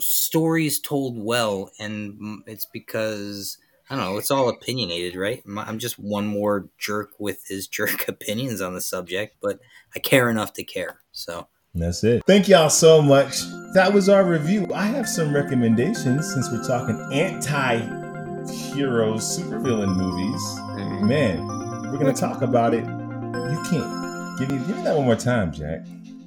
[0.00, 3.58] stories told well, and it's because
[3.90, 4.18] I don't know.
[4.18, 5.42] It's all opinionated, right?
[5.56, 9.60] I'm- just one more jerk with his jerk opinions on the subject, but
[9.94, 11.00] I care enough to care.
[11.12, 12.22] So that's it.
[12.26, 13.42] Thank y'all so much.
[13.74, 14.66] That was our review.
[14.74, 20.42] I have some recommendations since we're talking anti-hero supervillain movies.
[20.42, 21.08] Mm-hmm.
[21.08, 21.46] Man,
[21.90, 22.84] we're gonna talk about it.
[22.84, 25.80] You can't give me give me that one more time, Jack.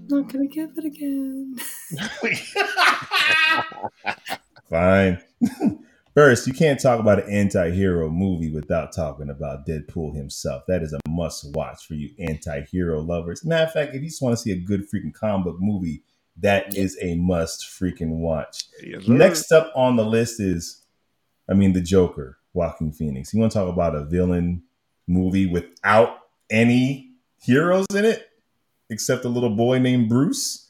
[0.08, 1.56] not gonna give it again.
[4.70, 5.20] Fine.
[6.14, 10.64] First, you can't talk about an anti-hero movie without talking about Deadpool himself.
[10.68, 13.46] That is a must-watch for you anti-hero lovers.
[13.46, 16.04] Matter of fact, if you just want to see a good freaking comic book movie,
[16.38, 18.66] that is a must freaking watch.
[18.84, 19.08] Yes.
[19.08, 20.84] Next up on the list is,
[21.50, 23.34] I mean, the Joker, Joaquin Phoenix.
[23.34, 24.64] You want to talk about a villain
[25.08, 26.18] movie without
[26.50, 28.28] any heroes in it,
[28.90, 30.68] except a little boy named Bruce?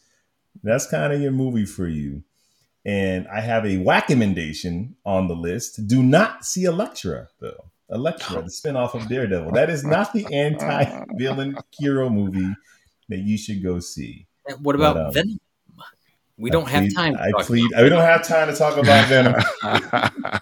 [0.62, 2.24] That's kind of your movie for you.
[2.86, 5.86] And I have a whack-emendation on the list.
[5.88, 7.66] Do not see Elektra, though.
[7.90, 9.52] Elektra, the spinoff of Daredevil.
[9.52, 12.56] That is not the anti-villain hero movie
[13.10, 14.26] that you should go see.
[14.62, 15.40] What about But, um, Venom?
[16.38, 17.14] We I don't have plead- time.
[17.16, 17.72] to I talk plead.
[17.72, 20.42] about We don't have time to talk about Venom.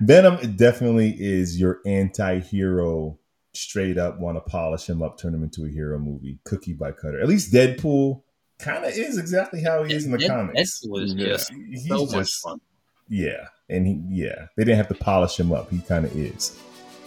[0.00, 3.18] Venom definitely is your anti-hero.
[3.54, 6.92] Straight up, want to polish him up, turn him into a hero movie, cookie by
[6.92, 7.18] cutter.
[7.18, 8.20] At least Deadpool
[8.58, 10.82] kind of is exactly how he is in the Dead- comics.
[10.82, 11.36] Is Yeah.
[11.70, 12.60] He's so just fun.
[13.08, 15.70] yeah, and he yeah, they didn't have to polish him up.
[15.70, 16.58] He kind of is.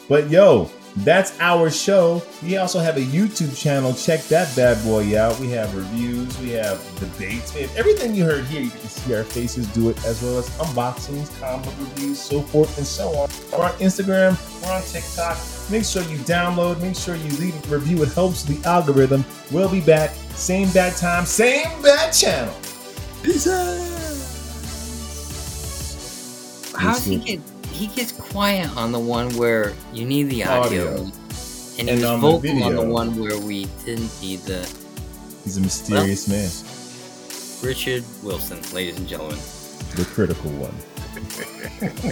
[0.07, 2.23] But yo, that's our show.
[2.41, 3.93] We also have a YouTube channel.
[3.93, 5.39] Check that bad boy out.
[5.39, 8.61] We have reviews, we have debates, we have everything you heard here.
[8.61, 12.75] You can see our faces do it, as well as unboxings, comic reviews, so forth
[12.79, 13.29] and so on.
[13.51, 15.37] We're on Instagram, we're on TikTok.
[15.69, 18.01] Make sure you download, make sure you leave a review.
[18.03, 19.23] It helps the algorithm.
[19.51, 22.53] We'll be back, same bad time, same bad channel.
[23.21, 23.77] Peace out.
[26.79, 27.39] How does he get?
[27.71, 31.03] He gets quiet on the one where you need the audio, Audio.
[31.03, 31.13] and
[31.77, 34.59] he And was on the vocal on the one where we didn't need the
[35.43, 36.49] He's a mysterious man,
[37.67, 39.37] Richard Wilson, ladies and gentlemen.
[39.95, 40.73] the critical one.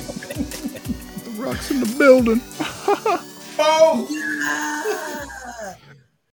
[1.27, 2.41] The Rock's in the building.
[3.57, 4.05] pau!
[4.45, 5.46] Ah.